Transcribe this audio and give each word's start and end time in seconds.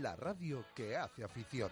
La 0.00 0.16
radio 0.16 0.64
que 0.74 0.96
hace 0.96 1.22
afición. 1.22 1.70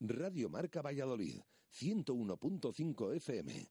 Radio 0.00 0.50
Marca 0.50 0.82
Valladolid, 0.82 1.40
101.5 1.70 3.14
FM, 3.16 3.70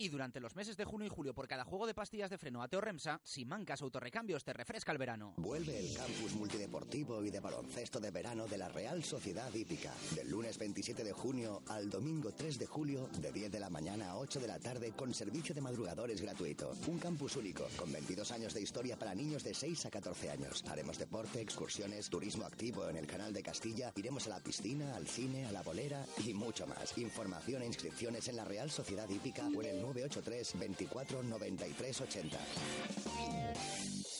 Y 0.00 0.08
durante 0.08 0.40
los 0.40 0.56
meses 0.56 0.78
de 0.78 0.86
junio 0.86 1.08
y 1.08 1.10
julio, 1.10 1.34
por 1.34 1.46
cada 1.46 1.62
juego 1.62 1.86
de 1.86 1.92
pastillas 1.92 2.30
de 2.30 2.38
freno 2.38 2.62
Ateo 2.62 2.80
Remsa, 2.80 3.20
Simancas 3.22 3.82
Autorrecambios 3.82 4.42
te 4.42 4.54
refresca 4.54 4.92
el 4.92 4.96
verano. 4.96 5.34
Vuelve 5.36 5.78
el 5.78 5.94
campus 5.94 6.32
multideportivo 6.36 7.22
y 7.22 7.30
de 7.30 7.38
baloncesto 7.38 8.00
de 8.00 8.10
verano 8.10 8.46
de 8.46 8.56
la 8.56 8.70
Real 8.70 9.04
Sociedad 9.04 9.52
Hípica. 9.52 9.92
Del 10.14 10.30
lunes 10.30 10.56
27 10.56 11.04
de 11.04 11.12
junio 11.12 11.60
al 11.68 11.90
domingo 11.90 12.32
3 12.32 12.58
de 12.58 12.64
julio, 12.64 13.10
de 13.20 13.30
10 13.30 13.52
de 13.52 13.60
la 13.60 13.68
mañana 13.68 14.12
a 14.12 14.16
8 14.16 14.40
de 14.40 14.48
la 14.48 14.58
tarde, 14.58 14.92
con 14.92 15.12
servicio 15.12 15.54
de 15.54 15.60
madrugadores 15.60 16.22
gratuito. 16.22 16.72
Un 16.86 16.98
campus 16.98 17.36
único, 17.36 17.68
con 17.76 17.92
22 17.92 18.32
años 18.32 18.54
de 18.54 18.62
historia 18.62 18.98
para 18.98 19.14
niños 19.14 19.44
de 19.44 19.52
6 19.52 19.84
a 19.84 19.90
14 19.90 20.30
años. 20.30 20.64
Haremos 20.70 20.96
deporte, 20.96 21.42
excursiones, 21.42 22.08
turismo 22.08 22.46
activo 22.46 22.88
en 22.88 22.96
el 22.96 23.06
canal 23.06 23.34
de 23.34 23.42
Castilla, 23.42 23.92
iremos 23.96 24.26
a 24.28 24.30
la 24.30 24.40
piscina, 24.40 24.96
al 24.96 25.06
cine, 25.06 25.44
a 25.44 25.52
la 25.52 25.60
bolera 25.60 26.02
y 26.24 26.32
mucho 26.32 26.66
más. 26.66 26.96
Información 26.96 27.60
e 27.60 27.66
inscripciones 27.66 28.28
en 28.28 28.36
la 28.36 28.46
Real 28.46 28.70
Sociedad 28.70 29.06
Hípica 29.06 29.46
o 29.54 29.60
en 29.60 29.68
el 29.68 29.89
983 29.92 30.54
24 30.54 31.22
93 31.22 32.06
80. 32.06 34.19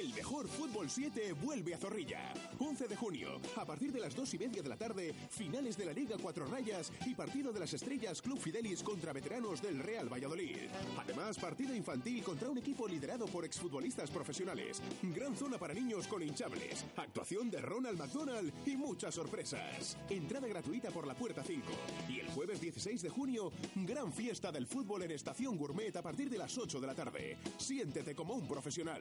El 0.00 0.12
mejor 0.12 0.48
Fútbol 0.48 0.90
7 0.90 1.34
vuelve 1.34 1.72
a 1.72 1.78
Zorrilla. 1.78 2.32
11 2.58 2.88
de 2.88 2.96
junio, 2.96 3.40
a 3.54 3.64
partir 3.64 3.92
de 3.92 4.00
las 4.00 4.16
2 4.16 4.34
y 4.34 4.38
media 4.38 4.60
de 4.60 4.68
la 4.68 4.76
tarde, 4.76 5.14
finales 5.30 5.76
de 5.76 5.84
la 5.84 5.92
Liga 5.92 6.16
Cuatro 6.20 6.46
Rayas 6.46 6.90
y 7.06 7.14
partido 7.14 7.52
de 7.52 7.60
las 7.60 7.72
estrellas 7.74 8.20
Club 8.20 8.40
Fidelis 8.40 8.82
contra 8.82 9.12
veteranos 9.12 9.62
del 9.62 9.78
Real 9.78 10.12
Valladolid. 10.12 10.56
Además, 10.98 11.38
partido 11.38 11.76
infantil 11.76 12.24
contra 12.24 12.50
un 12.50 12.58
equipo 12.58 12.88
liderado 12.88 13.26
por 13.26 13.44
exfutbolistas 13.44 14.10
profesionales. 14.10 14.82
Gran 15.14 15.36
zona 15.36 15.58
para 15.58 15.74
niños 15.74 16.08
con 16.08 16.22
hinchables. 16.22 16.84
Actuación 16.96 17.48
de 17.50 17.60
Ronald 17.60 17.98
McDonald 17.98 18.52
y 18.66 18.76
muchas 18.76 19.14
sorpresas. 19.14 19.96
Entrada 20.10 20.48
gratuita 20.48 20.90
por 20.90 21.06
la 21.06 21.14
puerta 21.14 21.44
5. 21.44 21.62
Y 22.08 22.18
el 22.18 22.28
jueves 22.30 22.60
16 22.84 23.02
de 23.02 23.08
junio, 23.08 23.50
gran 23.76 24.12
fiesta 24.12 24.52
del 24.52 24.66
fútbol 24.66 25.04
en 25.04 25.12
Estación 25.12 25.56
Gourmet 25.56 25.96
a 25.96 26.02
partir 26.02 26.28
de 26.28 26.36
las 26.36 26.58
8 26.58 26.82
de 26.82 26.86
la 26.86 26.94
tarde. 26.94 27.38
Siéntete 27.56 28.14
como 28.14 28.34
un 28.34 28.46
profesional. 28.46 29.00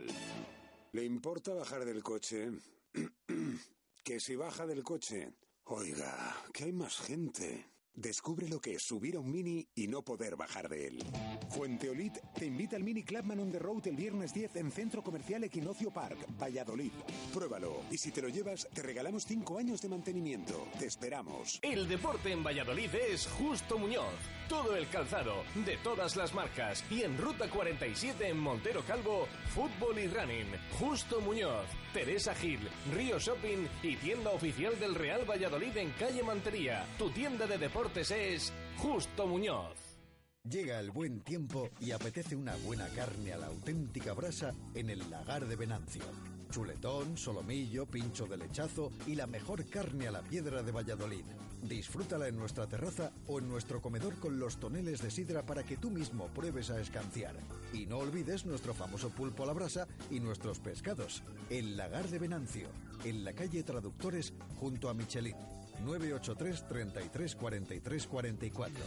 ¿Le 0.94 1.04
importa 1.04 1.54
bajar 1.54 1.84
del 1.84 2.02
coche? 2.02 2.50
que 4.06 4.22
si 4.22 4.38
baja 4.38 4.66
del 4.66 4.84
coche. 4.84 5.34
Oiga, 5.66 6.34
que 6.54 6.64
hay 6.64 6.72
más 6.72 6.98
gente. 6.98 7.73
Descubre 7.96 8.50
lo 8.50 8.60
que 8.60 8.74
es 8.74 8.84
subir 8.84 9.16
a 9.16 9.20
un 9.20 9.32
Mini 9.32 9.68
y 9.76 9.88
no 9.88 10.02
poder 10.02 10.36
bajar 10.36 10.68
de 10.68 10.88
él. 10.88 11.04
Fuenteolit 11.50 12.18
te 12.34 12.48
invita 12.48 12.76
al 12.76 12.84
Mini 12.84 13.04
Clubman 13.04 13.40
on 13.40 13.52
the 13.52 13.60
Road 13.60 13.88
el 13.88 13.96
viernes 13.96 14.34
10 14.34 14.56
en 14.56 14.72
Centro 14.72 15.04
Comercial 15.04 15.44
Equinoccio 15.44 15.92
Park, 15.92 16.18
Valladolid. 16.42 16.92
Pruébalo 17.32 17.82
y 17.92 17.98
si 17.98 18.12
te 18.12 18.22
lo 18.22 18.30
llevas 18.30 18.68
te 18.74 18.82
regalamos 18.82 19.26
5 19.26 19.60
años 19.60 19.82
de 19.82 19.90
mantenimiento. 19.90 20.68
Te 20.80 20.88
esperamos. 20.88 21.60
El 21.62 21.88
deporte 21.88 22.32
en 22.32 22.44
Valladolid 22.44 22.90
es 22.96 23.28
Justo 23.28 23.78
Muñoz. 23.78 24.16
Todo 24.50 24.76
el 24.76 24.88
calzado, 24.90 25.44
de 25.66 25.78
todas 25.78 26.16
las 26.16 26.34
marcas. 26.34 26.84
Y 26.90 27.04
en 27.04 27.18
Ruta 27.18 27.50
47 27.50 28.28
en 28.28 28.40
Montero 28.40 28.84
Calvo, 28.86 29.28
fútbol 29.54 30.00
y 30.00 30.08
running. 30.08 30.48
Justo 30.80 31.22
Muñoz, 31.22 31.68
Teresa 31.94 32.34
Gil, 32.34 32.60
Río 32.96 33.20
Shopping 33.20 33.68
y 33.84 33.96
tienda 33.98 34.32
oficial 34.32 34.80
del 34.80 34.96
Real 34.96 35.30
Valladolid 35.30 35.78
en 35.78 35.92
calle 35.92 36.24
Mantería. 36.24 36.86
Tu 36.98 37.12
tienda 37.12 37.46
de 37.46 37.60
deportes 37.60 38.10
es 38.10 38.52
Justo 38.78 39.28
Muñoz. 39.28 39.78
Llega 40.50 40.80
el 40.80 40.90
buen 40.90 41.22
tiempo 41.22 41.70
y 41.80 41.92
apetece 41.92 42.36
una 42.36 42.56
buena 42.58 42.88
carne 42.90 43.34
a 43.34 43.38
la 43.38 43.46
auténtica 43.46 44.14
brasa 44.14 44.54
en 44.74 44.90
el 44.90 45.10
lagar 45.10 45.46
de 45.46 45.56
Venancio. 45.56 46.04
Chuletón, 46.50 47.16
solomillo, 47.16 47.86
pincho 47.86 48.26
de 48.26 48.38
lechazo 48.38 48.92
y 49.06 49.16
la 49.16 49.28
mejor 49.28 49.70
carne 49.70 50.08
a 50.08 50.12
la 50.12 50.22
piedra 50.24 50.64
de 50.64 50.72
Valladolid. 50.72 51.26
Disfrútala 51.64 52.28
en 52.28 52.38
nuestra 52.38 52.68
terraza 52.68 53.14
o 53.26 53.40
en 53.40 53.48
nuestro 53.48 53.82
comedor 53.82 54.20
con 54.20 54.38
los 54.38 54.58
toneles 54.58 55.02
de 55.02 55.10
sidra 55.10 55.46
para 55.46 55.64
que 55.64 55.78
tú 55.78 55.90
mismo 55.90 56.28
pruebes 56.28 56.70
a 56.70 56.80
escanciar. 56.80 57.36
Y 57.72 57.86
no 57.86 58.00
olvides 58.00 58.46
nuestro 58.46 58.74
famoso 58.74 59.10
pulpo 59.10 59.44
a 59.44 59.46
la 59.46 59.54
brasa 59.54 59.88
y 60.12 60.20
nuestros 60.20 60.60
pescados. 60.60 61.24
El 61.50 61.78
lagar 61.78 62.10
de 62.10 62.20
Venancio, 62.20 62.68
en 63.06 63.24
la 63.24 63.32
calle 63.32 63.64
Traductores 63.64 64.34
junto 64.60 64.90
a 64.90 64.94
Michelin. 64.94 65.38
983 65.86 66.68
33 66.68 67.36
43 67.36 68.08
44. 68.08 68.84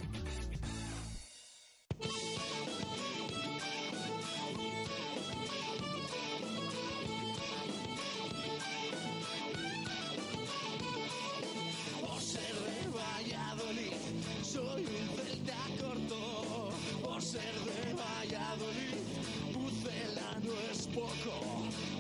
Poco. 20.97 21.37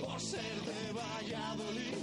Por 0.02 0.18
ser 0.20 0.56
de 0.70 0.82
Valladolid, 1.00 1.98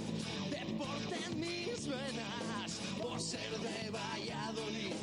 deporte 0.50 1.16
en 1.26 1.40
mis 1.40 1.86
venas. 1.88 2.70
Por 3.02 3.20
ser 3.20 3.52
de 3.66 3.90
Valladolid, 3.90 4.94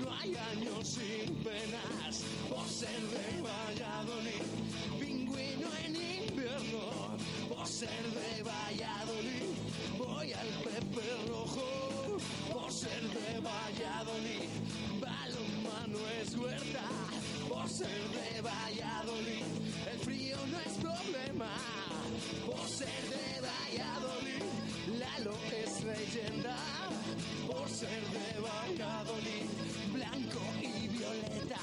no 0.00 0.08
hay 0.18 0.34
años 0.52 0.88
sin 0.96 1.34
penas. 1.44 2.24
Por 2.48 2.66
ser 2.66 3.00
de 3.14 3.42
Valladolid, 3.48 4.44
pingüino 4.98 5.68
en 5.84 5.94
invierno. 6.22 6.82
Por 7.50 7.66
ser 7.66 8.04
de 8.18 8.42
Valladolid, 8.42 9.50
voy 9.98 10.32
al 10.32 10.50
Pepe 10.66 11.06
Rojo. 11.28 12.18
Por 12.52 12.72
ser 12.72 13.02
de 13.18 13.30
Valladolid, 13.48 14.50
balonmano 15.04 15.98
es 16.20 16.34
huerta. 16.36 16.86
Por 17.48 17.68
ser 17.68 18.02
de 18.16 18.40
Valladolid, 18.40 19.53
Valladolid, 29.14 29.92
blanco 29.92 30.40
y 30.60 30.88
violeta. 30.88 31.60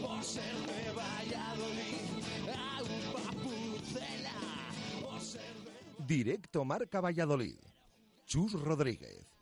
Por 0.00 0.22
ser 0.22 0.54
de 0.66 0.90
Valladolid, 0.90 2.08
a 2.54 2.82
un 2.82 3.12
papucela. 3.12 4.40
Ser 5.20 5.54
de... 5.64 6.04
Directo 6.06 6.64
Marca 6.64 7.00
Valladolid. 7.00 7.58
Chus 8.26 8.52
Rodríguez. 8.52 9.35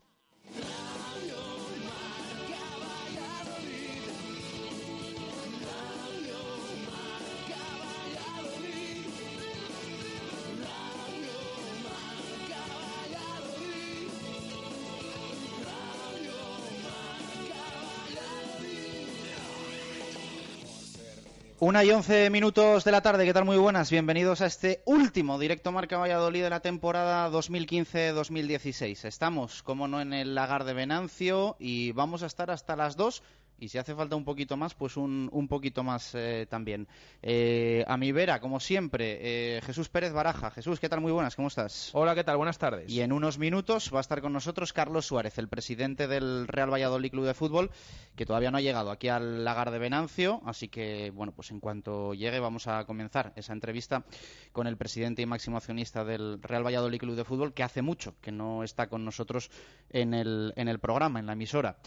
Una 21.67 21.83
y 21.83 21.89
once 21.89 22.29
minutos 22.29 22.83
de 22.83 22.91
la 22.91 23.01
tarde, 23.01 23.25
¿qué 23.25 23.33
tal? 23.33 23.43
Muy 23.43 23.57
buenas, 23.57 23.89
bienvenidos 23.89 24.41
a 24.41 24.45
este 24.45 24.83
último 24.85 25.39
directo 25.39 25.71
Marca 25.71 25.97
Valladolid 25.97 26.43
de 26.43 26.51
la 26.51 26.59
temporada 26.59 27.27
2015-2016. 27.31 29.03
Estamos, 29.03 29.63
como 29.63 29.87
no, 29.87 29.99
en 29.99 30.13
el 30.13 30.35
lagar 30.35 30.63
de 30.63 30.75
Venancio 30.75 31.55
y 31.57 31.91
vamos 31.93 32.21
a 32.21 32.27
estar 32.27 32.51
hasta 32.51 32.75
las 32.75 32.97
dos 32.97 33.23
y 33.59 33.69
si 33.69 33.77
hace 33.77 33.95
falta 33.95 34.15
un 34.15 34.25
poquito 34.25 34.57
más, 34.57 34.73
pues 34.73 34.97
un, 34.97 35.29
un 35.31 35.47
poquito 35.47 35.83
más 35.83 36.13
eh, 36.13 36.45
también. 36.49 36.87
Eh, 37.21 37.83
a 37.87 37.97
mi 37.97 38.11
vera, 38.11 38.39
como 38.39 38.59
siempre, 38.59 39.57
eh, 39.57 39.61
Jesús 39.61 39.89
Pérez 39.89 40.13
Baraja. 40.13 40.51
Jesús, 40.51 40.79
¿qué 40.79 40.89
tal? 40.89 41.01
Muy 41.01 41.11
buenas, 41.11 41.35
¿cómo 41.35 41.47
estás? 41.47 41.89
Hola, 41.93 42.15
¿qué 42.15 42.23
tal? 42.23 42.37
Buenas 42.37 42.57
tardes. 42.57 42.89
Y 42.89 43.01
en 43.01 43.11
unos 43.11 43.37
minutos 43.37 43.91
va 43.93 43.99
a 43.99 44.01
estar 44.01 44.21
con 44.21 44.33
nosotros 44.33 44.73
Carlos 44.73 45.05
Suárez, 45.05 45.37
el 45.37 45.47
presidente 45.47 46.07
del 46.07 46.47
Real 46.47 46.71
Valladolid 46.71 47.11
Club 47.11 47.25
de 47.25 47.33
Fútbol, 47.33 47.71
que 48.15 48.25
todavía 48.25 48.51
no 48.51 48.57
ha 48.57 48.61
llegado 48.61 48.91
aquí 48.91 49.07
al 49.07 49.43
lagar 49.45 49.71
de 49.71 49.79
Venancio, 49.79 50.41
así 50.45 50.67
que, 50.67 51.11
bueno, 51.11 51.31
pues 51.31 51.51
en 51.51 51.59
cuanto 51.59 52.13
llegue 52.13 52.39
vamos 52.39 52.67
a 52.67 52.85
comenzar 52.85 53.33
esa 53.35 53.53
entrevista 53.53 54.05
con 54.51 54.67
el 54.67 54.77
presidente 54.77 55.21
y 55.21 55.25
máximo 55.25 55.57
accionista 55.57 56.03
del 56.03 56.41
Real 56.41 56.65
Valladolid 56.65 56.99
Club 56.99 57.15
de 57.15 57.23
Fútbol, 57.23 57.53
que 57.53 57.63
hace 57.63 57.81
mucho 57.81 58.15
que 58.21 58.31
no 58.31 58.63
está 58.63 58.87
con 58.87 59.05
nosotros 59.05 59.49
en 59.89 60.13
el, 60.13 60.53
en 60.55 60.67
el 60.67 60.79
programa, 60.79 61.19
en 61.19 61.25
la 61.25 61.33
emisora. 61.33 61.77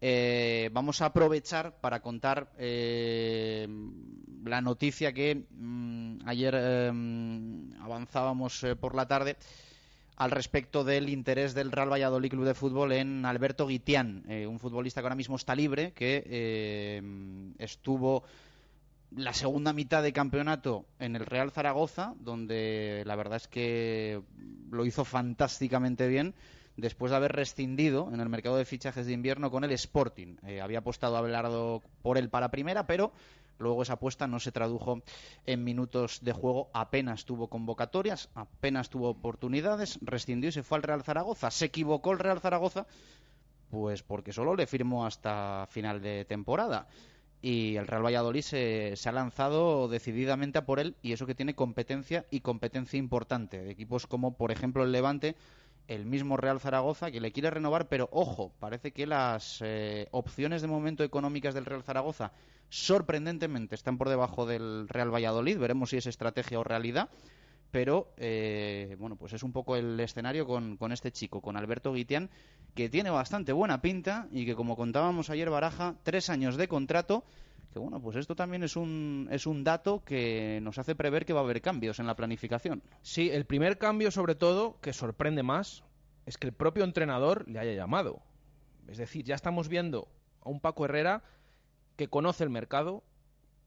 Eh, 0.00 0.70
vamos 0.72 1.00
a 1.00 1.06
aprovechar 1.06 1.80
para 1.80 2.00
contar 2.00 2.52
eh, 2.58 3.66
la 4.44 4.60
noticia 4.60 5.12
que 5.12 5.46
mm, 5.50 6.18
ayer 6.26 6.54
eh, 6.56 6.92
avanzábamos 7.80 8.64
por 8.80 8.94
la 8.94 9.06
tarde 9.06 9.36
al 10.16 10.30
respecto 10.30 10.82
del 10.82 11.08
interés 11.08 11.54
del 11.54 11.70
Real 11.70 11.92
Valladolid 11.92 12.30
Club 12.30 12.46
de 12.46 12.54
Fútbol 12.54 12.92
en 12.92 13.24
Alberto 13.24 13.66
Guitián, 13.66 14.24
eh, 14.28 14.46
un 14.46 14.58
futbolista 14.58 15.00
que 15.00 15.06
ahora 15.06 15.14
mismo 15.14 15.36
está 15.36 15.54
libre, 15.54 15.92
que 15.92 16.24
eh, 16.26 17.02
estuvo 17.58 18.24
la 19.14 19.34
segunda 19.34 19.72
mitad 19.72 20.02
de 20.02 20.12
campeonato 20.12 20.86
en 20.98 21.16
el 21.16 21.26
Real 21.26 21.52
Zaragoza, 21.52 22.14
donde 22.18 23.02
la 23.06 23.14
verdad 23.14 23.36
es 23.36 23.46
que 23.46 24.22
lo 24.70 24.86
hizo 24.86 25.04
fantásticamente 25.04 26.08
bien 26.08 26.34
después 26.76 27.10
de 27.10 27.16
haber 27.16 27.32
rescindido 27.32 28.10
en 28.12 28.20
el 28.20 28.28
mercado 28.28 28.56
de 28.56 28.64
fichajes 28.64 29.06
de 29.06 29.12
invierno 29.12 29.50
con 29.50 29.64
el 29.64 29.72
Sporting. 29.72 30.36
Eh, 30.46 30.60
había 30.60 30.78
apostado 30.78 31.16
a 31.16 31.20
Abelardo 31.20 31.82
por 32.02 32.18
él 32.18 32.28
para 32.28 32.50
primera, 32.50 32.86
pero 32.86 33.12
luego 33.58 33.82
esa 33.82 33.94
apuesta 33.94 34.26
no 34.26 34.38
se 34.38 34.52
tradujo 34.52 35.02
en 35.46 35.64
minutos 35.64 36.20
de 36.22 36.32
juego, 36.32 36.68
apenas 36.74 37.24
tuvo 37.24 37.48
convocatorias, 37.48 38.28
apenas 38.34 38.90
tuvo 38.90 39.10
oportunidades, 39.10 39.98
rescindió 40.02 40.50
y 40.50 40.52
se 40.52 40.62
fue 40.62 40.76
al 40.76 40.82
Real 40.82 41.02
Zaragoza. 41.02 41.50
Se 41.50 41.66
equivocó 41.66 42.12
el 42.12 42.18
Real 42.18 42.40
Zaragoza, 42.40 42.86
pues 43.70 44.02
porque 44.02 44.32
solo 44.32 44.54
le 44.54 44.66
firmó 44.66 45.06
hasta 45.06 45.66
final 45.70 46.02
de 46.02 46.24
temporada. 46.24 46.86
Y 47.42 47.76
el 47.76 47.86
Real 47.86 48.04
Valladolid 48.04 48.40
se, 48.40 48.96
se 48.96 49.08
ha 49.08 49.12
lanzado 49.12 49.88
decididamente 49.88 50.58
a 50.58 50.66
por 50.66 50.80
él, 50.80 50.96
y 51.02 51.12
eso 51.12 51.26
que 51.26 51.34
tiene 51.34 51.54
competencia 51.54 52.26
y 52.30 52.40
competencia 52.40 52.98
importante, 52.98 53.70
equipos 53.70 54.06
como, 54.06 54.36
por 54.36 54.50
ejemplo, 54.50 54.82
el 54.82 54.90
Levante, 54.90 55.36
el 55.88 56.06
mismo 56.06 56.36
Real 56.36 56.60
Zaragoza 56.60 57.10
que 57.10 57.20
le 57.20 57.32
quiere 57.32 57.50
renovar, 57.50 57.88
pero 57.88 58.08
ojo, 58.12 58.52
parece 58.58 58.92
que 58.92 59.06
las 59.06 59.58
eh, 59.62 60.08
opciones 60.10 60.62
de 60.62 60.68
momento 60.68 61.04
económicas 61.04 61.54
del 61.54 61.64
Real 61.64 61.82
Zaragoza 61.82 62.32
sorprendentemente 62.68 63.74
están 63.74 63.98
por 63.98 64.08
debajo 64.08 64.46
del 64.46 64.88
Real 64.88 65.14
Valladolid. 65.14 65.58
Veremos 65.58 65.90
si 65.90 65.96
es 65.96 66.06
estrategia 66.06 66.58
o 66.58 66.64
realidad. 66.64 67.08
Pero 67.70 68.12
eh, 68.16 68.96
bueno, 68.98 69.16
pues 69.16 69.32
es 69.32 69.42
un 69.42 69.52
poco 69.52 69.76
el 69.76 69.98
escenario 70.00 70.46
con, 70.46 70.76
con 70.76 70.92
este 70.92 71.10
chico, 71.10 71.40
con 71.40 71.56
Alberto 71.56 71.92
Guitián, 71.92 72.30
que 72.74 72.88
tiene 72.88 73.10
bastante 73.10 73.52
buena 73.52 73.82
pinta 73.82 74.28
y 74.30 74.46
que, 74.46 74.54
como 74.54 74.76
contábamos 74.76 75.30
ayer, 75.30 75.50
baraja 75.50 75.96
tres 76.02 76.30
años 76.30 76.56
de 76.56 76.68
contrato 76.68 77.24
bueno, 77.80 78.00
pues 78.00 78.16
esto 78.16 78.34
también 78.34 78.62
es 78.62 78.76
un, 78.76 79.28
es 79.30 79.46
un 79.46 79.64
dato 79.64 80.04
que 80.04 80.60
nos 80.62 80.78
hace 80.78 80.94
prever 80.94 81.24
que 81.24 81.32
va 81.32 81.40
a 81.40 81.44
haber 81.44 81.60
cambios 81.62 81.98
en 81.98 82.06
la 82.06 82.16
planificación. 82.16 82.82
Sí, 83.02 83.30
el 83.30 83.46
primer 83.46 83.78
cambio, 83.78 84.10
sobre 84.10 84.34
todo, 84.34 84.80
que 84.80 84.92
sorprende 84.92 85.42
más, 85.42 85.84
es 86.26 86.38
que 86.38 86.46
el 86.46 86.52
propio 86.52 86.84
entrenador 86.84 87.48
le 87.48 87.58
haya 87.58 87.72
llamado. 87.72 88.22
Es 88.88 88.98
decir, 88.98 89.24
ya 89.24 89.34
estamos 89.34 89.68
viendo 89.68 90.08
a 90.42 90.48
un 90.48 90.60
Paco 90.60 90.84
Herrera 90.84 91.22
que 91.96 92.08
conoce 92.08 92.44
el 92.44 92.50
mercado, 92.50 93.02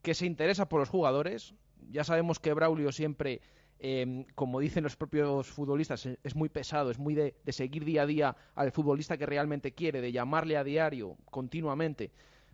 que 0.01 0.13
se 0.13 0.25
interesa 0.25 0.69
por 0.69 0.79
los 0.79 0.89
jugadores. 0.89 1.55
Ya 1.89 2.03
sabemos 2.03 2.39
que 2.39 2.53
Braulio 2.53 2.91
siempre, 2.91 3.41
eh, 3.79 4.25
como 4.35 4.59
dicen 4.59 4.83
los 4.83 4.95
propios 4.95 5.47
futbolistas, 5.47 6.05
es 6.05 6.35
muy 6.35 6.49
pesado, 6.49 6.91
es 6.91 6.99
muy 6.99 7.15
de 7.15 7.33
seguir 7.49 7.85
día 7.85 8.03
a 8.03 8.05
día 8.05 8.35
al 8.55 8.71
futbolista 8.71 9.17
que 9.17 9.25
realmente 9.25 9.73
quiere, 9.73 10.01
de 10.01 10.11
llamarle 10.11 10.57
a 10.57 10.63
diario, 10.63 11.17
continuamente. 11.25 12.11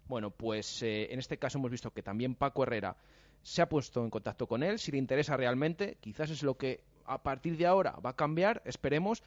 Bueno, 0.07 0.31
pues 0.31 0.83
eh, 0.83 1.11
en 1.11 1.19
este 1.19 1.37
caso 1.37 1.57
hemos 1.57 1.71
visto 1.71 1.91
que 1.91 2.03
también 2.03 2.35
Paco 2.35 2.63
Herrera 2.63 2.95
se 3.41 3.61
ha 3.61 3.69
puesto 3.69 4.03
en 4.03 4.09
contacto 4.09 4.47
con 4.47 4.63
él, 4.63 4.79
si 4.79 4.91
le 4.91 4.97
interesa 4.97 5.37
realmente, 5.37 5.97
quizás 5.99 6.29
es 6.29 6.43
lo 6.43 6.57
que 6.57 6.83
a 7.05 7.21
partir 7.21 7.57
de 7.57 7.65
ahora 7.65 7.91
va 8.03 8.11
a 8.11 8.15
cambiar, 8.15 8.61
esperemos, 8.65 9.23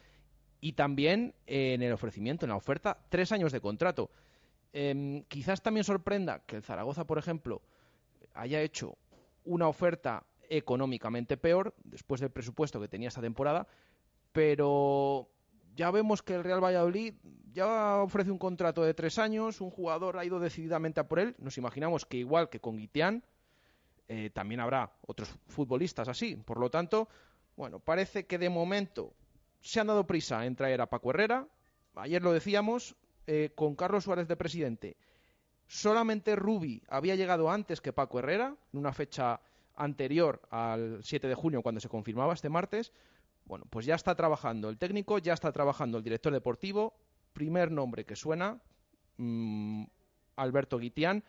y 0.61 0.73
también 0.73 1.33
eh, 1.47 1.73
en 1.73 1.81
el 1.81 1.93
ofrecimiento, 1.93 2.45
en 2.45 2.49
la 2.49 2.57
oferta, 2.57 2.97
tres 3.09 3.31
años 3.31 3.51
de 3.51 3.61
contrato. 3.61 4.09
Eh, 4.73 5.23
quizás 5.27 5.61
también 5.61 5.83
sorprenda 5.83 6.39
que 6.45 6.57
el 6.57 6.63
Zaragoza, 6.63 7.05
por 7.05 7.17
ejemplo, 7.17 7.61
haya 8.33 8.61
hecho 8.61 8.97
una 9.45 9.67
oferta 9.67 10.25
económicamente 10.49 11.37
peor 11.37 11.73
después 11.83 12.21
del 12.21 12.31
presupuesto 12.31 12.81
que 12.81 12.87
tenía 12.87 13.07
esta 13.07 13.21
temporada, 13.21 13.67
pero 14.31 15.29
ya 15.79 15.91
vemos 15.91 16.21
que 16.21 16.35
el 16.35 16.43
Real 16.43 16.61
Valladolid 16.61 17.13
ya 17.53 18.01
ofrece 18.03 18.29
un 18.31 18.37
contrato 18.37 18.83
de 18.83 18.93
tres 18.93 19.17
años, 19.17 19.61
un 19.61 19.69
jugador 19.69 20.17
ha 20.17 20.25
ido 20.25 20.37
decididamente 20.37 20.99
a 20.99 21.07
por 21.07 21.19
él. 21.19 21.35
Nos 21.37 21.57
imaginamos 21.57 22.05
que 22.05 22.17
igual 22.17 22.49
que 22.49 22.59
con 22.59 22.75
Guitián, 22.75 23.23
eh, 24.09 24.29
también 24.29 24.59
habrá 24.59 24.91
otros 25.07 25.33
futbolistas 25.47 26.09
así. 26.09 26.35
Por 26.35 26.59
lo 26.59 26.69
tanto, 26.69 27.07
bueno, 27.55 27.79
parece 27.79 28.25
que 28.25 28.37
de 28.37 28.49
momento 28.49 29.13
se 29.61 29.79
han 29.79 29.87
dado 29.87 30.05
prisa 30.05 30.45
en 30.45 30.57
traer 30.57 30.81
a 30.81 30.89
Paco 30.89 31.11
Herrera. 31.11 31.47
Ayer 31.95 32.21
lo 32.21 32.33
decíamos, 32.33 32.97
eh, 33.25 33.53
con 33.55 33.75
Carlos 33.75 34.03
Suárez 34.03 34.27
de 34.27 34.35
presidente. 34.35 34.97
Solamente 35.65 36.35
Rubi 36.35 36.83
había 36.89 37.15
llegado 37.15 37.49
antes 37.49 37.79
que 37.79 37.93
Paco 37.93 38.19
Herrera, 38.19 38.53
en 38.73 38.79
una 38.79 38.91
fecha 38.91 39.39
anterior 39.77 40.41
al 40.49 40.99
7 41.05 41.29
de 41.29 41.35
junio, 41.35 41.61
cuando 41.61 41.79
se 41.79 41.87
confirmaba 41.87 42.33
este 42.33 42.49
martes. 42.49 42.91
Bueno, 43.49 43.65
pues 43.67 43.87
ya 43.87 43.95
está 43.95 44.13
trabajando 44.13 44.69
el 44.69 44.77
técnico, 44.77 45.17
ya 45.17 45.33
está 45.33 45.51
trabajando 45.51 45.97
el 45.97 46.03
director 46.03 46.31
deportivo. 46.31 46.93
Primer 47.33 47.71
nombre 47.71 48.05
que 48.05 48.15
suena, 48.15 48.61
mmm, 49.17 49.85
Alberto 50.35 50.77
Guitián. 50.77 51.23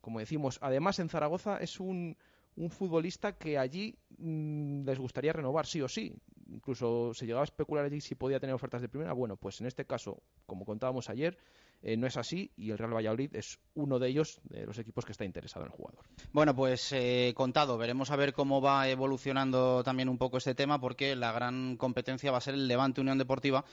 Como 0.00 0.20
decimos, 0.20 0.60
además 0.62 1.00
en 1.00 1.08
Zaragoza 1.08 1.58
es 1.58 1.80
un, 1.80 2.16
un 2.54 2.70
futbolista 2.70 3.36
que 3.36 3.58
allí 3.58 3.98
mmm, 4.16 4.84
les 4.84 4.96
gustaría 4.96 5.32
renovar 5.32 5.66
sí 5.66 5.82
o 5.82 5.88
sí. 5.88 6.14
Incluso 6.46 7.12
se 7.14 7.26
llegaba 7.26 7.42
a 7.42 7.50
especular 7.50 7.84
allí 7.84 8.00
si 8.00 8.14
podía 8.14 8.38
tener 8.38 8.54
ofertas 8.54 8.80
de 8.80 8.88
primera. 8.88 9.12
Bueno, 9.12 9.36
pues 9.36 9.60
en 9.60 9.66
este 9.66 9.84
caso, 9.84 10.22
como 10.46 10.64
contábamos 10.64 11.10
ayer, 11.10 11.36
eh, 11.82 11.96
no 11.96 12.06
es 12.06 12.16
así 12.16 12.50
y 12.56 12.70
el 12.70 12.78
Real 12.78 12.94
Valladolid 12.94 13.34
es 13.34 13.58
uno 13.74 13.98
de 13.98 14.08
ellos, 14.08 14.40
de 14.44 14.66
los 14.66 14.78
equipos 14.78 15.04
que 15.04 15.12
está 15.12 15.24
interesado 15.24 15.64
en 15.64 15.72
el 15.72 15.76
jugador. 15.76 16.04
Bueno, 16.32 16.54
pues 16.54 16.92
eh, 16.92 17.32
contado, 17.36 17.78
veremos 17.78 18.10
a 18.10 18.16
ver 18.16 18.32
cómo 18.32 18.60
va 18.60 18.88
evolucionando 18.88 19.84
también 19.84 20.08
un 20.08 20.18
poco 20.18 20.38
este 20.38 20.54
tema 20.54 20.80
porque 20.80 21.16
la 21.16 21.32
gran 21.32 21.76
competencia 21.76 22.30
va 22.30 22.38
a 22.38 22.42
ser 22.42 22.54
el 22.54 22.68
Levante 22.68 23.00
Unión 23.00 23.18
Deportiva 23.18 23.64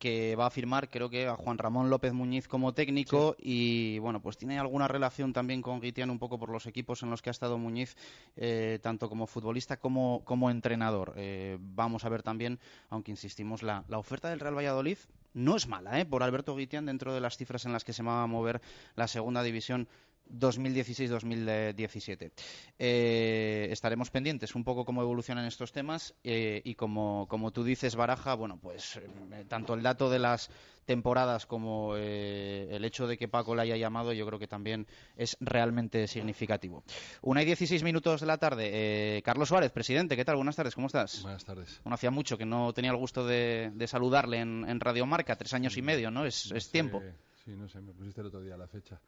que 0.00 0.34
va 0.34 0.46
a 0.46 0.50
firmar, 0.50 0.88
creo 0.88 1.10
que 1.10 1.28
a 1.28 1.36
Juan 1.36 1.58
Ramón 1.58 1.90
López 1.90 2.12
Muñiz 2.14 2.48
como 2.48 2.72
técnico 2.72 3.36
sí. 3.38 3.44
y 3.44 3.98
bueno, 3.98 4.20
pues 4.20 4.38
tiene 4.38 4.58
alguna 4.58 4.88
relación 4.88 5.34
también 5.34 5.60
con 5.60 5.78
Guitián 5.78 6.10
un 6.10 6.18
poco 6.18 6.38
por 6.38 6.48
los 6.48 6.66
equipos 6.66 7.02
en 7.02 7.10
los 7.10 7.20
que 7.20 7.28
ha 7.28 7.36
estado 7.36 7.58
Muñiz, 7.58 7.96
eh, 8.34 8.78
tanto 8.82 9.10
como 9.10 9.26
futbolista 9.26 9.76
como, 9.76 10.22
como 10.24 10.50
entrenador. 10.50 11.12
Eh, 11.16 11.58
vamos 11.60 12.04
a 12.04 12.08
ver 12.08 12.22
también, 12.22 12.58
aunque 12.88 13.10
insistimos, 13.10 13.62
la, 13.62 13.84
la 13.88 13.98
oferta 13.98 14.30
del 14.30 14.40
Real 14.40 14.56
Valladolid 14.56 14.98
no 15.34 15.54
es 15.54 15.68
mala, 15.68 16.00
¿eh? 16.00 16.06
por 16.06 16.22
Alberto 16.22 16.56
Guitián 16.56 16.86
dentro 16.86 17.14
de 17.14 17.20
las 17.20 17.36
cifras 17.36 17.66
en 17.66 17.72
las 17.72 17.84
que 17.84 17.92
se 17.92 18.02
va 18.02 18.22
a 18.22 18.26
mover 18.26 18.62
la 18.96 19.06
segunda 19.06 19.42
división 19.42 19.86
2016-2017. 20.32 22.30
Eh, 22.78 23.68
estaremos 23.70 24.10
pendientes 24.10 24.54
un 24.54 24.64
poco 24.64 24.84
cómo 24.84 25.02
evolucionan 25.02 25.46
estos 25.46 25.72
temas 25.72 26.14
eh, 26.24 26.62
y 26.64 26.74
como, 26.74 27.26
como 27.28 27.50
tú 27.52 27.64
dices, 27.64 27.96
Baraja, 27.96 28.34
bueno, 28.34 28.58
pues 28.60 28.96
eh, 28.96 29.44
tanto 29.48 29.74
el 29.74 29.82
dato 29.82 30.10
de 30.10 30.18
las 30.18 30.50
temporadas 30.84 31.46
como 31.46 31.94
eh, 31.96 32.68
el 32.70 32.84
hecho 32.84 33.06
de 33.06 33.16
que 33.16 33.28
Paco 33.28 33.54
le 33.54 33.62
haya 33.62 33.76
llamado, 33.76 34.12
yo 34.12 34.26
creo 34.26 34.38
que 34.38 34.48
también 34.48 34.86
es 35.16 35.36
realmente 35.40 36.08
significativo. 36.08 36.82
Una 37.22 37.42
y 37.42 37.44
dieciséis 37.44 37.82
minutos 37.84 38.20
de 38.20 38.26
la 38.26 38.38
tarde. 38.38 38.70
Eh, 38.72 39.22
Carlos 39.22 39.48
Suárez, 39.48 39.70
presidente, 39.70 40.16
¿qué 40.16 40.24
tal? 40.24 40.36
Buenas 40.36 40.56
tardes, 40.56 40.74
¿cómo 40.74 40.88
estás? 40.88 41.22
Buenas 41.22 41.44
tardes. 41.44 41.80
Bueno, 41.84 41.94
hacía 41.94 42.10
mucho 42.10 42.36
que 42.36 42.44
no 42.46 42.72
tenía 42.72 42.90
el 42.90 42.96
gusto 42.96 43.24
de, 43.24 43.70
de 43.74 43.86
saludarle 43.86 44.38
en, 44.38 44.68
en 44.68 44.80
Radio 44.80 45.06
Marca, 45.06 45.36
tres 45.36 45.54
años 45.54 45.76
y 45.76 45.82
medio, 45.82 46.10
¿no? 46.10 46.24
Es, 46.26 46.50
es 46.50 46.70
tiempo. 46.70 47.00
Sí, 47.44 47.52
no 47.52 47.68
sé, 47.68 47.80
me 47.80 47.92
pusiste 47.92 48.20
el 48.20 48.26
otro 48.26 48.40
día 48.40 48.56
la 48.56 48.66
fecha. 48.66 49.00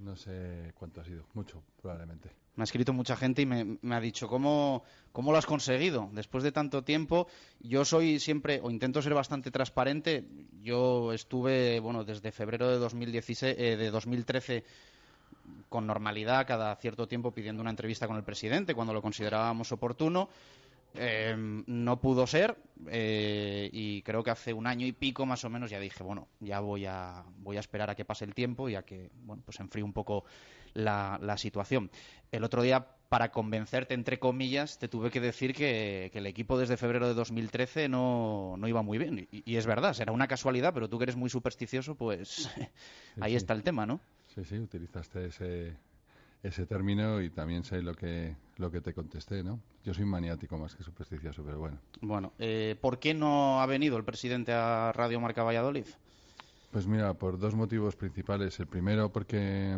No 0.00 0.16
sé 0.16 0.72
cuánto 0.74 1.02
ha 1.02 1.04
sido, 1.04 1.26
mucho, 1.34 1.62
probablemente. 1.80 2.30
Me 2.56 2.62
ha 2.62 2.64
escrito 2.64 2.92
mucha 2.92 3.16
gente 3.16 3.42
y 3.42 3.46
me, 3.46 3.78
ha 3.94 4.00
dicho, 4.00 4.28
¿cómo, 4.28 4.82
¿cómo 5.12 5.30
lo 5.30 5.38
has 5.38 5.46
conseguido? 5.46 6.08
Después 6.12 6.42
de 6.42 6.52
tanto 6.52 6.82
tiempo, 6.82 7.26
yo 7.60 7.84
soy 7.84 8.18
siempre, 8.18 8.60
o 8.62 8.70
intento 8.70 9.02
ser 9.02 9.14
bastante 9.14 9.50
transparente. 9.50 10.24
Yo 10.62 11.12
estuve, 11.12 11.80
bueno, 11.80 12.04
desde 12.04 12.32
febrero 12.32 12.68
de, 12.68 12.78
2016, 12.78 13.56
eh, 13.58 13.76
de 13.76 13.90
2013 13.90 14.64
con 15.68 15.86
normalidad, 15.86 16.46
cada 16.46 16.74
cierto 16.76 17.06
tiempo 17.06 17.32
pidiendo 17.32 17.60
una 17.60 17.70
entrevista 17.70 18.06
con 18.06 18.16
el 18.16 18.24
presidente 18.24 18.74
cuando 18.74 18.92
lo 18.92 19.02
considerábamos 19.02 19.70
oportuno. 19.72 20.28
Eh, 20.94 21.34
no 21.36 22.00
pudo 22.00 22.26
ser 22.26 22.56
eh, 22.88 23.70
y 23.72 24.02
creo 24.02 24.24
que 24.24 24.30
hace 24.30 24.52
un 24.52 24.66
año 24.66 24.86
y 24.86 24.92
pico 24.92 25.24
más 25.24 25.44
o 25.44 25.50
menos 25.50 25.70
ya 25.70 25.78
dije 25.78 26.02
bueno 26.02 26.26
ya 26.40 26.58
voy 26.58 26.84
a 26.84 27.22
voy 27.38 27.56
a 27.58 27.60
esperar 27.60 27.90
a 27.90 27.94
que 27.94 28.04
pase 28.04 28.24
el 28.24 28.34
tiempo 28.34 28.68
y 28.68 28.74
a 28.74 28.82
que 28.82 29.08
bueno 29.22 29.40
pues 29.44 29.60
enfríe 29.60 29.84
un 29.84 29.92
poco 29.92 30.24
la, 30.74 31.16
la 31.22 31.36
situación 31.36 31.92
el 32.32 32.42
otro 32.42 32.62
día 32.62 32.84
para 33.08 33.30
convencerte 33.30 33.94
entre 33.94 34.18
comillas 34.18 34.80
te 34.80 34.88
tuve 34.88 35.12
que 35.12 35.20
decir 35.20 35.54
que, 35.54 36.10
que 36.12 36.18
el 36.18 36.26
equipo 36.26 36.58
desde 36.58 36.76
febrero 36.76 37.06
de 37.06 37.14
2013 37.14 37.88
no, 37.88 38.56
no 38.56 38.66
iba 38.66 38.82
muy 38.82 38.98
bien. 38.98 39.28
Y, 39.30 39.42
y, 39.52 39.56
es 39.56 39.66
verdad 39.66 39.92
será 39.94 40.10
una 40.10 40.26
casualidad 40.26 40.74
pero 40.74 40.88
tú 40.88 40.98
que 40.98 41.04
eres 41.04 41.16
muy 41.16 41.30
supersticioso 41.30 41.94
pues 41.94 42.28
sí, 43.14 43.20
ahí 43.20 43.32
sí. 43.32 43.36
está 43.36 43.52
el 43.52 43.62
tema 43.62 43.86
no 43.86 44.00
sí 44.34 44.44
sí 44.44 44.58
utilizaste 44.58 45.26
ese 45.26 45.76
ese 46.42 46.66
término 46.66 47.20
y 47.20 47.30
también 47.30 47.64
sé 47.64 47.82
lo 47.82 47.94
que 47.94 48.36
lo 48.56 48.70
que 48.70 48.80
te 48.80 48.92
contesté, 48.92 49.42
¿no? 49.42 49.58
Yo 49.84 49.94
soy 49.94 50.04
maniático 50.04 50.58
más 50.58 50.74
que 50.74 50.82
supersticioso, 50.82 51.42
pero 51.42 51.58
bueno. 51.58 51.78
Bueno, 52.00 52.32
eh, 52.38 52.76
¿por 52.80 52.98
qué 52.98 53.14
no 53.14 53.60
ha 53.60 53.66
venido 53.66 53.96
el 53.96 54.04
presidente 54.04 54.52
a 54.52 54.92
Radio 54.92 55.18
Marca 55.20 55.42
Valladolid? 55.42 55.86
Pues 56.70 56.86
mira, 56.86 57.14
por 57.14 57.38
dos 57.38 57.54
motivos 57.54 57.96
principales. 57.96 58.60
El 58.60 58.66
primero 58.66 59.10
porque 59.10 59.76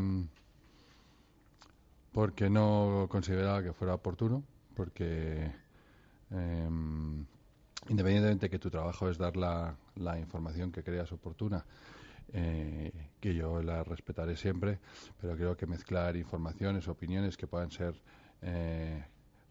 porque 2.13 2.51
no 2.51 3.07
consideraba 3.09 3.63
que 3.63 3.73
fuera 3.73 3.95
oportuno, 3.95 4.43
porque 4.77 5.51
eh, 6.31 6.69
independientemente 7.89 8.47
de 8.47 8.51
que 8.51 8.59
tu 8.59 8.71
trabajo 8.71 9.09
es 9.09 9.17
dar 9.17 9.37
la, 9.37 9.77
la 9.97 10.19
información 10.19 10.73
que 10.73 10.83
creas 10.83 11.11
oportuna, 11.13 11.65
eh, 12.33 13.11
que 13.21 13.35
yo 13.35 13.63
la 13.63 13.85
respetaré 13.85 14.37
siempre, 14.37 14.79
pero 15.21 15.37
creo 15.37 15.57
que 15.57 15.67
mezclar 15.67 16.17
informaciones, 16.17 16.89
opiniones 16.89 17.37
que 17.37 17.47
puedan 17.47 17.71
ser 17.71 18.01
eh, 18.43 19.05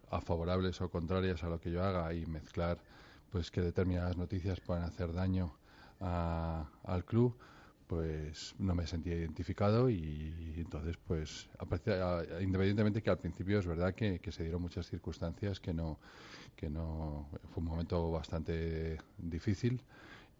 a 0.09 0.21
favorables 0.21 0.81
o 0.81 0.89
contrarias 0.89 1.43
a 1.43 1.49
lo 1.49 1.59
que 1.59 1.71
yo 1.71 1.83
haga 1.83 2.13
y 2.13 2.25
mezclar 2.25 2.79
pues 3.31 3.49
que 3.49 3.61
determinadas 3.61 4.17
noticias 4.17 4.59
puedan 4.59 4.83
hacer 4.83 5.13
daño 5.13 5.55
a, 6.01 6.69
al 6.83 7.05
club, 7.05 7.37
pues 7.87 8.55
no 8.57 8.75
me 8.75 8.87
sentía 8.87 9.15
identificado 9.15 9.89
y, 9.89 10.53
entonces 10.57 10.97
pues 10.97 11.49
independientemente 12.41 13.01
que 13.01 13.09
al 13.09 13.17
principio 13.17 13.59
es 13.59 13.67
verdad 13.67 13.93
que, 13.93 14.19
que, 14.19 14.31
se 14.31 14.43
dieron 14.43 14.61
muchas 14.61 14.87
circunstancias 14.87 15.59
que 15.59 15.73
no 15.73 15.99
que 16.55 16.69
no 16.69 17.27
fue 17.49 17.63
un 17.63 17.69
momento 17.69 18.11
bastante 18.11 18.97
difícil 19.17 19.81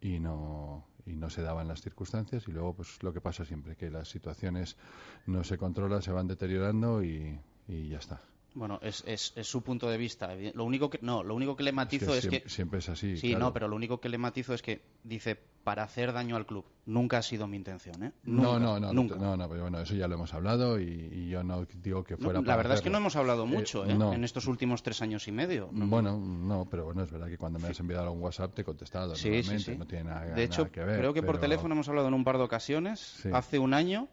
y 0.01 0.19
no 0.19 0.85
y 1.05 1.15
no 1.15 1.29
se 1.29 1.41
daban 1.41 1.67
las 1.67 1.81
circunstancias 1.81 2.48
y 2.48 2.51
luego 2.51 2.74
pues 2.74 3.01
lo 3.03 3.13
que 3.13 3.22
pasa 3.22 3.46
siempre 3.46 3.75
que 3.75 3.89
las 3.89 4.10
situaciones 4.10 4.77
no 5.25 5.43
se 5.43 5.58
controlan 5.58 6.01
se 6.01 6.12
van 6.12 6.27
deteriorando 6.27 7.03
y, 7.03 7.39
y 7.67 7.89
ya 7.89 7.98
está 7.98 8.22
bueno, 8.53 8.79
es, 8.81 9.03
es, 9.08 9.34
es, 9.36 9.48
su 9.48 9.62
punto 9.62 9.89
de 9.89 9.98
vista. 9.98 10.36
Lo 10.53 10.65
único 10.65 10.89
que 10.89 11.00
no, 11.01 11.24
lo 11.24 11.36
único 11.36 11.55
que 11.55 11.63
le 11.63 11.72
matizo 11.72 12.13
es 12.13 12.13
que, 12.13 12.17
es 12.17 12.22
siempre, 12.22 12.43
que 12.43 12.50
siempre 12.50 12.79
es 12.79 12.89
así. 12.89 13.17
Sí, 13.17 13.29
claro. 13.29 13.46
no, 13.46 13.53
pero 13.53 13.67
lo 13.67 13.75
único 13.75 14.00
que 14.00 14.10
le 14.10 14.17
matizo 14.17 14.53
es 14.53 14.62
que 14.62 14.81
dice 15.03 15.38
para 15.63 15.84
hacer 15.84 16.12
daño 16.12 16.36
al 16.36 16.46
club. 16.46 16.65
Nunca 16.86 17.20
ha 17.20 17.22
sido 17.22 17.48
mi 17.48 17.55
intención, 17.55 18.03
¿eh? 18.03 18.12
Nunca, 18.24 18.60
no, 18.60 18.60
no, 18.60 18.79
no, 18.79 18.93
nunca. 18.93 19.15
no, 19.15 19.38
no, 19.38 19.48
pero 19.48 19.62
bueno, 19.62 19.79
eso 19.79 19.93
ya 19.96 20.08
lo 20.08 20.15
hemos 20.15 20.34
hablado 20.34 20.79
y, 20.79 20.84
y 20.84 21.29
yo 21.29 21.43
no 21.43 21.65
digo 21.81 22.03
que 22.03 22.17
fuera. 22.17 22.41
No, 22.41 22.46
la 22.46 22.55
verdad 22.55 22.74
hacerlo. 22.74 22.75
es 22.75 22.81
que 22.81 22.89
no 22.89 22.98
hemos 22.98 23.15
hablado 23.15 23.46
mucho, 23.46 23.86
¿eh? 23.86 23.93
no. 23.93 24.13
En 24.13 24.24
estos 24.24 24.48
últimos 24.48 24.84
tres 24.84 25.01
años 25.01 25.27
y 25.27 25.31
medio. 25.31 25.70
No. 25.72 25.88
Bueno, 25.88 26.17
no, 26.17 26.67
pero 26.70 26.86
bueno, 26.86 27.03
es 27.03 27.12
verdad 27.12 27.27
que 27.27 27.38
cuando 27.38 27.60
me 27.60 27.70
has 27.70 27.79
enviado 27.79 28.12
un 28.12 28.22
WhatsApp 28.22 28.53
te 28.53 28.62
he 28.62 28.65
contestado. 28.65 29.15
Sí, 29.15 29.43
sí, 29.43 29.60
sí. 29.60 29.77
No 29.77 29.86
tiene 29.86 30.05
nada, 30.05 30.25
de 30.25 30.43
hecho, 30.43 30.63
nada 30.63 30.72
que 30.72 30.84
ver. 30.84 31.00
creo 31.00 31.13
que 31.13 31.22
pero... 31.22 31.34
por 31.34 31.41
teléfono 31.41 31.74
hemos 31.74 31.88
hablado 31.88 32.08
en 32.08 32.15
un 32.15 32.24
par 32.24 32.38
de 32.38 32.43
ocasiones. 32.43 33.00
Sí. 33.00 33.29
Hace 33.31 33.60
un 33.60 33.74
año, 33.74 34.08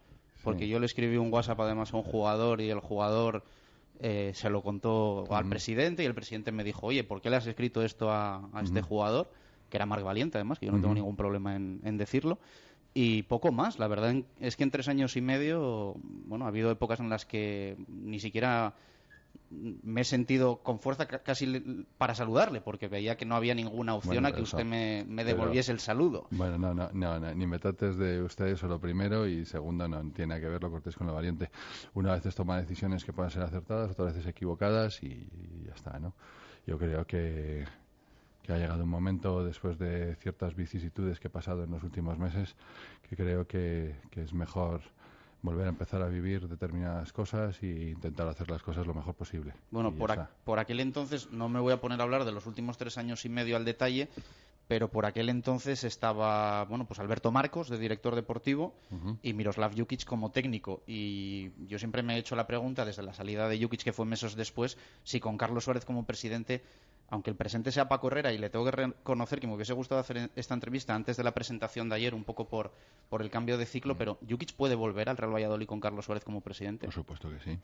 porque 0.45 0.64
sí. 0.64 0.68
yo 0.68 0.78
le 0.78 0.87
escribí 0.87 1.16
un 1.16 1.33
WhatsApp 1.33 1.59
además 1.61 1.92
a 1.92 1.97
un 1.97 2.02
jugador 2.04 2.61
y 2.61 2.71
el 2.71 2.80
jugador 2.80 3.42
eh, 4.00 4.33
se 4.35 4.50
lo 4.50 4.62
contó 4.62 5.26
al 5.35 5.49
presidente 5.49 6.02
y 6.02 6.07
el 6.07 6.14
presidente 6.14 6.52
me 6.52 6.64
dijo, 6.64 6.87
oye, 6.87 7.05
¿por 7.05 7.21
qué 7.21 7.31
le 7.31 7.37
has 7.37 7.47
escrito 7.47 7.83
esto 7.83 8.11
a, 8.11 8.49
a 8.52 8.62
este 8.62 8.83
jugador? 8.83 9.31
Que 9.69 9.76
era 9.76 9.87
Marc 9.87 10.05
Valiente, 10.05 10.38
además, 10.38 10.59
que 10.59 10.67
yo 10.67 10.73
no 10.73 10.81
tengo 10.81 10.95
ningún 10.95 11.17
problema 11.17 11.57
en, 11.57 11.81
en, 11.85 11.99
decirlo. 11.99 12.38
Y 12.95 13.25
poco 13.25 13.52
más, 13.52 13.78
la 13.78 13.87
verdad 13.87 14.14
es 14.40 14.57
que 14.57 14.64
en 14.64 14.71
tres 14.71 14.88
años 14.88 15.17
y 15.17 15.21
medio, 15.21 15.97
bueno, 16.02 16.45
ha 16.45 16.49
habido 16.49 16.71
épocas 16.71 17.00
en 17.00 17.11
las 17.11 17.26
que 17.26 17.76
ni 17.88 18.19
siquiera 18.19 18.75
me 19.50 20.02
he 20.02 20.05
sentido 20.05 20.62
con 20.62 20.78
fuerza 20.78 21.07
casi 21.07 21.87
para 21.97 22.14
saludarle, 22.14 22.61
porque 22.61 22.88
veía 22.88 23.17
que 23.17 23.25
no 23.25 23.35
había 23.35 23.55
ninguna 23.55 23.95
opción 23.95 24.23
bueno, 24.23 24.28
a 24.28 24.33
que 24.33 24.43
eso, 24.43 24.57
usted 24.57 24.69
me, 24.69 25.05
me 25.09 25.25
devolviese 25.25 25.69
pero, 25.69 25.76
el 25.76 25.81
saludo. 25.81 26.26
Bueno, 26.31 26.59
no, 26.59 26.75
no, 26.75 26.90
no, 26.93 27.19
no, 27.19 27.35
ni 27.35 27.47
me 27.47 27.59
trates 27.59 27.97
de 27.97 28.23
usted 28.23 28.47
eso 28.47 28.69
lo 28.69 28.78
primero 28.78 29.26
y 29.26 29.45
segundo, 29.47 29.88
no 29.88 30.02
tiene 30.12 30.40
que 30.40 30.49
ver 30.49 30.62
lo 30.62 30.71
cortés 30.71 30.97
con 30.97 31.07
lo 31.07 31.14
valiente. 31.14 31.50
Una 31.95 32.14
vez 32.14 32.35
toma 32.35 32.61
decisiones 32.61 33.05
que 33.05 33.12
puedan 33.12 33.31
ser 33.31 33.43
acertadas, 33.43 33.90
otras 33.90 34.14
veces 34.14 34.26
equivocadas 34.26 35.02
y, 35.02 35.07
y 35.07 35.64
ya 35.67 35.75
está, 35.75 35.99
¿no? 35.99 36.14
Yo 36.67 36.78
creo 36.78 37.07
que, 37.07 37.64
que 38.43 38.52
ha 38.52 38.59
llegado 38.59 38.85
un 38.85 38.90
momento, 38.90 39.45
después 39.45 39.78
de 39.78 40.17
ciertas 40.17 40.55
vicisitudes 40.55 41.19
que 41.19 41.28
he 41.28 41.31
pasado 41.31 41.64
en 41.64 41.71
los 41.71 41.83
últimos 41.83 42.19
meses, 42.19 42.57
que 43.09 43.17
creo 43.17 43.47
que, 43.47 43.95
que 44.11 44.23
es 44.23 44.35
mejor 44.35 44.83
volver 45.42 45.66
a 45.66 45.71
empezar 45.71 46.02
a 46.02 46.09
vivir 46.09 46.49
determinadas 46.49 47.12
cosas 47.12 47.62
e 47.62 47.90
intentar 47.90 48.26
hacer 48.28 48.50
las 48.50 48.62
cosas 48.62 48.87
lo 48.87 48.95
mejor 48.95 49.14
posible. 49.14 49.54
Bueno, 49.71 49.92
por, 49.92 50.11
a, 50.12 50.28
por, 50.45 50.59
aquel 50.59 50.80
entonces, 50.80 51.30
no 51.30 51.49
me 51.49 51.61
voy 51.61 51.73
a 51.73 51.80
poner 51.80 52.00
a 52.00 52.04
hablar 52.04 52.25
de 52.25 52.33
los 52.33 52.47
últimos 52.47 52.76
tres 52.76 52.99
años 52.99 53.25
y 53.25 53.28
medio 53.28 53.57
al 53.57 53.64
detalle, 53.64 54.09
pero 54.68 54.90
por 54.90 55.06
aquel 55.06 55.30
entonces 55.30 55.82
estaba, 55.82 56.64
bueno, 56.66 56.87
pues 56.87 57.00
Alberto 57.00 57.32
Marcos, 57.32 57.70
de 57.70 57.78
director 57.78 58.14
deportivo, 58.14 58.75
uh 58.90 58.94
-huh. 58.94 59.18
y 59.22 59.32
Miroslav 59.32 59.75
Jukic 59.76 60.04
como 60.04 60.30
técnico. 60.30 60.82
Y 60.87 61.50
yo 61.66 61.78
siempre 61.78 62.02
me 62.02 62.14
he 62.14 62.18
hecho 62.18 62.37
la 62.37 62.46
pregunta, 62.46 62.84
desde 62.84 63.02
la 63.02 63.14
salida 63.14 63.48
de 63.48 63.60
Jukic, 63.60 63.82
que 63.82 63.94
fue 63.94 64.04
meses 64.04 64.37
después, 64.37 64.76
si 65.04 65.20
con 65.20 65.38
Carlos 65.38 65.64
Suárez 65.64 65.84
como 65.84 66.04
presidente 66.04 66.62
aunque 67.10 67.30
el 67.30 67.37
presente 67.37 67.72
sea 67.72 67.88
Paco 67.88 68.08
Herrera, 68.08 68.34
y 68.34 68.38
le 68.38 68.50
tengo 68.50 68.66
que 68.66 68.70
reconocer 68.70 69.40
que 69.40 69.46
me 69.46 69.54
hubiese 69.54 69.72
gustado 69.72 69.98
hacer 69.98 70.30
esta 70.37 70.52
entrevista 70.52 70.94
antes 70.94 71.16
de 71.16 71.25
la 71.25 71.32
presentación 71.32 71.88
de 71.88 71.94
ayer, 71.94 72.14
un 72.14 72.22
poco 72.25 72.48
por, 72.48 72.70
por 73.08 73.22
el 73.22 73.30
cambio 73.30 73.56
de 73.56 73.64
ciclo, 73.64 73.96
pero 73.96 74.18
¿Jukic 74.28 74.52
puede 74.52 74.75
volver 74.75 75.08
al 75.08 75.16
Real 75.16 75.32
Valladolid 75.34 75.66
con 75.66 75.80
Carlos 75.80 76.04
Suárez 76.04 76.22
como 76.22 76.42
presidente? 76.42 76.87
Por 76.87 76.92
supuesto 76.92 77.30
que 77.30 77.40
sí. 77.40 77.58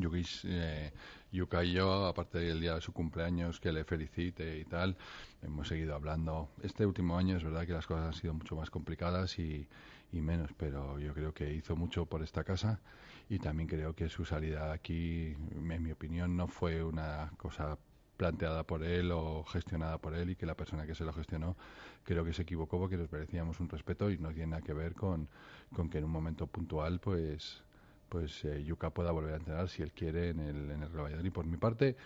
Jukic, 0.00 0.44
eh, 0.44 0.92
Yuka 1.32 1.64
y 1.64 1.72
yo, 1.72 2.06
aparte 2.06 2.38
del 2.38 2.60
día 2.60 2.74
de 2.74 2.80
su 2.80 2.92
cumpleaños, 2.92 3.60
que 3.60 3.72
le 3.72 3.84
felicite 3.84 4.58
y 4.58 4.64
tal, 4.64 4.96
hemos 5.42 5.68
seguido 5.68 5.94
hablando. 5.94 6.50
Este 6.62 6.86
último 6.86 7.16
año 7.16 7.36
es 7.36 7.44
verdad 7.44 7.66
que 7.66 7.72
las 7.72 7.86
cosas 7.86 8.06
han 8.06 8.20
sido 8.20 8.34
mucho 8.34 8.56
más 8.56 8.70
complicadas 8.70 9.38
y, 9.38 9.68
y 10.12 10.20
menos, 10.20 10.50
pero 10.56 10.98
yo 10.98 11.14
creo 11.14 11.32
que 11.32 11.52
hizo 11.52 11.76
mucho 11.76 12.06
por 12.06 12.22
esta 12.22 12.44
casa 12.44 12.80
y 13.28 13.38
también 13.38 13.68
creo 13.68 13.94
que 13.94 14.08
su 14.08 14.24
salida 14.24 14.72
aquí, 14.72 15.34
en 15.50 15.82
mi 15.82 15.92
opinión, 15.92 16.36
no 16.36 16.48
fue 16.48 16.82
una 16.82 17.32
cosa 17.36 17.78
planteada 18.16 18.64
por 18.64 18.84
él 18.84 19.10
o 19.12 19.44
gestionada 19.44 19.98
por 19.98 20.14
él 20.14 20.30
y 20.30 20.36
que 20.36 20.46
la 20.46 20.56
persona 20.56 20.86
que 20.86 20.94
se 20.94 21.04
lo 21.04 21.12
gestionó 21.12 21.56
creo 22.04 22.24
que 22.24 22.32
se 22.32 22.42
equivocó 22.42 22.78
porque 22.78 22.96
nos 22.96 23.10
merecíamos 23.10 23.58
un 23.60 23.68
respeto 23.68 24.10
y 24.10 24.18
no 24.18 24.28
tiene 24.32 24.52
nada 24.52 24.62
que 24.62 24.72
ver 24.72 24.94
con, 24.94 25.28
con 25.74 25.88
que 25.88 25.98
en 25.98 26.04
un 26.04 26.10
momento 26.10 26.46
puntual 26.46 27.00
pues 27.00 27.64
pues 28.14 28.44
eh, 28.44 28.62
Yuka 28.62 28.90
pueda 28.90 29.10
volver 29.10 29.34
a 29.34 29.38
entrenar 29.38 29.68
si 29.68 29.82
él 29.82 29.90
quiere 29.90 30.28
en 30.28 30.38
el, 30.38 30.70
en 30.70 30.84
el 30.84 30.92
Real 30.92 31.06
Valladolid 31.06 31.32
por 31.32 31.46
mi 31.46 31.56
parte 31.56 31.96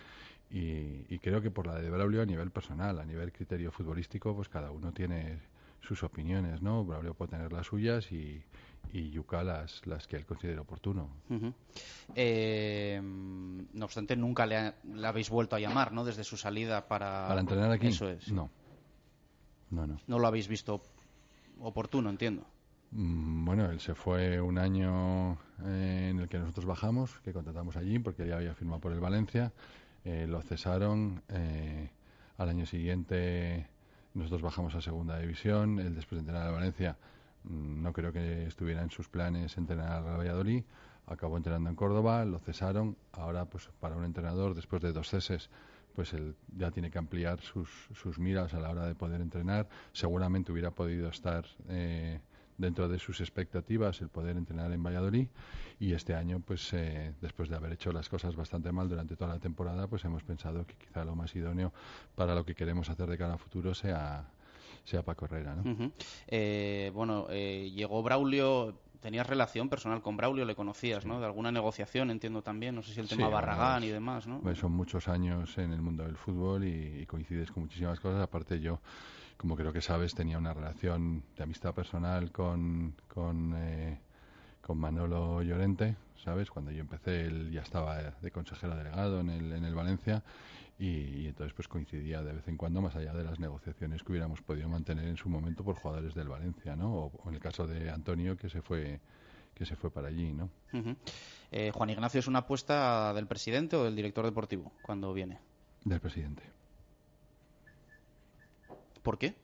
y, 0.49 1.05
y, 1.07 1.19
creo 1.19 1.39
que 1.39 1.51
por 1.51 1.67
la 1.67 1.75
de 1.75 1.87
Braulio 1.87 2.23
a 2.23 2.25
nivel 2.25 2.49
personal, 2.49 2.97
a 2.97 3.05
nivel 3.05 3.31
criterio 3.31 3.71
futbolístico 3.71 4.35
pues 4.35 4.49
cada 4.49 4.71
uno 4.71 4.91
tiene 4.91 5.37
sus 5.81 6.01
opiniones, 6.01 6.63
¿no? 6.63 6.83
Braulio 6.83 7.13
puede 7.13 7.29
tener 7.29 7.53
las 7.53 7.67
suyas 7.67 8.11
y, 8.11 8.43
y 8.91 9.11
Yuka 9.11 9.43
las, 9.43 9.85
las 9.85 10.07
que 10.07 10.15
él 10.15 10.25
considere 10.25 10.59
oportuno. 10.59 11.11
Uh 11.29 11.35
-huh. 11.35 11.53
eh, 12.15 12.99
no 13.03 13.85
obstante, 13.85 14.15
nunca 14.15 14.47
le, 14.47 14.57
ha, 14.57 14.75
le, 14.91 15.05
habéis 15.05 15.29
vuelto 15.29 15.55
a 15.55 15.59
llamar, 15.59 15.91
¿no? 15.91 16.03
Desde 16.03 16.23
su 16.23 16.37
salida 16.37 16.87
para... 16.87 17.27
¿Para 17.27 17.41
entrenar 17.41 17.71
aquí? 17.71 17.85
Eso 17.85 18.09
es. 18.09 18.31
No. 18.31 18.49
No, 19.69 19.85
no. 19.85 19.99
No 20.07 20.17
lo 20.17 20.25
habéis 20.25 20.47
visto 20.47 20.81
oportuno, 21.59 22.09
entiendo. 22.09 22.47
Mm, 22.91 23.45
Bueno, 23.45 23.69
él 23.71 23.79
se 23.79 23.95
fue 23.95 24.41
un 24.41 24.57
año 24.57 25.33
eh, 25.65 26.09
en 26.11 26.19
el 26.19 26.27
que 26.29 26.39
nosotros 26.39 26.65
bajamos, 26.65 27.19
que 27.23 27.33
contratamos 27.33 27.75
allí, 27.77 27.99
porque 27.99 28.27
ya 28.27 28.37
había 28.37 28.53
firmado 28.55 28.79
por 28.81 28.91
el 28.91 28.99
Valencia. 28.99 29.51
Eh, 30.05 30.25
lo 30.27 30.41
cesaron. 30.41 31.21
eh, 31.29 31.89
al 32.37 32.47
año 32.49 32.65
siguiente 32.65 33.67
nosotros 34.13 34.41
bajamos 34.41 34.73
a 34.75 34.81
segunda 34.81 35.19
división. 35.19 35.79
Él 35.79 35.93
después 35.95 36.17
de 36.17 36.21
entrenar 36.21 36.47
al 36.47 36.53
Valencia, 36.53 36.97
mm, 37.43 37.81
no 37.83 37.91
creo 37.93 38.11
que 38.13 38.45
estuviera 38.47 38.81
en 38.81 38.89
sus 38.91 39.09
planes 39.09 39.57
entrenar 39.57 39.91
al 39.91 40.17
Valladolid. 40.19 40.63
Acabó 41.07 41.37
entrenando 41.37 41.69
en 41.69 41.75
Córdoba, 41.75 42.23
lo 42.25 42.39
cesaron. 42.39 42.95
Ahora, 43.11 43.45
pues 43.45 43.69
para 43.79 43.95
un 43.95 44.05
entrenador, 44.05 44.55
después 44.55 44.81
de 44.81 44.93
dos 44.93 45.09
ceses, 45.09 45.49
pues 45.95 46.13
él 46.13 46.35
ya 46.55 46.71
tiene 46.71 46.91
que 46.91 46.97
ampliar 46.99 47.41
sus, 47.41 47.69
sus 47.93 48.19
miras 48.19 48.53
a 48.53 48.59
la 48.59 48.69
hora 48.69 48.85
de 48.87 48.95
poder 48.95 49.19
entrenar. 49.21 49.67
Seguramente 49.91 50.51
hubiera 50.51 50.71
podido 50.71 51.09
estar 51.09 51.45
eh, 51.67 52.19
dentro 52.59 52.87
de 52.87 52.99
sus 52.99 53.19
expectativas 53.21 53.99
el 54.01 54.09
poder 54.09 54.37
entrenar 54.37 54.71
en 54.71 54.83
Valladolid 54.83 55.27
y 55.79 55.93
este 55.93 56.13
año, 56.13 56.41
pues 56.45 56.71
eh, 56.73 57.13
después 57.21 57.49
de 57.49 57.55
haber 57.55 57.71
hecho 57.73 57.91
las 57.91 58.07
cosas 58.09 58.35
bastante 58.35 58.71
mal 58.71 58.87
durante 58.87 59.15
toda 59.15 59.33
la 59.33 59.39
temporada, 59.39 59.87
pues 59.87 60.05
hemos 60.05 60.21
pensado 60.23 60.67
que 60.67 60.75
quizá 60.75 61.03
lo 61.05 61.15
más 61.15 61.33
idóneo 61.35 61.73
para 62.15 62.35
lo 62.35 62.45
que 62.45 62.53
queremos 62.53 62.89
hacer 62.89 63.07
de 63.09 63.17
cara 63.17 63.33
a 63.33 63.37
futuro 63.37 63.73
sea 63.73 64.29
sea 64.83 65.03
Paco 65.03 65.25
Herrera, 65.25 65.55
¿no? 65.55 65.71
Ujú. 65.71 65.91
Eh, 66.27 66.91
bueno, 66.93 67.27
eh, 67.29 67.71
llegó 67.73 68.03
Braulio. 68.03 68.77
¿Tenías 68.99 69.25
relación 69.27 69.69
personal 69.69 70.01
con 70.01 70.17
Braulio? 70.17 70.43
¿Le 70.43 70.55
conocías, 70.55 71.05
no? 71.05 71.19
De 71.21 71.25
alguna 71.25 71.51
negociación, 71.53 72.11
entiendo 72.11 72.41
también. 72.41 72.75
No 72.75 72.81
sé 72.83 72.93
si 72.93 72.99
el 72.99 73.07
tema 73.07 73.27
Sí, 73.27 73.31
Barragán 73.33 73.83
es- 73.83 73.89
y 73.89 73.91
demás, 73.93 74.27
¿no? 74.27 74.41
pues 74.41 74.57
son 74.57 74.73
muchos 74.73 75.07
años 75.07 75.57
en 75.57 75.71
el 75.71 75.81
mundo 75.81 76.03
del 76.03 76.17
fútbol 76.17 76.65
y, 76.65 76.99
y 77.01 77.05
coincides 77.05 77.49
con 77.51 77.63
muchísimas 77.63 77.99
cosas. 78.01 78.21
Aparte 78.21 78.59
yo, 78.59 78.81
como 79.39 79.55
creo 79.55 79.71
que 79.71 79.81
sabes, 79.81 80.13
tenía 80.15 80.37
una 80.37 80.53
relación 80.53 81.23
de 81.37 81.43
amistad 81.43 81.73
personal 81.73 82.29
con, 82.29 82.93
con, 83.07 83.53
eh, 83.55 83.97
con 84.59 84.77
Manolo 84.77 85.41
Llorente, 85.41 85.95
¿sabes? 86.21 86.51
Cuando 86.51 86.71
yo 86.71 86.81
empecé, 86.81 87.21
él 87.21 87.49
ya 87.49 87.61
estaba 87.61 88.01
de 88.21 88.31
consejero 88.31 88.75
delegado 88.75 89.21
en 89.21 89.29
el, 89.29 89.53
en 89.53 89.63
el 89.63 89.73
Valencia 89.73 90.23
y, 90.77 90.87
y 90.87 91.27
entonces 91.27 91.53
pues 91.53 91.69
coincidía 91.69 92.21
de 92.21 92.33
vez 92.33 92.49
en 92.49 92.57
cuando 92.57 92.81
más 92.81 92.97
allá 92.97 93.13
de 93.13 93.23
las 93.23 93.39
negociaciones 93.39 94.03
que 94.03 94.11
hubiéramos 94.11 94.41
podido 94.41 94.67
mantener 94.67 95.07
en 95.07 95.15
su 95.15 95.29
momento 95.29 95.63
por 95.63 95.75
jugadores 95.75 96.13
del 96.13 96.27
Valencia, 96.27 96.75
¿no? 96.75 96.93
O, 96.93 97.05
o 97.23 97.29
en 97.29 97.35
el 97.35 97.39
caso 97.39 97.65
de 97.65 97.89
Antonio 97.89 98.35
que 98.35 98.49
se 98.49 98.61
fue 98.61 98.99
que 99.53 99.65
se 99.65 99.77
fue 99.77 99.89
para 99.89 100.09
allí, 100.09 100.33
¿no? 100.33 100.49
Eh, 101.49 101.71
Juan 101.73 101.89
Ignacio 101.89 102.19
es 102.19 102.27
una 102.27 102.39
apuesta 102.39 103.13
del 103.13 103.25
presidente 103.25 103.77
o 103.77 103.85
del 103.85 103.95
director 103.95 104.25
deportivo 104.25 104.73
cuando 104.81 105.13
viene. 105.13 105.39
Del 105.85 106.01
presidente. 106.01 106.58
¿Por 109.01 109.17
qué? 109.17 109.35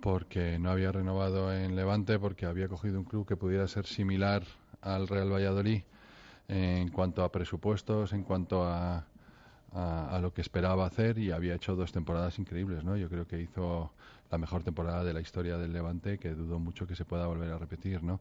porque 0.00 0.58
no 0.58 0.70
había 0.70 0.92
renovado 0.92 1.52
en 1.52 1.76
Levante, 1.76 2.18
porque 2.18 2.46
había 2.46 2.68
cogido 2.68 2.98
un 2.98 3.04
club 3.04 3.26
que 3.26 3.36
pudiera 3.36 3.66
ser 3.68 3.86
similar 3.86 4.42
al 4.80 5.08
Real 5.08 5.32
Valladolid 5.32 5.82
en 6.48 6.88
cuanto 6.88 7.24
a 7.24 7.32
presupuestos, 7.32 8.12
en 8.12 8.22
cuanto 8.22 8.64
a, 8.64 9.06
a, 9.72 10.16
a 10.16 10.18
lo 10.20 10.32
que 10.32 10.40
esperaba 10.40 10.86
hacer 10.86 11.18
y 11.18 11.30
había 11.30 11.54
hecho 11.54 11.76
dos 11.76 11.92
temporadas 11.92 12.38
increíbles, 12.38 12.84
¿no? 12.84 12.96
Yo 12.96 13.08
creo 13.08 13.26
que 13.26 13.40
hizo 13.40 13.92
la 14.30 14.38
mejor 14.38 14.62
temporada 14.62 15.04
de 15.04 15.12
la 15.12 15.20
historia 15.20 15.58
del 15.58 15.72
Levante, 15.72 16.18
que 16.18 16.30
dudo 16.30 16.58
mucho 16.58 16.86
que 16.86 16.94
se 16.94 17.04
pueda 17.04 17.26
volver 17.26 17.50
a 17.50 17.58
repetir, 17.58 18.02
¿no? 18.02 18.20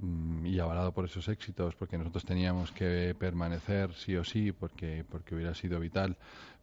Mm, 0.00 0.46
y 0.46 0.58
avalado 0.60 0.92
por 0.92 1.06
esos 1.06 1.26
éxitos, 1.28 1.74
porque 1.74 1.96
nosotros 1.96 2.24
teníamos 2.24 2.70
que 2.70 3.16
permanecer 3.18 3.94
sí 3.94 4.14
o 4.16 4.24
sí, 4.24 4.52
porque, 4.52 5.04
porque 5.08 5.34
hubiera 5.34 5.54
sido 5.54 5.80
vital 5.80 6.16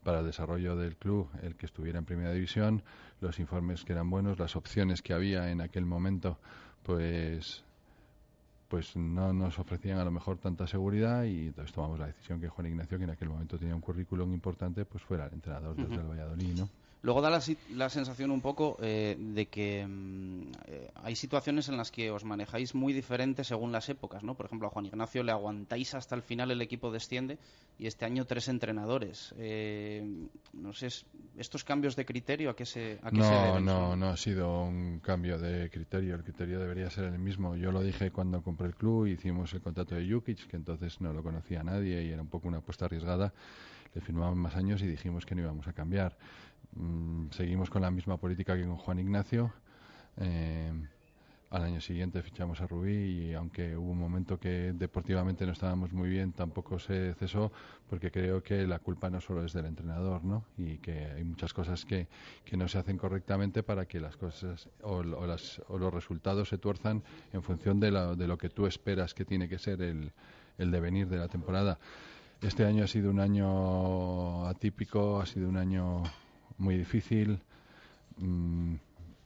para 0.04 0.20
el 0.20 0.26
desarrollo 0.26 0.76
del 0.76 0.96
club 0.96 1.30
el 1.42 1.56
que 1.56 1.66
estuviera 1.66 2.00
en 2.00 2.06
primera 2.06 2.32
división, 2.32 2.84
los 3.22 3.40
informes 3.40 3.84
que 3.84 3.94
eran 3.94 4.10
buenos, 4.10 4.38
las 4.40 4.56
opciones 4.56 5.02
que 5.02 5.14
había 5.14 5.50
en 5.50 5.62
aquel 5.62 5.86
momento, 5.86 6.38
pues 6.84 7.64
pues 8.68 8.96
no 8.96 9.34
nos 9.34 9.60
ofrecían 9.60 10.00
a 10.00 10.04
lo 10.04 10.10
mejor 10.10 10.40
tanta 10.40 10.66
seguridad 10.66 11.26
y 11.26 11.48
entonces 11.48 11.72
tomamos 11.74 12.00
la 12.00 12.08
decisión 12.08 12.42
que 12.42 12.50
Juan 12.50 12.66
Ignacio, 12.66 12.98
que 12.98 13.04
en 13.04 13.12
aquel 13.12 13.30
momento 13.30 13.60
tenía 13.60 13.76
un 13.76 13.82
currículum 13.82 14.34
importante, 14.34 14.84
pues 14.84 15.04
fuera 15.04 15.28
el 15.28 15.34
entrenador 15.34 15.76
del 15.76 15.86
Ujú. 15.86 15.96
Real 15.96 16.10
Valladolid, 16.10 16.58
¿no? 16.58 16.70
Luego 17.04 17.22
da 17.22 17.30
la, 17.30 17.42
la 17.76 17.90
sensación 17.90 18.32
un 18.32 18.40
poco 18.40 18.78
eh, 18.82 19.18
de 19.20 19.48
que 19.48 19.86
mm, 19.86 20.42
eh, 20.68 20.90
hay 21.04 21.16
situaciones 21.18 21.68
en 21.68 21.76
las 21.76 21.92
que 21.92 22.10
os 22.10 22.24
manejáis 22.24 22.74
muy 22.76 22.94
diferentes 22.94 23.48
según 23.48 23.74
las 23.74 23.90
épocas, 23.90 24.24
¿no? 24.24 24.36
Por 24.36 24.46
ejemplo, 24.46 24.68
a 24.70 24.72
Juan 24.72 24.86
Ignacio 24.86 25.22
le 25.22 25.34
aguantáis 25.34 25.94
hasta 25.96 26.16
el 26.16 26.22
final, 26.22 26.50
el 26.52 26.62
equipo 26.62 26.92
desciende 26.94 27.38
y 27.78 27.88
este 27.88 28.06
año 28.06 28.24
tres 28.26 28.48
entrenadores. 28.48 29.36
Eh, 29.38 30.02
no 30.54 30.72
sé, 30.72 30.88
es- 30.88 31.06
estos 31.38 31.66
cambios 31.66 31.98
de 31.98 32.06
criterio, 32.06 32.50
¿a 32.52 32.56
qué 32.56 32.66
se, 32.66 33.00
a 33.04 33.10
qué 33.12 33.18
se 33.18 33.36
No, 33.36 33.44
deben? 33.44 33.66
no, 33.66 33.96
no 33.98 34.08
ha 34.10 34.16
sido 34.18 34.64
un 34.64 35.00
cambio 35.00 35.38
de 35.38 35.70
criterio. 35.70 36.16
El 36.16 36.24
criterio 36.24 36.58
debería 36.58 36.90
ser 36.90 37.04
el 37.06 37.20
mismo. 37.20 37.58
Yo 37.58 37.74
lo 37.74 37.82
dije 37.84 38.12
cuando 38.12 38.42
compré 38.42 38.68
el 38.68 38.76
club, 38.76 39.08
hicimos 39.08 39.54
el 39.54 39.60
contrato 39.62 39.94
de 39.96 40.10
Jukic, 40.10 40.48
que 40.48 40.56
entonces 40.56 41.02
no 41.02 41.12
lo 41.12 41.22
conocía 41.22 41.64
nadie 41.64 42.02
y 42.04 42.12
era 42.12 42.22
un 42.22 42.30
poco 42.30 42.48
una 42.48 42.60
apuesta 42.60 42.86
arriesgada. 42.86 43.34
Le 43.94 44.00
firmamos 44.02 44.38
más 44.38 44.56
años 44.56 44.82
y 44.82 44.88
dijimos 44.88 45.26
que 45.26 45.36
no 45.36 45.42
íbamos 45.42 45.68
a 45.68 45.74
cambiar. 45.74 46.18
Mm, 46.76 47.30
seguimos 47.32 47.70
con 47.70 47.82
la 47.82 47.92
misma 47.92 48.18
política 48.18 48.56
que 48.56 48.64
con 48.66 48.78
Juan 48.78 49.00
Ignacio. 49.00 49.54
Eh, 50.18 50.72
al 51.50 51.64
año 51.64 51.82
siguiente 51.82 52.24
fichamos 52.24 52.62
a 52.62 52.66
Rubí 52.68 52.96
y 53.30 53.34
aunque 53.36 53.78
hubo 53.78 53.92
un 53.92 54.00
momento 54.00 54.40
que 54.40 54.74
deportivamente 54.74 55.46
no 55.46 55.52
estábamos 55.52 55.94
muy 55.94 56.10
bien, 56.10 56.32
tampoco 56.34 56.80
se 56.80 57.14
cesó 57.14 57.52
porque 57.88 58.10
creo 58.10 58.42
que 58.42 58.66
la 58.66 58.80
culpa 58.80 59.12
no 59.12 59.22
solo 59.22 59.46
es 59.46 59.54
del 59.54 59.68
entrenador, 59.68 60.24
¿no? 60.24 60.46
Y 60.58 60.80
que 60.80 61.06
hay 61.06 61.24
muchas 61.24 61.54
cosas 61.54 61.86
que, 61.86 62.08
que 62.44 62.58
no 62.58 62.68
se 62.68 62.80
hacen 62.80 62.98
correctamente 62.98 63.62
para 63.62 63.86
que 63.86 64.00
las 64.00 64.18
cosas 64.18 64.68
o, 64.82 65.04
o 65.04 65.78
los 65.78 65.94
resultados 65.94 66.50
se 66.50 66.58
tuerzan 66.58 67.04
en 67.34 67.44
función 67.44 67.80
de, 67.80 67.92
la- 67.92 68.16
de 68.16 68.28
lo 68.28 68.40
que 68.40 68.50
tú 68.50 68.66
esperas 68.66 69.14
que 69.14 69.24
tiene 69.24 69.48
que 69.48 69.60
ser 69.60 69.80
el, 69.84 70.12
el 70.58 70.72
devenir 70.72 71.08
de 71.08 71.18
la 71.18 71.28
temporada. 71.28 71.78
Este 72.42 72.66
año 72.66 72.84
ha 72.84 72.88
sido 72.88 73.12
un 73.12 73.20
año 73.20 74.48
atípico, 74.48 75.22
ha 75.22 75.28
sido 75.28 75.48
un 75.50 75.58
año 75.58 76.02
muy 76.64 76.78
difícil, 76.78 77.40
mm, 78.18 78.76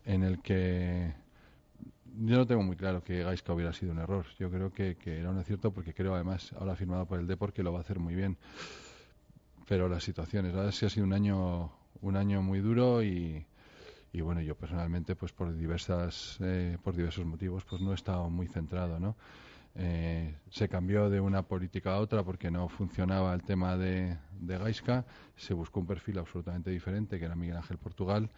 en 0.06 0.24
el 0.24 0.42
que 0.42 1.14
yo 2.20 2.36
no 2.38 2.48
tengo 2.48 2.64
muy 2.64 2.76
claro 2.76 3.04
que 3.04 3.24
Gaisca 3.24 3.54
hubiera 3.54 3.74
sido 3.74 3.92
un 3.92 4.00
error. 4.00 4.26
Yo 4.40 4.50
creo 4.50 4.72
que, 4.72 4.96
que 4.96 5.20
era 5.20 5.30
un 5.30 5.38
acierto 5.38 5.72
porque 5.72 5.94
creo 5.94 6.16
además, 6.16 6.52
ahora 6.54 6.76
firmado 6.76 7.06
por 7.06 7.20
el 7.20 7.28
Depor, 7.28 7.54
que 7.54 7.64
lo 7.64 7.72
va 7.72 7.80
a 7.80 7.82
hacer 7.82 8.00
muy 8.00 8.16
bien. 8.16 8.38
Pero 9.68 9.88
las 9.88 10.04
situaciones, 10.04 10.56
ahora 10.56 10.72
sí 10.72 10.86
ha 10.86 10.90
sido 10.90 11.06
un 11.06 11.14
año, 11.14 11.72
un 12.02 12.16
año 12.16 12.42
muy 12.42 12.60
duro 12.60 13.04
y, 13.04 13.46
y 14.14 14.22
bueno, 14.22 14.42
yo 14.42 14.56
personalmente, 14.56 15.16
pues 15.16 15.32
por 15.32 15.56
diversas, 15.56 16.38
eh, 16.42 16.78
por 16.84 16.96
diversos 16.96 17.26
motivos, 17.26 17.66
pues 17.66 17.82
no 17.82 17.92
he 17.92 17.96
estado 17.96 18.30
muy 18.30 18.48
centrado, 18.48 19.00
¿no? 19.00 19.16
Eh, 19.80 20.36
se 20.50 20.68
cambió 20.68 21.10
de 21.10 21.20
una 21.20 21.44
política 21.44 21.94
a 21.94 22.00
otra 22.00 22.24
porque 22.24 22.50
no 22.50 22.68
funcionaba 22.68 23.34
el 23.34 23.44
tema 23.44 23.78
de, 23.78 24.18
de 24.40 24.58
Gaisca, 24.58 25.06
se 25.36 25.54
buscó 25.54 25.80
un 25.80 25.86
perfil 25.86 26.18
absolutamente 26.18 26.72
diferente 26.72 27.20
que 27.20 27.26
era 27.26 27.36
Miguel 27.36 27.58
Ángel 27.58 27.78
Portugal 27.78 28.30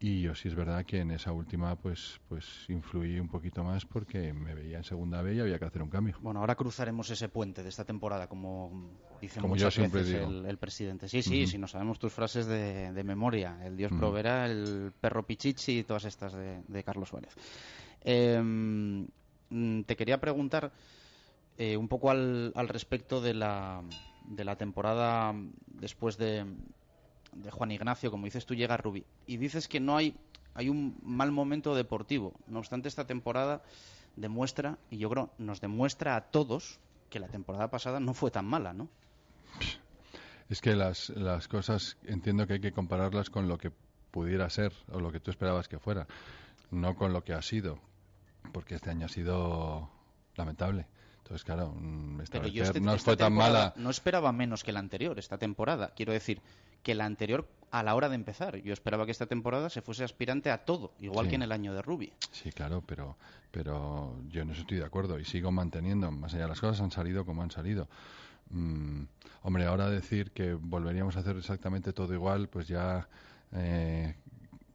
y 0.00 0.22
yo 0.22 0.34
sí 0.34 0.48
es 0.48 0.54
verdad 0.54 0.84
que 0.84 1.00
en 1.00 1.10
esa 1.12 1.32
última 1.32 1.76
pues 1.76 2.20
pues 2.28 2.44
influí 2.68 3.18
un 3.18 3.28
poquito 3.28 3.62
más 3.64 3.84
porque 3.84 4.32
me 4.32 4.54
veía 4.54 4.78
en 4.78 4.84
segunda 4.84 5.22
B 5.22 5.34
y 5.34 5.40
había 5.40 5.58
que 5.58 5.64
hacer 5.64 5.82
un 5.82 5.90
cambio. 5.90 6.16
Bueno, 6.20 6.40
ahora 6.40 6.54
cruzaremos 6.54 7.08
ese 7.10 7.28
puente 7.28 7.62
de 7.62 7.68
esta 7.68 7.84
temporada, 7.84 8.26
como 8.28 8.90
dice 9.20 9.40
Como 9.40 9.54
muchas 9.54 9.76
veces 9.76 10.08
digo. 10.08 10.26
el, 10.26 10.46
el 10.46 10.56
presidente. 10.58 11.08
Sí, 11.08 11.22
sí, 11.22 11.42
Ujú. 11.42 11.50
sí, 11.52 11.58
no 11.58 11.66
sabemos 11.68 11.98
tus 11.98 12.12
frases 12.12 12.46
de, 12.46 12.92
de 12.92 13.04
memoria. 13.04 13.58
El 13.64 13.76
Dios 13.76 13.92
proveerá, 13.92 14.46
el 14.46 14.92
perro 15.00 15.24
pichichi 15.24 15.78
y 15.80 15.84
todas 15.84 16.04
estas 16.04 16.32
de, 16.32 16.62
de 16.66 16.84
Carlos 16.84 17.08
Suárez. 17.08 17.32
Eh, 18.04 18.40
mm, 18.42 19.04
te 19.50 19.96
quería 19.96 20.20
preguntar 20.20 20.72
eh, 21.56 21.76
un 21.76 21.88
poco 21.88 22.10
al, 22.10 22.52
al 22.54 22.68
respecto 22.68 23.20
de 23.20 23.34
la, 23.34 23.82
de 24.26 24.44
la 24.44 24.56
temporada 24.56 25.34
después 25.66 26.16
de, 26.18 26.44
de 27.32 27.50
Juan 27.50 27.70
Ignacio, 27.70 28.10
como 28.10 28.24
dices 28.24 28.46
tú, 28.46 28.54
llega 28.54 28.76
Rubí. 28.76 29.04
Y 29.26 29.36
dices 29.36 29.68
que 29.68 29.80
no 29.80 29.96
hay, 29.96 30.14
hay 30.54 30.68
un 30.68 30.98
mal 31.02 31.32
momento 31.32 31.74
deportivo. 31.74 32.34
No 32.46 32.58
obstante, 32.58 32.88
esta 32.88 33.06
temporada 33.06 33.62
demuestra, 34.16 34.78
y 34.90 34.98
yo 34.98 35.10
creo 35.10 35.30
nos 35.38 35.60
demuestra 35.60 36.16
a 36.16 36.22
todos, 36.22 36.80
que 37.10 37.20
la 37.20 37.28
temporada 37.28 37.68
pasada 37.70 38.00
no 38.00 38.14
fue 38.14 38.30
tan 38.30 38.46
mala, 38.46 38.72
¿no? 38.72 38.88
Es 40.48 40.60
que 40.60 40.74
las, 40.74 41.10
las 41.10 41.48
cosas 41.48 41.96
entiendo 42.04 42.46
que 42.46 42.54
hay 42.54 42.60
que 42.60 42.72
compararlas 42.72 43.30
con 43.30 43.48
lo 43.48 43.58
que 43.58 43.70
pudiera 44.10 44.48
ser 44.48 44.72
o 44.90 45.00
lo 45.00 45.12
que 45.12 45.20
tú 45.20 45.30
esperabas 45.30 45.68
que 45.68 45.78
fuera, 45.78 46.06
no 46.70 46.96
con 46.96 47.12
lo 47.12 47.22
que 47.22 47.34
ha 47.34 47.42
sido, 47.42 47.78
porque 48.52 48.74
este 48.76 48.90
año 48.90 49.06
ha 49.06 49.08
sido 49.08 49.88
lamentable. 50.36 50.86
Entonces, 51.18 51.44
claro, 51.44 51.72
mm, 51.76 52.20
Pero 52.30 52.46
yo 52.48 52.62
establecer 52.62 52.62
este- 52.64 52.80
no 52.80 52.94
esta 52.94 53.04
fue 53.04 53.16
tan 53.16 53.32
mala. 53.34 53.74
No 53.76 53.90
esperaba 53.90 54.32
menos 54.32 54.64
que 54.64 54.72
la 54.72 54.80
anterior, 54.80 55.18
esta 55.18 55.36
temporada. 55.38 55.92
Quiero 55.94 56.12
decir 56.12 56.40
que 56.82 56.94
la 56.94 57.04
anterior 57.04 57.46
a 57.70 57.82
la 57.82 57.94
hora 57.94 58.08
de 58.08 58.14
empezar. 58.14 58.56
Yo 58.62 58.72
esperaba 58.72 59.04
que 59.04 59.10
esta 59.12 59.26
temporada 59.26 59.68
se 59.68 59.82
fuese 59.82 60.02
aspirante 60.04 60.50
a 60.50 60.64
todo, 60.64 60.92
igual 61.00 61.26
Sí. 61.26 61.30
que 61.30 61.34
en 61.36 61.42
el 61.42 61.52
año 61.52 61.74
de 61.74 61.82
Rubi. 61.82 62.12
Sí, 62.32 62.50
claro, 62.52 62.82
pero, 62.86 63.16
pero 63.50 64.16
yo 64.30 64.40
en 64.40 64.50
eso 64.50 64.62
estoy 64.62 64.78
de 64.78 64.84
acuerdo 64.86 65.18
y 65.18 65.24
sigo 65.26 65.50
manteniendo, 65.50 66.10
más 66.10 66.32
allá 66.32 66.46
las 66.48 66.60
cosas 66.60 66.80
han 66.80 66.90
salido 66.92 67.26
como 67.26 67.42
han 67.42 67.50
salido. 67.50 67.88
Mm, 68.50 69.02
hombre, 69.42 69.66
ahora 69.66 69.90
decir 69.90 70.30
que 70.30 70.54
volveríamos 70.54 71.16
a 71.16 71.20
hacer 71.20 71.36
exactamente 71.36 71.92
todo 71.92 72.14
igual, 72.14 72.48
pues 72.48 72.66
ya 72.68 73.06
eh, 73.52 74.14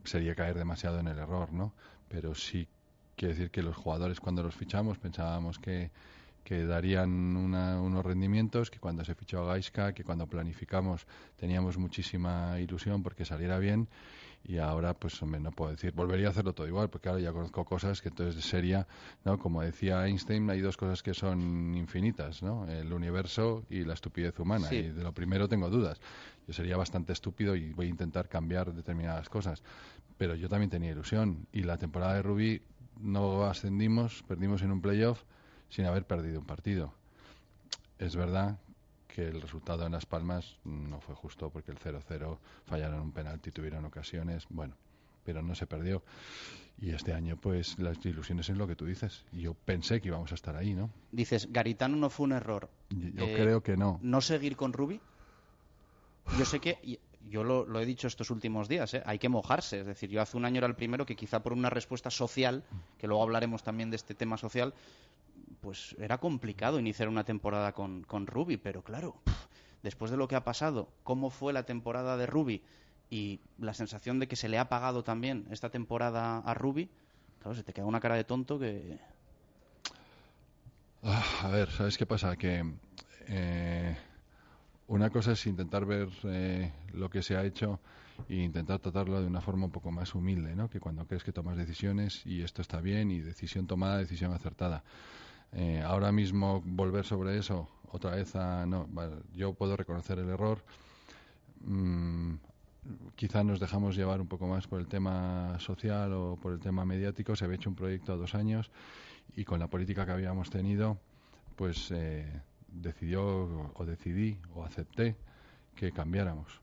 sería 0.04 0.36
caer 0.36 0.56
demasiado 0.56 1.00
en 1.00 1.08
el 1.08 1.18
error, 1.18 1.52
¿no? 1.52 1.72
Pero 2.08 2.34
sí 2.36 2.68
quiere 3.16 3.34
decir 3.34 3.50
que 3.50 3.62
los 3.62 3.76
jugadores 3.76 4.20
cuando 4.20 4.42
los 4.42 4.54
fichamos 4.54 4.98
pensábamos 4.98 5.58
que, 5.58 5.90
que 6.44 6.64
darían 6.66 7.10
unos 7.36 8.04
rendimientos, 8.04 8.70
que 8.70 8.78
cuando 8.78 9.04
se 9.04 9.14
fichó 9.14 9.42
a 9.42 9.46
Gaiska, 9.46 9.94
que 9.94 10.04
cuando 10.04 10.26
planificamos 10.26 11.06
teníamos 11.36 11.78
muchísima 11.78 12.60
ilusión 12.60 13.02
porque 13.02 13.24
saliera 13.24 13.58
bien 13.58 13.88
y 14.46 14.58
ahora 14.58 14.92
pues 14.94 15.20
hombre, 15.22 15.40
no 15.40 15.52
puedo 15.52 15.70
decir, 15.70 15.92
volvería 15.92 16.28
a 16.28 16.30
hacerlo 16.30 16.52
todo 16.52 16.68
igual, 16.68 16.90
porque 16.90 17.08
ahora 17.08 17.20
ya 17.20 17.32
conozco 17.32 17.64
cosas 17.64 18.02
que 18.02 18.10
entonces 18.10 18.44
sería, 18.44 18.86
¿no? 19.24 19.38
Como 19.38 19.62
decía 19.62 20.06
Einstein, 20.06 20.50
hay 20.50 20.60
dos 20.60 20.76
cosas 20.76 21.02
que 21.02 21.14
son 21.14 21.74
infinitas, 21.74 22.42
¿no? 22.42 22.68
El 22.68 22.92
universo 22.92 23.64
y 23.70 23.84
la 23.84 23.94
estupidez 23.94 24.38
humana, 24.38 24.68
y 24.70 24.82
de 24.82 25.02
lo 25.02 25.12
primero 25.12 25.48
tengo 25.48 25.70
dudas. 25.70 25.98
Yo 26.46 26.52
sería 26.52 26.76
bastante 26.76 27.14
estúpido 27.14 27.56
y 27.56 27.72
voy 27.72 27.86
a 27.86 27.88
intentar 27.88 28.28
cambiar 28.28 28.74
determinadas 28.74 29.30
cosas, 29.30 29.62
pero 30.18 30.34
yo 30.34 30.48
también 30.48 30.68
tenía 30.68 30.90
ilusión 30.90 31.46
y 31.50 31.62
la 31.62 31.78
temporada 31.78 32.14
de 32.14 32.22
Rubí 32.22 32.62
no 33.00 33.44
ascendimos, 33.44 34.22
perdimos 34.26 34.62
en 34.62 34.72
un 34.72 34.80
playoff 34.80 35.22
sin 35.68 35.86
haber 35.86 36.06
perdido 36.06 36.40
un 36.40 36.46
partido. 36.46 36.94
Es 37.98 38.16
verdad 38.16 38.58
que 39.08 39.28
el 39.28 39.40
resultado 39.40 39.86
en 39.86 39.92
Las 39.92 40.06
Palmas 40.06 40.56
no 40.64 41.00
fue 41.00 41.14
justo 41.14 41.50
porque 41.50 41.70
el 41.70 41.78
0-0 41.78 42.38
fallaron 42.66 43.00
un 43.00 43.12
penalti, 43.12 43.50
tuvieron 43.50 43.84
ocasiones, 43.84 44.46
bueno, 44.50 44.74
pero 45.24 45.42
no 45.42 45.54
se 45.54 45.66
perdió. 45.66 46.02
Y 46.80 46.90
este 46.90 47.12
año, 47.12 47.36
pues, 47.36 47.78
las 47.78 48.04
ilusiones 48.04 48.48
es 48.48 48.56
lo 48.56 48.66
que 48.66 48.74
tú 48.74 48.84
dices. 48.84 49.24
Yo 49.30 49.54
pensé 49.54 50.00
que 50.00 50.08
íbamos 50.08 50.32
a 50.32 50.34
estar 50.34 50.56
ahí, 50.56 50.74
¿no? 50.74 50.90
Dices, 51.12 51.52
Garitano 51.52 51.96
no 51.96 52.10
fue 52.10 52.24
un 52.24 52.32
error. 52.32 52.68
Yo 52.90 53.26
eh, 53.26 53.34
creo 53.36 53.62
que 53.62 53.76
no. 53.76 54.00
¿No 54.02 54.20
seguir 54.20 54.56
con 54.56 54.72
Rubi? 54.72 55.00
Yo 56.36 56.44
sé 56.44 56.58
que, 56.58 56.98
yo 57.28 57.44
lo, 57.44 57.80
he 57.80 57.86
dicho 57.86 58.06
estos 58.06 58.30
últimos 58.30 58.68
días, 58.68 58.94
¿eh? 58.94 59.02
hay 59.06 59.18
que 59.18 59.28
mojarse. 59.28 59.80
Es 59.80 59.86
decir, 59.86 60.10
yo 60.10 60.20
hace 60.20 60.36
un 60.36 60.44
año 60.44 60.58
era 60.58 60.66
el 60.66 60.74
primero 60.74 61.06
que 61.06 61.16
quizá 61.16 61.42
por 61.42 61.52
una 61.52 61.70
respuesta 61.70 62.10
social, 62.10 62.64
que 62.98 63.06
luego 63.06 63.22
hablaremos 63.22 63.62
también 63.62 63.90
de 63.90 63.96
este 63.96 64.14
tema 64.14 64.36
social, 64.36 64.74
pues 65.60 65.96
era 65.98 66.18
complicado 66.18 66.78
iniciar 66.78 67.08
una 67.08 67.24
temporada 67.24 67.72
con, 67.72 68.02
con 68.02 68.26
Ruby, 68.26 68.56
pero 68.56 68.82
claro, 68.82 69.16
después 69.82 70.10
de 70.10 70.16
lo 70.16 70.28
que 70.28 70.36
ha 70.36 70.44
pasado, 70.44 70.88
cómo 71.02 71.30
fue 71.30 71.52
la 71.52 71.64
temporada 71.64 72.16
de 72.16 72.26
Ruby 72.26 72.62
y 73.10 73.40
la 73.58 73.74
sensación 73.74 74.18
de 74.18 74.28
que 74.28 74.36
se 74.36 74.48
le 74.48 74.58
ha 74.58 74.68
pagado 74.68 75.04
también 75.04 75.46
esta 75.50 75.70
temporada 75.70 76.38
a 76.38 76.54
Ruby, 76.54 76.90
claro, 77.40 77.54
se 77.54 77.62
te 77.62 77.72
queda 77.72 77.86
una 77.86 78.00
cara 78.00 78.16
de 78.16 78.24
tonto 78.24 78.58
que... 78.58 78.98
Ah, 81.02 81.24
a 81.42 81.48
ver, 81.48 81.70
¿sabes 81.70 81.98
qué 81.98 82.06
pasa? 82.06 82.36
Que 82.36 82.64
eh, 83.28 83.96
una 84.86 85.10
cosa 85.10 85.32
es 85.32 85.46
intentar 85.46 85.86
ver 85.86 86.08
eh, 86.24 86.72
lo 86.92 87.08
que 87.08 87.22
se 87.22 87.36
ha 87.36 87.44
hecho 87.44 87.80
e 88.28 88.36
intentar 88.36 88.78
tratarlo 88.78 89.20
de 89.20 89.26
una 89.26 89.40
forma 89.40 89.66
un 89.66 89.72
poco 89.72 89.90
más 89.90 90.14
humilde, 90.14 90.54
¿no? 90.54 90.68
Que 90.68 90.80
cuando 90.80 91.06
crees 91.06 91.24
que 91.24 91.32
tomas 91.32 91.56
decisiones 91.56 92.24
y 92.26 92.42
esto 92.42 92.62
está 92.62 92.80
bien 92.80 93.10
y 93.10 93.20
decisión 93.20 93.66
tomada, 93.66 93.98
decisión 93.98 94.32
acertada. 94.32 94.84
Eh, 95.52 95.82
ahora 95.82 96.12
mismo 96.12 96.62
volver 96.64 97.04
sobre 97.04 97.38
eso 97.38 97.68
otra 97.92 98.16
vez 98.16 98.34
a 98.34 98.66
no 98.66 98.88
yo 99.32 99.54
puedo 99.54 99.76
reconocer 99.76 100.18
el 100.18 100.28
error 100.28 100.64
mm, 101.60 102.34
quizá 103.14 103.44
nos 103.44 103.60
dejamos 103.60 103.94
llevar 103.94 104.20
un 104.20 104.26
poco 104.26 104.48
más 104.48 104.66
por 104.66 104.80
el 104.80 104.88
tema 104.88 105.56
social 105.60 106.12
o 106.12 106.36
por 106.42 106.54
el 106.54 106.58
tema 106.58 106.84
mediático 106.84 107.36
se 107.36 107.44
había 107.44 107.54
hecho 107.54 107.70
un 107.70 107.76
proyecto 107.76 108.12
a 108.12 108.16
dos 108.16 108.34
años 108.34 108.72
y 109.36 109.44
con 109.44 109.60
la 109.60 109.68
política 109.68 110.04
que 110.04 110.10
habíamos 110.10 110.50
tenido 110.50 110.98
pues 111.54 111.92
eh, 111.92 112.26
decidió 112.74 113.72
o 113.74 113.84
decidí 113.84 114.38
o 114.54 114.64
acepté 114.64 115.16
que 115.74 115.92
cambiáramos 115.92 116.60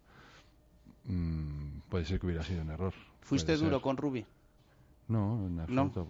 mm, 1.05 1.79
puede 1.89 2.05
ser 2.05 2.19
que 2.19 2.27
hubiera 2.27 2.43
sido 2.43 2.61
un 2.61 2.69
error 2.69 2.93
fuiste 3.21 3.55
duro 3.57 3.81
con 3.81 3.97
Rubi 3.97 4.25
no, 5.11 5.45
en 5.45 5.59
absoluto. 5.59 6.07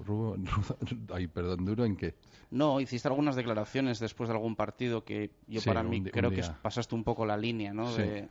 ay, 1.14 1.26
perdón, 1.26 1.66
¿duro 1.66 1.86
en 1.86 1.96
qué? 1.96 2.14
No, 2.52 2.80
hiciste 2.80 3.08
algunas 3.08 3.36
declaraciones 3.36 4.00
después 4.00 4.30
de 4.30 4.36
algún 4.36 4.56
partido 4.56 5.04
que 5.04 5.32
yo 5.48 5.62
para 5.64 5.82
mí 5.82 6.04
creo 6.04 6.30
que 6.30 6.44
pasaste 6.62 6.94
un 6.94 7.04
poco 7.04 7.26
la 7.26 7.36
línea, 7.36 7.74
¿no? 7.74 7.88
Sí, 7.88 8.28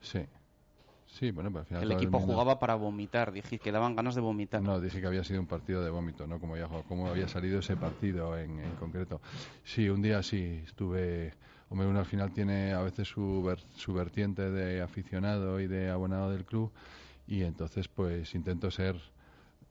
sí. 0.00 0.20
Sí, 1.12 1.30
bueno, 1.30 1.52
pues 1.52 1.62
al 1.62 1.66
final 1.66 1.82
el 1.82 1.92
equipo 1.92 2.18
jugaba 2.18 2.58
para 2.58 2.74
vomitar, 2.74 3.32
dije 3.32 3.58
que 3.58 3.70
daban 3.70 3.94
ganas 3.94 4.14
de 4.14 4.22
vomitar. 4.22 4.62
No, 4.62 4.80
dije 4.80 4.98
que 4.98 5.06
había 5.06 5.22
sido 5.22 5.40
un 5.40 5.46
partido 5.46 5.84
de 5.84 5.90
vómito, 5.90 6.26
¿no? 6.26 6.40
Como 6.40 6.56
había, 7.06 7.28
salido 7.28 7.58
ese 7.58 7.76
partido 7.76 8.38
en, 8.38 8.60
concreto. 8.80 9.20
Sí, 9.62 9.88
un 9.90 10.00
día 10.00 10.22
sí, 10.22 10.62
estuve... 10.64 11.34
Hombre, 11.68 11.86
uno 11.86 11.98
al 11.98 12.06
final 12.06 12.32
tiene 12.32 12.72
a 12.72 12.80
veces 12.80 13.08
su, 13.08 13.54
su 13.76 13.92
vertiente 13.92 14.50
de 14.50 14.82
aficionado 14.82 15.60
y 15.60 15.66
de 15.66 15.90
abonado 15.90 16.30
del 16.30 16.44
club 16.44 16.70
y 17.26 17.42
entonces 17.42 17.88
pues 17.88 18.34
intento 18.34 18.70
ser 18.70 18.96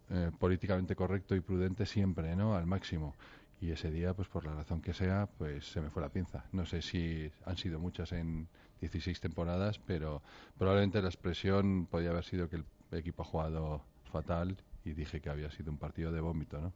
eh, 0.10 0.32
políticamente 0.40 0.96
correcto 0.96 1.36
y 1.36 1.42
prudente 1.42 1.86
siempre, 1.86 2.36
¿no? 2.36 2.56
Al 2.56 2.66
máximo. 2.66 3.16
Y 3.60 3.72
ese 3.72 3.92
día, 3.92 4.14
pues 4.14 4.28
por 4.28 4.46
la 4.46 4.54
razón 4.54 4.82
que 4.82 4.94
sea, 4.94 5.30
pues 5.38 5.72
se 5.72 5.82
me 5.82 5.90
fue 5.90 6.02
la 6.02 6.10
pinza. 6.10 6.46
No 6.52 6.66
sé 6.66 6.82
si 6.82 7.32
han 7.46 7.58
sido 7.58 7.80
muchas 7.80 8.12
en 8.12 8.48
16 8.82 9.22
temporadas, 9.22 9.80
pero 9.80 10.22
probablemente 10.58 11.02
la 11.02 11.08
expresión 11.10 11.86
podía 11.86 12.10
haber 12.10 12.26
sido 12.26 12.50
que 12.50 12.58
el 12.58 12.66
equipo 12.92 13.22
ha 13.22 13.26
jugado 13.26 13.82
fatal 14.12 14.58
y 14.84 14.94
dije 14.94 15.22
que 15.22 15.30
había 15.30 15.50
sido 15.52 15.72
un 15.72 15.78
partido 15.78 16.12
de 16.12 16.20
vómito, 16.20 16.60
¿no? 16.60 16.74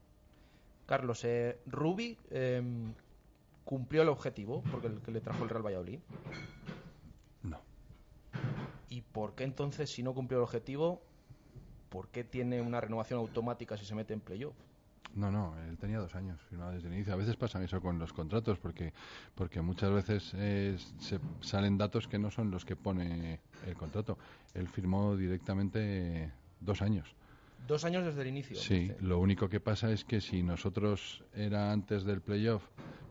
Carlos, 0.85 1.23
eh, 1.25 1.59
Rubi 1.65 2.17
em, 2.29 2.93
cumplió 3.63 4.03
el 4.03 4.09
objetivo 4.09 4.63
porque 4.71 4.87
el 4.87 5.01
que 5.01 5.11
le 5.11 5.19
trajo 5.19 5.43
el 5.43 5.49
Real 5.49 5.65
Valladolid. 5.65 5.99
No. 7.41 7.59
¿Y 8.89 9.01
por 9.01 9.33
qué 9.33 9.43
entonces, 9.43 9.89
si 9.89 10.03
no 10.03 10.13
cumplió 10.13 10.37
el 10.39 10.43
objetivo, 10.43 11.01
¿por 11.89 12.09
qué 12.09 12.23
tiene 12.23 12.61
una 12.61 12.79
renovación 12.79 13.19
automática 13.19 13.77
si 13.77 13.85
se 13.85 13.95
mete 13.95 14.13
en 14.13 14.19
playoff? 14.19 14.55
No, 15.15 15.32
no, 15.32 15.56
él 15.69 15.78
tenía 15.78 15.99
dos 15.99 16.13
años 16.13 16.41
firmado 16.49 16.73
desde 16.73 16.89
el 16.89 16.93
inicio. 16.93 17.13
A 17.13 17.15
veces 17.15 17.38
pasa 17.38 17.63
eso 17.63 17.80
con 17.82 17.97
los 17.97 18.12
contratos, 18.12 18.60
porque, 18.60 18.93
porque 19.34 19.62
muchas 19.62 19.91
veces 19.91 20.34
eh, 20.36 20.78
se 20.99 21.19
salen 21.39 21.78
datos 21.78 22.08
que 22.08 22.19
no 22.19 22.30
son 22.32 22.51
los 22.51 22.65
que 22.65 22.75
pone 22.75 23.39
el 23.65 23.75
contrato. 23.75 24.17
Él 24.54 24.67
firmó 24.67 25.15
directamente 25.15 26.32
dos 26.60 26.82
años. 26.82 27.15
Dos 27.65 27.86
años 27.86 28.04
desde 28.06 28.23
el 28.23 28.28
inicio. 28.28 28.58
Sí, 28.58 28.91
lo 28.99 29.19
único 29.19 29.47
que 29.47 29.60
pasa 29.62 29.89
es 29.91 30.04
que 30.04 30.19
si 30.19 30.43
nosotros 30.43 31.23
era 31.34 31.71
antes 31.71 32.04
del 32.04 32.21
playoff, 32.21 32.63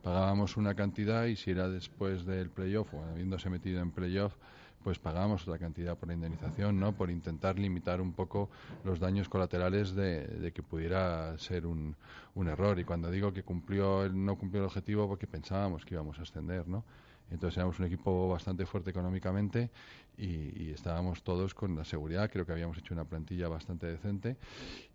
pagábamos 0.02 0.58
una 0.58 0.74
cantidad 0.74 1.24
y 1.24 1.36
si 1.36 1.52
era 1.52 1.68
después 1.68 2.26
del 2.26 2.50
playoff 2.50 2.92
o 2.92 3.02
habiéndose 3.02 3.48
metido 3.48 3.80
en 3.80 3.90
playoff, 3.90 4.36
pues 4.84 4.98
pagamos 4.98 5.42
otra 5.48 5.58
cantidad 5.58 5.98
por 5.98 6.12
indemnización, 6.12 6.78
¿no? 6.78 6.92
Por 6.92 7.10
intentar 7.10 7.58
limitar 7.58 8.00
un 8.00 8.12
poco 8.12 8.50
los 8.84 9.00
daños 9.00 9.28
colaterales 9.28 9.94
de, 9.94 10.52
que 10.54 10.62
pudiera 10.62 11.36
ser 11.38 11.66
un, 11.66 11.96
un, 12.34 12.48
error. 12.48 12.78
Y 12.78 12.84
cuando 12.84 13.10
digo 13.10 13.32
que 13.32 13.42
cumplió, 13.42 14.08
no 14.10 14.36
cumplió 14.36 14.62
el 14.62 14.66
objetivo, 14.66 15.08
porque 15.08 15.26
pensábamos 15.26 15.84
que 15.84 15.94
íbamos 15.94 16.18
a 16.18 16.22
ascender, 16.22 16.68
¿no? 16.68 16.84
Entonces 17.30 17.56
éramos 17.56 17.78
un 17.78 17.86
equipo 17.86 18.28
bastante 18.28 18.66
fuerte 18.66 18.90
económicamente 18.90 19.70
y, 20.16 20.70
estábamos 20.70 21.22
todos 21.22 21.54
con 21.54 21.74
la 21.76 21.84
seguridad. 21.84 22.30
Creo 22.30 22.44
que 22.44 22.52
habíamos 22.52 22.78
hecho 22.78 22.94
una 22.94 23.04
plantilla 23.04 23.48
bastante 23.48 23.86
decente. 23.86 24.36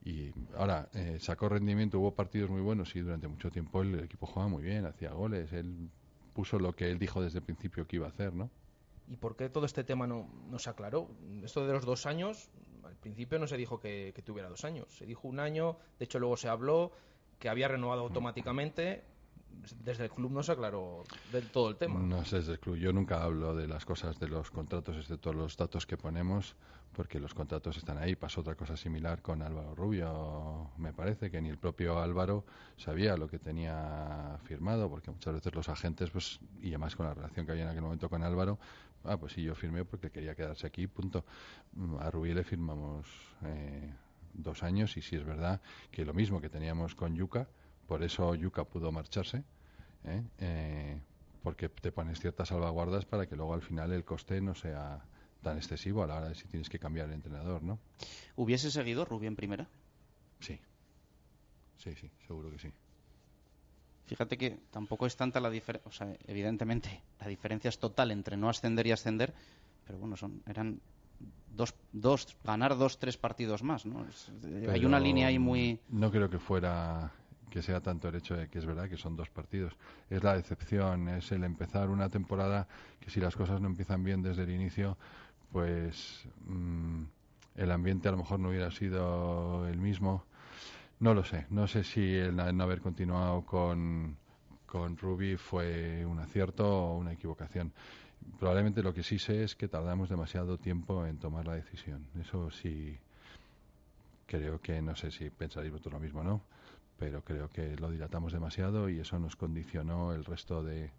Y 0.06 0.32
ahora, 0.56 0.90
eh, 0.94 1.18
sacó 1.20 1.50
rendimiento, 1.50 2.00
hubo 2.00 2.14
partidos 2.14 2.50
muy 2.50 2.62
buenos 2.62 2.96
y 2.96 3.02
durante 3.02 3.28
mucho 3.28 3.50
tiempo 3.50 3.82
el, 3.82 4.00
equipo 4.02 4.28
jugaba 4.28 4.50
muy 4.50 4.64
bien, 4.64 4.86
hacía 4.86 5.12
goles. 5.12 5.52
Él 5.54 5.90
puso 6.34 6.60
lo 6.60 6.74
que 6.74 6.92
él 6.92 7.00
dijo 7.00 7.22
desde 7.22 7.40
el 7.40 7.46
principio 7.46 7.88
que 7.88 7.98
iba 7.98 8.06
a 8.06 8.10
hacer, 8.10 8.34
¿no? 8.34 8.50
¿Y 9.10 9.18
por 9.18 9.36
qué 9.36 9.50
todo 9.50 9.66
este 9.66 9.84
tema 9.84 10.06
no, 10.06 10.30
no 10.50 10.60
se 10.60 10.70
aclaró? 10.70 11.10
Esto 11.44 11.66
de 11.66 11.74
los 11.74 11.84
dos 11.84 12.06
años, 12.06 12.52
al 12.84 12.96
principio 12.96 13.40
no 13.40 13.48
se 13.48 13.58
dijo 13.58 13.80
que, 13.80 14.14
tuviera 14.24 14.50
dos 14.50 14.64
años. 14.66 14.88
Se 14.96 15.06
dijo 15.06 15.28
un 15.28 15.40
año, 15.40 15.78
de 15.98 16.06
hecho 16.06 16.20
luego 16.20 16.38
se 16.38 16.48
habló 16.48 16.92
que 17.40 17.50
había 17.50 17.68
renovado 17.68 18.02
automáticamente. 18.02 19.04
Desde 19.84 20.06
el 20.06 20.10
club 20.12 20.32
no 20.32 20.44
se 20.44 20.52
aclaró 20.52 21.04
del 21.32 21.50
todo 21.50 21.70
el 21.70 21.76
tema. 21.76 22.00
No 22.00 22.24
sé, 22.24 22.38
desde 22.38 22.54
el 22.54 22.60
club. 22.60 22.76
Yo 22.76 22.94
nunca 22.94 23.24
hablo 23.24 23.56
de 23.56 23.68
las 23.68 23.84
cosas 23.84 24.20
de 24.20 24.28
los 24.28 24.52
contratos, 24.52 24.96
excepto 24.96 25.34
los 25.34 25.58
datos 25.58 25.86
que 25.86 25.98
ponemos, 25.98 26.56
porque 26.94 27.20
los 27.20 27.34
contratos 27.34 27.76
están 27.78 27.98
ahí. 27.98 28.16
Pasó 28.16 28.42
otra 28.42 28.56
cosa 28.56 28.78
similar 28.78 29.22
con 29.22 29.42
Álvaro 29.42 29.76
Rubio, 29.76 30.72
me 30.78 30.94
parece, 30.94 31.32
que 31.32 31.42
ni 31.42 31.50
el 31.50 31.58
propio 31.58 32.00
Álvaro 32.00 32.46
sabía 32.78 33.18
lo 33.18 33.28
que 33.28 33.40
tenía 33.40 34.38
firmado, 34.44 34.90
porque 34.90 35.12
muchas 35.12 35.34
veces 35.34 35.54
los 35.56 35.68
agentes, 35.68 36.10
pues, 36.12 36.40
y 36.62 36.70
además 36.70 36.96
con 36.96 37.08
la 37.08 37.14
relación 37.14 37.46
que 37.46 37.52
había 37.52 37.64
en 37.64 37.70
aquel 37.70 37.84
momento 37.84 38.10
con 38.10 38.24
Álvaro, 38.24 38.60
Ah, 39.04 39.18
pues 39.18 39.34
sí, 39.34 39.44
yo 39.44 39.56
firmé 39.56 39.86
porque 39.86 40.12
quería 40.12 40.36
quedarse 40.36 40.68
aquí, 40.68 40.88
punto. 40.88 41.26
Mm, 41.74 41.96
a 42.00 42.12
Rubí 42.12 42.34
le 42.34 42.44
firmamos 42.44 43.08
eh, 43.44 43.94
dos 44.34 44.64
años 44.64 44.98
y 44.98 45.02
sí 45.02 45.16
es 45.16 45.24
verdad 45.24 45.62
que 45.92 46.06
lo 46.06 46.14
mismo 46.14 46.42
que 46.42 46.50
teníamos 46.50 46.96
con 46.96 47.16
Yuca, 47.16 47.48
por 47.88 48.04
eso 48.04 48.36
Yuca 48.36 48.66
pudo 48.66 48.92
marcharse, 48.92 49.44
¿eh? 50.04 50.24
Eh, 50.40 51.02
porque 51.44 51.70
te 51.70 51.92
pones 51.92 52.20
ciertas 52.20 52.50
salvaguardas 52.50 53.06
para 53.06 53.26
que 53.28 53.36
luego 53.36 53.54
al 53.54 53.62
final 53.62 53.92
el 53.94 54.04
coste 54.04 54.42
no 54.42 54.54
sea 54.54 55.06
tan 55.42 55.58
excesivo 55.58 56.04
a 56.04 56.08
la 56.08 56.18
hora 56.18 56.30
de 56.30 56.36
si 56.36 56.48
tienes 56.48 56.70
que 56.70 56.80
cambiar 56.80 57.08
el 57.08 57.14
entrenador, 57.14 57.64
¿no? 57.64 57.80
¿Hubiese 58.36 58.72
seguido 58.72 59.06
Rubí 59.06 59.28
en 59.28 59.38
primera? 59.38 59.70
Sí. 60.42 60.60
Sí, 61.78 61.96
sí, 61.96 62.12
seguro 62.28 62.52
que 62.52 62.60
sí. 62.60 62.74
Fíjate 64.10 64.40
que 64.40 64.58
tampoco 64.72 65.06
es 65.06 65.16
tanta 65.16 65.40
la 65.40 65.52
diferencia, 65.52 65.88
o 65.88 65.92
sea, 65.92 66.12
evidentemente 66.26 67.04
la 67.20 67.28
diferencia 67.28 67.70
es 67.70 67.78
total 67.78 68.10
entre 68.10 68.38
no 68.38 68.50
ascender 68.50 68.88
y 68.88 68.92
ascender, 68.92 69.36
pero 69.86 70.00
bueno, 70.00 70.18
son 70.18 70.42
eran 70.48 70.82
dos, 71.56 71.76
dos, 71.94 72.36
ganar 72.44 72.76
dos, 72.76 72.98
tres 72.98 73.18
partidos 73.18 73.62
más, 73.62 73.86
¿no? 73.86 74.04
hay 74.68 74.84
una 74.84 75.00
línea 75.00 75.28
ahí 75.28 75.38
muy... 75.38 75.80
No 75.90 76.10
creo 76.10 76.28
que 76.28 76.40
fuera 76.40 77.12
que 77.52 77.62
sea 77.62 77.82
tanto 77.82 78.10
el 78.10 78.16
hecho 78.16 78.36
de 78.36 78.48
que 78.48 78.58
es 78.58 78.66
verdad 78.66 78.90
que 78.90 78.98
son 78.98 79.16
dos 79.16 79.30
partidos. 79.30 79.78
Es 80.10 80.24
la 80.24 80.36
decepción, 80.36 81.08
es 81.10 81.32
el 81.32 81.44
empezar 81.44 81.92
una 81.92 82.10
temporada 82.10 82.68
que 83.00 83.12
si 83.12 83.20
las 83.20 83.36
cosas 83.36 83.62
no 83.62 83.68
empiezan 83.68 84.04
bien 84.04 84.24
desde 84.24 84.42
el 84.42 84.50
inicio, 84.50 84.98
pues 85.52 86.28
mm, 86.48 87.04
el 87.58 87.72
ambiente 87.72 88.08
a 88.08 88.12
lo 88.12 88.18
mejor 88.18 88.40
no 88.40 88.50
hubiera 88.50 88.72
sido 88.72 89.68
el 89.68 89.78
mismo. 89.78 90.24
No 91.00 91.14
lo 91.14 91.24
sé, 91.24 91.46
no 91.50 91.66
sé 91.66 91.86
si 91.86 92.16
el 92.16 92.36
no 92.36 92.64
haber 92.64 92.82
continuado 92.82 93.46
con, 93.46 94.18
con 94.66 94.98
Ruby 94.98 95.38
fue 95.38 96.06
un 96.06 96.20
acierto 96.20 96.68
o 96.68 96.98
una 96.98 97.14
equivocación. 97.14 97.72
Probablemente 98.38 98.84
lo 98.84 98.94
que 98.94 99.02
sí 99.02 99.18
sé 99.18 99.44
es 99.44 99.56
que 99.56 99.70
tardamos 99.70 100.10
demasiado 100.10 100.58
tiempo 100.58 101.06
en 101.06 101.18
tomar 101.18 101.48
la 101.48 101.56
decisión. 101.56 102.06
Eso 102.20 102.52
sí 102.52 103.00
creo 104.26 104.60
que 104.60 104.82
no 104.82 104.94
sé 104.94 105.10
si 105.10 105.30
pensaréis 105.30 105.72
vosotros 105.72 105.94
lo 105.94 106.00
mismo, 106.02 106.22
¿no? 106.22 106.42
Pero 106.98 107.24
creo 107.24 107.50
que 107.50 107.78
lo 107.78 107.90
dilatamos 107.90 108.34
demasiado 108.34 108.90
y 108.90 109.00
eso 109.00 109.18
nos 109.20 109.38
condicionó 109.38 110.14
el 110.14 110.26
resto 110.26 110.62
de, 110.62 110.92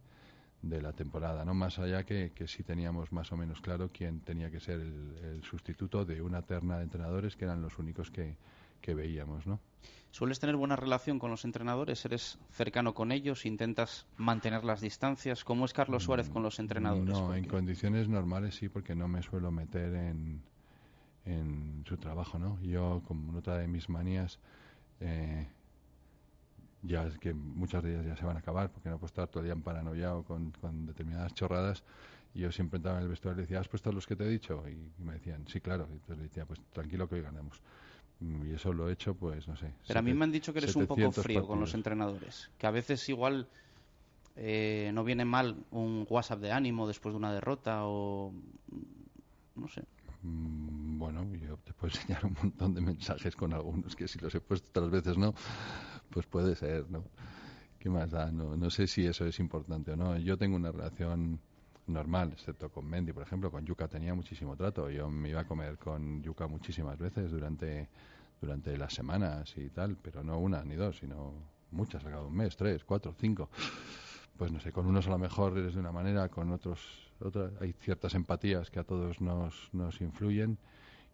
de 0.62 0.80
la 0.80 0.94
temporada, 0.94 1.44
¿no? 1.44 1.52
Más 1.52 1.78
allá 1.78 2.04
que, 2.04 2.32
que 2.34 2.48
sí 2.48 2.62
teníamos 2.62 3.12
más 3.12 3.30
o 3.32 3.36
menos 3.36 3.60
claro 3.60 3.90
quién 3.92 4.20
tenía 4.20 4.50
que 4.50 4.60
ser 4.60 4.80
el 4.80 5.42
sustituto 5.44 6.06
de 6.06 6.22
una 6.22 6.40
terna 6.40 6.78
de 6.78 6.84
entrenadores 6.84 7.36
que 7.36 7.44
eran 7.44 7.60
los 7.60 7.78
únicos 7.78 8.10
que, 8.10 8.38
que 8.80 8.94
veíamos, 8.94 9.46
¿no? 9.46 9.60
¿Sueles 10.10 10.40
tener 10.40 10.56
buena 10.56 10.74
relación 10.74 11.20
con 11.20 11.30
los 11.30 11.44
entrenadores? 11.44 12.04
¿Eres 12.04 12.38
cercano 12.50 12.94
con 12.94 13.12
ellos? 13.12 13.46
¿Intentas 13.46 14.06
mantener 14.16 14.64
las 14.64 14.80
distancias? 14.80 15.44
¿Cómo 15.44 15.64
es 15.64 15.72
Carlos 15.72 16.02
Suárez 16.02 16.28
con 16.28 16.42
los 16.42 16.58
entrenadores? 16.58 17.08
No, 17.08 17.34
en 17.34 17.44
condiciones 17.44 18.08
normales 18.08 18.56
sí, 18.56 18.68
porque 18.68 18.96
no 18.96 19.06
me 19.06 19.22
suelo 19.22 19.52
meter 19.52 19.94
en, 19.94 20.42
en 21.24 21.84
su 21.86 21.96
trabajo, 21.96 22.40
¿no? 22.40 22.60
Yo, 22.60 23.02
como 23.06 23.38
otra 23.38 23.58
de 23.58 23.68
mis 23.68 23.88
manías, 23.88 24.40
eh, 24.98 25.46
ya 26.82 27.06
es 27.06 27.18
que 27.18 27.32
muchas 27.32 27.82
de 27.82 27.92
ellas 27.92 28.06
ya 28.06 28.16
se 28.16 28.24
van 28.24 28.36
a 28.36 28.40
acabar, 28.40 28.70
porque 28.70 28.88
no 28.88 28.96
puedo 28.96 29.06
estar 29.06 29.28
todo 29.28 29.42
el 29.42 29.46
día 29.46 29.56
paranoiado 29.56 30.24
con, 30.24 30.50
con 30.52 30.86
determinadas 30.86 31.34
chorradas. 31.34 31.84
Y 32.34 32.40
yo 32.40 32.52
siempre 32.52 32.76
entraba 32.76 32.98
en 32.98 33.04
el 33.04 33.10
vestuario 33.10 33.40
y 33.40 33.42
decía, 33.42 33.60
¿has 33.60 33.68
puesto 33.68 33.92
los 33.92 34.06
que 34.06 34.16
te 34.16 34.24
he 34.24 34.28
dicho? 34.28 34.64
Y, 34.68 34.92
me 35.02 35.14
decían, 35.14 35.46
sí, 35.48 35.60
claro. 35.60 35.86
Y 35.90 35.94
entonces 35.94 36.16
le 36.18 36.22
decía, 36.24 36.46
pues 36.46 36.60
tranquilo 36.72 37.08
que 37.08 37.16
hoy 37.16 37.22
ganemos. 37.22 37.60
Mm, 38.20 38.50
y 38.50 38.54
eso 38.54 38.72
lo 38.72 38.88
he 38.88 38.92
hecho, 38.92 39.14
pues 39.14 39.48
no 39.48 39.56
sé. 39.56 39.72
Pero 39.86 39.98
a 39.98 40.02
mí 40.02 40.12
me 40.14 40.24
han 40.24 40.32
dicho 40.32 40.52
que 40.52 40.58
eres 40.60 40.76
un 40.76 40.86
poco 40.86 41.10
frío 41.12 41.46
con 41.46 41.60
los 41.60 41.74
entrenadores. 41.74 42.50
Que 42.58 42.66
a 42.66 42.70
veces 42.70 43.08
igual 43.08 43.48
eh, 44.36 44.90
no 44.94 45.04
viene 45.04 45.24
mal 45.24 45.56
un 45.70 46.06
WhatsApp 46.08 46.40
de 46.40 46.52
ánimo 46.52 46.86
después 46.86 47.12
de 47.12 47.18
una 47.18 47.32
derrota 47.32 47.84
o. 47.84 48.32
No 49.56 49.68
sé. 49.68 49.82
Mm, 50.22 50.98
bueno, 50.98 51.26
yo 51.34 51.56
te 51.58 51.72
puedo 51.72 51.92
enseñar 51.94 52.24
un 52.24 52.36
montón 52.40 52.74
de 52.74 52.80
mensajes 52.80 53.34
con 53.34 53.52
algunos 53.54 53.96
que 53.96 54.06
si 54.06 54.18
los 54.18 54.34
he 54.34 54.40
puesto 54.40 54.68
otras 54.68 54.90
veces 54.90 55.18
no, 55.18 55.34
pues 56.10 56.26
puede 56.26 56.54
ser, 56.56 56.90
¿no? 56.90 57.04
¿Qué 57.78 57.88
más 57.88 58.10
da? 58.10 58.30
No, 58.30 58.56
no 58.56 58.68
sé 58.68 58.86
si 58.86 59.06
eso 59.06 59.24
es 59.24 59.38
importante 59.40 59.92
o 59.92 59.96
no. 59.96 60.18
Yo 60.18 60.36
tengo 60.36 60.56
una 60.56 60.70
relación 60.70 61.40
normal, 61.92 62.32
excepto 62.32 62.70
con 62.70 62.86
Mendy, 62.86 63.12
por 63.12 63.22
ejemplo. 63.22 63.50
Con 63.50 63.64
Yuka 63.64 63.88
tenía 63.88 64.14
muchísimo 64.14 64.56
trato. 64.56 64.90
Yo 64.90 65.10
me 65.10 65.30
iba 65.30 65.40
a 65.40 65.44
comer 65.44 65.78
con 65.78 66.22
Yuka 66.22 66.46
muchísimas 66.46 66.98
veces 66.98 67.30
durante, 67.30 67.88
durante 68.40 68.76
las 68.76 68.94
semanas 68.94 69.54
y 69.56 69.68
tal, 69.70 69.96
pero 69.96 70.22
no 70.22 70.38
una 70.38 70.64
ni 70.64 70.74
dos, 70.74 70.98
sino 70.98 71.34
muchas, 71.70 72.04
a 72.04 72.10
cada 72.10 72.22
un 72.22 72.34
mes, 72.34 72.56
tres, 72.56 72.84
cuatro, 72.84 73.14
cinco. 73.18 73.50
Pues 74.36 74.50
no 74.50 74.60
sé, 74.60 74.72
con 74.72 74.86
unos 74.86 75.06
a 75.06 75.10
lo 75.10 75.18
mejor 75.18 75.58
eres 75.58 75.74
de 75.74 75.80
una 75.80 75.92
manera, 75.92 76.28
con 76.28 76.50
otros 76.50 76.80
otra. 77.20 77.50
Hay 77.60 77.72
ciertas 77.74 78.14
empatías 78.14 78.70
que 78.70 78.78
a 78.78 78.84
todos 78.84 79.20
nos, 79.20 79.68
nos 79.72 80.00
influyen 80.00 80.58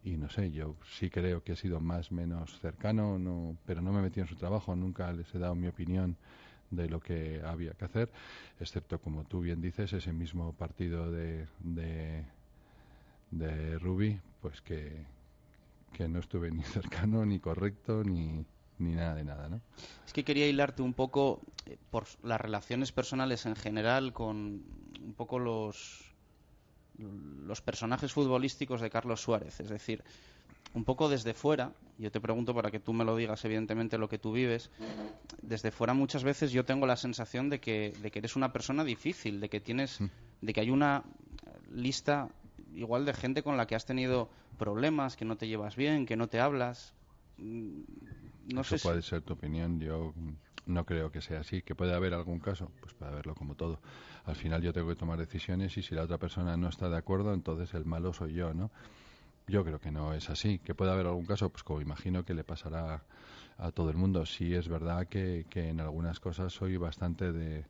y 0.03 0.15
no 0.15 0.29
sé, 0.29 0.51
yo 0.51 0.75
sí 0.97 1.09
creo 1.09 1.43
que 1.43 1.53
he 1.53 1.55
sido 1.55 1.81
más 1.81 2.11
menos 2.11 2.59
cercano, 2.61 3.19
no, 3.19 3.57
pero 3.65 3.81
no 3.81 3.91
me 3.91 3.99
he 3.99 4.03
metido 4.03 4.23
en 4.23 4.29
su 4.29 4.35
trabajo, 4.35 4.75
nunca 4.75 5.11
les 5.11 5.33
he 5.35 5.39
dado 5.39 5.55
mi 5.55 5.67
opinión 5.67 6.15
de 6.69 6.89
lo 6.89 6.99
que 6.99 7.41
había 7.45 7.71
que 7.71 7.85
hacer, 7.85 8.11
excepto, 8.59 8.99
como 8.99 9.23
tú 9.23 9.41
bien 9.41 9.61
dices, 9.61 9.93
ese 9.93 10.13
mismo 10.13 10.53
partido 10.53 11.11
de, 11.11 11.47
de, 11.59 12.25
de 13.31 14.21
pues 14.41 14.61
que, 14.61 15.05
que 15.93 16.07
no 16.07 16.19
estuve 16.19 16.51
ni 16.51 16.63
cercano, 16.63 17.25
ni 17.25 17.39
correcto, 17.39 18.03
ni, 18.03 18.45
ni 18.79 18.95
nada 18.95 19.15
de 19.15 19.23
nada, 19.23 19.49
¿no? 19.49 19.61
Es 20.05 20.13
que 20.13 20.23
quería 20.23 20.47
hilarte 20.47 20.81
un 20.81 20.93
poco 20.93 21.41
eh, 21.65 21.77
por 21.89 22.05
las 22.23 22.39
relaciones 22.39 22.91
personales 22.91 23.45
en 23.45 23.55
general 23.55 24.13
con 24.13 24.63
un 25.01 25.13
poco 25.15 25.39
los 25.39 26.03
los 26.99 27.61
personajes 27.61 28.11
futbolísticos 28.11 28.81
de 28.81 28.89
Carlos 28.89 29.21
Suárez, 29.21 29.59
es 29.59 29.69
decir, 29.69 30.03
un 30.73 30.83
poco 30.83 31.09
desde 31.09 31.33
fuera, 31.33 31.73
yo 31.97 32.11
te 32.11 32.21
pregunto 32.21 32.53
para 32.53 32.71
que 32.71 32.79
tú 32.79 32.93
me 32.93 33.03
lo 33.03 33.15
digas 33.15 33.43
evidentemente 33.45 33.97
lo 33.97 34.09
que 34.09 34.19
tú 34.19 34.31
vives, 34.31 34.69
desde 35.41 35.71
fuera 35.71 35.93
muchas 35.93 36.23
veces 36.23 36.51
yo 36.51 36.65
tengo 36.65 36.85
la 36.85 36.95
sensación 36.95 37.49
de 37.49 37.59
que, 37.59 37.93
de 38.01 38.11
que 38.11 38.19
eres 38.19 38.35
una 38.35 38.51
persona 38.53 38.83
difícil, 38.83 39.39
de 39.39 39.49
que 39.49 39.59
tienes, 39.59 40.01
mm. 40.01 40.05
de 40.41 40.53
que 40.53 40.61
hay 40.61 40.69
una 40.69 41.03
lista 41.71 42.29
igual 42.75 43.05
de 43.05 43.13
gente 43.13 43.43
con 43.43 43.57
la 43.57 43.65
que 43.65 43.75
has 43.75 43.85
tenido 43.85 44.29
problemas, 44.57 45.15
que 45.15 45.25
no 45.25 45.37
te 45.37 45.47
llevas 45.47 45.75
bien, 45.75 46.05
que 46.05 46.15
no 46.15 46.27
te 46.27 46.39
hablas. 46.39 46.93
Mm, 47.37 47.81
no 48.53 48.61
Eso 48.61 48.77
sé 48.77 48.83
puede 48.83 49.01
ser 49.01 49.21
tu 49.21 49.33
opinión, 49.33 49.79
yo 49.79 50.13
no 50.65 50.85
creo 50.85 51.11
que 51.11 51.21
sea 51.21 51.39
así. 51.39 51.61
¿Que 51.61 51.75
puede 51.75 51.93
haber 51.93 52.13
algún 52.13 52.39
caso? 52.39 52.71
Pues 52.79 52.93
puede 52.93 53.11
haberlo 53.11 53.35
como 53.35 53.55
todo. 53.55 53.79
Al 54.25 54.35
final 54.35 54.61
yo 54.61 54.73
tengo 54.73 54.89
que 54.89 54.95
tomar 54.95 55.17
decisiones 55.17 55.75
y 55.77 55.81
si 55.81 55.95
la 55.95 56.03
otra 56.03 56.17
persona 56.17 56.57
no 56.57 56.69
está 56.69 56.89
de 56.89 56.97
acuerdo, 56.97 57.33
entonces 57.33 57.73
el 57.73 57.85
malo 57.85 58.13
soy 58.13 58.33
yo, 58.33 58.53
¿no? 58.53 58.71
Yo 59.47 59.63
creo 59.63 59.79
que 59.79 59.91
no 59.91 60.13
es 60.13 60.29
así. 60.29 60.59
¿Que 60.59 60.75
puede 60.75 60.91
haber 60.91 61.07
algún 61.07 61.25
caso? 61.25 61.49
Pues 61.49 61.63
como 61.63 61.81
imagino 61.81 62.25
que 62.25 62.33
le 62.33 62.43
pasará 62.43 63.03
a 63.57 63.71
todo 63.71 63.89
el 63.89 63.97
mundo. 63.97 64.25
Sí 64.25 64.53
es 64.53 64.67
verdad 64.67 65.07
que, 65.07 65.45
que 65.49 65.69
en 65.69 65.79
algunas 65.79 66.19
cosas 66.19 66.53
soy 66.53 66.77
bastante 66.77 67.31
de, 67.31 67.65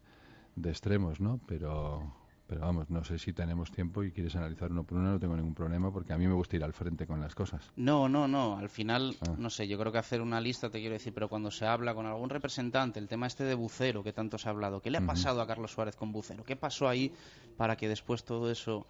de 0.55 0.69
extremos, 0.69 1.19
¿no? 1.19 1.39
Pero, 1.47 2.11
pero 2.47 2.61
vamos, 2.61 2.89
no 2.89 3.03
sé 3.03 3.19
si 3.19 3.31
tenemos 3.31 3.71
tiempo 3.71 4.03
y 4.03 4.11
quieres 4.11 4.35
analizar 4.35 4.71
uno 4.71 4.83
por 4.83 4.97
uno, 4.97 5.11
no 5.11 5.19
tengo 5.19 5.35
ningún 5.35 5.53
problema 5.53 5.91
porque 5.91 6.13
a 6.13 6.17
mí 6.17 6.27
me 6.27 6.33
gusta 6.33 6.55
ir 6.55 6.63
al 6.63 6.73
frente 6.73 7.05
con 7.05 7.21
las 7.21 7.35
cosas. 7.35 7.71
No, 7.75 8.09
no, 8.09 8.27
no. 8.27 8.57
Al 8.57 8.69
final, 8.69 9.15
ah. 9.21 9.35
no 9.37 9.49
sé, 9.49 9.67
yo 9.67 9.77
creo 9.77 9.91
que 9.91 9.99
hacer 9.99 10.21
una 10.21 10.41
lista, 10.41 10.69
te 10.69 10.79
quiero 10.79 10.93
decir, 10.93 11.13
pero 11.13 11.29
cuando 11.29 11.51
se 11.51 11.65
habla 11.65 11.93
con 11.93 12.05
algún 12.05 12.29
representante, 12.29 12.99
el 12.99 13.07
tema 13.07 13.27
este 13.27 13.43
de 13.43 13.53
Bucero 13.53 14.03
que 14.03 14.13
tanto 14.13 14.37
se 14.37 14.49
ha 14.49 14.51
hablado, 14.51 14.81
¿qué 14.81 14.89
le 14.89 14.97
ha 14.97 15.05
pasado 15.05 15.41
a 15.41 15.47
Carlos 15.47 15.71
Suárez 15.71 15.95
con 15.95 16.11
Bucero? 16.11 16.43
¿Qué 16.43 16.55
pasó 16.55 16.89
ahí 16.89 17.13
para 17.55 17.75
que 17.75 17.87
después 17.87 18.23
todo 18.23 18.49
eso 18.49 18.87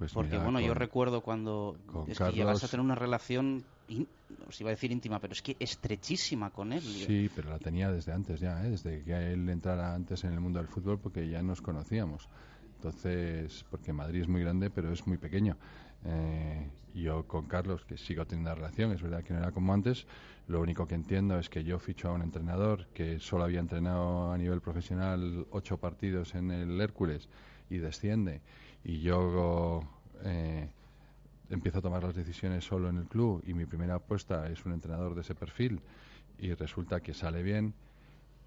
pues 0.00 0.14
Porque, 0.14 0.38
bueno, 0.38 0.60
yo 0.60 0.72
recuerdo 0.72 1.20
cuando 1.20 1.76
es 2.08 2.16
que 2.18 2.32
llegas 2.32 2.64
a 2.64 2.68
tener 2.68 2.82
una 2.82 2.94
relación, 2.94 3.62
os 4.48 4.58
iba 4.58 4.70
a 4.70 4.72
decir 4.72 4.90
íntima, 4.90 5.18
pero 5.18 5.34
es 5.34 5.42
que 5.42 5.58
estrechísima 5.60 6.48
con 6.48 6.72
él. 6.72 6.80
Sí, 6.80 7.30
pero 7.36 7.50
la 7.50 7.58
tenía 7.58 7.92
desde 7.92 8.10
antes 8.10 8.40
ya, 8.40 8.64
¿eh? 8.64 8.70
desde 8.70 9.02
que 9.02 9.12
él 9.12 9.46
entrara 9.50 9.94
antes 9.94 10.24
en 10.24 10.32
el 10.32 10.40
mundo 10.40 10.58
del 10.58 10.68
fútbol, 10.68 10.98
porque 10.98 11.28
ya 11.28 11.42
nos 11.42 11.60
conocíamos. 11.60 12.30
Entonces, 12.76 13.66
porque 13.68 13.92
Madrid 13.92 14.22
es 14.22 14.28
muy 14.28 14.40
grande, 14.40 14.70
pero 14.70 14.90
es 14.90 15.06
muy 15.06 15.18
pequeño. 15.18 15.58
Eh, 16.06 16.66
yo 16.94 17.26
con 17.26 17.44
Carlos, 17.44 17.84
que 17.84 17.98
sigo 17.98 18.24
teniendo 18.24 18.52
una 18.52 18.54
relación, 18.54 18.92
es 18.92 19.02
verdad 19.02 19.22
que 19.22 19.34
no 19.34 19.40
era 19.40 19.52
como 19.52 19.74
antes, 19.74 20.06
lo 20.48 20.62
único 20.62 20.88
que 20.88 20.94
entiendo 20.94 21.38
es 21.38 21.50
que 21.50 21.62
yo 21.62 21.78
ficho 21.78 22.08
a 22.08 22.12
un 22.12 22.22
entrenador 22.22 22.86
que 22.94 23.20
solo 23.20 23.44
había 23.44 23.60
entrenado 23.60 24.32
a 24.32 24.38
nivel 24.38 24.62
profesional 24.62 25.46
ocho 25.50 25.76
partidos 25.76 26.34
en 26.34 26.50
el 26.50 26.80
Hércules 26.80 27.28
y 27.68 27.76
desciende 27.76 28.40
y 28.84 29.00
yo 29.00 29.82
eh, 30.24 30.68
empiezo 31.50 31.78
a 31.78 31.82
tomar 31.82 32.02
las 32.02 32.14
decisiones 32.14 32.64
solo 32.64 32.88
en 32.88 32.98
el 32.98 33.06
club 33.06 33.42
y 33.46 33.54
mi 33.54 33.66
primera 33.66 33.96
apuesta 33.96 34.48
es 34.48 34.64
un 34.64 34.72
entrenador 34.72 35.14
de 35.14 35.22
ese 35.22 35.34
perfil 35.34 35.80
y 36.38 36.54
resulta 36.54 37.00
que 37.00 37.14
sale 37.14 37.42
bien 37.42 37.74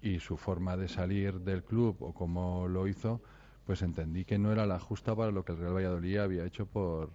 y 0.02 0.20
su 0.20 0.36
forma 0.36 0.76
de 0.76 0.88
salir 0.88 1.40
del 1.40 1.62
club 1.62 1.96
o 2.00 2.12
cómo 2.12 2.68
lo 2.68 2.86
hizo, 2.86 3.22
pues 3.64 3.80
entendí 3.82 4.24
que 4.24 4.38
no 4.38 4.52
era 4.52 4.66
la 4.66 4.78
justa 4.78 5.14
para 5.14 5.30
lo 5.30 5.44
que 5.44 5.52
el 5.52 5.58
Real 5.58 5.74
Valladolid 5.74 6.18
había 6.18 6.44
hecho 6.44 6.66
por, 6.66 7.10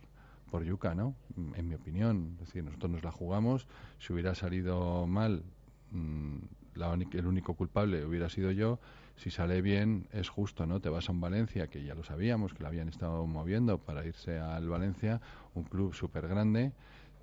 por 0.49 0.63
Yuca, 0.63 0.95
¿no? 0.95 1.13
En 1.55 1.67
mi 1.67 1.75
opinión. 1.75 2.31
Es 2.33 2.47
decir, 2.47 2.63
nosotros 2.63 2.91
nos 2.91 3.03
la 3.03 3.11
jugamos, 3.11 3.67
si 3.99 4.11
hubiera 4.11 4.33
salido 4.33 5.05
mal, 5.05 5.43
mmm, 5.91 6.37
la 6.73 6.93
el 6.93 7.27
único 7.27 7.53
culpable 7.53 8.05
hubiera 8.05 8.29
sido 8.29 8.51
yo 8.51 8.79
si 9.19 9.31
sale 9.31 9.61
bien 9.61 10.07
es 10.13 10.29
justo, 10.29 10.65
¿no? 10.65 10.79
Te 10.79 10.87
vas 10.87 11.09
a 11.09 11.11
un 11.11 11.19
Valencia, 11.19 11.67
que 11.67 11.83
ya 11.83 11.93
lo 11.93 12.03
sabíamos, 12.03 12.53
que 12.53 12.63
lo 12.63 12.69
habían 12.69 12.87
estado 12.87 13.27
moviendo 13.27 13.77
para 13.77 14.05
irse 14.05 14.39
al 14.39 14.69
Valencia, 14.69 15.19
un 15.55 15.65
club 15.65 15.93
súper 15.93 16.29
grande, 16.29 16.71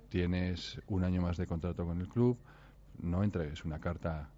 tienes 0.09 0.79
un 0.87 1.03
año 1.03 1.23
más 1.23 1.37
de 1.37 1.47
contrato 1.47 1.85
con 1.85 1.99
el 1.99 2.07
club, 2.07 2.37
no 3.01 3.23
entregues 3.23 3.65
una 3.65 3.79
carta 3.79 4.29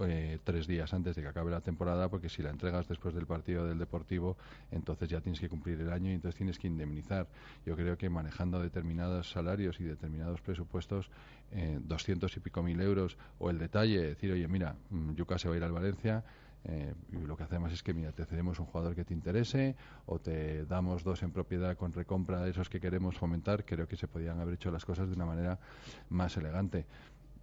eh, 0.00 0.38
tres 0.42 0.66
días 0.66 0.92
antes 0.92 1.14
de 1.14 1.22
que 1.22 1.28
acabe 1.28 1.52
la 1.52 1.60
temporada, 1.60 2.08
porque 2.08 2.28
si 2.28 2.42
la 2.42 2.50
entregas 2.50 2.88
después 2.88 3.14
del 3.14 3.26
partido 3.26 3.64
del 3.64 3.78
Deportivo, 3.78 4.36
entonces 4.72 5.08
ya 5.08 5.20
tienes 5.20 5.38
que 5.38 5.48
cumplir 5.48 5.80
el 5.80 5.92
año 5.92 6.10
y 6.10 6.14
entonces 6.14 6.36
tienes 6.36 6.58
que 6.58 6.66
indemnizar. 6.66 7.28
Yo 7.64 7.76
creo 7.76 7.96
que 7.96 8.10
manejando 8.10 8.58
determinados 8.58 9.30
salarios 9.30 9.78
y 9.78 9.84
determinados 9.84 10.40
presupuestos, 10.40 11.10
eh, 11.52 11.78
200 11.80 12.36
y 12.36 12.40
pico 12.40 12.62
mil 12.62 12.80
euros, 12.80 13.18
o 13.38 13.50
el 13.50 13.58
detalle, 13.58 14.00
decir, 14.00 14.32
oye, 14.32 14.48
mira, 14.48 14.74
mm, 14.90 15.12
Yuca 15.12 15.38
se 15.38 15.48
va 15.48 15.54
a 15.54 15.58
ir 15.58 15.64
al 15.64 15.72
Valencia, 15.72 16.24
Eh, 16.64 16.94
y 17.12 17.16
lo 17.16 17.36
que 17.36 17.42
hacemos 17.42 17.72
es 17.72 17.82
que, 17.82 17.92
mira, 17.92 18.12
te 18.12 18.24
cedemos 18.24 18.58
un 18.60 18.66
jugador 18.66 18.94
que 18.94 19.04
te 19.04 19.14
interese 19.14 19.74
o 20.06 20.18
te 20.20 20.64
damos 20.66 21.02
dos 21.02 21.22
en 21.22 21.32
propiedad 21.32 21.76
con 21.76 21.92
recompra 21.92 22.40
de 22.42 22.50
esos 22.50 22.68
que 22.68 22.80
queremos 22.80 23.16
fomentar. 23.18 23.64
Creo 23.64 23.88
que 23.88 23.96
se 23.96 24.08
podían 24.08 24.40
haber 24.40 24.54
hecho 24.54 24.70
las 24.70 24.84
cosas 24.84 25.08
de 25.08 25.14
una 25.14 25.26
manera 25.26 25.58
más 26.08 26.36
elegante. 26.36 26.86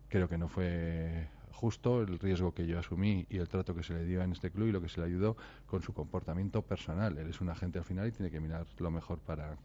Creo 0.07 0.27
que 0.27 0.37
no 0.37 0.47
fue 0.47 1.27
justo 1.51 2.01
el 2.01 2.19
riesgo 2.19 2.53
que 2.53 2.65
yo 2.65 2.79
asumí 2.79 3.25
y 3.29 3.37
el 3.37 3.49
trato 3.49 3.75
que 3.75 3.83
se 3.83 3.93
le 3.93 4.05
dio 4.05 4.21
en 4.21 4.31
este 4.31 4.49
club 4.49 4.69
y 4.69 4.71
lo 4.71 4.81
que 4.81 4.87
se 4.87 5.01
le 5.01 5.07
ayudó 5.07 5.35
con 5.67 5.81
su 5.81 5.93
comportamiento 5.93 6.61
personal. 6.61 7.17
Él 7.17 7.27
es 7.29 7.41
un 7.41 7.49
agente 7.49 7.79
al 7.79 7.85
final 7.85 8.07
y 8.07 8.11
tiene 8.11 8.31
que 8.31 8.39
mirar 8.39 8.65
lo 8.77 8.89
mejor 8.89 9.19
para, 9.19 9.57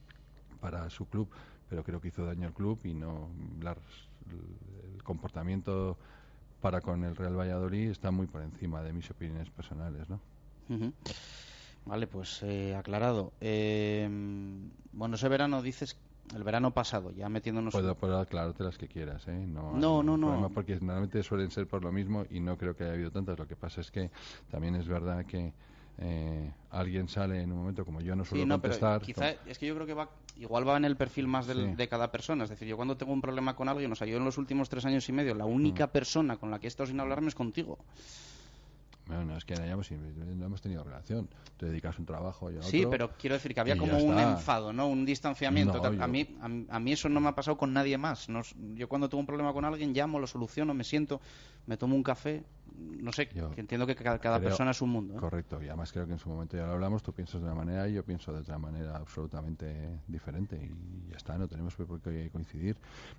para 0.60 0.90
su 0.90 1.08
club, 1.08 1.28
pero 1.68 1.84
creo 1.84 2.00
que 2.00 2.08
hizo 2.08 2.26
daño 2.26 2.48
al 2.48 2.52
club 2.52 2.80
y 2.82 2.94
no 2.94 3.28
el 4.96 5.02
comportamiento 5.04 5.96
para 6.64 6.80
con 6.80 7.04
el 7.04 7.14
Real 7.14 7.38
Valladolid 7.38 7.90
está 7.90 8.10
muy 8.10 8.26
por 8.26 8.40
encima 8.40 8.82
de 8.82 8.94
mis 8.94 9.10
opiniones 9.10 9.50
personales, 9.50 10.08
¿no? 10.08 10.18
Vale, 11.84 12.06
pues 12.06 12.42
eh, 12.42 12.74
aclarado. 12.74 13.34
Eh, 13.38 14.08
bueno, 14.90 15.16
ese 15.16 15.28
verano 15.28 15.60
dices 15.60 16.00
el 16.34 16.42
verano 16.42 16.70
pasado, 16.70 17.10
ya 17.10 17.28
metiéndonos. 17.28 17.74
Puedo, 17.74 17.94
puedo 17.96 18.18
aclararte 18.18 18.64
las 18.64 18.78
que 18.78 18.88
quieras, 18.88 19.28
¿eh? 19.28 19.44
No, 19.46 19.74
no, 19.74 20.02
no. 20.02 20.16
no. 20.16 20.48
Porque 20.48 20.76
normalmente 20.76 21.22
suelen 21.22 21.50
ser 21.50 21.66
por 21.66 21.84
lo 21.84 21.92
mismo 21.92 22.24
y 22.30 22.40
no 22.40 22.56
creo 22.56 22.74
que 22.74 22.84
haya 22.84 22.94
habido 22.94 23.10
tantas. 23.10 23.38
Lo 23.38 23.46
que 23.46 23.56
pasa 23.56 23.82
es 23.82 23.90
que 23.90 24.10
también 24.50 24.74
es 24.74 24.88
verdad 24.88 25.26
que 25.26 25.52
eh, 25.98 26.50
alguien 26.70 27.08
sale 27.08 27.40
en 27.42 27.52
un 27.52 27.58
momento 27.58 27.84
como 27.84 28.00
yo 28.00 28.16
no 28.16 28.24
suelo 28.24 28.46
contestar. 28.48 29.00
quizá 29.00 29.30
es 29.46 29.58
que 29.58 29.66
yo 29.66 29.74
creo 29.74 29.86
que 29.86 29.94
va 29.94 30.08
igual 30.36 30.66
va 30.66 30.76
en 30.76 30.84
el 30.84 30.96
perfil 30.96 31.28
más 31.28 31.46
de 31.46 31.88
cada 31.88 32.10
persona. 32.10 32.44
Es 32.44 32.50
decir, 32.50 32.66
yo 32.66 32.76
cuando 32.76 32.96
tengo 32.96 33.12
un 33.12 33.20
problema 33.20 33.54
con 33.54 33.68
alguien, 33.68 33.92
o 33.92 33.94
sea, 33.94 34.06
yo 34.06 34.16
en 34.16 34.24
los 34.24 34.38
últimos 34.38 34.68
tres 34.68 34.84
años 34.84 35.08
y 35.08 35.12
medio, 35.12 35.34
la 35.34 35.44
única 35.44 35.86
mm. 35.86 35.90
persona 35.90 36.36
con 36.36 36.50
la 36.50 36.58
que 36.58 36.66
he 36.66 36.68
estado 36.68 36.88
sin 36.88 36.98
hablarme 36.98 37.28
es 37.28 37.34
contigo. 37.34 37.78
Bueno, 39.06 39.24
no 39.24 39.36
es 39.36 39.44
que 39.44 39.54
no, 39.54 39.62
hayamos, 39.62 39.90
no 39.90 40.46
hemos 40.46 40.62
tenido 40.62 40.82
relación. 40.82 41.28
Te 41.58 41.66
dedicas 41.66 41.98
un 41.98 42.06
trabajo 42.06 42.50
y 42.50 42.54
a 42.54 42.58
otro. 42.58 42.70
Sí, 42.70 42.86
pero 42.90 43.10
quiero 43.18 43.34
decir 43.34 43.52
que 43.52 43.60
había 43.60 43.76
como 43.76 43.98
un 43.98 44.18
enfado, 44.18 44.72
¿no? 44.72 44.88
Un 44.88 45.04
distanciamiento. 45.04 45.84
a, 45.84 46.06
mí, 46.06 46.36
a, 46.40 46.80
mí 46.80 46.92
eso 46.92 47.08
no 47.08 47.20
me 47.20 47.28
ha 47.28 47.34
pasado 47.34 47.56
con 47.58 47.72
nadie 47.72 47.98
más. 47.98 48.28
yo 48.74 48.88
cuando 48.88 49.08
tengo 49.08 49.20
un 49.20 49.26
problema 49.26 49.52
con 49.52 49.64
alguien 49.64 49.92
llamo, 49.92 50.18
lo 50.18 50.26
soluciono, 50.26 50.72
me 50.72 50.84
siento, 50.84 51.20
me 51.66 51.76
tomo 51.76 51.94
un 51.96 52.02
café. 52.02 52.44
No 52.76 53.12
sé, 53.12 53.28
entiendo 53.56 53.86
que 53.86 53.94
cada, 53.94 54.40
persona 54.40 54.72
es 54.72 54.82
un 54.82 54.90
mundo. 54.90 55.14
¿eh? 55.14 55.16
Correcto, 55.18 55.62
y 55.62 55.68
además 55.68 55.92
creo 55.92 56.06
que 56.06 56.12
en 56.14 56.18
su 56.18 56.28
momento 56.28 56.56
ya 56.56 56.66
lo 56.66 56.72
hablamos, 56.72 57.04
tú 57.04 57.12
piensas 57.12 57.40
de 57.40 57.46
una 57.46 57.54
manera 57.54 57.88
y 57.88 57.92
yo 57.92 58.04
pienso 58.04 58.32
de 58.32 58.40
otra 58.40 58.58
manera 58.58 58.96
absolutamente 58.96 60.00
diferente. 60.08 60.56
Y 60.56 61.10
ya 61.10 61.16
está, 61.16 61.38
no 61.38 61.46
tenemos 61.46 61.74
por 61.76 62.00
qué 62.00 62.30
coincidir. 62.32 62.76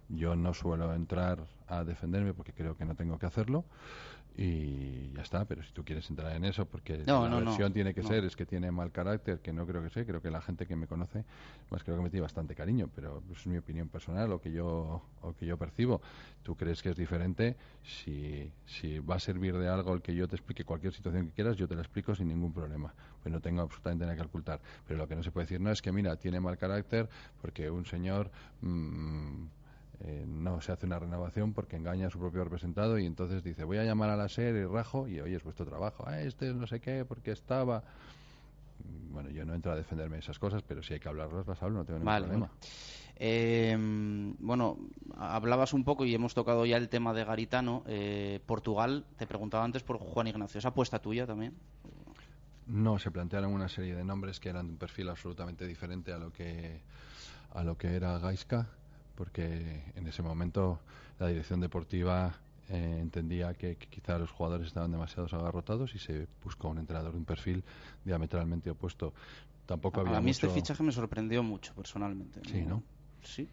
Yo 0.10 0.36
no 0.36 0.54
suelo 0.54 0.94
entrar 0.94 1.40
a 1.68 1.86
defenderme 1.86 2.34
porque 2.34 2.52
creo 2.52 2.76
que 2.76 2.84
no 2.84 2.96
tengo 2.96 3.18
que 3.18 3.28
hacerlo 3.28 3.64
y 4.38 5.14
ya 5.14 5.22
está, 5.22 5.46
pero 5.46 5.64
si 5.64 5.72
tú 5.72 5.86
quieres 5.86 6.10
entrar 6.10 6.36
en 6.36 6.44
eso, 6.44 6.66
porque 6.66 7.04
la 7.06 7.20
versión 7.40 7.72
tiene 7.72 7.94
que 7.94 8.04
ser, 8.04 8.26
es 8.26 8.36
que 8.36 8.46
tiene 8.46 8.70
mal 8.70 8.92
carácter, 8.92 9.40
que 9.40 9.54
no 9.54 9.66
creo 9.66 9.82
que 9.82 9.90
sea, 9.90 10.06
creo 10.06 10.22
que 10.22 10.30
la 10.30 10.42
gente 10.42 10.66
que 10.66 10.76
me 10.76 10.88
conoce, 10.88 11.24
pues 11.70 11.84
creo 11.84 11.96
que 11.96 12.04
me 12.04 12.10
tiene 12.10 12.24
bastante 12.24 12.54
cariño, 12.54 12.90
pero 12.94 13.24
es 13.32 13.48
mi 13.48 13.58
opinión 13.58 13.88
personal, 13.88 14.30
lo 14.30 14.42
que 14.42 14.52
yo, 14.52 15.02
o 15.22 15.34
que 15.34 15.46
yo 15.46 15.58
percibo. 15.58 16.02
Tú 16.44 16.56
crees 16.56 16.84
que 16.84 16.90
es 16.90 16.98
diferente, 16.98 17.56
si, 17.84 18.52
si 18.66 19.00
va 19.00 19.16
a 19.16 19.20
servir 19.20 19.58
de 19.58 19.70
algo 19.70 19.94
el 19.94 20.02
que 20.02 20.14
yo 20.14 20.28
te 20.28 20.36
explique 20.36 20.66
cualquier 20.66 20.94
situación 20.94 21.28
que 21.28 21.32
quieras, 21.32 21.56
yo 21.56 21.68
te 21.68 21.76
la 21.76 21.82
explico 21.82 22.14
sin 22.14 22.28
ningún 22.28 22.52
problema, 22.52 22.94
pues 23.24 23.32
no 23.32 23.40
tengo 23.40 23.62
absolutamente 23.62 24.04
nada 24.06 24.18
que 24.18 24.24
ocultar. 24.24 24.60
Pero 24.86 24.98
lo 24.98 25.08
que 25.08 25.16
no 25.16 25.24
se 25.24 25.32
puede 25.32 25.46
decir 25.46 25.62
no 25.62 25.72
es 25.72 25.82
que, 25.82 25.94
mira, 25.94 26.18
tiene 26.18 26.42
mal 26.42 26.58
carácter 26.58 27.08
porque 27.42 27.70
un 27.70 27.86
señor... 27.86 28.30
Mmm, 28.62 29.46
eh, 30.02 30.26
no 30.28 30.62
se 30.62 30.72
hace 30.72 30.86
una 30.86 31.00
renovación 31.00 31.54
porque 31.54 31.78
engaña 31.78 32.08
a 32.08 32.10
su 32.10 32.20
propio 32.20 32.44
representado 32.44 33.00
y 33.00 33.06
entonces 33.06 33.44
dice 33.44 33.64
voy 33.64 33.78
a 33.78 33.84
llamar 33.84 34.10
a 34.10 34.18
la 34.18 34.28
SER 34.28 34.56
y 34.56 34.66
rajo 34.66 35.08
y 35.08 35.22
oye 35.22 35.36
es 35.36 35.44
vuestro 35.44 35.66
trabajo 35.66 36.04
ah, 36.06 36.22
este 36.22 36.54
no 36.54 36.68
sé 36.68 36.82
qué 36.82 37.06
porque 37.06 37.32
estaba 37.32 37.84
bueno 39.12 39.30
yo 39.30 39.46
no 39.46 39.54
entro 39.54 39.72
a 39.72 39.76
defenderme 39.76 40.18
esas 40.18 40.38
cosas 40.38 40.64
pero 40.64 40.84
si 40.84 40.94
hay 40.94 41.00
que 41.00 41.08
hablarlas 41.08 41.48
las 41.48 41.62
hablo 41.64 41.80
no 41.80 41.86
tengo 41.86 42.00
ningún 42.00 42.18
problema. 42.18 42.50
eh, 43.16 43.78
bueno 44.40 44.78
hablabas 45.18 45.74
un 45.74 45.86
poco 45.86 46.04
y 46.04 46.14
hemos 46.14 46.34
tocado 46.34 46.66
ya 46.66 46.78
el 46.78 46.90
tema 46.90 47.14
de 47.14 47.24
Garitano. 47.24 47.84
Eh, 47.88 48.42
Portugal 48.46 49.06
te 49.18 49.26
preguntaba 49.28 49.64
antes 49.64 49.84
por 49.84 49.98
Juan 49.98 50.28
Ignacio 50.28 50.60
¿esa 50.60 50.70
apuesta 50.70 51.00
tuya 51.00 51.26
también? 51.26 51.54
No, 52.68 52.98
se 52.98 53.12
plantearon 53.12 53.54
una 53.54 53.70
serie 53.70 53.96
de 53.96 54.04
nombres 54.04 54.40
que 54.40 54.50
eran 54.50 54.66
de 54.66 54.74
un 54.74 54.80
perfil 54.80 55.08
absolutamente 55.10 55.68
diferente 55.68 56.12
a 56.12 56.18
lo 56.18 56.34
que 56.34 56.82
a 57.54 57.64
lo 57.64 57.78
que 57.78 57.96
era 57.96 58.18
Gaisca 58.18 58.68
porque 59.16 59.84
en 59.96 60.08
ese 60.08 60.22
momento 60.22 60.80
la 61.20 61.28
dirección 61.28 61.62
deportiva 61.62 62.36
eh, 62.70 62.98
entendía 63.00 63.54
que, 63.54 63.76
quizá 63.78 64.18
los 64.18 64.32
jugadores 64.32 64.68
estaban 64.68 64.92
demasiado 64.92 65.28
agarrotados 65.38 65.94
y 65.94 66.00
se 66.00 66.28
buscó 66.44 66.70
un 66.70 66.80
entrenador 66.80 67.12
de 67.12 67.18
un 67.20 67.26
perfil 67.26 67.64
diametralmente 68.04 68.70
opuesto. 68.72 69.14
Tampoco 69.66 70.02
había 70.02 70.18
a 70.18 70.22
mí 70.22 70.32
este 70.32 70.50
fichaje 70.50 70.84
me 70.84 70.92
sorprendió 70.92 71.44
mucho 71.44 71.74
personalmente. 71.74 72.42
Sí, 72.48 72.62
¿no? 72.62 72.84
Sí. 73.24 73.50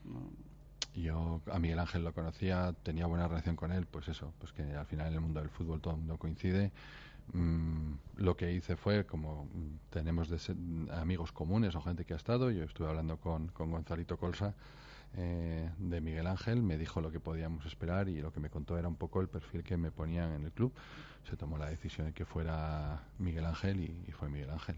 Yo 0.94 1.40
a 1.50 1.58
Miguel 1.58 1.78
Ángel 1.78 2.04
lo 2.04 2.12
conocía, 2.12 2.74
tenía 2.82 3.06
buena 3.06 3.28
relación 3.28 3.56
con 3.56 3.72
él, 3.72 3.86
pues 3.86 4.08
eso, 4.08 4.32
pues 4.38 4.52
que 4.52 4.62
al 4.62 4.86
final 4.86 5.08
en 5.08 5.14
el 5.14 5.20
mundo 5.20 5.40
del 5.40 5.48
fútbol 5.48 5.80
todo 5.80 5.94
el 5.94 6.00
mundo 6.00 6.18
coincide. 6.18 6.70
Mm, 7.32 7.92
lo 8.16 8.36
que 8.36 8.52
hice 8.52 8.76
fue, 8.76 9.06
como 9.06 9.48
tenemos 9.90 10.28
amigos 10.90 11.32
comunes 11.32 11.74
o 11.74 11.80
gente 11.80 12.04
que 12.04 12.14
ha 12.14 12.16
estado, 12.16 12.50
yo 12.50 12.64
estuve 12.64 12.88
hablando 12.88 13.16
con, 13.16 13.48
con 13.48 13.70
Gonzalito 13.70 14.18
Colsa, 14.18 14.54
eh, 15.14 15.70
de 15.78 16.00
Miguel 16.00 16.26
Ángel, 16.26 16.62
me 16.62 16.78
dijo 16.78 17.00
lo 17.00 17.10
que 17.10 17.20
podíamos 17.20 17.66
esperar 17.66 18.08
y 18.08 18.20
lo 18.20 18.32
que 18.32 18.40
me 18.40 18.48
contó 18.48 18.78
era 18.78 18.88
un 18.88 18.96
poco 18.96 19.20
el 19.20 19.28
perfil 19.28 19.62
que 19.62 19.76
me 19.76 19.90
ponían 19.90 20.32
en 20.32 20.44
el 20.44 20.52
club. 20.52 20.72
Se 21.28 21.36
tomó 21.36 21.58
la 21.58 21.68
decisión 21.68 22.06
de 22.06 22.12
que 22.12 22.24
fuera 22.24 23.02
Miguel 23.18 23.44
Ángel 23.44 23.80
y, 23.80 24.12
fue 24.12 24.28
Miguel 24.28 24.50
Ángel. 24.50 24.76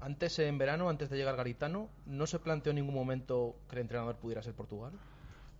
Antes, 0.00 0.38
en 0.40 0.58
verano, 0.58 0.88
antes 0.88 1.08
de 1.08 1.16
llegar 1.16 1.36
Garitano, 1.36 1.88
¿no 2.04 2.26
se 2.26 2.38
planteó 2.38 2.70
en 2.70 2.76
ningún 2.76 2.94
momento 2.94 3.56
que 3.68 3.76
el 3.76 3.82
entrenador 3.82 4.16
pudiera 4.16 4.42
ser 4.42 4.54
Portugal? 4.54 4.92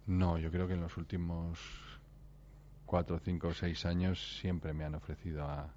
No, 0.07 0.39
yo 0.39 0.51
creo 0.51 0.67
que 0.67 0.75
en 0.75 0.81
los 0.81 0.97
últimos 0.97 1.59
cuatro, 2.85 3.19
cinco, 3.21 3.55
seis 3.55 3.87
años 3.87 4.39
siempre 4.41 4.75
me 4.75 4.85
han 4.85 4.95
ofrecido 4.97 5.45
a, 5.45 5.73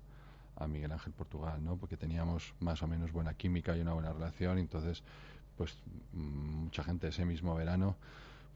a 0.58 0.68
Miguel 0.68 0.92
Ángel 0.92 1.14
Portugal, 1.14 1.64
¿no? 1.64 1.78
Porque 1.78 1.96
teníamos 1.98 2.54
más 2.60 2.82
o 2.82 2.88
menos 2.88 3.12
buena 3.12 3.36
química 3.36 3.78
y 3.78 3.82
una 3.82 3.94
buena 3.94 4.12
relación, 4.12 4.58
entonces 4.58 5.04
pues 5.58 5.76
mucha 6.14 6.84
gente 6.84 7.08
ese 7.08 7.26
mismo 7.26 7.56
verano, 7.56 7.96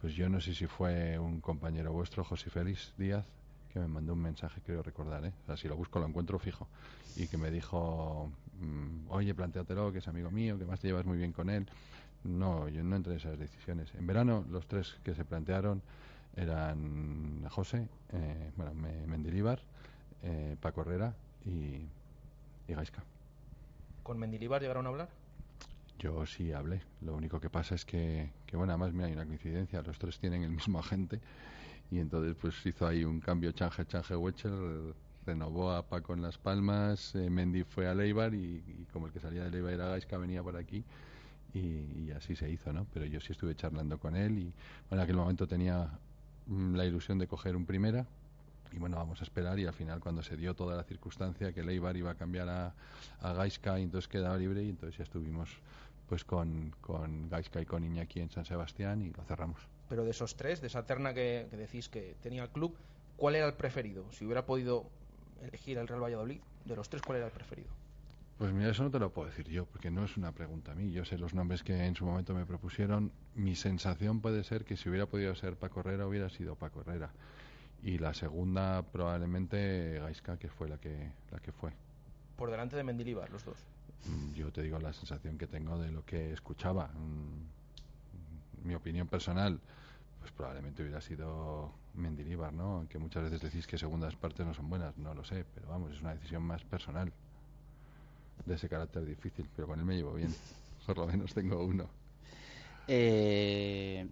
pues 0.01 0.13
yo 0.13 0.29
no 0.29 0.39
sé 0.39 0.53
si 0.53 0.67
fue 0.67 1.17
un 1.19 1.41
compañero 1.41 1.91
vuestro, 1.91 2.23
José 2.23 2.49
Félix 2.49 2.93
Díaz, 2.97 3.25
que 3.71 3.79
me 3.79 3.87
mandó 3.87 4.13
un 4.13 4.21
mensaje, 4.21 4.61
creo 4.65 4.83
recordar, 4.83 5.25
¿eh? 5.25 5.33
o 5.43 5.45
sea, 5.45 5.57
si 5.57 5.67
lo 5.67 5.75
busco 5.75 5.99
lo 5.99 6.07
encuentro 6.07 6.39
fijo, 6.39 6.67
y 7.15 7.27
que 7.27 7.37
me 7.37 7.51
dijo, 7.51 8.29
mm, 8.59 9.09
oye, 9.09 9.33
planteatelo, 9.33 9.91
que 9.91 9.99
es 9.99 10.07
amigo 10.07 10.31
mío, 10.31 10.57
que 10.57 10.65
más 10.65 10.79
te 10.79 10.87
llevas 10.87 11.05
muy 11.05 11.17
bien 11.17 11.31
con 11.31 11.49
él. 11.49 11.67
No, 12.23 12.67
yo 12.69 12.83
no 12.83 12.95
entré 12.95 13.13
en 13.13 13.19
esas 13.19 13.39
decisiones. 13.39 13.93
En 13.95 14.05
verano 14.05 14.45
los 14.49 14.67
tres 14.67 14.99
que 15.03 15.15
se 15.15 15.25
plantearon 15.25 15.81
eran 16.35 17.43
José, 17.49 17.87
eh, 18.13 18.51
bueno, 18.55 18.73
Mendilíbar, 18.73 19.59
eh, 20.23 20.55
Paco 20.61 20.81
Herrera 20.81 21.15
y, 21.45 21.81
y 22.67 22.73
Gaisca. 22.73 23.03
¿Con 24.03 24.19
Mendilíbar 24.19 24.61
llegaron 24.61 24.85
a 24.85 24.89
hablar? 24.89 25.20
Yo 26.01 26.25
sí 26.25 26.51
hablé. 26.51 26.81
Lo 27.01 27.15
único 27.15 27.39
que 27.39 27.51
pasa 27.51 27.75
es 27.75 27.85
que, 27.85 28.31
que, 28.47 28.57
bueno, 28.57 28.73
además 28.73 28.91
mira, 28.91 29.05
hay 29.05 29.13
una 29.13 29.25
coincidencia. 29.25 29.83
Los 29.83 29.99
tres 29.99 30.17
tienen 30.17 30.41
el 30.41 30.49
mismo 30.49 30.79
agente 30.79 31.21
y 31.91 31.99
entonces 31.99 32.35
pues 32.41 32.65
hizo 32.65 32.87
ahí 32.87 33.03
un 33.03 33.19
cambio 33.19 33.51
Change, 33.51 33.85
Change, 33.85 34.15
Wecher, 34.15 34.51
renovó 35.25 35.71
a 35.71 35.85
Paco 35.87 36.13
en 36.13 36.21
Las 36.21 36.37
Palmas, 36.37 37.13
eh, 37.15 37.29
Mendy 37.29 37.63
fue 37.63 37.87
a 37.87 37.93
Leibar 37.93 38.33
y, 38.33 38.87
como 38.91 39.07
el 39.07 39.13
que 39.13 39.19
salía 39.19 39.43
de 39.43 39.51
Leibar 39.51 39.73
era 39.73 39.87
Gaisca 39.89 40.17
venía 40.17 40.41
por 40.41 40.55
aquí 40.55 40.83
y, 41.53 42.09
así 42.11 42.35
se 42.35 42.49
hizo, 42.49 42.71
¿no? 42.71 42.87
Pero 42.93 43.05
yo 43.05 43.19
sí 43.19 43.33
estuve 43.33 43.55
charlando 43.55 43.99
con 43.99 44.15
él 44.15 44.39
y 44.39 44.53
bueno, 44.89 44.93
en 44.93 44.99
aquel 45.01 45.17
momento 45.17 45.47
tenía 45.47 45.89
mm, 46.47 46.75
la 46.75 46.85
ilusión 46.85 47.19
de 47.19 47.27
coger 47.27 47.57
un 47.57 47.65
primera 47.65 48.07
y 48.71 48.77
bueno, 48.79 48.95
vamos 48.95 49.19
a 49.19 49.25
esperar 49.25 49.59
y 49.59 49.65
al 49.65 49.73
final 49.73 49.99
cuando 49.99 50.23
se 50.23 50.37
dio 50.37 50.55
toda 50.55 50.77
la 50.77 50.83
circunstancia 50.83 51.51
que 51.51 51.61
Leibar 51.61 51.97
iba 51.97 52.11
a 52.11 52.15
cambiar 52.15 52.47
a, 52.47 52.73
a 53.19 53.33
Gaisca 53.33 53.77
y 53.79 53.83
entonces 53.83 54.07
quedaba 54.07 54.37
libre 54.37 54.63
y 54.63 54.69
entonces 54.69 54.97
ya 54.97 55.03
estuvimos 55.03 55.49
pues 56.11 56.25
con, 56.25 56.75
con 56.81 57.29
Gaisca 57.29 57.61
y 57.61 57.65
con 57.65 57.85
Iñaki 57.85 58.19
en 58.19 58.29
San 58.29 58.43
Sebastián 58.43 59.01
y 59.01 59.13
lo 59.13 59.23
cerramos. 59.23 59.61
Pero 59.87 60.03
de 60.03 60.11
esos 60.11 60.35
tres, 60.35 60.59
de 60.59 60.67
esa 60.67 60.85
terna 60.85 61.13
que, 61.13 61.47
decís 61.53 61.87
que 61.87 62.17
tenía 62.21 62.43
el 62.43 62.49
club, 62.49 62.75
¿cuál 63.15 63.35
era 63.35 63.45
el 63.45 63.53
preferido? 63.53 64.03
Si 64.11 64.25
hubiera 64.25 64.45
podido 64.45 64.89
elegir 65.41 65.77
el 65.77 65.87
Real 65.87 66.03
Valladolid, 66.03 66.41
de 66.65 66.75
los 66.75 66.89
tres, 66.89 67.01
¿cuál 67.01 67.19
era 67.19 67.27
el 67.27 67.31
preferido? 67.31 67.69
Pues 68.37 68.51
mira, 68.51 68.71
eso 68.71 68.83
no 68.83 68.91
te 68.91 68.99
lo 68.99 69.13
puedo 69.13 69.29
decir 69.29 69.47
yo, 69.47 69.65
porque 69.65 69.89
no 69.89 70.03
es 70.03 70.17
una 70.17 70.33
pregunta 70.33 70.73
a 70.73 70.75
mí. 70.75 70.91
Yo 70.91 71.05
sé 71.05 71.17
los 71.17 71.33
nombres 71.33 71.63
que 71.63 71.85
en 71.85 71.95
su 71.95 72.05
momento 72.05 72.33
me 72.33 72.45
propusieron. 72.45 73.13
Mi 73.35 73.55
sensación 73.55 74.19
puede 74.19 74.43
ser 74.43 74.65
que 74.65 74.75
si 74.75 74.89
hubiera 74.89 75.05
podido 75.05 75.33
ser 75.35 75.55
Paco 75.55 75.79
Herrera, 75.79 76.07
hubiera 76.07 76.29
sido 76.29 76.57
Paco 76.57 76.81
Herrera. 76.81 77.13
Y 77.83 77.99
la 77.99 78.13
segunda, 78.13 78.81
probablemente 78.81 79.97
Gaisca, 80.01 80.37
que 80.37 80.49
fue 80.49 80.67
la 80.67 80.77
que, 80.77 81.09
la 81.31 81.39
que 81.39 81.53
fue. 81.53 81.71
Por 82.35 82.51
delante 82.51 82.75
de 82.75 82.83
Mendilibar, 82.83 83.29
los 83.29 83.45
dos. 83.45 83.65
Mm, 84.05 84.33
yo 84.33 84.51
te 84.51 84.61
digo 84.61 84.79
la 84.79 84.93
sensación 84.93 85.37
que 85.37 85.47
tengo 85.47 85.77
de 85.77 85.91
lo 85.91 86.03
que 86.05 86.33
escuchaba. 86.33 86.87
Mm, 86.87 88.67
mi 88.67 88.75
opinión 88.75 89.07
personal, 89.07 89.59
pues 90.19 90.31
probablemente 90.31 90.83
hubiera 90.83 91.01
sido 91.01 91.73
Mendilibar, 91.93 92.53
¿no? 92.53 92.77
Aunque 92.77 92.97
muchas 92.99 93.23
veces 93.23 93.41
decís 93.41 93.67
que 93.67 93.77
segundas 93.77 94.15
partes 94.15 94.45
no 94.45 94.53
son 94.53 94.69
buenas, 94.69 94.97
no 94.97 95.13
lo 95.13 95.23
sé, 95.25 95.45
pero 95.53 95.67
vamos, 95.67 95.91
es 95.91 96.01
una 96.01 96.13
decisión 96.13 96.43
más 96.43 96.63
personal 96.63 97.11
de 98.45 98.55
ese 98.55 98.69
carácter 98.69 99.05
difícil, 99.05 99.47
pero 99.55 99.67
con 99.67 99.79
él 99.79 99.85
me 99.85 99.95
llevo 99.95 100.13
bien, 100.13 100.33
por 100.85 100.97
lo 100.97 101.07
menos 101.07 101.33
tengo 101.33 101.63
uno. 101.63 101.89
Eh, 102.87 104.07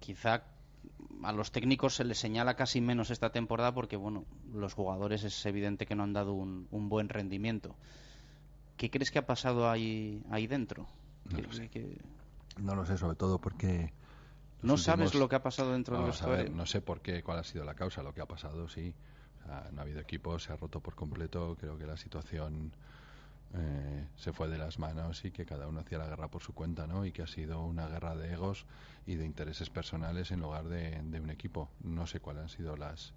quizá 0.00 0.42
a 1.22 1.32
los 1.32 1.52
técnicos 1.52 1.94
se 1.96 2.04
les 2.04 2.18
señala 2.18 2.54
casi 2.54 2.80
menos 2.80 3.10
esta 3.10 3.30
temporada 3.30 3.72
porque, 3.72 3.96
bueno, 3.96 4.24
los 4.52 4.74
jugadores 4.74 5.24
es 5.24 5.44
evidente 5.46 5.86
que 5.86 5.94
no 5.94 6.02
han 6.02 6.12
dado 6.12 6.32
un, 6.32 6.66
un 6.70 6.88
buen 6.88 7.08
rendimiento. 7.08 7.76
¿Qué 8.76 8.90
crees 8.90 9.10
que 9.10 9.18
ha 9.18 9.26
pasado 9.26 9.70
ahí, 9.70 10.22
ahí 10.30 10.46
dentro? 10.46 10.86
No 11.30 11.36
¿Qué- 11.36 11.42
lo 11.42 11.52
sé. 11.52 11.68
qué- 11.68 11.98
No 12.58 12.74
lo 12.74 12.86
sé, 12.86 12.96
sobre 12.98 13.16
todo 13.16 13.38
porque... 13.38 13.92
¿No 14.62 14.76
sabes 14.78 15.14
lo 15.14 15.28
que 15.28 15.36
ha 15.36 15.42
pasado 15.42 15.72
dentro 15.72 15.96
del 15.96 16.06
vestuario? 16.06 16.50
no 16.50 16.66
sé 16.66 16.80
por 16.80 17.00
qué, 17.00 17.22
cuál 17.22 17.38
ha 17.38 17.44
sido 17.44 17.64
la 17.64 17.74
causa, 17.74 18.02
lo 18.02 18.12
que 18.14 18.20
ha 18.22 18.26
pasado, 18.26 18.68
sí. 18.68 18.94
O 19.42 19.46
sea, 19.46 19.68
no 19.72 19.80
ha 19.80 19.84
habido 19.84 20.00
equipo, 20.00 20.38
se 20.38 20.52
ha 20.52 20.56
roto 20.56 20.80
por 20.80 20.94
completo, 20.94 21.56
creo 21.60 21.78
que 21.78 21.86
la 21.86 21.96
situación 21.96 22.72
eh, 23.54 24.08
se 24.16 24.32
fue 24.32 24.48
de 24.48 24.58
las 24.58 24.78
manos 24.78 25.24
y 25.24 25.30
que 25.30 25.44
cada 25.44 25.68
uno 25.68 25.80
hacía 25.80 25.98
la 25.98 26.06
guerra 26.08 26.28
por 26.28 26.42
su 26.42 26.52
cuenta, 26.52 26.86
¿no? 26.86 27.04
Y 27.06 27.12
que 27.12 27.22
ha 27.22 27.26
sido 27.26 27.62
una 27.62 27.86
guerra 27.86 28.16
de 28.16 28.32
egos 28.32 28.64
y 29.06 29.14
de 29.14 29.24
intereses 29.24 29.70
personales 29.70 30.30
en 30.32 30.40
lugar 30.40 30.64
de, 30.64 31.00
de 31.02 31.20
un 31.20 31.30
equipo. 31.30 31.68
No 31.84 32.06
sé 32.06 32.18
cuáles 32.20 32.42
han 32.44 32.48
sido 32.48 32.76
las, 32.76 33.12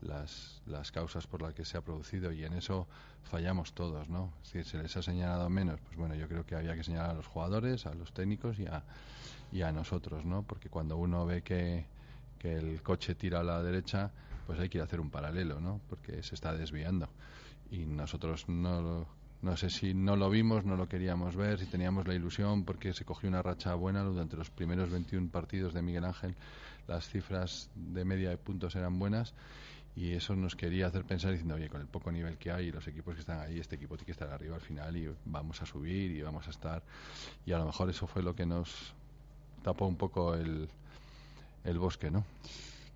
las, 0.00 0.62
las 0.66 0.92
causas 0.92 1.26
por 1.26 1.42
las 1.42 1.54
que 1.54 1.64
se 1.64 1.76
ha 1.76 1.80
producido 1.80 2.32
y 2.32 2.44
en 2.44 2.52
eso 2.52 2.86
fallamos 3.22 3.72
todos, 3.72 4.08
¿no? 4.08 4.32
Si 4.42 4.62
se 4.64 4.78
les 4.78 4.96
ha 4.96 5.02
señalado 5.02 5.48
menos, 5.50 5.80
pues 5.80 5.96
bueno, 5.96 6.14
yo 6.14 6.28
creo 6.28 6.46
que 6.46 6.54
había 6.54 6.74
que 6.74 6.84
señalar 6.84 7.10
a 7.10 7.14
los 7.14 7.26
jugadores, 7.26 7.86
a 7.86 7.94
los 7.94 8.12
técnicos 8.12 8.58
y 8.58 8.66
a, 8.66 8.84
y 9.52 9.62
a 9.62 9.72
nosotros, 9.72 10.24
¿no? 10.24 10.42
Porque 10.42 10.68
cuando 10.68 10.96
uno 10.96 11.26
ve 11.26 11.42
que, 11.42 11.86
que 12.38 12.56
el 12.56 12.82
coche 12.82 13.14
tira 13.14 13.40
a 13.40 13.44
la 13.44 13.62
derecha, 13.62 14.10
pues 14.46 14.58
hay 14.60 14.68
que 14.68 14.80
hacer 14.80 15.00
un 15.00 15.10
paralelo, 15.10 15.60
¿no? 15.60 15.80
Porque 15.88 16.22
se 16.22 16.34
está 16.34 16.54
desviando. 16.54 17.08
Y 17.70 17.84
nosotros 17.84 18.48
no 18.48 19.06
no 19.40 19.56
sé 19.56 19.70
si 19.70 19.94
no 19.94 20.16
lo 20.16 20.30
vimos, 20.30 20.64
no 20.64 20.76
lo 20.76 20.88
queríamos 20.88 21.36
ver, 21.36 21.60
si 21.60 21.66
teníamos 21.66 22.08
la 22.08 22.14
ilusión 22.14 22.64
porque 22.64 22.92
se 22.92 23.04
cogió 23.04 23.28
una 23.28 23.40
racha 23.40 23.74
buena 23.74 24.02
durante 24.02 24.36
los 24.36 24.50
primeros 24.50 24.90
21 24.90 25.30
partidos 25.30 25.72
de 25.74 25.82
Miguel 25.82 26.04
Ángel, 26.04 26.34
las 26.88 27.08
cifras 27.08 27.70
de 27.76 28.04
media 28.04 28.30
de 28.30 28.36
puntos 28.36 28.74
eran 28.74 28.98
buenas 28.98 29.34
y 29.98 30.12
eso 30.12 30.36
nos 30.36 30.54
quería 30.54 30.86
hacer 30.86 31.04
pensar 31.04 31.32
diciendo, 31.32 31.56
oye, 31.56 31.68
con 31.68 31.80
el 31.80 31.88
poco 31.88 32.12
nivel 32.12 32.38
que 32.38 32.52
hay 32.52 32.66
y 32.66 32.72
los 32.72 32.86
equipos 32.86 33.14
que 33.14 33.20
están 33.20 33.40
ahí, 33.40 33.58
este 33.58 33.74
equipo 33.74 33.96
tiene 33.96 34.06
que 34.06 34.12
estar 34.12 34.30
arriba 34.30 34.54
al 34.54 34.60
final 34.60 34.96
y 34.96 35.10
vamos 35.24 35.60
a 35.60 35.66
subir 35.66 36.12
y 36.12 36.22
vamos 36.22 36.46
a 36.46 36.50
estar. 36.50 36.84
Y 37.44 37.50
a 37.50 37.58
lo 37.58 37.66
mejor 37.66 37.90
eso 37.90 38.06
fue 38.06 38.22
lo 38.22 38.36
que 38.36 38.46
nos 38.46 38.94
tapó 39.64 39.86
un 39.86 39.96
poco 39.96 40.34
el, 40.34 40.68
el 41.64 41.78
bosque, 41.80 42.12
¿no? 42.12 42.24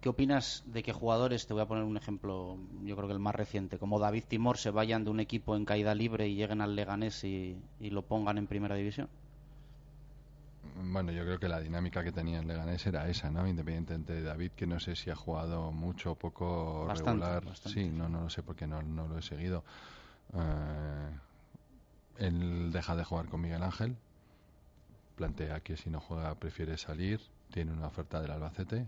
¿Qué 0.01 0.09
opinas 0.09 0.63
de 0.67 0.85
que 0.85 0.93
jugadores, 0.93 1.47
te 1.47 1.55
voy 1.55 1.63
a 1.63 1.67
poner 1.67 1.83
un 1.83 1.97
ejemplo, 1.97 2.57
yo 2.85 2.95
creo 2.95 3.09
que 3.09 3.15
el 3.15 3.21
más 3.21 3.35
reciente, 3.35 3.79
como 3.79 3.99
David 3.99 4.25
Timor, 4.29 4.59
se 4.59 4.71
vayan 4.71 5.03
de 5.03 5.11
un 5.11 5.19
equipo 5.19 5.57
en 5.57 5.65
caída 5.65 5.97
libre 5.97 6.29
y 6.29 6.37
lleguen 6.37 6.61
al 6.61 6.77
Leganés 6.77 7.25
y, 7.25 7.57
y 7.81 7.91
lo 7.91 8.03
pongan 8.03 8.39
en 8.39 8.47
primera 8.47 8.77
división? 8.77 9.09
Bueno, 10.75 11.13
yo 11.13 11.23
creo 11.25 11.39
que 11.39 11.49
la 11.49 11.61
dinámica 11.61 12.03
que 12.03 12.13
tenía 12.13 12.41
el 12.41 12.47
Leganés 12.49 12.87
era 12.87 13.09
esa, 13.09 13.31
¿no? 13.31 13.47
Independientemente 13.47 14.15
de 14.15 14.23
David, 14.23 14.53
que 14.53 14.67
no 14.67 14.81
sé 14.81 14.97
si 14.97 15.11
ha 15.11 15.15
jugado 15.17 15.71
mucho 15.71 16.13
o 16.13 16.15
poco 16.15 16.87
Bastante, 16.87 17.25
regular. 17.25 17.45
bastante. 17.45 17.81
Sí, 17.81 17.89
no, 17.91 18.09
no 18.09 18.23
lo 18.23 18.31
sé 18.31 18.43
porque 18.43 18.67
no, 18.67 18.83
no 18.83 19.07
lo 19.07 19.19
he 19.19 19.23
seguido. 19.23 19.65
Eh, 20.35 21.11
él 22.19 22.73
deja 22.73 22.97
de 22.97 23.05
jugar 23.05 23.27
con 23.27 23.41
Miguel 23.41 23.63
Ángel. 23.63 23.97
Plantea 25.17 25.61
que 25.61 25.77
si 25.77 25.91
no 25.91 26.01
juega 26.01 26.35
prefiere 26.37 26.77
salir. 26.79 27.21
Tiene 27.53 27.73
una 27.73 27.89
oferta 27.89 28.21
del 28.21 28.31
Albacete. 28.31 28.87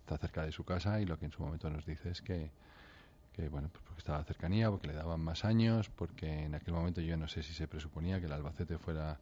Está 0.00 0.16
cerca 0.16 0.42
de 0.44 0.52
su 0.52 0.64
casa 0.64 1.00
y 1.00 1.04
lo 1.04 1.18
que 1.18 1.26
en 1.26 1.32
su 1.32 1.42
momento 1.42 1.68
nos 1.68 1.84
dice 1.84 2.10
es 2.10 2.22
que, 2.22 2.50
que 3.34 3.50
bueno, 3.50 3.68
pues 3.70 3.84
porque 3.84 3.98
estaba 3.98 4.24
cercanía, 4.24 4.70
porque 4.70 4.86
le 4.86 4.94
daban 4.94 5.20
más 5.20 5.44
años, 5.44 5.90
porque 5.90 6.44
en 6.44 6.54
aquel 6.54 6.72
momento 6.72 7.02
yo 7.02 7.18
no 7.18 7.28
sé 7.28 7.42
si 7.42 7.52
se 7.52 7.68
presuponía 7.68 8.18
que 8.18 8.24
el 8.26 8.32
Albacete 8.32 8.78
fuera 8.78 9.18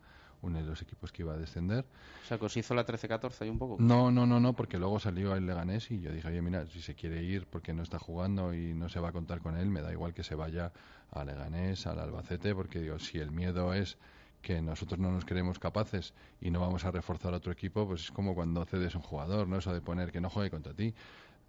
uno 0.46 0.58
de 0.58 0.64
los 0.64 0.80
equipos 0.82 1.12
que 1.12 1.22
iba 1.22 1.34
a 1.34 1.36
descender. 1.36 1.84
O 2.24 2.26
sea, 2.26 2.38
que 2.38 2.46
os 2.46 2.56
hizo 2.56 2.74
la 2.74 2.86
13-14 2.86 3.42
ahí 3.42 3.50
un 3.50 3.58
poco. 3.58 3.76
No, 3.78 4.10
no, 4.10 4.26
no, 4.26 4.40
no, 4.40 4.52
porque 4.54 4.78
luego 4.78 4.98
salió 4.98 5.34
el 5.34 5.46
Leganés 5.46 5.90
y 5.90 6.00
yo 6.00 6.12
dije, 6.12 6.28
oye, 6.28 6.42
mira, 6.42 6.66
si 6.66 6.80
se 6.80 6.94
quiere 6.94 7.22
ir 7.22 7.46
porque 7.46 7.72
no 7.72 7.82
está 7.82 7.98
jugando 7.98 8.54
y 8.54 8.74
no 8.74 8.88
se 8.88 9.00
va 9.00 9.08
a 9.08 9.12
contar 9.12 9.40
con 9.40 9.56
él, 9.56 9.68
me 9.68 9.82
da 9.82 9.92
igual 9.92 10.14
que 10.14 10.22
se 10.22 10.34
vaya 10.34 10.72
a 11.10 11.24
Leganés, 11.24 11.86
al 11.86 11.98
Albacete, 11.98 12.54
porque 12.54 12.80
digo, 12.80 12.98
si 12.98 13.18
el 13.18 13.30
miedo 13.30 13.74
es 13.74 13.98
que 14.42 14.62
nosotros 14.62 15.00
no 15.00 15.10
nos 15.10 15.24
creemos 15.24 15.58
capaces 15.58 16.14
y 16.40 16.50
no 16.50 16.60
vamos 16.60 16.84
a 16.84 16.90
reforzar 16.90 17.34
otro 17.34 17.50
equipo, 17.50 17.86
pues 17.86 18.02
es 18.02 18.10
como 18.12 18.34
cuando 18.34 18.64
cedes 18.64 18.94
un 18.94 19.02
jugador, 19.02 19.48
¿no? 19.48 19.58
Eso 19.58 19.72
de 19.72 19.80
poner 19.80 20.12
que 20.12 20.20
no 20.20 20.30
juegue 20.30 20.50
contra 20.50 20.72
ti. 20.72 20.94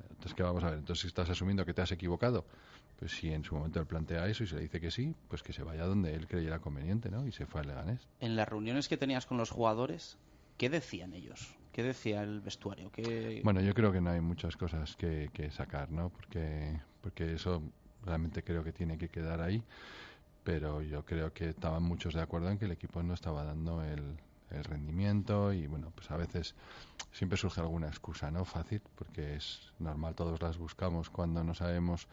Entonces, 0.09 0.33
¿qué 0.33 0.43
vamos 0.43 0.63
a 0.63 0.69
ver? 0.69 0.79
Entonces, 0.79 1.01
si 1.01 1.07
estás 1.07 1.29
asumiendo 1.29 1.65
que 1.65 1.73
te 1.73 1.81
has 1.81 1.91
equivocado, 1.91 2.45
pues 2.97 3.11
si 3.11 3.31
en 3.31 3.43
su 3.43 3.55
momento 3.55 3.79
él 3.79 3.85
plantea 3.85 4.27
eso 4.27 4.43
y 4.43 4.47
se 4.47 4.55
le 4.55 4.61
dice 4.61 4.81
que 4.81 4.91
sí, 4.91 5.15
pues 5.27 5.43
que 5.43 5.53
se 5.53 5.63
vaya 5.63 5.85
donde 5.85 6.13
él 6.13 6.27
creyera 6.27 6.59
conveniente, 6.59 7.09
¿no? 7.09 7.27
Y 7.27 7.31
se 7.31 7.45
fue 7.45 7.61
al 7.61 7.67
Leganés. 7.67 8.07
En 8.19 8.35
las 8.35 8.47
reuniones 8.47 8.87
que 8.87 8.97
tenías 8.97 9.25
con 9.25 9.37
los 9.37 9.51
jugadores, 9.51 10.17
¿qué 10.57 10.69
decían 10.69 11.13
ellos? 11.13 11.55
¿Qué 11.71 11.83
decía 11.83 12.23
el 12.23 12.41
vestuario? 12.41 12.91
¿Qué... 12.91 13.41
Bueno, 13.43 13.61
yo 13.61 13.73
creo 13.75 13.91
que 13.91 14.01
no 14.01 14.09
hay 14.09 14.21
muchas 14.21 14.57
cosas 14.57 14.95
que, 14.95 15.29
que 15.31 15.51
sacar, 15.51 15.91
¿no? 15.91 16.09
Porque, 16.09 16.79
porque 17.01 17.33
eso 17.35 17.61
realmente 18.03 18.43
creo 18.43 18.63
que 18.63 18.73
tiene 18.73 18.97
que 18.97 19.09
quedar 19.09 19.41
ahí. 19.41 19.61
Pero 20.43 20.81
yo 20.81 21.05
creo 21.05 21.33
que 21.33 21.49
estaban 21.49 21.83
muchos 21.83 22.15
de 22.15 22.21
acuerdo 22.21 22.49
en 22.49 22.57
que 22.57 22.65
el 22.65 22.71
equipo 22.71 23.03
no 23.03 23.13
estaba 23.13 23.43
dando 23.43 23.83
el, 23.83 24.17
el 24.49 24.63
rendimiento 24.63 25.53
y, 25.53 25.67
bueno, 25.67 25.91
pues 25.93 26.09
a 26.11 26.17
veces 26.17 26.55
siempre 27.11 27.37
surge 27.37 27.61
alguna 27.61 27.87
excusa, 27.87 28.31
¿no? 28.31 28.45
Fácil, 28.45 28.81
porque 28.95 29.35
es 29.35 29.73
normal, 29.79 30.15
todos 30.15 30.41
las 30.41 30.57
buscamos 30.57 31.09
cuando 31.09 31.43
no 31.43 31.53
sabemos 31.53 32.07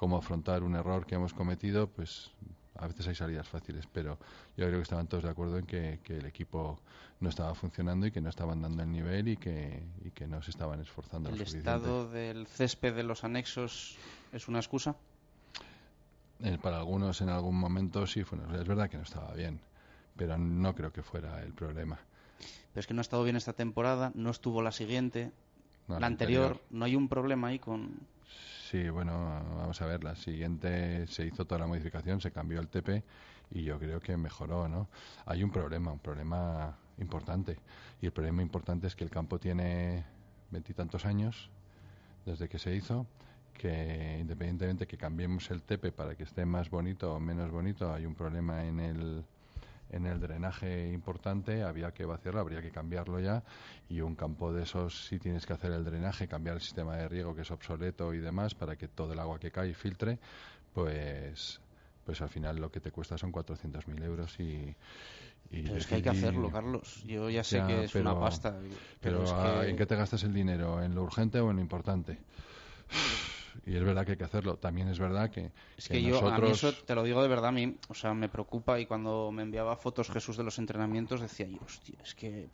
cómo 0.00 0.16
afrontar 0.16 0.62
un 0.62 0.74
error 0.76 1.04
que 1.04 1.14
hemos 1.16 1.34
cometido, 1.34 1.86
pues 1.86 2.30
a 2.76 2.86
veces 2.86 3.06
hay 3.06 3.14
salidas 3.14 3.46
fáciles, 3.46 3.86
pero 3.92 4.16
yo 4.56 4.64
creo 4.66 4.78
que 4.78 4.82
estaban 4.82 5.06
todos 5.06 5.24
de 5.24 5.28
acuerdo 5.30 5.58
en 5.58 5.66
que, 5.66 6.00
que 6.02 6.16
el 6.16 6.24
equipo 6.24 6.80
no 7.20 7.28
estaba 7.28 7.54
funcionando 7.54 8.06
y 8.06 8.10
que 8.10 8.22
no 8.22 8.30
estaban 8.30 8.62
dando 8.62 8.82
el 8.82 8.90
nivel 8.90 9.28
y 9.28 9.36
que, 9.36 9.82
y 10.02 10.10
que 10.12 10.26
no 10.26 10.40
se 10.42 10.52
estaban 10.52 10.80
esforzando 10.80 11.28
¿El 11.28 11.34
lo 11.34 11.38
suficiente. 11.40 11.68
estado 11.68 12.08
del 12.10 12.46
césped 12.46 12.94
de 12.94 13.02
los 13.02 13.24
anexos 13.24 13.98
es 14.32 14.48
una 14.48 14.58
excusa? 14.60 14.96
Eh, 16.42 16.56
para 16.62 16.78
algunos 16.78 17.20
en 17.20 17.28
algún 17.28 17.56
momento 17.60 18.06
sí, 18.06 18.22
bueno, 18.22 18.44
es 18.58 18.66
verdad 18.66 18.88
que 18.88 18.96
no 18.96 19.02
estaba 19.02 19.34
bien, 19.34 19.60
pero 20.16 20.38
no 20.38 20.74
creo 20.74 20.90
que 20.92 21.02
fuera 21.02 21.42
el 21.42 21.52
problema. 21.52 21.98
Pero 22.72 22.80
es 22.80 22.86
que 22.86 22.94
no 22.94 23.00
ha 23.00 23.02
estado 23.02 23.22
bien 23.24 23.36
esta 23.36 23.52
temporada, 23.52 24.12
no 24.14 24.30
estuvo 24.30 24.62
la 24.62 24.72
siguiente, 24.72 25.30
No, 25.88 25.94
la 25.96 26.00
la 26.00 26.06
anterior, 26.06 26.44
anterior. 26.52 26.66
no 26.70 26.84
hay 26.86 26.96
un 26.96 27.08
problema 27.10 27.48
ahí 27.48 27.58
con... 27.58 27.98
Sí, 28.70 28.88
bueno, 28.88 29.42
vamos 29.56 29.80
a 29.82 29.86
ver, 29.86 30.04
la 30.04 30.14
siguiente 30.14 31.06
se 31.08 31.26
hizo 31.26 31.44
toda 31.44 31.60
la 31.60 31.66
modificación, 31.66 32.20
se 32.20 32.30
cambió 32.30 32.60
el 32.60 32.68
TP 32.68 33.02
y 33.50 33.64
yo 33.64 33.78
creo 33.78 34.00
que 34.00 34.16
mejoró, 34.16 34.68
¿no? 34.68 34.88
Hay 35.26 35.42
un 35.42 35.50
problema, 35.50 35.90
un 35.92 35.98
problema 35.98 36.76
importante. 36.98 37.58
Y 38.00 38.06
el 38.06 38.12
problema 38.12 38.42
importante 38.42 38.86
es 38.86 38.94
que 38.94 39.02
el 39.02 39.10
campo 39.10 39.38
tiene 39.40 40.04
veintitantos 40.50 41.04
años 41.04 41.50
desde 42.24 42.48
que 42.48 42.58
se 42.58 42.74
hizo, 42.74 43.06
que 43.54 44.18
independientemente 44.20 44.86
que 44.86 44.96
cambiemos 44.96 45.50
el 45.50 45.62
TP 45.62 45.92
para 45.92 46.14
que 46.14 46.22
esté 46.22 46.44
más 46.46 46.70
bonito 46.70 47.14
o 47.14 47.20
menos 47.20 47.50
bonito, 47.50 47.92
hay 47.92 48.06
un 48.06 48.14
problema 48.14 48.64
en 48.64 48.80
el, 48.80 49.24
en 49.90 50.06
el 50.06 50.20
drenaje 50.20 50.88
importante, 50.92 51.62
había 51.62 51.92
que 51.92 52.04
vaciarlo, 52.04 52.40
habría 52.40 52.62
que 52.62 52.70
cambiarlo 52.70 53.20
ya 53.20 53.42
y 53.88 54.00
un 54.00 54.14
campo 54.14 54.52
de 54.52 54.62
esos 54.62 55.06
si 55.06 55.18
tienes 55.18 55.46
que 55.46 55.52
hacer 55.52 55.72
el 55.72 55.84
drenaje, 55.84 56.28
cambiar 56.28 56.56
el 56.56 56.62
sistema 56.62 56.96
de 56.96 57.08
riego 57.08 57.34
que 57.34 57.42
es 57.42 57.50
obsoleto 57.50 58.14
y 58.14 58.18
demás 58.18 58.54
para 58.54 58.76
que 58.76 58.88
todo 58.88 59.12
el 59.12 59.18
agua 59.18 59.38
que 59.38 59.50
cae 59.50 59.74
filtre, 59.74 60.18
pues 60.74 61.60
pues 62.04 62.20
al 62.22 62.28
final 62.28 62.56
lo 62.56 62.72
que 62.72 62.80
te 62.80 62.90
cuesta 62.90 63.16
son 63.18 63.30
400.000 63.30 64.02
euros 64.02 64.40
y, 64.40 64.74
y 65.52 65.62
Pero 65.62 65.76
es 65.76 65.86
que 65.86 65.96
hay 65.96 66.02
que 66.02 66.08
hacerlo, 66.10 66.50
Carlos. 66.50 67.04
Yo 67.06 67.30
ya 67.30 67.44
sé 67.44 67.58
Ya, 67.58 67.66
que 67.66 67.84
es 67.84 67.94
una 67.94 68.18
pasta. 68.18 68.56
Pero, 69.00 69.22
es 69.24 69.32
que- 69.32 69.70
¿en 69.70 69.76
qué 69.76 69.86
te 69.86 69.96
gastas 69.96 70.24
el 70.24 70.32
dinero? 70.32 70.82
¿En 70.82 70.94
lo 70.94 71.02
urgente 71.02 71.40
o 71.40 71.50
en 71.50 71.56
lo 71.56 71.62
importante? 71.62 72.18
Y 73.66 73.76
es 73.76 73.84
verdad 73.84 74.04
que 74.04 74.12
hay 74.12 74.16
que 74.18 74.24
hacerlo. 74.24 74.56
También 74.56 74.88
es 74.88 74.98
verdad 74.98 75.30
que, 75.30 75.52
Es 75.76 75.88
que 75.88 76.02
yo, 76.02 76.18
a 76.18 76.38
mí 76.38 76.48
nosotros... 76.48 76.64
eso 76.74 76.84
te 76.84 76.94
lo 76.94 77.02
digo 77.02 77.22
de 77.22 77.28
verdad, 77.28 77.46
a 77.48 77.52
mí, 77.52 77.76
o 77.88 77.94
sea, 77.94 78.14
me 78.14 78.28
preocupa 78.28 78.78
y 78.80 78.86
cuando 78.86 79.30
me 79.32 79.42
enviaba 79.42 79.76
fotos 79.76 80.10
Jesús 80.10 80.36
de 80.36 80.44
los 80.44 80.58
entrenamientos 80.58 81.20
decía 81.20 81.46
yo, 81.46 81.58
hostia, 81.64 81.98
es 82.02 82.14
que, 82.14 82.48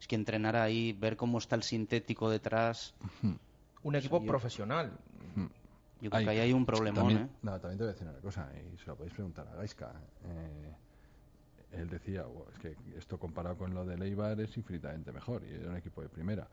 es 0.00 0.06
que 0.06 0.14
entrenar 0.14 0.56
ahí, 0.56 0.92
ver 0.92 1.16
cómo 1.16 1.38
está 1.38 1.56
el 1.56 1.62
sintético 1.62 2.30
detrás, 2.30 2.94
Un 3.82 3.96
equipo 3.96 4.20
yo- 4.20 4.26
profesional. 4.26 4.92
yo 6.00 6.10
creo 6.10 6.22
que 6.24 6.30
ahí 6.30 6.38
hay 6.38 6.52
un 6.52 6.64
problemón, 6.64 6.94
también, 7.08 7.22
¿eh? 7.22 7.28
No, 7.42 7.60
también 7.60 7.78
te 7.78 7.84
voy 7.84 7.90
a 7.90 7.92
decir 7.94 8.08
una 8.08 8.18
cosa, 8.20 8.48
y 8.54 8.76
se 8.78 8.86
lo 8.86 8.96
podéis 8.96 9.14
preguntar 9.14 9.48
a 9.48 9.54
Gaisca. 9.56 9.92
Eh, 10.24 10.74
él 11.72 11.88
decía, 11.90 12.22
"Buah, 12.24 12.46
es 12.52 12.58
que 12.60 12.76
esto 12.96 13.18
comparado 13.18 13.56
con 13.56 13.74
lo 13.74 13.84
de 13.84 13.96
Leibar 13.98 14.40
es 14.40 14.56
infinitamente 14.56 15.10
mejor, 15.12 15.42
y 15.44 15.52
era 15.54 15.70
un 15.70 15.76
equipo 15.76 16.00
de 16.02 16.08
primera. 16.08 16.46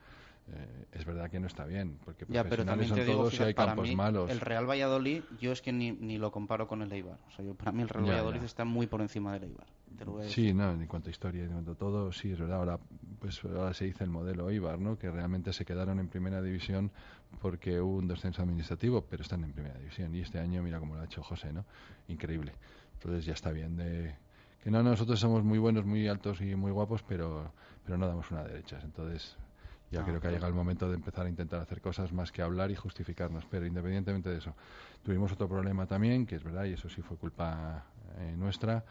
Eh, 0.52 0.86
es 0.92 1.06
verdad 1.06 1.30
que 1.32 1.40
no 1.40 1.48
está 1.48 1.66
bien, 1.66 1.98
porque 2.04 2.26
Ya, 2.28 2.42
profesionales 2.44 2.90
son 2.90 3.00
digo, 3.00 3.14
todos 3.14 3.40
y 3.40 3.44
hay 3.44 3.54
campos 3.54 3.88
mí, 3.88 3.96
malos. 3.96 4.30
el 4.30 4.42
Real 4.42 4.70
Valladolid, 4.70 5.24
yo 5.40 5.54
es 5.54 5.62
que 5.62 5.72
ni, 5.72 5.92
ni 5.94 6.18
lo 6.18 6.32
comparo 6.32 6.68
con 6.68 6.82
el 6.82 6.92
Eibar. 6.92 7.18
O 7.28 7.32
sea, 7.32 7.46
yo, 7.46 7.56
para 7.56 7.72
mí 7.72 7.82
el 7.82 7.88
Real 7.90 8.06
Ya, 8.06 8.12
Valladolid 8.12 8.40
ya. 8.42 8.46
está 8.46 8.66
muy 8.66 8.86
por 8.88 9.02
encima 9.02 9.32
del 9.34 9.44
Eibar. 9.46 9.68
Te 9.98 10.04
lo 10.06 10.12
voy 10.12 10.22
a 10.22 10.26
decir. 10.26 10.48
Sí, 10.50 10.54
no, 10.54 10.72
en 10.74 10.86
cuanto 10.88 11.08
a 11.10 11.12
historia, 11.12 11.44
en 11.46 11.52
cuanto 11.52 11.72
a 11.72 11.76
todo, 11.76 12.12
sí, 12.12 12.32
es 12.34 12.40
verdad. 12.40 12.58
Ahora, 12.58 12.80
pues 13.20 13.42
ahora 13.46 13.74
se 13.74 13.86
dice 13.86 14.04
el 14.04 14.10
modelo 14.10 14.52
Ibar, 14.52 14.80
¿no? 14.80 14.98
Que 14.98 15.10
realmente 15.10 15.54
se 15.54 15.64
quedaron 15.64 16.00
en 16.00 16.10
primera 16.10 16.42
división 16.42 16.92
porque 17.42 17.80
hubo 17.80 17.96
un 17.98 18.08
descenso 18.10 18.42
administrativo, 18.42 19.06
pero 19.10 19.22
están 19.24 19.44
en 19.46 19.54
primera 19.54 19.78
división. 19.80 20.14
Y 20.14 20.20
este 20.20 20.40
año, 20.40 20.62
mira 20.62 20.80
cómo 20.80 20.96
lo 20.96 21.02
ha 21.02 21.06
hecho 21.06 21.24
José, 21.24 21.54
¿no? 21.54 21.64
Increíble. 22.10 22.52
Entonces 22.96 23.24
ya 23.26 23.34
está 23.34 23.52
bien 23.52 23.78
de 23.78 24.16
que 24.62 24.72
no 24.72 24.84
nosotros 24.84 25.20
somos 25.20 25.44
muy 25.44 25.58
buenos, 25.60 25.86
muy 25.86 26.08
altos 26.08 26.42
y 26.42 26.54
muy 26.56 26.72
guapos, 26.72 27.02
pero 27.04 27.52
pero 27.86 27.98
no 27.98 28.08
damos 28.08 28.30
una 28.32 28.44
derechas. 28.44 28.84
Entonces 28.84 29.36
ya 29.94 30.02
Ah, 30.02 30.06
creo 30.06 30.20
que 30.20 30.28
ha 30.28 30.32
llegado 30.32 30.48
el 30.50 30.56
momento 30.56 30.90
de 30.90 30.96
empezar 30.96 31.26
a 31.26 31.30
intentar 31.30 31.62
hacer 31.62 31.80
cosas 31.80 32.12
más 32.12 32.32
que 32.32 32.42
hablar 32.42 32.72
y 32.72 32.76
justificarnos. 32.76 33.46
Pero 33.46 33.66
independientemente 33.66 34.30
de 34.30 34.38
eso, 34.40 34.56
tuvimos 35.04 35.32
otro 35.32 35.48
problema 35.48 35.86
también, 35.86 36.26
que 36.26 36.36
es 36.36 36.44
verdad, 36.44 36.66
y 36.66 36.74
eso 36.74 36.90
sí 36.90 37.02
fue 37.02 37.18
culpa 37.18 37.86
eh, 38.18 38.34
nuestra, 38.38 38.84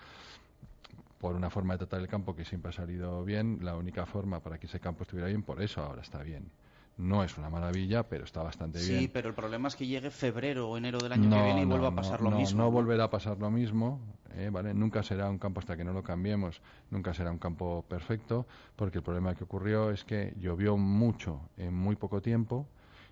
por 1.21 1.35
una 1.37 1.51
forma 1.51 1.75
de 1.75 1.79
tratar 1.79 2.01
el 2.01 2.09
campo 2.09 2.35
que 2.35 2.45
siempre 2.45 2.71
ha 2.71 2.73
salido 2.73 3.25
bien. 3.25 3.59
La 3.63 3.77
única 3.77 4.07
forma 4.07 4.41
para 4.41 4.59
que 4.59 4.67
ese 4.67 4.81
campo 4.81 5.03
estuviera 5.03 5.29
bien, 5.29 5.43
por 5.43 5.61
eso 5.61 5.83
ahora 5.83 6.03
está 6.03 6.23
bien. 6.23 6.51
No 6.99 7.25
es 7.25 7.37
una 7.39 7.49
maravilla, 7.49 8.03
pero 8.05 8.25
está 8.25 8.43
bastante 8.43 8.79
Sí, 8.79 8.93
bien. 8.93 9.11
pero 9.13 9.29
el 9.29 9.35
problema 9.35 9.69
es 9.69 9.77
que 9.77 9.87
llegue 9.87 10.11
febrero 10.11 10.69
o 10.69 10.77
enero 10.77 10.99
del 11.03 11.13
año 11.13 11.23
que 11.31 11.43
viene 11.43 11.63
y 11.63 11.65
vuelva 11.65 11.89
a 11.89 11.95
pasar 11.95 12.21
lo 12.21 12.31
mismo. 12.31 12.63
No 12.63 12.71
volverá 12.71 13.05
a 13.05 13.11
pasar 13.11 13.39
lo 13.39 13.51
mismo, 13.51 13.99
eh, 14.35 14.51
¿vale? 14.53 14.75
Nunca 14.75 15.03
será 15.03 15.29
un 15.29 15.39
campo 15.39 15.61
hasta 15.61 15.77
que 15.77 15.85
no 15.85 15.93
lo 15.93 16.03
cambiemos, 16.03 16.61
nunca 16.91 17.15
será 17.15 17.31
un 17.31 17.39
campo 17.39 17.85
perfecto, 17.89 18.47
porque 18.77 18.99
el 18.99 19.05
problema 19.05 19.35
que 19.35 19.45
ocurrió 19.45 19.91
es 19.91 20.05
que 20.05 20.35
llovió 20.39 20.77
mucho 20.77 21.41
en 21.57 21.75
muy 21.75 21.97
poco 21.97 22.21
tiempo 22.21 22.67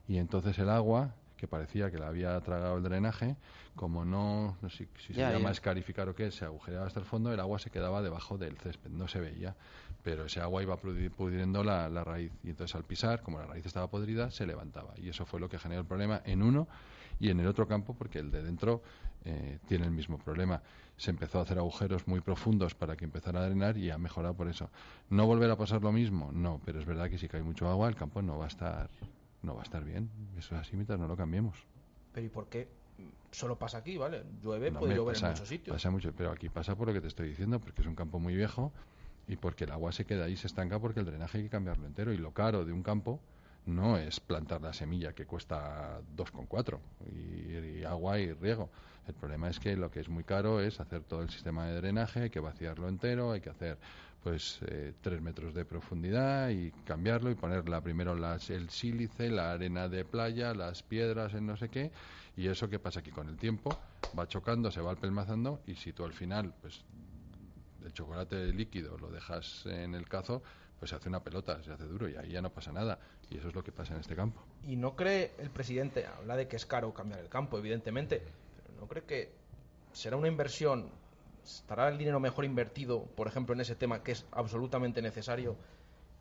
y 0.06 0.18
entonces 0.18 0.58
el 0.58 0.68
agua 0.68 1.14
que 1.36 1.48
parecía 1.48 1.90
que 1.90 1.96
la 1.98 2.08
había 2.08 2.38
tragado 2.42 2.76
el 2.76 2.82
drenaje, 2.82 3.34
como 3.74 4.04
no, 4.04 4.58
no 4.60 4.68
sé 4.68 4.88
si 4.98 5.14
se 5.14 5.20
Ya, 5.20 5.30
llama 5.32 5.44
ya. 5.48 5.52
escarificar 5.52 6.06
o 6.10 6.14
qué, 6.14 6.30
se 6.30 6.44
agujereaba 6.44 6.86
hasta 6.86 7.00
el 7.00 7.06
fondo, 7.06 7.32
el 7.32 7.40
agua 7.40 7.58
se 7.58 7.70
quedaba 7.70 8.02
debajo 8.02 8.36
del 8.36 8.58
césped, 8.58 8.90
no 8.90 9.08
se 9.08 9.20
veía, 9.20 9.56
pero 10.02 10.24
ese 10.26 10.40
agua 10.40 10.62
iba 10.62 10.76
pudri- 10.78 11.10
pudriendo 11.10 11.62
la, 11.64 11.88
la 11.88 12.04
raíz 12.04 12.32
y 12.42 12.50
entonces 12.50 12.74
al 12.74 12.84
pisar, 12.84 13.22
como 13.22 13.38
la 13.38 13.46
raíz 13.46 13.66
estaba 13.66 13.88
podrida, 13.88 14.30
se 14.30 14.46
levantaba 14.46 14.94
y 14.96 15.08
eso 15.08 15.26
fue 15.26 15.40
lo 15.40 15.48
que 15.48 15.58
generó 15.58 15.80
el 15.82 15.86
problema 15.86 16.22
en 16.24 16.42
uno 16.42 16.68
y 17.18 17.30
en 17.30 17.40
el 17.40 17.46
otro 17.46 17.66
campo 17.68 17.94
porque 17.94 18.18
el 18.18 18.30
de 18.30 18.42
dentro 18.42 18.82
eh, 19.24 19.58
tiene 19.68 19.84
el 19.84 19.90
mismo 19.90 20.16
problema. 20.18 20.62
Se 20.96 21.10
empezó 21.10 21.38
a 21.38 21.42
hacer 21.42 21.58
agujeros 21.58 22.06
muy 22.08 22.20
profundos 22.20 22.74
para 22.74 22.96
que 22.96 23.04
empezara 23.04 23.40
a 23.40 23.44
drenar 23.46 23.76
y 23.76 23.90
ha 23.90 23.98
mejorado 23.98 24.34
por 24.34 24.48
eso. 24.48 24.70
¿No 25.10 25.26
volverá 25.26 25.54
a 25.54 25.56
pasar 25.58 25.82
lo 25.82 25.92
mismo? 25.92 26.30
No, 26.32 26.60
pero 26.64 26.78
es 26.80 26.86
verdad 26.86 27.08
que 27.10 27.18
si 27.18 27.28
cae 27.28 27.42
mucho 27.42 27.68
agua 27.68 27.88
el 27.88 27.96
campo 27.96 28.22
no 28.22 28.38
va 28.38 28.46
a 28.46 28.48
estar 28.48 28.88
no 29.42 29.54
va 29.54 29.60
a 29.60 29.64
estar 29.64 29.84
bien. 29.84 30.10
Eso 30.38 30.54
es 30.54 30.60
así 30.62 30.76
mientras 30.76 30.98
no 30.98 31.06
lo 31.08 31.16
cambiemos. 31.16 31.56
Pero 32.12 32.26
¿y 32.26 32.28
por 32.30 32.48
qué? 32.48 32.68
Solo 33.30 33.56
pasa 33.58 33.78
aquí, 33.78 33.96
¿vale? 33.96 34.24
Llueve, 34.42 34.70
No, 34.70 34.80
puede 34.80 34.96
llover 34.96 35.14
pasa, 35.14 35.26
en 35.28 35.32
muchos 35.32 35.48
sitios. 35.48 35.74
Pasa 35.76 35.90
mucho, 35.90 36.12
pero 36.14 36.30
aquí 36.32 36.48
pasa 36.50 36.74
por 36.74 36.88
lo 36.88 36.92
que 36.92 37.00
te 37.00 37.06
estoy 37.08 37.28
diciendo, 37.28 37.60
porque 37.60 37.80
es 37.80 37.86
un 37.86 37.94
campo 37.94 38.18
muy 38.18 38.34
viejo 38.34 38.72
y 39.28 39.36
porque 39.36 39.64
el 39.64 39.72
agua 39.72 39.92
se 39.92 40.04
queda 40.04 40.24
ahí, 40.24 40.36
se 40.36 40.46
estanca 40.46 40.78
porque 40.78 41.00
el 41.00 41.06
drenaje 41.06 41.38
hay 41.38 41.44
que 41.44 41.50
cambiarlo 41.50 41.86
entero. 41.86 42.12
Y 42.12 42.18
lo 42.18 42.32
caro 42.32 42.64
de 42.64 42.72
un 42.72 42.82
campo 42.82 43.20
no 43.66 43.96
es 43.96 44.20
plantar 44.20 44.62
la 44.62 44.72
semilla 44.72 45.12
que 45.12 45.26
cuesta 45.26 46.00
2,4 46.16 46.78
y, 47.12 47.80
y 47.80 47.84
agua 47.84 48.18
y 48.18 48.32
riego. 48.32 48.70
El 49.06 49.14
problema 49.14 49.48
es 49.48 49.58
que 49.58 49.76
lo 49.76 49.90
que 49.90 50.00
es 50.00 50.08
muy 50.08 50.24
caro 50.24 50.60
es 50.60 50.80
hacer 50.80 51.02
todo 51.02 51.22
el 51.22 51.30
sistema 51.30 51.66
de 51.66 51.76
drenaje, 51.76 52.22
hay 52.22 52.30
que 52.30 52.40
vaciarlo 52.40 52.88
entero, 52.88 53.32
hay 53.32 53.40
que 53.40 53.50
hacer 53.50 53.78
pues 54.22 54.60
eh, 54.66 54.92
tres 55.00 55.20
metros 55.22 55.54
de 55.54 55.64
profundidad 55.64 56.50
y 56.50 56.70
cambiarlo 56.84 57.30
y 57.30 57.34
ponerla 57.34 57.80
primero 57.80 58.14
las, 58.14 58.50
el 58.50 58.68
sílice, 58.68 59.30
la 59.30 59.52
arena 59.52 59.88
de 59.88 60.04
playa, 60.04 60.54
las 60.54 60.82
piedras, 60.82 61.34
en 61.34 61.46
no 61.46 61.56
sé 61.56 61.70
qué 61.70 61.90
y 62.36 62.48
eso 62.48 62.68
que 62.68 62.78
pasa 62.78 63.00
aquí 63.00 63.10
con 63.10 63.28
el 63.28 63.36
tiempo 63.36 63.70
va 64.16 64.28
chocando, 64.28 64.70
se 64.70 64.80
va 64.80 64.94
pelmazando 64.94 65.60
y 65.66 65.74
si 65.74 65.92
tú 65.92 66.04
al 66.04 66.12
final 66.12 66.54
pues 66.60 66.84
el 67.84 67.92
chocolate 67.92 68.46
líquido 68.52 68.96
lo 68.98 69.10
dejas 69.10 69.66
en 69.66 69.94
el 69.94 70.08
cazo 70.08 70.42
pues 70.80 70.90
se 70.90 70.96
hace 70.96 71.10
una 71.10 71.22
pelota, 71.22 71.62
se 71.62 71.70
hace 71.72 71.84
duro 71.84 72.08
y 72.08 72.16
ahí 72.16 72.30
ya 72.30 72.40
no 72.40 72.50
pasa 72.50 72.72
nada. 72.72 72.98
Y 73.28 73.36
eso 73.36 73.48
es 73.48 73.54
lo 73.54 73.62
que 73.62 73.70
pasa 73.70 73.92
en 73.92 74.00
este 74.00 74.16
campo. 74.16 74.42
Y 74.64 74.76
no 74.76 74.96
cree 74.96 75.34
el 75.38 75.50
presidente, 75.50 76.06
habla 76.06 76.36
de 76.36 76.48
que 76.48 76.56
es 76.56 76.64
caro 76.64 76.94
cambiar 76.94 77.20
el 77.20 77.28
campo, 77.28 77.58
evidentemente, 77.58 78.22
pero 78.56 78.80
no 78.80 78.88
cree 78.88 79.04
que 79.04 79.30
será 79.92 80.16
una 80.16 80.28
inversión, 80.28 80.88
estará 81.44 81.88
el 81.88 81.98
dinero 81.98 82.18
mejor 82.18 82.46
invertido, 82.46 83.04
por 83.14 83.28
ejemplo, 83.28 83.54
en 83.54 83.60
ese 83.60 83.76
tema 83.76 84.02
que 84.02 84.12
es 84.12 84.24
absolutamente 84.32 85.02
necesario, 85.02 85.54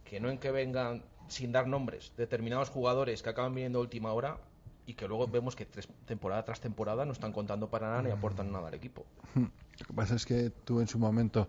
que 0.04 0.20
no 0.20 0.30
en 0.30 0.38
que 0.38 0.52
vengan, 0.52 1.06
sin 1.30 1.54
dar 1.54 1.66
nombres, 1.66 2.12
determinados 2.18 2.70
jugadores 2.70 3.24
que 3.24 3.30
acaban 3.30 3.56
viniendo 3.56 3.80
a 3.80 3.82
última 3.82 4.12
hora 4.12 4.40
y 4.90 4.96
que 4.96 5.08
luego 5.08 5.28
vemos 5.28 5.56
que 5.56 5.68
tres- 5.68 5.88
temporada 6.08 6.44
tras 6.44 6.60
temporada 6.60 7.06
no 7.06 7.12
están 7.12 7.32
contando 7.32 7.70
para 7.70 7.90
nada 7.90 8.02
ni 8.02 8.10
aportan 8.10 8.52
nada 8.52 8.70
al 8.70 8.74
equipo. 8.74 9.06
Lo 9.36 9.86
que 9.86 9.94
pasa 9.94 10.16
es 10.16 10.26
que 10.26 10.50
tú 10.50 10.82
en 10.82 10.88
su 10.88 10.98
momento 10.98 11.48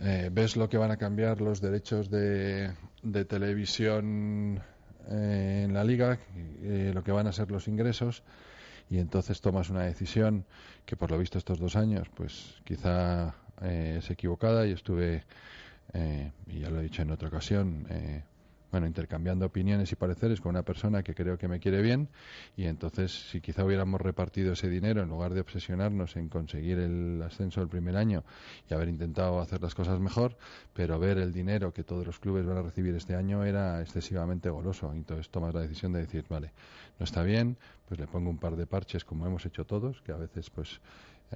eh, 0.00 0.30
ves 0.32 0.56
lo 0.56 0.68
que 0.68 0.78
van 0.78 0.92
a 0.92 0.96
cambiar 0.96 1.40
los 1.40 1.60
derechos 1.60 2.10
de, 2.10 2.70
de 3.02 3.24
televisión 3.24 4.62
eh, 5.08 5.62
en 5.64 5.74
la 5.74 5.82
liga, 5.82 6.18
eh, 6.62 6.92
lo 6.94 7.02
que 7.02 7.10
van 7.10 7.26
a 7.26 7.32
ser 7.32 7.50
los 7.50 7.66
ingresos, 7.66 8.22
y 8.88 8.98
entonces 8.98 9.40
tomas 9.40 9.68
una 9.70 9.82
decisión 9.82 10.44
que 10.86 10.96
por 10.96 11.10
lo 11.10 11.18
visto 11.18 11.38
estos 11.38 11.58
dos 11.58 11.74
años, 11.74 12.08
pues 12.14 12.54
quizá 12.64 13.34
es 13.62 14.08
equivocada 14.10 14.64
y 14.66 14.72
estuve, 14.72 15.24
eh, 15.92 16.30
y 16.46 16.60
ya 16.60 16.70
lo 16.70 16.78
he 16.78 16.82
dicho 16.84 17.02
en 17.02 17.10
otra 17.10 17.28
ocasión, 17.28 17.86
eh, 17.90 18.22
bueno, 18.74 18.88
intercambiando 18.88 19.46
opiniones 19.46 19.92
y 19.92 19.94
pareceres 19.94 20.40
con 20.40 20.50
una 20.50 20.64
persona 20.64 21.04
que 21.04 21.14
creo 21.14 21.38
que 21.38 21.46
me 21.46 21.60
quiere 21.60 21.80
bien 21.80 22.08
y 22.56 22.64
entonces 22.64 23.12
si 23.30 23.40
quizá 23.40 23.64
hubiéramos 23.64 24.00
repartido 24.00 24.54
ese 24.54 24.68
dinero 24.68 25.00
en 25.00 25.08
lugar 25.08 25.32
de 25.32 25.42
obsesionarnos 25.42 26.16
en 26.16 26.28
conseguir 26.28 26.80
el 26.80 27.22
ascenso 27.22 27.60
del 27.60 27.68
primer 27.68 27.96
año 27.96 28.24
y 28.68 28.74
haber 28.74 28.88
intentado 28.88 29.38
hacer 29.38 29.62
las 29.62 29.76
cosas 29.76 30.00
mejor, 30.00 30.36
pero 30.72 30.98
ver 30.98 31.18
el 31.18 31.32
dinero 31.32 31.72
que 31.72 31.84
todos 31.84 32.04
los 32.04 32.18
clubes 32.18 32.46
van 32.46 32.56
a 32.56 32.62
recibir 32.62 32.96
este 32.96 33.14
año 33.14 33.44
era 33.44 33.80
excesivamente 33.80 34.50
goloso. 34.50 34.92
Entonces 34.92 35.30
tomas 35.30 35.54
la 35.54 35.60
decisión 35.60 35.92
de 35.92 36.00
decir, 36.00 36.24
vale, 36.28 36.50
no 36.98 37.04
está 37.04 37.22
bien, 37.22 37.56
pues 37.86 38.00
le 38.00 38.08
pongo 38.08 38.28
un 38.28 38.38
par 38.38 38.56
de 38.56 38.66
parches 38.66 39.04
como 39.04 39.24
hemos 39.24 39.46
hecho 39.46 39.64
todos, 39.64 40.02
que 40.02 40.10
a 40.10 40.16
veces 40.16 40.50
pues 40.50 40.80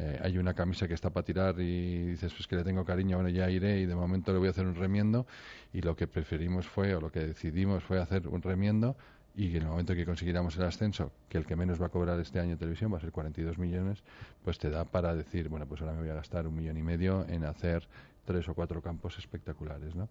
eh, 0.01 0.21
hay 0.23 0.39
una 0.39 0.55
camisa 0.55 0.87
que 0.87 0.95
está 0.95 1.11
para 1.11 1.25
tirar 1.25 1.59
y 1.59 2.07
dices 2.11 2.33
pues 2.33 2.47
que 2.47 2.55
le 2.55 2.63
tengo 2.63 2.85
cariño, 2.85 3.17
bueno 3.17 3.31
ya 3.31 3.51
iré 3.51 3.81
y 3.81 3.87
de 3.87 3.97
momento 3.97 4.33
le 4.33 4.39
voy 4.39 4.47
a 4.47 4.53
hacer 4.53 4.65
un 4.65 4.77
remiendo 4.77 5.27
y 5.73 5.81
lo 5.81 5.97
que 5.97 6.07
preferimos 6.07 6.69
fue 6.69 6.95
o 6.95 7.01
lo 7.01 7.11
que 7.11 7.21
decidimos 7.21 7.83
fue 7.83 8.01
hacer 8.01 8.29
un 8.29 8.41
remiendo 8.41 8.97
y 9.35 9.57
en 9.57 9.63
el 9.63 9.69
momento 9.69 9.95
que 9.95 10.05
consiguiéramos 10.05 10.57
el 10.57 10.65
ascenso, 10.65 11.13
que 11.29 11.39
el 11.39 11.47
que 11.47 11.57
menos 11.57 11.81
va 11.81 11.87
a 11.87 11.89
cobrar 11.89 12.19
este 12.21 12.39
año 12.41 12.53
en 12.53 12.59
televisión 12.59 12.93
va 12.93 12.99
a 12.99 13.01
ser 13.01 13.13
42 13.13 13.59
millones, 13.59 14.03
pues 14.45 14.59
te 14.59 14.71
da 14.71 14.85
para 14.85 15.15
decir, 15.15 15.49
bueno, 15.49 15.67
pues 15.67 15.81
ahora 15.81 15.95
me 15.95 16.01
voy 16.01 16.11
a 16.11 16.15
gastar 16.15 16.47
un 16.47 16.57
millón 16.57 16.77
y 16.77 16.83
medio 16.83 17.25
en 17.29 17.45
hacer 17.45 17.87
tres 18.25 18.49
o 18.49 18.55
cuatro 18.55 18.83
campos 18.83 19.17
espectaculares, 19.19 19.95
¿no? 19.95 20.09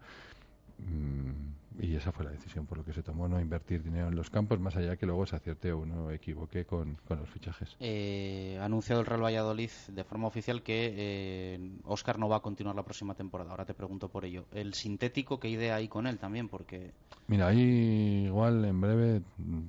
Mm, 0.80 1.82
y 1.82 1.95
esa 1.95 2.11
fue 2.11 2.25
la 2.25 2.32
decisión 2.32 2.65
por 2.65 2.78
lo 2.80 2.84
que 2.84 2.93
se 2.93 3.03
tomó, 3.03 3.28
no 3.28 3.39
invertir 3.39 3.84
dinero 3.84 4.07
en 4.07 4.15
los 4.15 4.30
campos, 4.30 4.59
más 4.59 4.75
allá 4.75 4.95
que 4.97 5.05
luego 5.05 5.25
se 5.28 5.36
acierte 5.36 5.71
o 5.71 5.80
uno 5.80 6.09
equivoque 6.11 6.65
con, 6.65 6.97
con 7.07 7.19
los 7.19 7.30
fichajes. 7.30 7.75
Eh, 7.80 8.57
ha 8.59 8.65
anunciado 8.65 9.01
el 9.01 9.07
Real 9.07 9.23
Valladolid 9.23 9.69
de 9.89 10.03
forma 10.03 10.28
oficial 10.28 10.63
que 10.63 10.93
eh, 10.97 11.71
Oscar 11.84 12.17
no 12.17 12.30
va 12.30 12.38
a 12.38 12.41
continuar 12.41 12.75
la 12.75 12.84
próxima 12.84 13.13
temporada. 13.13 13.51
Ahora 13.51 13.65
te 13.65 13.73
pregunto 13.75 14.09
por 14.09 14.25
ello. 14.25 14.45
El 14.53 14.73
sintético, 14.73 15.39
¿qué 15.39 15.49
idea 15.49 15.75
hay 15.75 15.88
con 15.88 16.07
él 16.07 16.17
también? 16.17 16.49
Porque 16.49 16.93
Mira, 17.28 17.47
ahí 17.47 18.25
igual 18.25 18.65
en 18.65 18.82
breve 18.82 19.21
mm, 19.38 19.61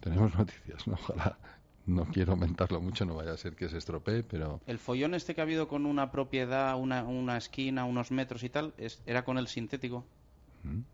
tenemos 0.00 0.34
noticias, 0.38 0.86
¿no? 0.88 0.94
Ojalá 0.94 1.38
no 1.86 2.04
quiero 2.06 2.32
aumentarlo 2.32 2.80
mucho, 2.80 3.04
no 3.04 3.14
vaya 3.16 3.32
a 3.32 3.36
ser 3.36 3.54
que 3.56 3.68
se 3.68 3.78
estropee, 3.78 4.22
pero 4.22 4.60
el 4.68 4.78
follón 4.78 5.14
este 5.14 5.34
que 5.34 5.40
ha 5.40 5.44
habido 5.44 5.66
con 5.66 5.84
una 5.86 6.10
propiedad, 6.12 6.76
una, 6.78 7.02
una 7.04 7.36
esquina, 7.36 7.84
unos 7.84 8.10
metros 8.12 8.42
y 8.44 8.48
tal, 8.50 8.72
es- 8.78 9.02
¿era 9.04 9.24
con 9.24 9.36
el 9.38 9.48
sintético? 9.48 10.04
Mm. 10.62 10.84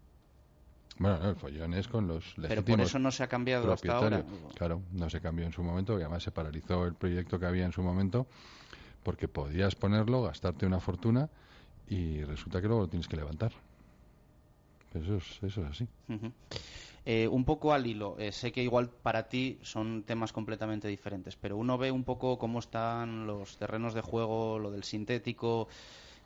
bueno, 0.99 1.19
no, 1.19 1.31
el 1.31 1.37
follón 1.37 1.75
es 1.75 1.89
con 1.89 2.07
los 2.07 2.25
legítimos 2.39 2.49
Pero 2.49 2.65
por 2.65 2.81
eso 2.81 2.99
no 2.99 3.11
se 3.11 3.23
ha 3.23 3.29
cambiado 3.29 3.73
hasta 3.73 3.97
ahora. 3.97 4.25
Claro, 4.55 4.83
no 4.93 5.09
se 5.11 5.21
cambió 5.21 5.45
en 5.45 5.53
su 5.53 5.63
momento 5.63 5.99
y 5.99 6.03
además 6.03 6.23
se 6.23 6.31
paralizó 6.31 6.87
el 6.87 6.95
proyecto 6.95 7.39
que 7.39 7.47
había 7.47 7.65
en 7.65 7.73
su 7.73 7.83
momento 7.83 8.27
porque 9.03 9.29
podías 9.29 9.75
ponerlo, 9.75 10.23
gastarte 10.23 10.67
una 10.67 10.81
fortuna 10.81 11.31
y 11.89 12.23
resulta 12.25 12.61
que 12.61 12.67
luego 12.67 12.83
lo 12.83 12.89
tienes 12.89 13.09
que 13.09 13.17
levantar. 13.17 13.53
Eso 14.95 15.17
es, 15.17 15.43
eso 15.43 15.63
es 15.63 15.71
así. 15.71 15.89
Eh, 17.05 17.29
un 17.29 17.45
poco 17.45 17.73
al 17.73 17.87
hilo, 17.87 18.17
eh, 18.19 18.33
sé 18.33 18.53
que 18.53 18.63
igual 18.63 18.91
para 18.91 19.29
ti 19.29 19.59
son 19.63 20.03
temas 20.03 20.33
completamente 20.33 20.89
diferentes, 20.89 21.37
pero 21.37 21.57
uno 21.57 21.79
ve 21.79 21.91
un 21.91 22.05
poco 22.05 22.39
cómo 22.39 22.59
están 22.59 23.27
los 23.27 23.57
terrenos 23.57 23.95
de 23.95 24.03
juego, 24.03 24.59
lo 24.59 24.71
del 24.71 24.85
sintético 24.85 25.69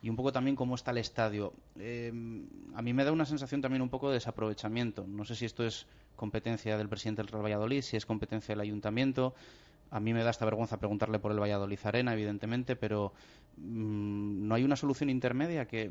y 0.02 0.10
un 0.10 0.16
poco 0.16 0.32
también 0.32 0.56
cómo 0.56 0.74
está 0.74 0.90
el 0.90 0.98
estadio. 0.98 1.52
Eh, 1.78 2.10
a 2.74 2.82
mí 2.82 2.92
me 2.92 3.04
da 3.04 3.12
una 3.12 3.24
sensación 3.24 3.60
también 3.60 3.82
un 3.82 3.88
poco 3.88 4.08
de 4.08 4.14
desaprovechamiento. 4.14 5.06
No 5.06 5.24
sé 5.24 5.34
si 5.36 5.44
esto 5.44 5.64
es 5.64 5.86
competencia 6.16 6.76
del 6.76 6.88
presidente 6.88 7.22
del 7.22 7.30
Real 7.30 7.44
Valladolid, 7.44 7.82
si 7.82 7.96
es 7.96 8.04
competencia 8.04 8.52
del 8.52 8.60
ayuntamiento. 8.60 9.34
A 9.90 10.00
mí 10.00 10.12
me 10.12 10.24
da 10.24 10.30
esta 10.30 10.44
vergüenza 10.44 10.78
preguntarle 10.78 11.18
por 11.18 11.30
el 11.32 11.38
Valladolid 11.40 11.78
Arena, 11.84 12.14
evidentemente, 12.14 12.74
pero 12.76 13.12
mm, 13.58 14.46
no 14.48 14.54
hay 14.54 14.64
una 14.64 14.76
solución 14.76 15.08
intermedia 15.10 15.66
que, 15.66 15.90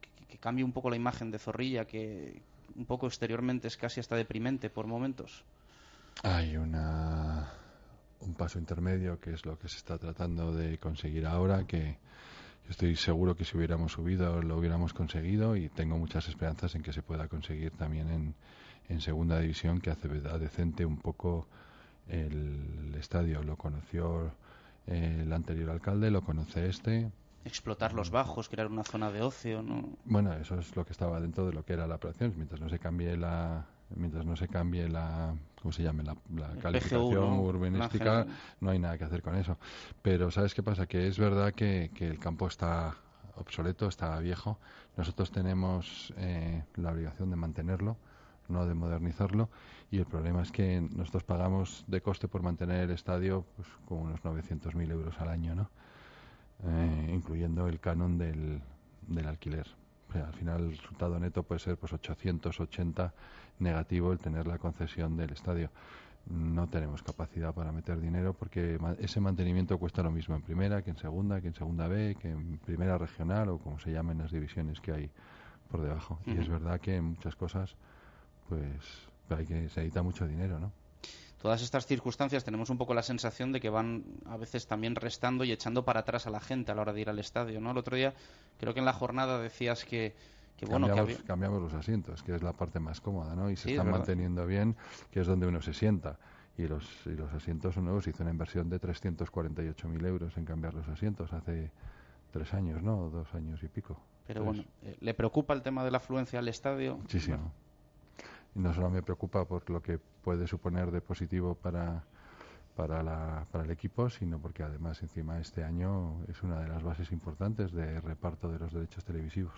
que- 0.00 0.26
que 0.26 0.38
cambie 0.38 0.64
un 0.64 0.72
poco 0.72 0.88
la 0.90 0.96
imagen 0.96 1.30
de 1.30 1.38
Zorrilla, 1.38 1.84
que 1.84 2.40
un 2.74 2.86
poco 2.86 3.06
exteriormente 3.06 3.68
es 3.68 3.76
casi 3.76 4.00
hasta 4.00 4.16
deprimente 4.16 4.70
por 4.70 4.86
momentos. 4.86 5.44
Hay 6.22 6.56
una, 6.56 7.50
un 8.20 8.34
paso 8.34 8.58
intermedio 8.58 9.20
que 9.20 9.34
es 9.34 9.44
lo 9.44 9.58
que 9.58 9.68
se 9.68 9.76
está 9.76 9.98
tratando 9.98 10.54
de 10.54 10.78
conseguir 10.78 11.26
ahora, 11.26 11.66
que 11.66 11.98
Yo 12.64 12.70
estoy 12.70 12.96
seguro 12.96 13.36
que 13.36 13.44
si 13.44 13.56
hubiéramos 13.56 13.92
subido 13.92 14.40
lo 14.42 14.56
hubiéramos 14.56 14.92
conseguido 14.92 15.56
y 15.56 15.68
tengo 15.68 15.98
muchas 15.98 16.28
esperanzas 16.28 16.74
en 16.74 16.82
que 16.82 16.92
se 16.92 17.02
pueda 17.02 17.28
conseguir 17.28 17.72
también 17.72 18.08
en, 18.10 18.34
en 18.88 19.00
segunda 19.00 19.40
división, 19.40 19.80
que 19.80 19.90
hace 19.90 20.08
decente 20.08 20.84
un 20.84 20.98
poco 20.98 21.46
el 22.08 22.94
estadio. 22.98 23.42
Lo 23.42 23.56
conoció 23.56 24.32
el 24.86 25.32
anterior 25.32 25.70
alcalde, 25.70 26.10
lo 26.10 26.22
conoce 26.22 26.68
este. 26.68 27.10
Explotar 27.44 27.92
los 27.92 28.10
bajos, 28.10 28.48
crear 28.48 28.68
una 28.68 28.84
zona 28.84 29.10
de 29.10 29.22
ocio, 29.22 29.62
¿no? 29.62 29.96
Bueno, 30.04 30.32
eso 30.34 30.58
es 30.58 30.76
lo 30.76 30.84
que 30.84 30.92
estaba 30.92 31.20
dentro 31.20 31.46
de 31.46 31.52
lo 31.52 31.64
que 31.64 31.72
era 31.72 31.86
la 31.86 31.96
operación. 31.96 32.34
Mientras 32.36 32.60
no 32.60 32.68
se 32.68 32.78
cambie 32.78 33.16
la, 33.16 33.66
mientras 33.96 34.24
no 34.24 34.36
se 34.36 34.48
cambie 34.48 34.88
la, 34.88 35.34
¿cómo 35.60 35.72
se 35.72 35.82
llame? 35.82 36.02
La, 36.02 36.16
la 36.34 36.48
calificación 36.60 37.38
urbanística, 37.38 38.26
no 38.60 38.70
hay 38.70 38.78
nada 38.78 38.98
que 38.98 39.04
hacer 39.04 39.22
con 39.22 39.34
eso. 39.36 39.58
Pero 40.02 40.30
¿sabes 40.30 40.54
qué 40.54 40.62
pasa? 40.62 40.86
Que 40.86 41.08
es 41.08 41.18
verdad 41.18 41.52
que, 41.52 41.90
que 41.94 42.06
el 42.06 42.18
campo 42.18 42.46
está 42.46 42.96
obsoleto, 43.36 43.88
está 43.88 44.18
viejo. 44.18 44.58
Nosotros 44.96 45.30
tenemos 45.30 46.12
eh, 46.16 46.64
la 46.76 46.92
obligación 46.92 47.30
de 47.30 47.36
mantenerlo 47.36 47.96
no 48.52 48.66
de 48.66 48.74
modernizarlo. 48.74 49.48
Y 49.90 49.98
el 49.98 50.06
problema 50.06 50.42
es 50.42 50.52
que 50.52 50.80
nosotros 50.80 51.24
pagamos 51.24 51.84
de 51.86 52.00
coste 52.00 52.28
por 52.28 52.42
mantener 52.42 52.84
el 52.84 52.90
estadio 52.90 53.44
pues, 53.56 53.68
como 53.86 54.02
unos 54.02 54.22
900.000 54.22 54.90
euros 54.90 55.18
al 55.18 55.28
año, 55.28 55.54
¿no? 55.54 55.70
Eh, 56.64 57.10
incluyendo 57.12 57.66
el 57.66 57.80
canon 57.80 58.18
del, 58.18 58.62
del 59.08 59.26
alquiler. 59.26 59.66
al 60.14 60.32
final 60.34 60.60
el 60.60 60.78
resultado 60.78 61.18
neto 61.18 61.42
puede 61.42 61.58
ser 61.58 61.76
pues 61.76 61.92
880 61.92 63.12
negativo 63.62 64.12
el 64.12 64.18
tener 64.18 64.46
la 64.46 64.58
concesión 64.58 65.16
del 65.16 65.30
estadio. 65.30 65.70
No 66.26 66.68
tenemos 66.68 67.02
capacidad 67.02 67.52
para 67.52 67.72
meter 67.72 68.00
dinero 68.00 68.32
porque 68.32 68.78
ese 69.00 69.20
mantenimiento 69.20 69.78
cuesta 69.78 70.02
lo 70.02 70.10
mismo 70.10 70.36
en 70.36 70.42
primera 70.42 70.82
que 70.82 70.90
en 70.90 70.96
segunda, 70.96 71.40
que 71.40 71.48
en 71.48 71.54
segunda 71.54 71.88
B, 71.88 72.16
que 72.20 72.30
en 72.30 72.58
primera 72.58 72.96
regional 72.96 73.48
o 73.48 73.58
como 73.58 73.78
se 73.80 73.92
llamen 73.92 74.18
las 74.18 74.30
divisiones 74.30 74.80
que 74.80 74.92
hay 74.92 75.10
por 75.70 75.82
debajo. 75.82 76.20
Y 76.26 76.38
es 76.38 76.48
verdad 76.48 76.80
que 76.80 76.96
en 76.96 77.04
muchas 77.04 77.34
cosas 77.34 77.74
pues 78.48 79.08
hay 79.30 79.46
que 79.46 79.54
se 79.54 79.80
necesita 79.80 80.02
mucho 80.02 80.26
dinero, 80.26 80.58
¿no? 80.60 80.72
Todas 81.40 81.60
estas 81.60 81.86
circunstancias 81.86 82.44
tenemos 82.44 82.70
un 82.70 82.78
poco 82.78 82.94
la 82.94 83.02
sensación 83.02 83.50
de 83.50 83.60
que 83.60 83.68
van 83.68 84.04
a 84.26 84.36
veces 84.36 84.68
también 84.68 84.94
restando 84.94 85.42
y 85.42 85.50
echando 85.50 85.84
para 85.84 86.00
atrás 86.00 86.28
a 86.28 86.30
la 86.30 86.38
gente 86.38 86.70
a 86.70 86.76
la 86.76 86.82
hora 86.82 86.92
de 86.92 87.00
ir 87.00 87.10
al 87.10 87.18
estadio, 87.18 87.60
¿no? 87.60 87.72
El 87.72 87.78
otro 87.78 87.96
día 87.96 88.14
creo 88.60 88.74
que 88.74 88.78
en 88.78 88.86
la 88.86 88.92
jornada 88.92 89.40
decías 89.40 89.84
que 89.84 90.14
que 90.56 90.66
bueno, 90.66 90.86
cambiamos, 90.86 91.22
cambiamos 91.24 91.62
los 91.62 91.74
asientos, 91.74 92.22
que 92.22 92.34
es 92.34 92.42
la 92.42 92.52
parte 92.52 92.78
más 92.80 93.00
cómoda, 93.00 93.34
¿no? 93.34 93.50
Y 93.50 93.56
se 93.56 93.72
están 93.72 93.90
manteniendo 93.90 94.46
bien, 94.46 94.76
que 95.10 95.20
es 95.20 95.26
donde 95.26 95.46
uno 95.46 95.60
se 95.60 95.74
sienta. 95.74 96.18
Y 96.56 96.68
los, 96.68 97.06
y 97.06 97.14
los 97.14 97.32
asientos 97.32 97.74
son 97.74 97.84
nuevos. 97.84 98.06
Hizo 98.06 98.22
una 98.22 98.30
inversión 98.30 98.68
de 98.68 98.80
348.000 98.80 100.06
euros 100.06 100.36
en 100.36 100.44
cambiar 100.44 100.74
los 100.74 100.86
asientos 100.88 101.32
hace 101.32 101.70
tres 102.30 102.52
años, 102.54 102.82
¿no? 102.82 103.08
Dos 103.10 103.34
años 103.34 103.62
y 103.62 103.68
pico. 103.68 103.98
Pero 104.26 104.44
bueno, 104.44 104.62
eh, 104.82 104.96
¿le 105.00 105.14
preocupa 105.14 105.54
el 105.54 105.62
tema 105.62 105.82
de 105.84 105.90
la 105.90 105.96
afluencia 105.96 106.38
al 106.38 106.48
estadio? 106.48 106.98
Muchísimo 106.98 107.52
y 108.54 108.60
no 108.60 108.72
solo 108.74 108.90
me 108.90 109.02
preocupa 109.02 109.44
por 109.44 109.68
lo 109.70 109.82
que 109.82 109.98
puede 109.98 110.46
suponer 110.46 110.90
de 110.90 111.00
positivo 111.00 111.54
para, 111.54 112.04
para, 112.76 113.02
la, 113.02 113.46
para 113.50 113.64
el 113.64 113.70
equipo, 113.70 114.10
sino 114.10 114.38
porque 114.38 114.62
además 114.62 115.02
encima 115.02 115.38
este 115.38 115.64
año 115.64 116.22
es 116.28 116.42
una 116.42 116.60
de 116.60 116.68
las 116.68 116.82
bases 116.82 117.12
importantes 117.12 117.72
de 117.72 118.00
reparto 118.00 118.50
de 118.50 118.58
los 118.58 118.72
derechos 118.72 119.04
televisivos. 119.04 119.54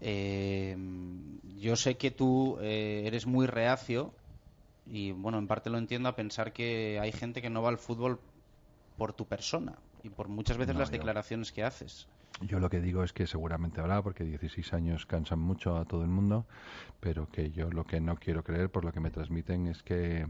Eh, 0.00 0.76
yo 1.58 1.76
sé 1.76 1.96
que 1.96 2.10
tú 2.10 2.58
eh, 2.60 3.02
eres 3.06 3.26
muy 3.26 3.46
reacio 3.46 4.12
y 4.86 5.12
bueno, 5.12 5.38
en 5.38 5.46
parte 5.46 5.70
lo 5.70 5.78
entiendo 5.78 6.08
a 6.08 6.16
pensar 6.16 6.52
que 6.52 6.98
hay 7.00 7.12
gente 7.12 7.42
que 7.42 7.50
no 7.50 7.62
va 7.62 7.68
al 7.68 7.78
fútbol 7.78 8.20
por 8.96 9.12
tu 9.12 9.26
persona 9.26 9.76
y 10.02 10.08
por 10.08 10.28
muchas 10.28 10.56
veces 10.56 10.76
las 10.76 10.90
declaraciones 10.90 11.52
que 11.52 11.64
haces. 11.64 12.06
Yo 12.40 12.60
lo 12.60 12.70
que 12.70 12.80
digo 12.80 13.02
es 13.02 13.12
que 13.12 13.26
seguramente 13.26 13.80
habrá, 13.80 14.00
porque 14.02 14.22
16 14.22 14.72
años 14.72 15.06
cansan 15.06 15.40
mucho 15.40 15.76
a 15.76 15.84
todo 15.84 16.02
el 16.02 16.08
mundo, 16.08 16.46
pero 17.00 17.26
que 17.28 17.50
yo 17.50 17.70
lo 17.70 17.84
que 17.84 18.00
no 18.00 18.16
quiero 18.16 18.44
creer, 18.44 18.70
por 18.70 18.84
lo 18.84 18.92
que 18.92 19.00
me 19.00 19.10
transmiten, 19.10 19.66
es 19.66 19.82
que 19.82 20.26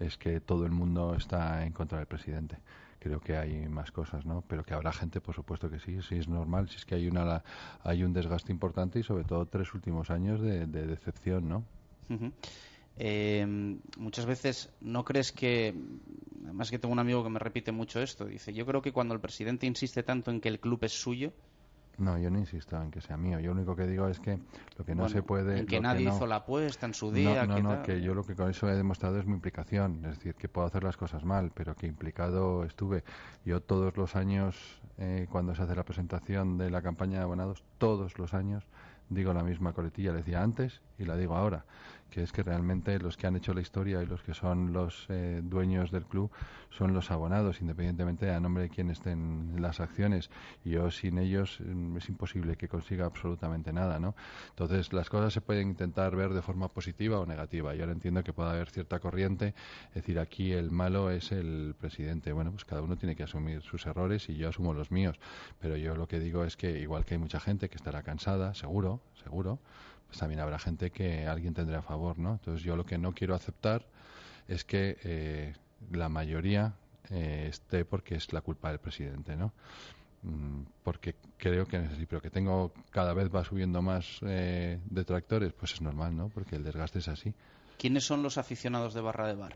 es 0.00 0.16
que 0.16 0.40
todo 0.40 0.64
el 0.64 0.72
mundo 0.72 1.14
está 1.14 1.64
en 1.64 1.72
contra 1.72 1.98
del 1.98 2.06
presidente. 2.06 2.56
Creo 3.04 3.20
que 3.20 3.36
hay 3.36 3.68
más 3.68 3.92
cosas, 3.92 4.24
¿no? 4.24 4.42
Pero 4.48 4.64
que 4.64 4.72
habrá 4.72 4.90
gente, 4.90 5.20
por 5.20 5.34
supuesto 5.34 5.68
que 5.68 5.78
sí, 5.78 6.00
sí 6.00 6.14
es 6.14 6.26
normal, 6.26 6.70
si 6.70 6.76
es 6.76 6.86
que 6.86 6.94
hay 6.94 7.06
una 7.06 7.44
hay 7.82 8.02
un 8.02 8.14
desgaste 8.14 8.50
importante 8.50 8.98
y 8.98 9.02
sobre 9.02 9.24
todo 9.24 9.44
tres 9.44 9.74
últimos 9.74 10.08
años 10.08 10.40
de, 10.40 10.66
decepción, 10.66 11.46
¿no? 11.46 11.64
Eh, 12.96 13.44
muchas 13.98 14.24
veces 14.24 14.70
no 14.80 15.04
crees 15.04 15.32
que, 15.32 15.74
además 16.44 16.70
que 16.70 16.78
tengo 16.78 16.94
un 16.94 16.98
amigo 16.98 17.22
que 17.22 17.28
me 17.28 17.38
repite 17.38 17.72
mucho 17.72 18.00
esto, 18.00 18.24
dice, 18.24 18.54
yo 18.54 18.64
creo 18.64 18.80
que 18.80 18.92
cuando 18.92 19.12
el 19.12 19.20
presidente 19.20 19.66
insiste 19.66 20.02
tanto 20.02 20.30
en 20.30 20.40
que 20.40 20.48
el 20.48 20.58
club 20.58 20.82
es 20.84 20.98
suyo, 20.98 21.34
no, 21.98 22.18
yo 22.18 22.30
no 22.30 22.38
insisto 22.38 22.80
en 22.80 22.90
que 22.90 23.00
sea 23.00 23.16
mío. 23.16 23.38
Yo 23.40 23.48
lo 23.48 23.56
único 23.56 23.76
que 23.76 23.86
digo 23.86 24.08
es 24.08 24.20
que 24.20 24.38
lo 24.76 24.84
que 24.84 24.94
no 24.94 25.08
se 25.08 25.22
puede. 25.22 25.60
En 25.60 25.66
que 25.66 25.80
nadie 25.80 26.08
hizo 26.08 26.26
la 26.26 26.36
apuesta 26.36 26.86
en 26.86 26.94
su 26.94 27.12
día. 27.12 27.46
No, 27.46 27.58
no, 27.60 27.82
que 27.82 28.00
yo 28.00 28.14
lo 28.14 28.24
que 28.24 28.34
con 28.34 28.50
eso 28.50 28.68
he 28.68 28.74
demostrado 28.74 29.18
es 29.18 29.26
mi 29.26 29.34
implicación. 29.34 30.04
Es 30.04 30.18
decir, 30.18 30.34
que 30.34 30.48
puedo 30.48 30.66
hacer 30.66 30.84
las 30.84 30.96
cosas 30.96 31.24
mal, 31.24 31.52
pero 31.54 31.74
que 31.74 31.86
implicado 31.86 32.64
estuve. 32.64 33.04
Yo 33.44 33.60
todos 33.60 33.96
los 33.96 34.16
años, 34.16 34.80
eh, 34.98 35.26
cuando 35.30 35.54
se 35.54 35.62
hace 35.62 35.74
la 35.74 35.84
presentación 35.84 36.58
de 36.58 36.70
la 36.70 36.82
campaña 36.82 37.18
de 37.18 37.24
abonados, 37.24 37.62
todos 37.78 38.18
los 38.18 38.34
años 38.34 38.66
digo 39.08 39.32
la 39.32 39.42
misma 39.42 39.72
coletilla. 39.72 40.12
Le 40.12 40.18
decía 40.18 40.42
antes 40.42 40.80
y 40.98 41.04
la 41.04 41.16
digo 41.16 41.36
ahora 41.36 41.64
que 42.14 42.22
es 42.22 42.30
que 42.30 42.44
realmente 42.44 42.96
los 43.00 43.16
que 43.16 43.26
han 43.26 43.34
hecho 43.34 43.52
la 43.54 43.60
historia 43.60 44.00
y 44.00 44.06
los 44.06 44.22
que 44.22 44.34
son 44.34 44.72
los 44.72 45.06
eh, 45.08 45.40
dueños 45.42 45.90
del 45.90 46.06
club 46.06 46.30
son 46.70 46.94
los 46.94 47.10
abonados, 47.10 47.60
independientemente 47.60 48.30
a 48.30 48.38
nombre 48.38 48.62
de 48.62 48.68
quién 48.68 48.88
estén 48.88 49.60
las 49.60 49.80
acciones. 49.80 50.30
Y 50.64 50.70
yo 50.70 50.92
sin 50.92 51.18
ellos 51.18 51.58
mm, 51.58 51.96
es 51.96 52.08
imposible 52.08 52.54
que 52.56 52.68
consiga 52.68 53.04
absolutamente 53.04 53.72
nada, 53.72 53.98
¿no? 53.98 54.14
Entonces 54.50 54.92
las 54.92 55.10
cosas 55.10 55.32
se 55.32 55.40
pueden 55.40 55.70
intentar 55.70 56.14
ver 56.14 56.34
de 56.34 56.42
forma 56.42 56.68
positiva 56.68 57.18
o 57.18 57.26
negativa. 57.26 57.74
Yo 57.74 57.82
ahora 57.82 57.94
entiendo 57.94 58.22
que 58.22 58.32
puede 58.32 58.50
haber 58.50 58.70
cierta 58.70 59.00
corriente, 59.00 59.52
es 59.88 59.94
decir, 59.94 60.20
aquí 60.20 60.52
el 60.52 60.70
malo 60.70 61.10
es 61.10 61.32
el 61.32 61.74
presidente. 61.76 62.32
Bueno, 62.32 62.52
pues 62.52 62.64
cada 62.64 62.82
uno 62.82 62.96
tiene 62.96 63.16
que 63.16 63.24
asumir 63.24 63.62
sus 63.62 63.86
errores 63.86 64.28
y 64.28 64.36
yo 64.36 64.50
asumo 64.50 64.72
los 64.72 64.92
míos. 64.92 65.18
Pero 65.58 65.76
yo 65.76 65.96
lo 65.96 66.06
que 66.06 66.20
digo 66.20 66.44
es 66.44 66.56
que 66.56 66.78
igual 66.78 67.04
que 67.04 67.14
hay 67.14 67.18
mucha 67.18 67.40
gente 67.40 67.68
que 67.68 67.76
estará 67.76 68.04
cansada, 68.04 68.54
seguro, 68.54 69.00
seguro, 69.24 69.58
pues 70.14 70.20
también 70.20 70.38
habrá 70.38 70.60
gente 70.60 70.92
que 70.92 71.26
alguien 71.26 71.54
tendrá 71.54 71.80
a 71.80 71.82
favor, 71.82 72.20
¿no? 72.20 72.34
Entonces 72.34 72.62
yo 72.62 72.76
lo 72.76 72.86
que 72.86 72.98
no 72.98 73.12
quiero 73.12 73.34
aceptar 73.34 73.84
es 74.46 74.64
que 74.64 74.96
eh, 75.02 75.54
la 75.90 76.08
mayoría 76.08 76.74
eh, 77.10 77.46
esté 77.50 77.84
porque 77.84 78.14
es 78.14 78.32
la 78.32 78.40
culpa 78.40 78.68
del 78.68 78.78
presidente, 78.78 79.34
¿no? 79.34 79.52
Mm, 80.22 80.66
porque 80.84 81.16
creo 81.36 81.66
que 81.66 81.80
necesito, 81.80 82.06
pero 82.10 82.22
que 82.22 82.30
tengo 82.30 82.72
cada 82.90 83.12
vez 83.12 83.28
va 83.34 83.42
subiendo 83.42 83.82
más 83.82 84.20
eh, 84.22 84.78
detractores, 84.88 85.52
pues 85.52 85.72
es 85.72 85.80
normal, 85.80 86.16
¿no? 86.16 86.28
Porque 86.28 86.54
el 86.54 86.62
desgaste 86.62 87.00
es 87.00 87.08
así. 87.08 87.34
¿Quiénes 87.76 88.04
son 88.04 88.22
los 88.22 88.38
aficionados 88.38 88.94
de 88.94 89.00
Barra 89.00 89.26
de 89.26 89.34
Bar 89.34 89.54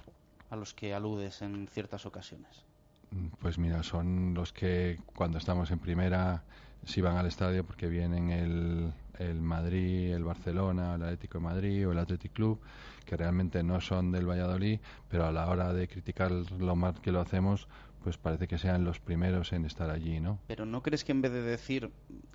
a 0.50 0.56
los 0.56 0.74
que 0.74 0.92
aludes 0.92 1.40
en 1.40 1.68
ciertas 1.68 2.04
ocasiones? 2.04 2.64
Mm, 3.12 3.28
pues 3.38 3.58
mira, 3.58 3.84
son 3.84 4.34
los 4.34 4.52
que 4.52 4.98
cuando 5.14 5.38
estamos 5.38 5.70
en 5.70 5.78
primera 5.78 6.42
si 6.84 7.00
van 7.00 7.16
al 7.16 7.26
estadio 7.26 7.64
porque 7.64 7.86
vienen 7.86 8.30
el, 8.30 8.92
el 9.18 9.40
Madrid, 9.40 10.12
el 10.12 10.24
Barcelona, 10.24 10.94
el 10.94 11.02
Atlético 11.02 11.38
de 11.38 11.44
Madrid 11.44 11.88
o 11.88 11.92
el 11.92 11.98
Athletic 11.98 12.32
Club, 12.32 12.60
que 13.04 13.16
realmente 13.16 13.62
no 13.62 13.80
son 13.80 14.12
del 14.12 14.28
Valladolid, 14.28 14.80
pero 15.08 15.26
a 15.26 15.32
la 15.32 15.48
hora 15.48 15.72
de 15.72 15.88
criticar 15.88 16.30
lo 16.30 16.76
mal 16.76 17.00
que 17.00 17.12
lo 17.12 17.20
hacemos, 17.20 17.68
pues 18.02 18.16
parece 18.16 18.46
que 18.46 18.58
sean 18.58 18.84
los 18.84 19.00
primeros 19.00 19.52
en 19.52 19.64
estar 19.64 19.90
allí, 19.90 20.20
¿no? 20.20 20.38
Pero 20.46 20.64
¿no 20.66 20.82
crees 20.82 21.04
que 21.04 21.12
en 21.12 21.22
vez 21.22 21.32
de 21.32 21.42
decir 21.42 21.90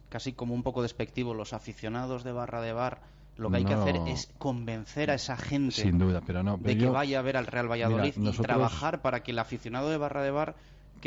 casi 0.10 0.34
como 0.34 0.54
un 0.54 0.64
poco 0.64 0.82
despectivo 0.82 1.34
los 1.34 1.54
aficionados 1.54 2.24
de 2.24 2.32
barra 2.32 2.62
de 2.62 2.74
bar, 2.74 3.02
lo 3.38 3.50
que 3.50 3.58
hay 3.58 3.66
que 3.66 3.74
hacer 3.74 3.96
es 4.08 4.30
convencer 4.38 5.10
a 5.10 5.16
esa 5.16 5.38
gente 5.38 5.82
Sin 5.82 5.98
duda, 5.98 6.22
pero 6.26 6.44
no, 6.44 6.58
de 6.58 6.78
que 6.78 6.86
vaya 6.86 7.20
a 7.20 7.22
ver 7.24 7.38
al 7.38 7.48
Real 7.48 7.72
Valladolid 7.72 8.14
y 8.16 8.32
trabajar 8.34 9.02
para 9.02 9.24
que 9.24 9.32
el 9.32 9.40
aficionado 9.40 9.90
de 9.90 9.98
barra 9.98 10.22
de 10.22 10.32
bar 10.32 10.56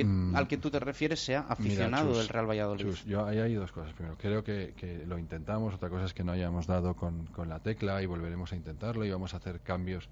Mm. 0.05 0.37
al 0.37 0.47
que 0.49 0.57
tú 0.57 0.71
te 0.71 0.79
refieres 0.79 1.21
sea 1.21 1.47
aficionado 1.49 2.17
del 2.17 2.29
Real 2.29 2.49
Valladolid. 2.49 2.95
yo 3.07 3.27
ahí 3.27 3.39
hay 3.39 3.55
dos 3.55 3.73
cosas. 3.73 3.93
Primero, 3.95 4.17
creo 4.19 4.43
que, 4.45 5.05
lo 5.07 5.19
intentamos. 5.19 5.75
Otra 5.75 5.89
cosa 5.89 6.05
es 6.05 6.15
que 6.15 6.25
no 6.25 6.33
hayamos 6.33 6.67
dado 6.67 6.95
con, 6.95 7.29
la 7.47 7.61
tecla 7.61 8.03
y 8.03 8.07
volveremos 8.07 8.53
a 8.53 8.57
intentarlo 8.57 9.05
y 9.05 9.11
vamos 9.11 9.35
a 9.35 9.39
hacer 9.39 9.61
cambios 9.61 10.09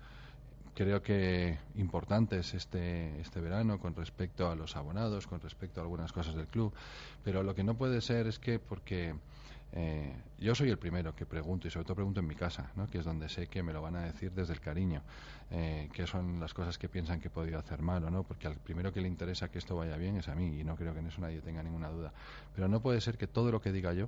creo 0.76 1.02
que 1.02 1.56
importantes 1.76 2.52
este, 2.52 3.20
este 3.20 3.40
verano 3.40 3.78
con 3.78 3.94
respecto 3.94 4.50
a 4.50 4.56
los 4.56 4.74
abonados, 4.74 5.28
con 5.28 5.40
respecto 5.40 5.80
a 5.80 5.84
algunas 5.84 6.12
cosas 6.12 6.34
del 6.34 6.48
club. 6.48 6.72
Pero 7.22 7.44
lo 7.44 7.54
que 7.54 7.62
no 7.62 7.74
puede 7.74 8.00
ser 8.00 8.26
es 8.26 8.40
que 8.40 8.58
porque 8.58 9.14
eh, 9.76 10.14
yo 10.38 10.54
soy 10.54 10.70
el 10.70 10.78
primero 10.78 11.16
que 11.16 11.26
pregunto 11.26 11.66
y 11.66 11.70
sobre 11.70 11.84
todo 11.84 11.96
pregunto 11.96 12.20
en 12.20 12.28
mi 12.28 12.36
casa, 12.36 12.70
¿no? 12.76 12.86
que 12.86 12.98
es 12.98 13.04
donde 13.04 13.28
sé 13.28 13.48
que 13.48 13.60
me 13.64 13.72
lo 13.72 13.82
van 13.82 13.96
a 13.96 14.02
decir 14.02 14.30
desde 14.30 14.52
el 14.52 14.60
cariño, 14.60 15.02
eh, 15.50 15.88
que 15.92 16.06
son 16.06 16.38
las 16.38 16.54
cosas 16.54 16.78
que 16.78 16.88
piensan 16.88 17.20
que 17.20 17.26
he 17.26 17.30
podido 17.30 17.58
hacer 17.58 17.82
mal 17.82 18.04
o 18.04 18.10
no, 18.10 18.22
porque 18.22 18.46
al 18.46 18.54
primero 18.54 18.92
que 18.92 19.00
le 19.00 19.08
interesa 19.08 19.48
que 19.50 19.58
esto 19.58 19.74
vaya 19.74 19.96
bien 19.96 20.16
es 20.16 20.28
a 20.28 20.36
mí 20.36 20.60
y 20.60 20.62
no 20.62 20.76
creo 20.76 20.92
que 20.92 21.00
en 21.00 21.08
eso 21.08 21.20
nadie 21.20 21.40
tenga 21.40 21.60
ninguna 21.64 21.88
duda. 21.88 22.12
Pero 22.54 22.68
no 22.68 22.80
puede 22.80 23.00
ser 23.00 23.18
que 23.18 23.26
todo 23.26 23.50
lo 23.50 23.60
que 23.60 23.72
diga 23.72 23.92
yo 23.94 24.06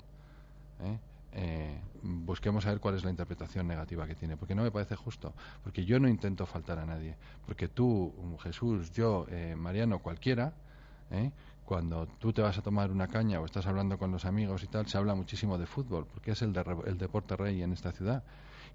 ¿eh? 0.85 0.99
Eh, 1.33 1.81
busquemos 2.01 2.64
a 2.67 2.71
ver 2.71 2.79
cuál 2.79 2.95
es 2.95 3.03
la 3.03 3.11
interpretación 3.11 3.67
negativa 3.67 4.07
que 4.07 4.14
tiene, 4.14 4.37
porque 4.37 4.55
no 4.55 4.62
me 4.62 4.71
parece 4.71 4.95
justo, 4.95 5.35
porque 5.64 5.85
yo 5.85 5.99
no 5.99 6.07
intento 6.07 6.47
faltar 6.47 6.79
a 6.79 6.87
nadie, 6.87 7.17
porque 7.45 7.67
tú, 7.67 8.39
Jesús, 8.41 8.93
yo, 8.93 9.27
Mariano, 9.57 9.99
cualquiera, 9.99 10.55
cuando 11.67 12.07
tú 12.07 12.33
te 12.33 12.41
vas 12.41 12.57
a 12.57 12.62
tomar 12.62 12.91
una 12.91 13.09
caña 13.09 13.41
o 13.41 13.45
estás 13.45 13.67
hablando 13.67 13.99
con 13.99 14.12
los 14.12 14.25
amigos 14.25 14.62
y 14.62 14.69
tal, 14.69 14.87
se 14.87 14.97
habla 14.97 15.14
muchísimo 15.14 15.59
de 15.59 15.67
fútbol, 15.67 16.07
porque 16.07 16.31
es 16.31 16.41
el, 16.41 16.53
de, 16.53 16.64
el 16.87 16.97
deporte 16.97 17.37
rey 17.37 17.61
en 17.61 17.73
esta 17.73 17.93
ciudad. 17.93 18.23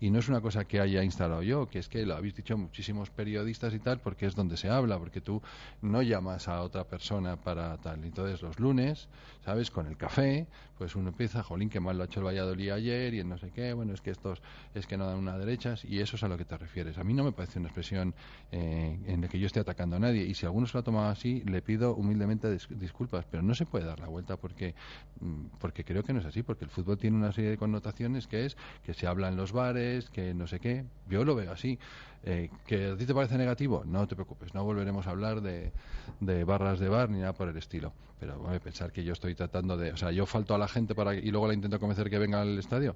Y 0.02 0.10
no 0.10 0.18
es 0.18 0.28
una 0.28 0.42
cosa 0.42 0.66
que 0.66 0.80
haya 0.80 1.04
instalado 1.04 1.44
yo, 1.44 1.70
que 1.70 1.78
es 1.78 1.88
que 1.88 2.06
lo 2.08 2.16
habéis 2.16 2.36
dicho 2.36 2.58
muchísimos 2.58 3.12
periodistas 3.12 3.74
y 3.76 3.80
tal, 3.80 4.00
porque 4.00 4.26
es 4.26 4.36
donde 4.36 4.58
se 4.58 4.68
habla, 4.68 4.98
porque 4.98 5.22
tú 5.22 5.44
no 5.84 6.02
llamas 6.02 6.48
a 6.48 6.64
otra 6.64 6.86
persona 6.86 7.38
para 7.38 7.78
tal. 7.78 8.04
Entonces 8.04 8.42
los 8.42 8.60
lunes, 8.60 9.10
¿sabes? 9.46 9.70
Con 9.70 9.86
el 9.86 9.98
café, 9.98 10.48
pues 10.80 10.96
uno 10.96 11.10
empieza, 11.10 11.44
jolín, 11.44 11.70
que 11.70 11.80
mal 11.80 11.98
lo 11.98 12.04
ha 12.04 12.06
hecho 12.08 12.20
el 12.20 12.26
Valladolid 12.26 12.72
ayer 12.72 13.14
y 13.14 13.24
no 13.24 13.38
sé 13.38 13.52
qué, 13.52 13.74
bueno, 13.74 13.94
es 13.94 14.02
que 14.02 14.10
estos 14.10 14.42
es 14.74 14.88
que 14.88 14.98
no 14.98 15.06
dan 15.06 15.18
una 15.18 15.38
derechas 15.38 15.86
y 15.86 16.00
eso 16.00 16.16
es 16.16 16.24
a 16.24 16.28
lo 16.28 16.36
que 16.36 16.46
te 16.46 16.58
refieres. 16.58 16.98
A 16.98 17.04
mí 17.04 17.14
no 17.14 17.24
me 17.24 17.32
parece 17.32 17.60
una 17.60 17.68
expresión 17.68 18.16
eh, 18.52 19.00
en 19.06 19.22
la 19.22 19.28
que 19.28 19.38
yo 19.38 19.46
esté 19.46 19.60
atacando 19.60 19.98
a 19.98 20.00
nadie 20.00 20.24
y 20.24 20.34
si 20.34 20.48
alguno 20.48 20.66
se 20.66 20.74
lo 20.74 20.80
ha 20.80 20.84
tomado 20.84 21.10
así, 21.10 21.44
le 21.46 21.62
pido 21.62 21.94
humildemente 21.94 22.50
disculpas, 22.72 23.26
pero 23.30 23.44
no 23.44 23.54
se 23.54 23.68
puede 23.68 23.86
dar 23.86 24.00
la 24.00 24.08
vuelta 24.08 24.38
porque, 24.38 24.74
mm, 25.20 25.46
porque 25.60 25.84
creo 25.84 26.04
que 26.04 26.14
no 26.14 26.20
es 26.20 26.26
así, 26.26 26.42
porque 26.42 26.66
el 26.66 26.72
fútbol 26.72 26.98
tiene 26.98 27.18
una 27.18 27.32
serie 27.32 27.52
de 27.52 27.58
connotaciones 27.58 28.26
que 28.26 28.46
es 28.46 28.58
que 28.84 28.96
se 28.96 29.06
habla 29.06 29.28
en 29.28 29.36
los 29.36 29.52
bares, 29.52 29.91
que 30.12 30.34
no 30.34 30.48
sé 30.48 30.60
qué. 30.60 30.86
Yo 31.10 31.24
lo 31.24 31.36
veo 31.36 31.52
así. 31.52 31.78
Eh, 32.24 32.50
¿Que 32.66 32.92
a 32.92 32.98
ti 32.98 33.06
te 33.06 33.14
parece 33.14 33.38
negativo? 33.38 33.84
No 33.86 34.08
te 34.08 34.16
preocupes, 34.16 34.54
no 34.54 34.64
volveremos 34.64 35.08
a 35.08 35.12
hablar 35.12 35.42
de, 35.42 35.72
de 36.20 36.44
barras 36.44 36.80
de 36.80 36.88
bar 36.88 37.10
ni 37.10 37.20
nada 37.20 37.34
por 37.34 37.48
el 37.48 37.58
estilo. 37.58 37.94
Pero 38.20 38.38
bueno, 38.38 38.60
pensar 38.60 38.92
que 38.92 39.04
yo 39.04 39.14
estoy 39.14 39.34
tratando 39.34 39.78
de. 39.78 39.92
O 39.92 39.98
sea, 39.98 40.12
yo 40.12 40.26
falto 40.26 40.54
a 40.54 40.58
la 40.58 40.68
gente 40.68 40.94
para 40.94 41.16
y 41.16 41.32
luego 41.32 41.48
la 41.48 41.54
intento 41.54 41.80
convencer 41.80 42.10
que 42.10 42.20
venga 42.20 42.42
al 42.42 42.60
estadio. 42.60 42.96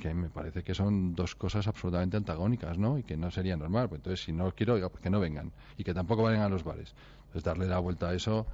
Que 0.00 0.14
me 0.14 0.28
parece 0.28 0.62
que 0.62 0.74
son 0.74 1.14
dos 1.14 1.34
cosas 1.34 1.66
absolutamente 1.66 2.16
antagónicas, 2.16 2.78
¿no? 2.78 2.98
Y 2.98 3.02
que 3.02 3.16
no 3.16 3.30
sería 3.30 3.56
normal. 3.56 3.88
Pues 3.88 4.00
entonces, 4.00 4.24
si 4.24 4.32
no 4.32 4.52
quiero, 4.54 4.78
pues 4.90 5.02
que 5.02 5.10
no 5.10 5.18
vengan. 5.18 5.50
Y 5.76 5.82
que 5.82 5.94
tampoco 5.94 6.22
vayan 6.22 6.42
a 6.42 6.48
los 6.48 6.62
bares. 6.62 6.94
Entonces, 7.22 7.42
darle 7.42 7.66
la 7.66 7.78
vuelta 7.78 8.10
a 8.10 8.14
eso 8.14 8.46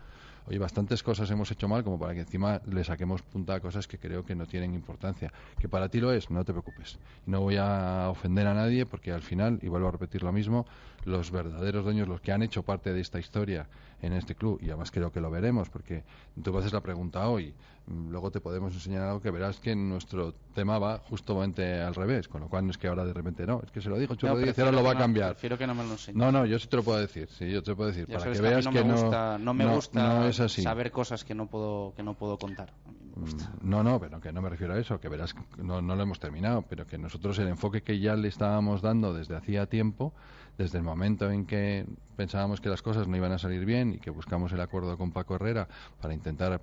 oye, 0.49 0.59
bastantes 0.59 1.03
cosas 1.03 1.31
hemos 1.31 1.51
hecho 1.51 1.69
mal 1.69 1.85
como 1.85 1.99
para 1.99 2.15
que 2.15 2.21
encima 2.21 2.61
le 2.67 2.83
saquemos 2.83 3.23
punta 3.23 3.55
a 3.55 3.61
cosas 3.61 3.87
que 3.87 3.99
creo 3.99 4.25
que 4.25 4.35
no 4.35 4.47
tienen 4.47 4.75
importancia. 4.75 5.33
Que 5.59 5.69
para 5.69 5.89
ti 5.89 6.01
lo 6.01 6.13
es, 6.13 6.31
no 6.31 6.45
te 6.45 6.53
preocupes. 6.53 6.99
No 7.27 7.41
voy 7.41 7.57
a 7.57 8.09
ofender 8.11 8.47
a 8.47 8.55
nadie 8.55 8.87
porque 8.87 9.13
al 9.13 9.23
final, 9.23 9.59
y 9.63 9.69
vuelvo 9.69 9.89
a 9.89 9.93
repetir 9.93 10.23
lo 10.23 10.33
mismo, 10.33 10.67
los 11.05 11.31
verdaderos 11.31 11.85
dueños, 11.85 12.09
los 12.09 12.21
que 12.21 12.33
han 12.33 12.43
hecho 12.43 12.63
parte 12.63 12.93
de 12.93 13.01
esta 13.01 13.19
historia 13.19 13.69
en 14.01 14.13
este 14.13 14.35
club, 14.35 14.59
y 14.63 14.67
además 14.67 14.91
creo 14.91 15.13
que 15.13 15.21
lo 15.21 15.31
veremos, 15.31 15.69
porque 15.69 16.05
tú 16.43 16.57
haces 16.57 16.73
la 16.73 16.81
pregunta 16.81 17.29
hoy, 17.29 17.55
luego 17.89 18.31
te 18.31 18.41
podemos 18.41 18.73
enseñar 18.75 19.03
algo 19.03 19.21
que 19.21 19.31
verás 19.31 19.61
que 19.61 19.75
nuestro 19.75 20.35
tema 20.55 20.79
va 20.79 20.99
justamente 20.99 21.81
al 21.81 21.95
revés, 21.95 22.29
con 22.29 22.41
lo 22.43 22.49
cual 22.49 22.65
no 22.65 22.71
es 22.71 22.79
que 22.79 22.89
ahora 22.89 23.05
de 23.05 23.13
repente 23.13 23.47
no, 23.47 23.63
es 23.65 23.71
que 23.71 23.81
se 23.81 23.89
lo 23.89 23.99
digo, 23.99 24.15
yo 24.15 24.29
lo 24.29 24.39
dije, 24.39 24.61
ahora 24.61 24.73
lo 24.73 24.83
va 24.83 24.93
a 24.93 24.99
cambiar. 24.99 25.33
Prefiero 25.33 25.57
que 25.57 25.67
no 25.67 25.75
me 25.75 25.85
lo 25.85 25.97
No, 26.15 26.33
no, 26.33 26.47
yo 26.47 26.59
sí 26.59 26.69
te 26.69 26.77
lo 26.77 26.83
puedo 26.83 26.99
decir, 26.99 27.29
sí, 27.31 27.51
yo 27.51 27.63
te 27.63 27.71
lo 27.71 27.77
puedo 27.77 27.91
decir, 27.91 28.07
para 28.07 28.33
que 28.33 28.41
veas 28.41 28.67
que, 28.67 28.85
no, 28.85 29.39
no 29.39 29.55
me 29.55 29.67
gusta 29.67 30.33
saber 30.33 30.91
cosas 30.91 31.25
que 31.25 31.35
no 31.35 31.47
puedo 31.47 31.95
que 31.97 32.03
no 32.03 32.15
puedo 32.15 32.39
contar. 32.39 32.73
Mm, 33.19 33.69
no, 33.69 33.83
no, 33.83 34.01
pero 34.01 34.21
que 34.21 34.33
no 34.33 34.43
me 34.43 34.49
refiero 34.49 34.75
a 34.75 34.79
eso, 34.79 35.01
que 35.01 35.09
verás, 35.09 35.35
no, 35.57 35.83
no 35.83 35.97
lo 35.97 36.03
hemos 36.03 36.21
terminado, 36.21 36.63
pero 36.63 36.87
que 36.87 36.99
nosotros 36.99 37.39
el 37.39 37.49
enfoque 37.49 37.83
que 37.83 37.99
ya 37.99 38.17
le 38.17 38.29
estábamos 38.29 38.83
dando 38.83 39.13
desde 39.13 39.37
hacía 39.37 39.67
tiempo 39.67 40.13
desde 40.59 40.79
el 40.79 40.85
momento 40.85 41.31
en 41.31 41.47
que 41.47 41.87
pensábamos 42.17 42.61
que 42.61 42.69
las 42.69 42.83
cosas 42.83 43.07
no 43.07 43.17
iban 43.17 43.31
a 43.31 43.39
salir 43.39 43.65
bien 43.65 43.95
y 43.95 43.99
que 43.99 44.11
buscamos 44.11 44.53
el 44.53 44.61
acuerdo 44.61 44.99
con 44.99 45.13
Paco 45.13 45.37
Herrera 45.37 45.69
para 46.01 46.13
intentar 46.13 46.61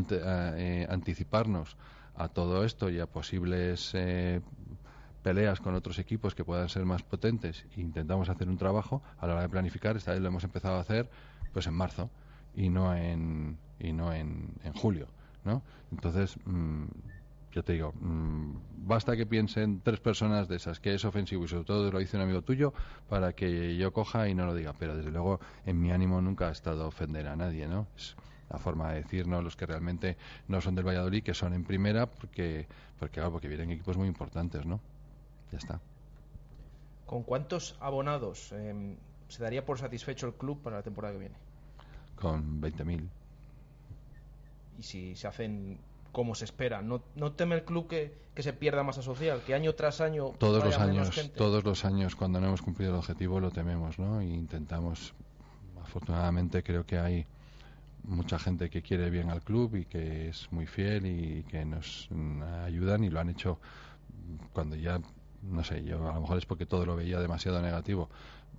eh, 0.00 0.86
anticiparnos 0.88 1.76
a 2.14 2.28
todo 2.28 2.64
esto 2.64 2.88
y 2.88 2.98
a 2.98 3.06
posibles 3.06 3.90
eh, 3.92 4.40
peleas 5.22 5.60
con 5.60 5.74
otros 5.74 5.98
equipos 5.98 6.34
que 6.34 6.44
puedan 6.44 6.70
ser 6.70 6.86
más 6.86 7.02
potentes 7.02 7.66
e 7.76 7.80
intentamos 7.82 8.30
hacer 8.30 8.48
un 8.48 8.56
trabajo 8.56 9.02
a 9.18 9.26
la 9.26 9.34
hora 9.34 9.42
de 9.42 9.50
planificar 9.50 9.96
esta 9.96 10.12
vez 10.12 10.20
lo 10.22 10.28
hemos 10.28 10.44
empezado 10.44 10.76
a 10.76 10.80
hacer 10.80 11.10
pues 11.52 11.66
en 11.66 11.74
marzo 11.74 12.08
y 12.54 12.70
no 12.70 12.96
en 12.96 13.58
y 13.78 13.92
no 13.92 14.14
en, 14.14 14.54
en 14.64 14.72
julio 14.72 15.08
¿no? 15.46 15.62
entonces 15.90 16.36
mm, 16.44 16.84
yo 17.56 17.64
te 17.64 17.72
digo, 17.72 17.94
mm, 17.98 18.86
basta 18.86 19.16
que 19.16 19.24
piensen 19.24 19.80
tres 19.80 19.98
personas 19.98 20.46
de 20.46 20.56
esas, 20.56 20.78
que 20.78 20.94
es 20.94 21.06
ofensivo 21.06 21.46
y 21.46 21.48
sobre 21.48 21.64
todo 21.64 21.90
lo 21.90 21.98
dice 21.98 22.18
un 22.18 22.24
amigo 22.24 22.42
tuyo, 22.42 22.74
para 23.08 23.32
que 23.32 23.78
yo 23.78 23.94
coja 23.94 24.28
y 24.28 24.34
no 24.34 24.44
lo 24.44 24.54
diga. 24.54 24.74
Pero 24.78 24.94
desde 24.94 25.10
luego, 25.10 25.40
en 25.64 25.80
mi 25.80 25.90
ánimo 25.90 26.20
nunca 26.20 26.48
ha 26.48 26.52
estado 26.52 26.86
ofender 26.86 27.26
a 27.28 27.34
nadie, 27.34 27.66
¿no? 27.66 27.86
Es 27.96 28.14
la 28.50 28.58
forma 28.58 28.92
de 28.92 29.02
decirnos 29.02 29.42
los 29.42 29.56
que 29.56 29.64
realmente 29.64 30.18
no 30.48 30.60
son 30.60 30.74
del 30.74 30.86
Valladolid, 30.86 31.22
que 31.22 31.32
son 31.32 31.54
en 31.54 31.64
primera, 31.64 32.04
porque, 32.04 32.66
porque, 32.98 33.22
porque 33.22 33.48
vienen 33.48 33.70
equipos 33.70 33.96
muy 33.96 34.06
importantes, 34.06 34.66
¿no? 34.66 34.78
Ya 35.50 35.56
está. 35.56 35.80
¿Con 37.06 37.22
cuántos 37.22 37.74
abonados 37.80 38.52
em, 38.52 38.96
se 39.28 39.42
daría 39.42 39.64
por 39.64 39.78
satisfecho 39.78 40.26
el 40.26 40.34
club 40.34 40.60
para 40.60 40.76
la 40.76 40.82
temporada 40.82 41.14
que 41.14 41.20
viene? 41.20 41.36
Con 42.16 42.60
20.000. 42.60 43.08
¿Y 44.78 44.82
si 44.82 45.14
se 45.16 45.26
hacen 45.26 45.78
como 46.16 46.34
se 46.34 46.46
espera. 46.46 46.80
¿No, 46.80 47.02
no 47.14 47.32
teme 47.32 47.56
el 47.56 47.64
club 47.64 47.88
que, 47.88 48.16
se 48.38 48.54
pierda 48.54 48.82
masa 48.82 49.02
social? 49.02 49.42
Que 49.46 49.54
año 49.54 49.74
tras 49.74 50.00
año. 50.00 50.30
Todos 50.38 50.64
los 50.64 50.78
años, 50.78 51.30
todos 51.36 51.62
los 51.62 51.84
años, 51.84 52.16
cuando 52.16 52.40
no 52.40 52.46
hemos 52.46 52.62
cumplido 52.62 52.92
el 52.92 52.96
objetivo, 52.96 53.38
lo 53.38 53.50
tememos, 53.50 53.98
¿no? 53.98 54.22
E 54.22 54.24
intentamos. 54.24 55.12
Afortunadamente, 55.82 56.62
creo 56.62 56.86
que 56.86 56.98
hay 56.98 57.26
mucha 58.04 58.38
gente 58.38 58.70
que 58.70 58.80
quiere 58.80 59.10
bien 59.10 59.28
al 59.28 59.42
club 59.42 59.76
y 59.76 59.84
que 59.84 60.28
es 60.28 60.50
muy 60.52 60.66
fiel 60.66 61.04
y 61.04 61.42
que 61.50 61.66
nos 61.66 62.08
ayudan 62.64 63.04
y 63.04 63.10
lo 63.10 63.20
han 63.20 63.28
hecho 63.28 63.60
cuando 64.54 64.74
ya, 64.74 65.00
no 65.42 65.64
sé, 65.64 65.84
yo 65.84 66.08
a 66.08 66.14
lo 66.14 66.20
mejor 66.22 66.38
es 66.38 66.46
porque 66.46 66.64
todo 66.64 66.86
lo 66.86 66.96
veía 66.96 67.20
demasiado 67.20 67.60
negativo. 67.60 68.08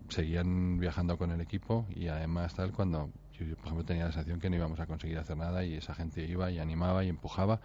Seguían 0.09 0.77
viajando 0.77 1.17
con 1.17 1.31
el 1.31 1.41
equipo 1.41 1.87
y 1.95 2.07
además 2.07 2.53
tal 2.53 2.71
cuando 2.71 3.09
yo, 3.45 3.55
por 3.55 3.65
ejemplo, 3.65 3.85
tenía 3.85 4.05
la 4.05 4.11
sensación 4.11 4.39
que 4.39 4.49
no 4.49 4.55
íbamos 4.55 4.79
a 4.79 4.87
conseguir 4.87 5.17
hacer 5.17 5.37
nada 5.37 5.63
y 5.63 5.75
esa 5.75 5.93
gente 5.93 6.23
iba 6.23 6.49
y 6.51 6.59
animaba 6.59 7.03
y 7.03 7.09
empujaba 7.09 7.59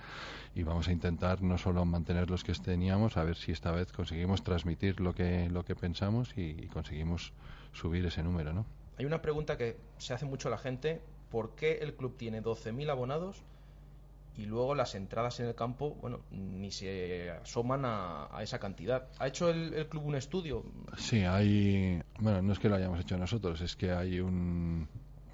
y 0.54 0.62
vamos 0.62 0.88
a 0.88 0.92
intentar 0.92 1.42
no 1.42 1.58
solo 1.58 1.84
mantener 1.84 2.30
los 2.30 2.44
que 2.44 2.52
teníamos, 2.52 3.16
a 3.16 3.24
ver 3.24 3.36
si 3.36 3.52
esta 3.52 3.70
vez 3.70 3.92
conseguimos 3.92 4.42
transmitir 4.42 5.00
lo 5.00 5.14
que, 5.14 5.48
lo 5.48 5.64
que 5.64 5.74
pensamos 5.74 6.36
y, 6.36 6.66
conseguimos 6.72 7.32
subir 7.72 8.04
ese 8.06 8.22
número, 8.22 8.52
¿no? 8.52 8.66
Hay 8.98 9.04
una 9.04 9.20
pregunta 9.22 9.56
que 9.56 9.76
se 9.98 10.14
hace 10.14 10.26
mucho 10.26 10.48
a 10.48 10.50
la 10.50 10.58
gente, 10.58 11.00
¿por 11.30 11.54
qué 11.54 11.78
el 11.82 11.94
club 11.94 12.16
tiene 12.16 12.42
12.000 12.42 12.90
abonados 12.90 13.42
y 14.36 14.46
luego 14.46 14.74
las 14.74 14.94
entradas 14.94 15.40
en 15.40 15.46
el 15.46 15.54
campo, 15.54 15.94
bueno, 16.00 16.20
ni 16.30 16.70
se 16.70 17.30
asoman 17.30 17.82
a, 17.84 18.28
esa 18.40 18.58
cantidad. 18.58 19.08
¿Ha 19.18 19.28
hecho 19.28 19.50
el, 19.50 19.74
el, 19.74 19.88
club 19.88 20.06
un 20.06 20.14
estudio? 20.14 20.64
Sí, 20.96 21.22
hay. 21.22 22.02
Bueno, 22.18 22.40
no 22.40 22.52
es 22.54 22.58
que 22.58 22.70
lo 22.70 22.76
hayamos 22.76 23.00
hecho 23.00 23.18
nosotros, 23.18 23.60
es 23.60 23.76
que 23.76 23.92
hay 23.92 24.20
un, 24.20 24.88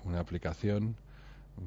una 0.08 0.20
aplicación 0.20 0.96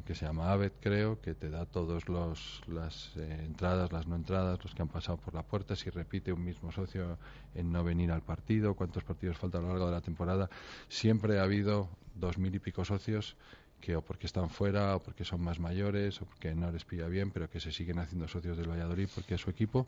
que 0.05 0.15
se 0.15 0.25
llama 0.25 0.51
Avet, 0.51 0.73
creo, 0.79 1.19
que 1.19 1.33
te 1.33 1.49
da 1.49 1.65
todas 1.65 2.07
las 2.07 3.11
eh, 3.17 3.43
entradas, 3.45 3.91
las 3.91 4.07
no 4.07 4.15
entradas, 4.15 4.63
los 4.63 4.73
que 4.73 4.81
han 4.81 4.87
pasado 4.87 5.17
por 5.17 5.33
la 5.33 5.43
puerta, 5.43 5.75
si 5.75 5.89
repite 5.89 6.31
un 6.31 6.43
mismo 6.43 6.71
socio 6.71 7.17
en 7.55 7.71
no 7.71 7.83
venir 7.83 8.11
al 8.11 8.21
partido, 8.21 8.73
cuántos 8.73 9.03
partidos 9.03 9.37
faltan 9.37 9.63
a 9.63 9.67
lo 9.67 9.69
largo 9.73 9.87
de 9.87 9.91
la 9.91 10.01
temporada. 10.01 10.49
Siempre 10.87 11.39
ha 11.39 11.43
habido 11.43 11.89
dos 12.15 12.37
mil 12.37 12.55
y 12.55 12.59
pico 12.59 12.85
socios 12.85 13.35
que 13.81 13.95
o 13.95 14.01
porque 14.01 14.27
están 14.27 14.49
fuera, 14.49 14.95
o 14.95 14.99
porque 14.99 15.25
son 15.25 15.41
más 15.41 15.59
mayores, 15.59 16.21
o 16.21 16.25
porque 16.25 16.53
no 16.53 16.71
les 16.71 16.85
pilla 16.85 17.07
bien, 17.07 17.31
pero 17.31 17.49
que 17.49 17.59
se 17.59 17.71
siguen 17.71 17.99
haciendo 17.99 18.27
socios 18.27 18.55
del 18.55 18.69
Valladolid 18.69 19.09
porque 19.13 19.35
es 19.35 19.41
su 19.41 19.49
equipo, 19.49 19.87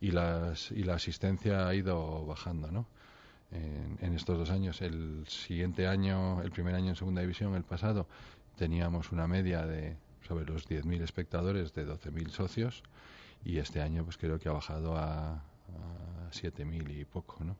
y, 0.00 0.10
las, 0.10 0.72
y 0.72 0.82
la 0.82 0.94
asistencia 0.94 1.68
ha 1.68 1.74
ido 1.74 2.24
bajando, 2.24 2.72
¿no? 2.72 2.86
En, 3.52 4.12
estos 4.14 4.38
dos 4.38 4.50
años. 4.50 4.80
El 4.82 5.26
siguiente 5.28 5.86
año, 5.86 6.42
el 6.42 6.50
primer 6.50 6.74
año 6.74 6.90
en 6.90 6.96
segunda 6.96 7.20
división, 7.20 7.54
el 7.54 7.64
pasado, 7.64 8.06
teníamos 8.56 9.12
una 9.12 9.26
media 9.26 9.66
de 9.66 9.96
sobre 10.26 10.44
los 10.44 10.68
10.000 10.68 11.02
espectadores 11.02 11.72
de 11.72 11.86
12.000 11.86 12.30
socios 12.30 12.82
y 13.44 13.58
este 13.58 13.80
año 13.80 14.02
pues 14.02 14.16
creo 14.16 14.40
que 14.40 14.48
ha 14.48 14.52
bajado 14.52 14.96
a, 14.96 15.34
a 15.34 16.30
7.000 16.32 16.98
y 16.98 17.04
poco, 17.04 17.44
¿no? 17.44 17.56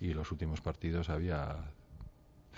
Y 0.00 0.14
los 0.14 0.32
últimos 0.32 0.60
partidos 0.60 1.10
había 1.10 1.72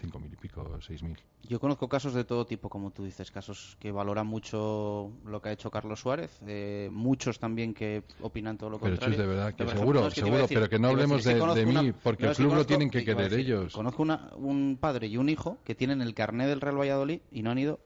cinco 0.00 0.18
mil 0.18 0.32
y 0.32 0.36
pico, 0.36 0.66
seis 0.80 1.02
mil. 1.02 1.16
Yo 1.42 1.60
conozco 1.60 1.88
casos 1.88 2.14
de 2.14 2.24
todo 2.24 2.46
tipo, 2.46 2.68
como 2.68 2.90
tú 2.90 3.04
dices, 3.04 3.30
casos 3.30 3.76
que 3.78 3.92
valoran 3.92 4.26
mucho 4.26 5.12
lo 5.24 5.40
que 5.40 5.50
ha 5.50 5.52
hecho 5.52 5.70
Carlos 5.70 6.00
Suárez, 6.00 6.40
eh, 6.46 6.88
muchos 6.92 7.38
también 7.38 7.74
que 7.74 8.04
opinan 8.20 8.56
todo 8.56 8.70
lo 8.70 8.78
contrario. 8.78 9.16
Pero 9.16 9.28
de 9.28 9.34
verdad, 9.34 9.54
que 9.54 9.66
seguro, 9.68 10.10
seguro, 10.10 10.46
pero 10.48 10.68
que 10.68 10.78
no 10.78 10.88
hablemos 10.88 11.24
de, 11.24 11.66
mí, 11.66 11.92
porque 11.92 12.26
el 12.26 12.34
club 12.34 12.54
lo 12.54 12.66
tienen 12.66 12.90
que 12.90 13.04
querer 13.04 13.32
ellos. 13.34 13.74
Conozco 13.74 14.02
un 14.02 14.78
padre 14.80 15.06
y 15.06 15.16
un 15.16 15.28
hijo 15.28 15.58
que 15.64 15.74
tienen 15.74 16.00
el 16.00 16.14
carné 16.14 16.46
del 16.46 16.60
Real 16.60 16.78
Valladolid 16.78 17.20
y 17.30 17.42
no 17.42 17.50
han 17.50 17.58
ido 17.58 17.80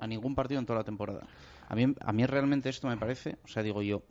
a 0.00 0.06
ningún 0.06 0.34
partido 0.34 0.60
en 0.60 0.66
toda 0.66 0.80
la 0.80 0.84
temporada. 0.84 1.26
A 1.68 1.74
mí, 1.74 1.94
a 2.00 2.12
mí 2.12 2.26
realmente 2.26 2.68
esto 2.68 2.88
me 2.88 2.96
parece, 2.96 3.36
o 3.44 3.48
sea, 3.48 3.62
digo 3.62 3.82
yo, 3.82 4.02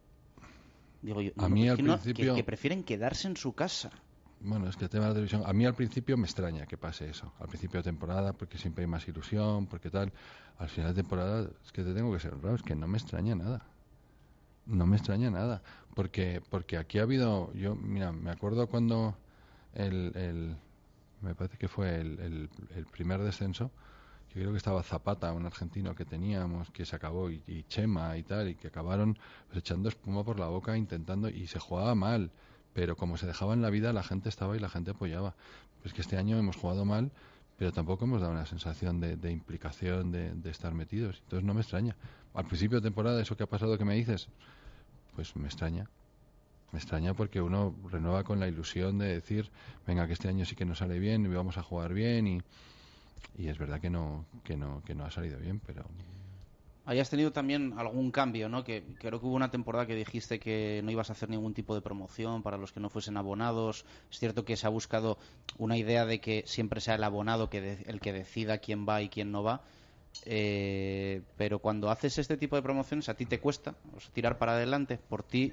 digo 1.01 1.21
yo, 1.21 1.31
a 1.37 1.49
mí 1.49 1.67
al 1.67 1.77
principio... 1.77 2.35
que 2.35 2.43
prefieren 2.43 2.83
quedarse 2.83 3.27
en 3.27 3.37
su 3.37 3.53
casa. 3.53 3.91
Bueno, 4.39 4.69
es 4.69 4.77
que 4.77 4.85
el 4.85 4.89
tema 4.89 5.05
de 5.05 5.09
la 5.09 5.13
televisión, 5.15 5.43
a 5.45 5.53
mí 5.53 5.65
al 5.65 5.73
principio 5.73 6.15
me 6.15 6.25
extraña 6.25 6.65
que 6.67 6.77
pase 6.77 7.09
eso. 7.09 7.33
Al 7.39 7.47
principio 7.47 7.79
de 7.79 7.83
temporada, 7.83 8.33
porque 8.33 8.57
siempre 8.57 8.83
hay 8.83 8.87
más 8.87 9.07
ilusión, 9.07 9.65
porque 9.67 9.89
tal. 9.89 10.13
Al 10.57 10.69
final 10.69 10.93
de 10.93 11.01
temporada, 11.01 11.49
es 11.63 11.71
que 11.71 11.83
te 11.83 11.93
tengo 11.93 12.11
que 12.13 12.19
ser 12.19 12.33
honrado, 12.33 12.55
es 12.55 12.63
que 12.63 12.75
no 12.75 12.87
me 12.87 12.97
extraña 12.97 13.35
nada. 13.35 13.65
No 14.65 14.85
me 14.85 14.97
extraña 14.97 15.31
nada. 15.31 15.61
Porque, 15.95 16.41
porque 16.49 16.77
aquí 16.77 16.99
ha 16.99 17.03
habido, 17.03 17.53
yo, 17.53 17.75
mira, 17.75 18.11
me 18.11 18.31
acuerdo 18.31 18.67
cuando 18.67 19.17
el, 19.73 20.11
el 20.15 20.57
me 21.21 21.35
parece 21.35 21.57
que 21.57 21.67
fue 21.67 21.99
el, 21.99 22.49
el, 22.75 22.85
primer 22.85 23.21
descenso, 23.21 23.71
que 24.29 24.39
creo 24.39 24.51
que 24.51 24.57
estaba 24.57 24.83
Zapata, 24.83 25.33
un 25.33 25.45
argentino 25.45 25.95
que 25.95 26.05
teníamos, 26.05 26.69
que 26.71 26.85
se 26.85 26.95
acabó, 26.95 27.29
y, 27.31 27.41
y 27.47 27.63
Chema 27.63 28.17
y 28.17 28.23
tal, 28.23 28.49
y 28.49 28.55
que 28.55 28.67
acabaron 28.67 29.17
echando 29.53 29.89
espuma 29.89 30.23
por 30.23 30.39
la 30.39 30.47
boca, 30.47 30.77
intentando, 30.77 31.29
y 31.29 31.47
se 31.47 31.59
jugaba 31.59 31.95
mal, 31.95 32.31
pero 32.77 32.95
como 32.95 33.17
se 33.17 33.25
dejaba 33.25 33.55
en 33.55 33.63
la 33.63 33.71
vida, 33.71 33.91
la 33.91 34.03
gente 34.03 34.29
estaba 34.29 34.55
y 34.55 34.59
la 34.59 34.69
gente 34.69 34.91
apoyaba. 34.91 35.33
Pues 35.81 35.95
que 35.95 36.01
este 36.01 36.15
año 36.15 36.37
hemos 36.37 36.57
jugado 36.57 36.85
mal, 36.85 37.11
pero 37.57 37.71
tampoco 37.71 38.05
hemos 38.05 38.21
dado 38.21 38.33
una 38.33 38.45
sensación 38.45 38.99
de, 38.99 39.17
de 39.17 39.31
implicación, 39.31 40.11
de, 40.11 40.31
de 40.35 40.51
estar 40.51 40.75
metidos. 40.75 41.17
Entonces 41.23 41.43
no 41.43 41.55
me 41.55 41.61
extraña. 41.61 41.95
Al 42.35 42.45
principio 42.45 42.79
de 42.79 42.83
temporada, 42.83 43.19
eso 43.19 43.35
que 43.35 43.41
ha 43.41 43.47
pasado 43.49 43.79
que 43.79 43.83
me 43.83 43.95
dices, 43.95 44.29
pues 45.15 45.35
me 45.35 45.47
extraña. 45.47 45.89
Me 46.71 46.77
extraña 46.77 47.15
porque 47.15 47.41
uno 47.41 47.73
renueva 47.89 48.23
con 48.23 48.39
la 48.39 48.47
ilusión 48.47 48.99
de 48.99 49.07
decir, 49.07 49.49
venga, 49.87 50.05
que 50.05 50.13
este 50.13 50.27
año 50.27 50.45
sí 50.45 50.55
que 50.55 50.65
nos 50.65 50.77
sale 50.77 50.99
bien 50.99 51.25
y 51.25 51.29
vamos 51.29 51.57
a 51.57 51.63
jugar 51.63 51.95
bien 51.95 52.27
y, 52.27 52.41
y 53.39 53.47
es 53.47 53.57
verdad 53.57 53.81
que 53.81 53.89
no, 53.89 54.27
que 54.43 54.55
no, 54.55 54.83
que 54.85 54.93
no 54.93 55.03
ha 55.03 55.09
salido 55.09 55.39
bien, 55.39 55.59
pero 55.65 55.83
Hayas 56.87 57.09
tenido 57.09 57.33
también 57.33 57.73
algún 57.77 58.11
cambio, 58.11 58.47
¿no? 58.47 58.63
Que 58.63 58.81
creo 58.97 59.19
que 59.19 59.25
hubo 59.25 59.35
una 59.35 59.51
temporada 59.51 59.85
que 59.85 59.93
dijiste 59.93 60.39
que 60.39 60.79
no 60.85 60.89
ibas 60.89 61.09
a 61.09 61.13
hacer 61.13 61.29
ningún 61.29 61.53
tipo 61.53 61.75
de 61.75 61.81
promoción 61.81 62.43
para 62.43 62.57
los 62.57 62.71
que 62.71 62.79
no 62.79 62.89
fuesen 62.89 63.17
abonados. 63.17 63.83
Es 64.09 64.19
cierto 64.19 64.45
que 64.45 64.55
se 64.55 64.67
ha 64.67 64.69
buscado 64.69 65.17
una 65.57 65.75
idea 65.75 66.05
de 66.05 66.21
que 66.21 66.43
siempre 66.47 66.79
sea 66.79 66.95
el 66.95 67.03
abonado 67.03 67.49
que 67.49 67.59
de- 67.59 67.83
el 67.87 67.99
que 67.99 68.13
decida 68.13 68.59
quién 68.59 68.87
va 68.87 69.01
y 69.01 69.09
quién 69.09 69.33
no 69.33 69.43
va. 69.43 69.63
Eh, 70.25 71.23
pero 71.35 71.59
cuando 71.59 71.89
haces 71.91 72.17
este 72.19 72.37
tipo 72.37 72.55
de 72.55 72.61
promociones 72.61 73.09
a 73.09 73.15
ti 73.15 73.25
te 73.25 73.41
cuesta 73.41 73.75
tirar 74.13 74.37
para 74.37 74.53
adelante. 74.53 74.97
Por 74.97 75.23
ti, 75.23 75.51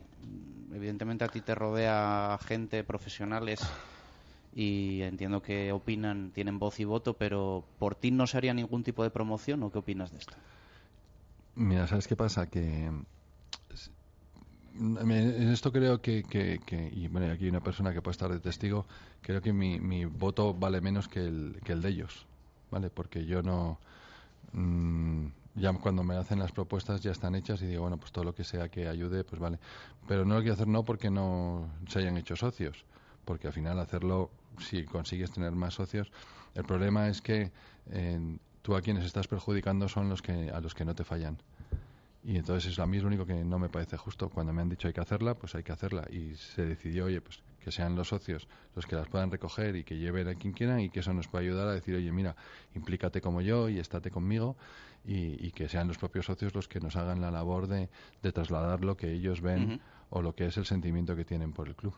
evidentemente 0.72 1.24
a 1.24 1.28
ti 1.28 1.40
te 1.40 1.56
rodea 1.56 2.38
gente, 2.46 2.84
profesionales 2.84 3.60
y 4.54 5.02
entiendo 5.02 5.42
que 5.42 5.72
opinan, 5.72 6.30
tienen 6.30 6.60
voz 6.60 6.78
y 6.78 6.84
voto, 6.84 7.14
pero 7.14 7.64
¿por 7.80 7.96
ti 7.96 8.12
no 8.12 8.28
se 8.28 8.36
haría 8.36 8.54
ningún 8.54 8.84
tipo 8.84 9.02
de 9.02 9.10
promoción 9.10 9.64
o 9.64 9.72
qué 9.72 9.78
opinas 9.80 10.12
de 10.12 10.18
esto? 10.18 10.36
Mira, 11.56 11.86
¿sabes 11.86 12.06
qué 12.08 12.16
pasa? 12.16 12.48
Que 12.48 12.90
en 14.76 15.48
esto 15.52 15.70
creo 15.72 16.00
que- 16.02 16.24
y 16.92 17.08
bueno, 17.08 17.32
aquí 17.32 17.44
hay 17.44 17.50
una 17.50 17.60
persona 17.60 17.92
que 17.92 18.02
puede 18.02 18.12
estar 18.12 18.30
de 18.32 18.40
testigo, 18.40 18.86
creo 19.20 19.40
que 19.40 19.52
mi, 19.52 19.78
mi 19.78 20.04
voto 20.04 20.52
vale 20.54 20.80
menos 20.80 21.08
que 21.08 21.20
el, 21.20 21.60
que 21.64 21.72
el 21.72 21.82
de 21.82 21.90
ellos, 21.90 22.26
¿vale? 22.70 22.90
Porque 22.90 23.24
yo 23.24 23.42
no... 23.42 23.78
mm, 24.52 25.26
ya 25.56 25.72
cuando 25.74 26.04
me 26.04 26.16
hacen 26.16 26.38
las 26.40 26.52
propuestas 26.52 27.00
ya 27.02 27.12
están 27.12 27.34
hechas 27.36 27.62
y 27.62 27.66
digo, 27.66 27.82
bueno, 27.82 27.98
pues 27.98 28.12
todo 28.12 28.24
lo 28.24 28.34
que 28.34 28.44
sea 28.44 28.68
que 28.70 28.88
ayude, 28.88 29.24
pues 29.24 29.40
vale. 29.40 29.58
Pero 30.06 30.24
no 30.24 30.34
lo 30.34 30.40
quiero 30.40 30.54
hacer 30.54 30.68
no 30.68 30.84
porque 30.84 31.10
no 31.10 31.68
se 31.88 32.00
hayan 32.00 32.16
hecho 32.18 32.36
socios, 32.36 32.84
porque 33.24 33.48
al 33.48 33.52
final 33.52 33.78
hacerlo, 33.80 34.30
si 34.58 34.84
consigues 34.84 35.30
tener 35.32 35.52
más 35.52 35.74
socios, 35.74 36.10
el 36.54 36.64
problema 36.64 37.08
es 37.08 37.22
que 37.22 37.52
eh, 37.90 38.38
tú 38.64 38.74
a 38.74 38.80
quienes 38.80 39.04
estás 39.04 39.28
perjudicando 39.28 39.88
son 39.90 40.08
los 40.08 40.22
que 40.22 40.50
a 40.50 40.58
los 40.58 40.74
que 40.74 40.86
no 40.86 40.94
te 40.94 41.04
fallan. 41.04 41.36
Y 42.24 42.38
entonces 42.38 42.72
es 42.72 42.78
a 42.78 42.86
mí 42.86 42.96
es 42.96 43.02
lo 43.02 43.08
único 43.08 43.26
que 43.26 43.34
no 43.44 43.58
me 43.58 43.68
parece 43.68 43.98
justo. 43.98 44.30
Cuando 44.30 44.54
me 44.54 44.62
han 44.62 44.70
dicho 44.70 44.88
hay 44.88 44.94
que 44.94 45.02
hacerla, 45.02 45.34
pues 45.34 45.54
hay 45.54 45.62
que 45.62 45.72
hacerla. 45.72 46.06
Y 46.10 46.34
se 46.36 46.64
decidió, 46.64 47.04
oye, 47.04 47.20
pues 47.20 47.42
que 47.60 47.70
sean 47.70 47.94
los 47.94 48.08
socios 48.08 48.48
los 48.74 48.86
que 48.86 48.96
las 48.96 49.06
puedan 49.08 49.30
recoger 49.30 49.76
y 49.76 49.84
que 49.84 49.98
lleven 49.98 50.28
a 50.28 50.34
quien 50.34 50.54
quieran 50.54 50.80
y 50.80 50.88
que 50.88 51.00
eso 51.00 51.12
nos 51.12 51.28
puede 51.28 51.44
ayudar 51.44 51.68
a 51.68 51.72
decir, 51.72 51.94
oye, 51.94 52.10
mira, 52.10 52.36
implícate 52.74 53.20
como 53.20 53.42
yo 53.42 53.68
y 53.68 53.78
estate 53.78 54.10
conmigo 54.10 54.56
y, 55.04 55.46
y 55.46 55.50
que 55.50 55.68
sean 55.68 55.86
los 55.86 55.98
propios 55.98 56.24
socios 56.24 56.54
los 56.54 56.66
que 56.66 56.80
nos 56.80 56.96
hagan 56.96 57.20
la 57.20 57.30
labor 57.30 57.66
de, 57.66 57.90
de 58.22 58.32
trasladar 58.32 58.82
lo 58.82 58.96
que 58.96 59.12
ellos 59.12 59.42
ven 59.42 59.82
o 60.08 60.22
lo 60.22 60.34
que 60.34 60.46
es 60.46 60.56
el 60.56 60.64
sentimiento 60.64 61.14
que 61.14 61.26
tienen 61.26 61.52
por 61.52 61.68
el 61.68 61.76
club. 61.76 61.94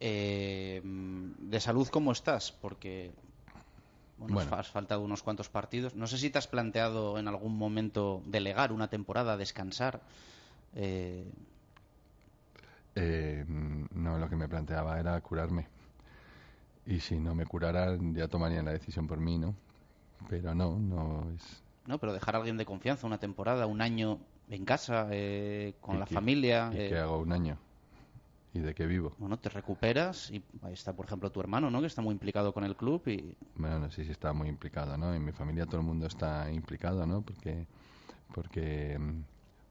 Eh, 0.00 0.80
de 0.82 1.60
salud, 1.60 1.86
¿cómo 1.88 2.12
estás? 2.12 2.52
Porque 2.52 3.12
bueno, 4.20 4.34
Bueno. 4.34 4.56
has 4.56 4.68
faltado 4.68 5.00
unos 5.00 5.22
cuantos 5.22 5.48
partidos. 5.48 5.94
No 5.96 6.06
sé 6.06 6.18
si 6.18 6.30
te 6.30 6.38
has 6.38 6.46
planteado 6.46 7.18
en 7.18 7.26
algún 7.26 7.56
momento 7.56 8.22
delegar 8.26 8.70
una 8.72 8.88
temporada, 8.88 9.36
descansar. 9.36 10.00
Eh, 10.74 11.24
Eh, 12.96 13.44
no, 13.48 14.18
lo 14.18 14.28
que 14.28 14.36
me 14.36 14.48
planteaba 14.48 14.98
era 14.98 15.20
curarme. 15.20 15.66
Y 16.86 17.00
si 17.00 17.18
no 17.18 17.34
me 17.34 17.46
curaran, 17.46 18.14
ya 18.14 18.26
tomarían 18.28 18.64
la 18.64 18.72
decisión 18.72 19.06
por 19.06 19.18
mí, 19.20 19.38
¿no? 19.38 19.54
Pero 20.28 20.54
no, 20.54 20.76
no 20.78 21.30
es. 21.34 21.62
no, 21.86 21.98
pero 21.98 22.12
dejar 22.12 22.34
a 22.34 22.38
alguien 22.38 22.56
de 22.56 22.66
confianza 22.66 23.06
una 23.06 23.18
temporada, 23.18 23.66
un 23.66 23.80
año 23.80 24.18
en 24.48 24.64
casa, 24.64 25.06
eh, 25.12 25.74
con 25.80 25.96
¿Y 25.96 25.98
la 26.00 26.06
qué- 26.06 26.14
familia. 26.14 26.70
¿Y 26.72 26.76
eh, 26.78 26.88
qué 26.90 26.98
hago 26.98 27.18
un 27.20 27.32
año? 27.32 27.56
¿Y 28.52 28.58
de 28.58 28.74
qué 28.74 28.86
vivo? 28.86 29.14
Bueno, 29.18 29.38
te 29.38 29.48
recuperas 29.48 30.30
y 30.30 30.42
ahí 30.62 30.72
está, 30.72 30.92
por 30.92 31.06
ejemplo, 31.06 31.30
tu 31.30 31.40
hermano, 31.40 31.70
¿no? 31.70 31.80
Que 31.80 31.86
está 31.86 32.02
muy 32.02 32.12
implicado 32.12 32.52
con 32.52 32.64
el 32.64 32.74
club 32.76 33.06
y 33.06 33.36
Bueno, 33.54 33.78
no 33.78 33.90
sé 33.90 34.04
si 34.04 34.10
está 34.10 34.32
muy 34.32 34.48
implicado, 34.48 34.96
¿no? 34.96 35.14
En 35.14 35.24
mi 35.24 35.30
familia 35.32 35.66
todo 35.66 35.78
el 35.78 35.86
mundo 35.86 36.06
está 36.06 36.50
implicado, 36.50 37.06
¿no? 37.06 37.22
Porque, 37.22 37.66
porque, 38.34 38.98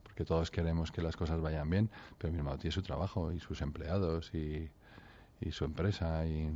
porque 0.02 0.24
todos 0.24 0.50
queremos 0.50 0.90
que 0.90 1.02
las 1.02 1.14
cosas 1.14 1.40
vayan 1.42 1.68
bien, 1.68 1.90
pero 2.16 2.32
mi 2.32 2.38
hermano 2.38 2.58
tiene 2.58 2.72
su 2.72 2.82
trabajo 2.82 3.32
y 3.32 3.40
sus 3.40 3.60
empleados 3.60 4.32
y, 4.34 4.70
y 5.42 5.52
su 5.52 5.66
empresa 5.66 6.26
y, 6.26 6.50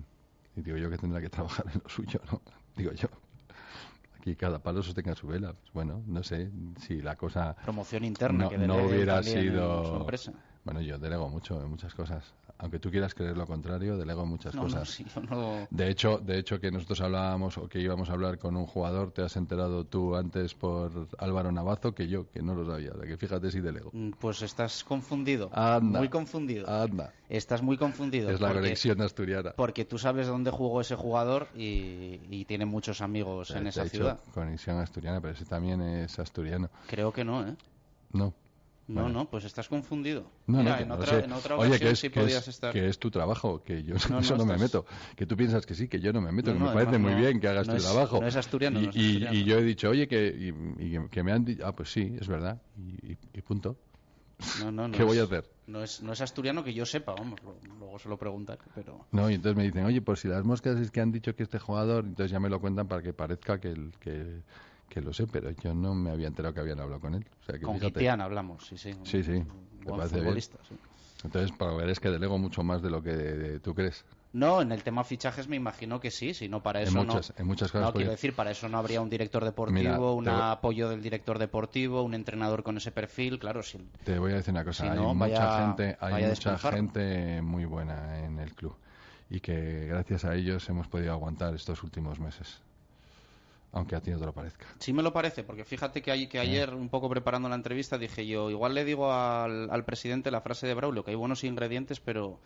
y 0.56 0.62
digo 0.62 0.78
yo 0.78 0.88
que 0.88 0.96
tendrá 0.96 1.20
que 1.20 1.28
trabajar 1.28 1.66
en 1.74 1.80
lo 1.82 1.88
suyo, 1.90 2.20
¿no? 2.30 2.40
Digo 2.76 2.92
yo. 2.92 3.08
Aquí 4.18 4.34
cada 4.34 4.58
palo 4.58 4.82
sostenga 4.82 5.14
su 5.14 5.26
vela. 5.26 5.52
Pues 5.52 5.72
bueno, 5.74 6.02
no 6.06 6.22
sé 6.22 6.50
si 6.80 7.02
la 7.02 7.16
cosa 7.16 7.54
promoción 7.62 8.04
interna 8.04 8.44
no, 8.44 8.50
que 8.50 8.58
no 8.58 8.76
hubiera 8.86 9.18
en 9.18 9.24
sido 9.24 9.84
su 9.84 9.96
empresa. 9.96 10.32
Bueno 10.64 10.80
yo 10.80 10.98
delego 10.98 11.28
mucho 11.28 11.60
en 11.62 11.68
muchas 11.70 11.94
cosas 11.94 12.24
aunque 12.56 12.78
tú 12.78 12.88
quieras 12.88 13.14
creer 13.14 13.36
lo 13.36 13.46
contrario 13.46 13.98
delego 13.98 14.22
en 14.22 14.28
muchas 14.28 14.54
No, 14.54 14.62
no, 14.62 14.68
cosas 14.68 14.88
sí, 14.88 15.04
yo 15.14 15.20
no- 15.22 15.66
de 15.70 15.88
hecho 15.90 16.18
de 16.18 16.38
hecho 16.38 16.60
que 16.60 16.70
nosotros 16.70 17.00
hablábamos 17.00 17.58
o 17.58 17.68
que 17.68 17.80
íbamos 17.80 18.08
a 18.10 18.12
hablar 18.12 18.38
con 18.38 18.56
un 18.56 18.66
jugador 18.66 19.10
te 19.10 19.22
has 19.22 19.36
enterado 19.36 19.84
tú 19.84 20.14
antes 20.16 20.54
por 20.54 21.08
Álvaro 21.18 21.50
Navazo 21.52 21.94
que 21.94 22.06
yo 22.08 22.30
que 22.30 22.42
no 22.42 22.54
lo 22.54 22.64
sabía 22.64 22.92
o 22.92 22.98
sea, 22.98 23.06
que 23.06 23.16
fíjate 23.16 23.50
si 23.50 23.60
delego 23.60 23.90
Mm, 23.92 24.10
Pues 24.18 24.42
estás 24.42 24.84
confundido. 24.84 25.50
Anda. 25.52 25.98
Muy 25.98 26.08
confundido. 26.08 26.68
anda 26.68 27.12
Estás 27.28 27.62
muy 27.62 27.76
confundido. 27.76 28.30
es 28.30 28.40
la 28.40 28.48
porque- 28.48 28.62
conexión 28.62 29.00
asturiana 29.02 29.52
Porque 29.56 29.84
tú 29.84 29.98
sabes 29.98 30.26
dónde 30.28 30.50
jugó 30.50 30.80
ese 30.80 30.94
jugador 30.94 31.48
y, 31.56 32.20
y 32.30 32.44
tiene 32.46 32.64
muchos 32.66 33.00
amigos 33.00 33.50
en 33.50 33.66
esa 33.66 33.82
he 33.82 33.84
dicho 33.84 33.96
ciudad. 33.96 34.20
conexión 34.32 34.78
asturiana 34.78 35.20
pero 35.20 35.34
ese 35.34 35.44
también 35.44 35.80
es 35.82 36.18
asturiano 36.18 36.70
Creo 36.86 37.12
que 37.12 37.24
no, 37.24 37.46
¿eh? 37.46 37.56
no 38.12 38.32
No, 38.86 39.08
no, 39.08 39.30
pues 39.30 39.44
estás 39.44 39.66
confundido. 39.68 40.30
No, 40.46 40.58
Mira, 40.58 40.76
no, 40.76 40.82
en, 40.82 40.88
no 40.88 40.94
otra, 40.96 41.18
en 41.20 41.32
otra 41.32 41.56
Oye, 41.56 41.68
ocasión 41.68 41.88
que 41.88 41.92
es, 41.92 41.98
sí 42.00 42.10
que, 42.10 42.20
podías 42.20 42.42
es, 42.42 42.48
estar. 42.48 42.72
que 42.72 42.86
es 42.86 42.98
tu 42.98 43.10
trabajo, 43.10 43.62
que 43.62 43.82
yo 43.82 43.94
No, 44.10 44.18
eso 44.18 44.36
no, 44.36 44.44
me 44.44 44.58
meto. 44.58 44.84
Que 45.16 45.24
tú 45.24 45.36
piensas 45.36 45.64
que 45.64 45.74
sí, 45.74 45.88
que 45.88 46.00
yo 46.00 46.12
no 46.12 46.20
me 46.20 46.30
meto, 46.32 46.52
que 46.52 46.58
me 46.58 46.70
parece 46.70 46.98
muy 46.98 47.14
bien 47.14 47.40
que 47.40 47.48
hagas 47.48 47.66
tu 47.66 47.76
es- 47.76 47.82
trabajo. 47.82 48.20
no 48.20 48.26
es 48.26 48.36
asturiano, 48.36 48.78
Y, 48.78 48.82
no 48.84 48.90
es 48.90 48.96
asturiano. 48.96 49.34
y 49.34 49.44
yo 49.44 49.58
he 49.58 49.62
dicho, 49.62 49.88
oye, 49.88 50.06
que, 50.06 50.26
y, 50.78 51.08
que- 51.08 51.22
me 51.22 51.32
han 51.32 51.44
dicho, 51.46 51.66
ah, 51.66 51.74
pues 51.74 51.90
sí, 51.90 52.14
es 52.20 52.28
verdad, 52.28 52.60
y, 52.76 53.12
y- 53.12 53.18
y 53.32 53.40
punto. 53.40 53.78
No, 54.60 54.70
no, 54.70 54.86
no 54.88 54.92
¿Qué 54.94 55.02
voy 55.02 55.18
a 55.18 55.22
hacer? 55.24 55.50
No 55.66 55.82
es, 55.82 56.02
no 56.02 56.12
es 56.12 56.20
asturiano 56.20 56.62
que 56.62 56.74
yo 56.74 56.84
sepa, 56.84 57.14
vamos, 57.14 57.42
lo- 57.42 57.56
luego 57.78 57.98
se 57.98 58.10
lo 58.10 58.18
preguntaré, 58.18 58.60
pero... 58.74 59.06
No, 59.12 59.30
y 59.30 59.34
entonces 59.36 59.56
me 59.56 59.62
dicen, 59.62 59.86
oye, 59.86 60.02
pues 60.02 60.20
si 60.20 60.28
las 60.28 60.44
moscas 60.44 60.78
es 60.78 60.90
que 60.90 61.00
han 61.00 61.10
dicho 61.10 61.34
que 61.34 61.42
este 61.42 61.58
jugador, 61.58 62.04
entonces 62.04 62.30
ya 62.30 62.38
me 62.38 62.50
lo 62.50 62.60
cuentan 62.60 62.86
para 62.86 63.00
que 63.00 63.14
parezca 63.14 63.58
que, 63.58 63.68
el, 63.68 63.92
que, 63.98 64.42
que 64.88 65.00
lo 65.00 65.12
sé, 65.12 65.26
pero 65.26 65.50
yo 65.50 65.74
no 65.74 65.94
me 65.94 66.10
había 66.10 66.28
enterado 66.28 66.54
que 66.54 66.60
habían 66.60 66.80
hablado 66.80 67.00
con 67.00 67.14
él. 67.14 67.26
O 67.42 67.44
sea, 67.44 67.58
que 67.58 67.64
Con. 67.64 67.78
Guitián 67.78 68.20
hablamos, 68.20 68.64
sí, 68.66 68.76
sí. 68.78 68.92
Sí, 69.04 69.22
sí, 69.22 69.32
me 69.32 69.44
buen 69.84 70.00
bien. 70.00 70.08
futbolista, 70.08 70.58
sí. 70.68 70.76
Entonces, 71.24 71.52
para 71.56 71.72
ver 71.74 71.88
es 71.88 72.00
que 72.00 72.10
delego 72.10 72.38
mucho 72.38 72.62
más 72.62 72.82
de 72.82 72.90
lo 72.90 73.02
que 73.02 73.10
de- 73.12 73.60
tú 73.60 73.74
crees. 73.74 74.04
No, 74.32 74.60
en 74.60 74.72
el 74.72 74.82
tema 74.82 75.04
fichajes 75.04 75.46
me 75.48 75.56
imagino 75.56 76.00
que 76.00 76.10
sí, 76.10 76.34
si 76.34 76.48
no 76.48 76.60
para 76.62 76.82
En 76.82 76.88
eso 76.88 76.98
muchas- 77.04 77.30
no. 77.30 77.34
en 77.38 77.46
muchas 77.46 77.70
cosas, 77.72 77.86
No, 77.86 77.92
quiero 77.94 78.10
decir, 78.10 78.34
para 78.34 78.50
eso 78.50 78.68
no 78.68 78.78
habría 78.78 79.00
un 79.00 79.08
director 79.08 79.44
deportivo, 79.44 79.80
Mira, 79.80 79.98
un 80.00 80.28
apoyo 80.28 80.88
del 80.88 81.02
director 81.02 81.38
deportivo, 81.38 82.02
un 82.02 82.14
entrenador 82.14 82.62
con 82.64 82.76
ese 82.76 82.90
perfil, 82.90 83.38
claro, 83.38 83.62
si 83.62 83.78
Te 84.04 84.18
voy 84.18 84.32
a 84.32 84.36
decir 84.36 84.52
una 84.52 84.64
cosa, 84.64 84.82
Si 84.84 84.88
hay 84.90 84.96
no, 84.96 85.14
mucha 85.14 85.46
vaya- 85.46 85.66
gente, 85.66 85.96
hay 86.00 86.26
mucha 86.26 86.58
gente 86.58 87.40
muy 87.42 87.64
buena 87.64 88.24
en 88.24 88.38
el 88.40 88.52
club 88.54 88.76
y 89.30 89.40
que 89.40 89.86
gracias 89.86 90.24
a 90.24 90.34
ellos 90.34 90.68
hemos 90.68 90.88
podido 90.88 91.12
aguantar 91.12 91.54
estos 91.54 91.82
últimos 91.84 92.18
meses, 92.18 92.60
aunque 93.74 93.94
a 93.96 94.00
ti 94.00 94.10
no 94.10 94.18
te 94.18 94.24
lo 94.26 94.32
parezca. 94.32 94.66
Sí 94.78 94.92
me 94.92 95.02
lo 95.02 95.12
parece, 95.12 95.42
porque 95.44 95.64
fíjate 95.64 96.00
que, 96.00 96.10
hay- 96.10 96.26
que 96.28 96.38
ayer, 96.38 96.72
un 96.74 96.88
poco 96.88 97.08
preparando 97.10 97.48
la 97.48 97.54
entrevista, 97.56 97.98
dije 97.98 98.26
yo, 98.26 98.48
igual 98.50 98.72
le 98.74 98.84
digo 98.84 99.12
al, 99.12 99.68
al 99.70 99.84
presidente 99.84 100.30
la 100.30 100.40
frase 100.40 100.66
de 100.66 100.74
Braulio, 100.74 101.04
que 101.04 101.10
hay 101.10 101.16
buenos 101.16 101.44
ingredientes, 101.44 102.00
pero, 102.00 102.38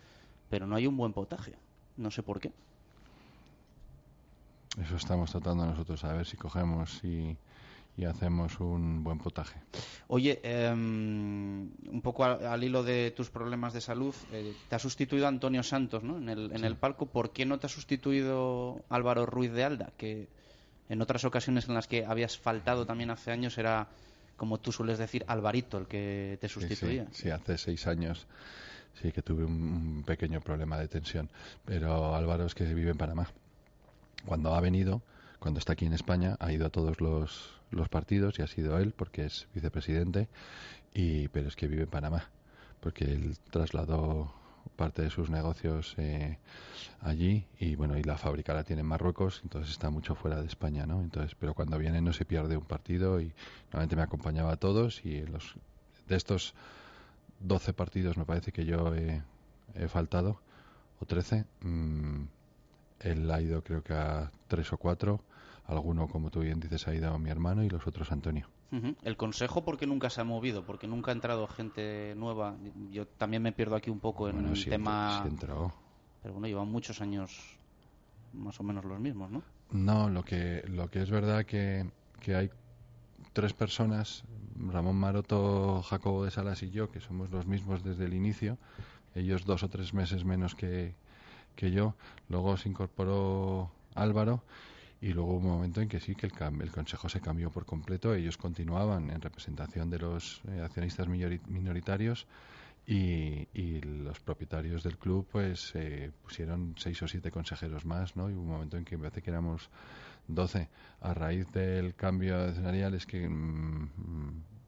pero 0.49 0.67
no 0.67 0.75
hay 0.75 0.87
un 0.87 0.97
buen 0.97 1.13
potaje. 1.13 1.53
No 1.97 2.11
sé 2.11 2.23
por 2.23 2.39
qué. 2.39 2.51
Eso 4.81 4.95
estamos 4.95 5.31
tratando 5.31 5.65
nosotros, 5.65 6.03
a 6.03 6.13
ver 6.13 6.25
si 6.25 6.37
cogemos 6.37 7.03
y, 7.03 7.35
y 7.97 8.05
hacemos 8.05 8.59
un 8.59 9.03
buen 9.03 9.17
potaje. 9.17 9.59
Oye, 10.07 10.39
em, 10.43 11.69
un 11.91 12.01
poco 12.01 12.23
al, 12.23 12.45
al 12.45 12.63
hilo 12.63 12.83
de 12.83 13.11
tus 13.11 13.29
problemas 13.29 13.73
de 13.73 13.81
salud, 13.81 14.15
eh, 14.31 14.53
te 14.69 14.75
ha 14.75 14.79
sustituido 14.79 15.27
Antonio 15.27 15.63
Santos 15.63 16.03
¿no? 16.03 16.17
en, 16.17 16.29
el, 16.29 16.51
en 16.53 16.63
el 16.63 16.75
palco. 16.77 17.07
¿Por 17.07 17.31
qué 17.31 17.45
no 17.45 17.59
te 17.59 17.65
ha 17.67 17.69
sustituido 17.69 18.81
Álvaro 18.89 19.25
Ruiz 19.25 19.51
de 19.51 19.63
Alda? 19.63 19.91
Que 19.97 20.27
en 20.89 21.01
otras 21.01 21.23
ocasiones 21.23 21.67
en 21.67 21.75
las 21.75 21.87
que 21.87 22.05
habías 22.05 22.37
faltado 22.37 22.85
también 22.85 23.11
hace 23.11 23.31
años 23.31 23.57
era, 23.57 23.87
como 24.35 24.57
tú 24.57 24.71
sueles 24.71 24.97
decir, 24.97 25.23
Alvarito 25.27 25.77
el 25.77 25.87
que 25.87 26.37
te 26.41 26.49
sustituía. 26.49 27.05
Sí, 27.11 27.23
sí, 27.23 27.29
hace 27.29 27.57
seis 27.57 27.87
años 27.87 28.27
sí 29.01 29.11
que 29.11 29.21
tuve 29.21 29.45
un, 29.45 29.53
un 29.53 30.03
pequeño 30.03 30.41
problema 30.41 30.77
de 30.77 30.87
tensión, 30.87 31.29
pero 31.63 32.15
Álvaro 32.15 32.45
es 32.45 32.55
que 32.55 32.65
vive 32.73 32.91
en 32.91 32.97
Panamá. 32.97 33.29
Cuando 34.25 34.53
ha 34.55 34.59
venido, 34.59 35.01
cuando 35.39 35.59
está 35.59 35.73
aquí 35.73 35.85
en 35.85 35.93
España, 35.93 36.35
ha 36.39 36.51
ido 36.51 36.65
a 36.65 36.69
todos 36.69 36.99
los, 36.99 37.53
los 37.71 37.87
partidos 37.87 38.39
y 38.39 38.41
ha 38.41 38.47
sido 38.47 38.77
él 38.77 38.93
porque 38.95 39.25
es 39.25 39.47
vicepresidente, 39.53 40.27
y, 40.93 41.27
pero 41.29 41.47
es 41.47 41.55
que 41.55 41.67
vive 41.67 41.83
en 41.83 41.89
Panamá, 41.89 42.29
porque 42.81 43.05
él 43.05 43.37
trasladó 43.51 44.33
parte 44.75 45.01
de 45.01 45.09
sus 45.09 45.29
negocios 45.29 45.95
eh, 45.97 46.37
allí. 47.01 47.45
Y 47.59 47.75
bueno 47.75 47.97
y 47.97 48.03
la 48.03 48.17
fábrica 48.17 48.53
la 48.53 48.63
tiene 48.63 48.81
en 48.81 48.87
Marruecos 48.87 49.41
entonces 49.43 49.71
está 49.71 49.89
mucho 49.89 50.15
fuera 50.15 50.41
de 50.41 50.47
España 50.47 50.85
no 50.85 51.01
entonces 51.01 51.35
pero 51.39 51.53
cuando 51.53 51.77
viene 51.77 52.01
no 52.01 52.13
se 52.13 52.25
pierde 52.25 52.57
un 52.57 52.65
partido 52.65 53.21
y 53.21 53.33
normalmente 53.71 53.95
me 53.95 54.01
acompañaba 54.01 54.53
a 54.53 54.57
todos 54.57 55.05
y 55.05 55.25
los 55.25 55.55
de 56.07 56.15
estos 56.15 56.53
12 57.39 57.73
partidos 57.73 58.17
me 58.17 58.25
parece 58.25 58.51
que 58.51 58.65
yo 58.65 58.93
he, 58.95 59.21
he 59.75 59.87
faltado 59.87 60.41
o 60.99 61.05
13 61.05 61.45
mmm, 61.61 62.23
él 63.01 63.31
ha 63.31 63.41
ido 63.41 63.63
creo 63.63 63.83
que 63.83 63.93
a 63.93 64.31
tres 64.47 64.71
o 64.73 64.77
cuatro 64.77 65.21
alguno 65.65 66.07
como 66.07 66.31
tú 66.31 66.41
bien 66.41 66.59
dices 66.59 66.87
ha 66.87 66.95
ido 66.95 67.13
a 67.13 67.19
mi 67.19 67.29
hermano 67.29 67.63
y 67.63 67.69
los 67.69 67.85
otros 67.87 68.11
Antonio 68.11 68.47
El 68.71 69.17
consejo, 69.17 69.63
¿por 69.63 69.77
qué 69.77 69.87
nunca 69.87 70.09
se 70.09 70.21
ha 70.21 70.23
movido? 70.23 70.63
Porque 70.63 70.87
nunca 70.87 71.11
ha 71.11 71.13
entrado 71.13 71.47
gente 71.47 72.13
nueva. 72.15 72.55
Yo 72.91 73.07
también 73.07 73.41
me 73.41 73.51
pierdo 73.51 73.75
aquí 73.75 73.89
un 73.89 73.99
poco 73.99 74.29
en 74.29 74.35
bueno, 74.35 74.49
el 74.51 74.57
sí, 74.57 74.69
tema. 74.69 75.23
sí. 75.27 75.35
Pero 75.39 76.33
bueno, 76.33 76.47
llevan 76.47 76.71
muchos 76.71 77.01
años 77.01 77.57
más 78.33 78.59
o 78.59 78.63
menos 78.63 78.85
los 78.85 78.99
mismos, 78.99 79.31
¿no? 79.31 79.41
No, 79.71 80.09
lo 80.09 80.23
que, 80.23 80.63
lo 80.67 80.89
que 80.89 81.01
es 81.01 81.09
verdad 81.09 81.45
que, 81.45 81.89
que 82.19 82.35
hay 82.35 82.49
tres 83.33 83.53
personas, 83.53 84.23
Ramón 84.55 84.97
Maroto, 84.97 85.81
Jacobo 85.83 86.25
de 86.25 86.31
Salas 86.31 86.61
y 86.63 86.69
yo, 86.69 86.91
que 86.91 86.99
somos 86.99 87.29
los 87.31 87.45
mismos 87.45 87.83
desde 87.83 88.05
el 88.05 88.13
inicio, 88.13 88.57
ellos 89.15 89.45
dos 89.45 89.63
o 89.63 89.69
tres 89.69 89.93
meses 89.93 90.25
menos 90.25 90.55
que, 90.55 90.93
que 91.55 91.71
yo. 91.71 91.95
Luego 92.29 92.57
se 92.57 92.69
incorporó 92.69 93.71
Álvaro 93.95 94.43
y 95.01 95.13
luego 95.13 95.35
hubo 95.35 95.47
un 95.47 95.53
momento 95.55 95.81
en 95.81 95.87
que 95.87 95.99
sí, 95.99 96.15
que 96.15 96.27
el, 96.27 96.33
el, 96.61 96.71
Consejo 96.71 97.07
se 97.07 97.21
cambió 97.21 97.49
por 97.51 97.65
completo. 97.65 98.13
Ellos 98.13 98.37
continuaban 98.37 99.09
en 99.09 99.21
representación 99.21 99.89
de 99.89 99.99
los 99.99 100.41
eh, 100.49 100.61
accionistas 100.61 101.07
minoritarios 101.07 102.27
y, 102.85 103.47
los 103.81 104.19
propietarios 104.19 104.83
del 104.83 104.97
club 104.97 105.27
pues 105.31 105.71
eh, 105.75 106.11
pusieron 106.23 106.73
seis 106.77 107.01
o 107.03 107.07
siete 107.07 107.31
consejeros 107.31 107.85
más, 107.85 108.15
¿no? 108.15 108.29
Y 108.29 108.33
hubo 108.33 108.41
un 108.41 108.47
momento 108.47 108.77
en 108.77 108.85
que 108.85 108.97
me 108.97 109.03
parece 109.03 109.21
que 109.21 109.29
éramos 109.29 109.69
doce. 110.27 110.69
A 111.01 111.13
raíz 111.13 111.51
del 111.51 111.95
cambio 111.95 112.47
escenarial 112.47 112.95
es 112.95 113.05
que 113.05 113.29
mmm, 113.29 113.89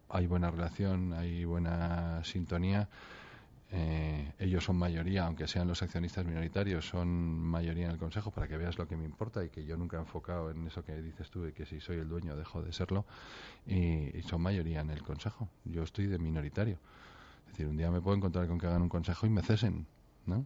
hay 0.10 0.28
buena 0.28 0.52
relación, 0.52 1.14
hay 1.14 1.46
buena 1.46 2.24
sintonía. 2.24 2.88
Eh, 3.74 4.34
ellos 4.38 4.66
son 4.66 4.78
mayoría, 4.78 5.26
aunque 5.26 5.48
sean 5.48 5.68
los 5.68 5.82
accionistas 5.82 6.26
minoritarios, 6.26 6.88
son 6.88 7.08
mayoría 7.08 7.86
en 7.86 7.92
el 7.92 7.98
Consejo, 7.98 8.32
para 8.32 8.48
que 8.48 8.58
veas 8.58 8.78
lo 8.78 8.88
que 8.88 8.98
me 8.98 9.06
importa 9.06 9.44
y 9.46 9.50
que 9.50 9.64
yo 9.64 9.78
nunca 9.78 9.98
he 9.98 10.00
enfocado 10.02 10.52
en 10.52 10.68
eso 10.68 10.84
que 10.84 11.02
dices 11.02 11.30
tú, 11.30 11.44
de 11.44 11.54
que 11.54 11.66
si 11.66 11.80
soy 11.80 11.98
el 11.98 12.10
dueño 12.10 12.36
dejo 12.36 12.62
de 12.62 12.74
serlo, 12.74 13.06
y, 13.66 14.18
y 14.18 14.24
son 14.24 14.42
mayoría 14.42 14.82
en 14.82 14.90
el 14.90 15.02
Consejo. 15.04 15.48
Yo 15.64 15.84
estoy 15.84 16.08
de 16.08 16.18
minoritario. 16.18 16.80
Es 17.46 17.54
decir, 17.54 17.68
un 17.68 17.78
día 17.78 17.90
me 17.92 18.02
puedo 18.02 18.18
encontrar 18.18 18.48
con 18.48 18.60
que 18.60 18.68
hagan 18.68 18.82
un 18.82 18.90
Consejo 18.90 19.26
y 19.26 19.30
me 19.30 19.42
cesen, 19.42 19.88
¿no? 20.26 20.46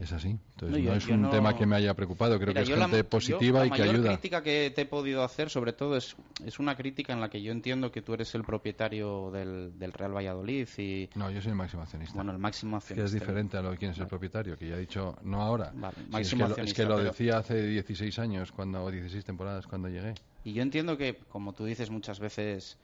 Es 0.00 0.10
así. 0.12 0.28
Entonces, 0.30 0.78
no, 0.78 0.78
yo, 0.78 0.90
no 0.90 0.96
es 0.96 1.06
un 1.06 1.22
no... 1.22 1.30
tema 1.30 1.56
que 1.56 1.66
me 1.66 1.76
haya 1.76 1.94
preocupado. 1.94 2.36
Creo 2.36 2.48
Mira, 2.48 2.64
que 2.64 2.72
es 2.72 2.78
gente 2.78 2.96
la, 2.96 3.04
positiva 3.04 3.60
yo, 3.60 3.66
y 3.66 3.70
que 3.70 3.82
ayuda. 3.82 4.10
La 4.10 4.16
crítica 4.16 4.42
que 4.42 4.72
te 4.74 4.82
he 4.82 4.86
podido 4.86 5.22
hacer, 5.22 5.50
sobre 5.50 5.74
todo, 5.74 5.96
es, 5.96 6.16
es 6.44 6.58
una 6.58 6.76
crítica 6.76 7.12
en 7.12 7.20
la 7.20 7.28
que 7.28 7.42
yo 7.42 7.52
entiendo 7.52 7.92
que 7.92 8.00
tú 8.00 8.14
eres 8.14 8.34
el 8.34 8.42
propietario 8.42 9.30
del, 9.30 9.78
del 9.78 9.92
Real 9.92 10.16
Valladolid 10.16 10.66
y... 10.78 11.10
No, 11.14 11.30
yo 11.30 11.42
soy 11.42 11.50
el 11.50 11.56
máximo 11.56 11.82
accionista. 11.82 12.14
Bueno, 12.14 12.32
el 12.32 12.38
máximo 12.38 12.76
accionista. 12.76 13.02
Que 13.02 13.06
es 13.06 13.12
diferente 13.12 13.56
a 13.58 13.62
lo 13.62 13.70
de 13.72 13.76
quién 13.76 13.90
es 13.90 13.98
el 13.98 14.06
propietario, 14.06 14.56
que 14.56 14.68
ya 14.68 14.76
he 14.76 14.80
dicho, 14.80 15.16
no 15.22 15.42
ahora. 15.42 15.72
Vale, 15.74 15.94
sí, 16.24 16.36
máximo 16.36 16.46
es, 16.46 16.54
que 16.54 16.60
lo, 16.60 16.64
es 16.64 16.74
que 16.74 16.84
lo 16.84 16.98
decía 16.98 17.38
hace 17.38 17.66
16 17.66 18.18
años, 18.18 18.50
cuando, 18.50 18.82
o 18.82 18.90
16 18.90 19.24
temporadas, 19.24 19.66
cuando 19.66 19.88
llegué. 19.88 20.14
Y 20.42 20.54
yo 20.54 20.62
entiendo 20.62 20.96
que, 20.96 21.18
como 21.28 21.52
tú 21.52 21.64
dices 21.64 21.90
muchas 21.90 22.18
veces... 22.18 22.78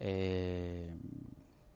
Eh, 0.00 0.88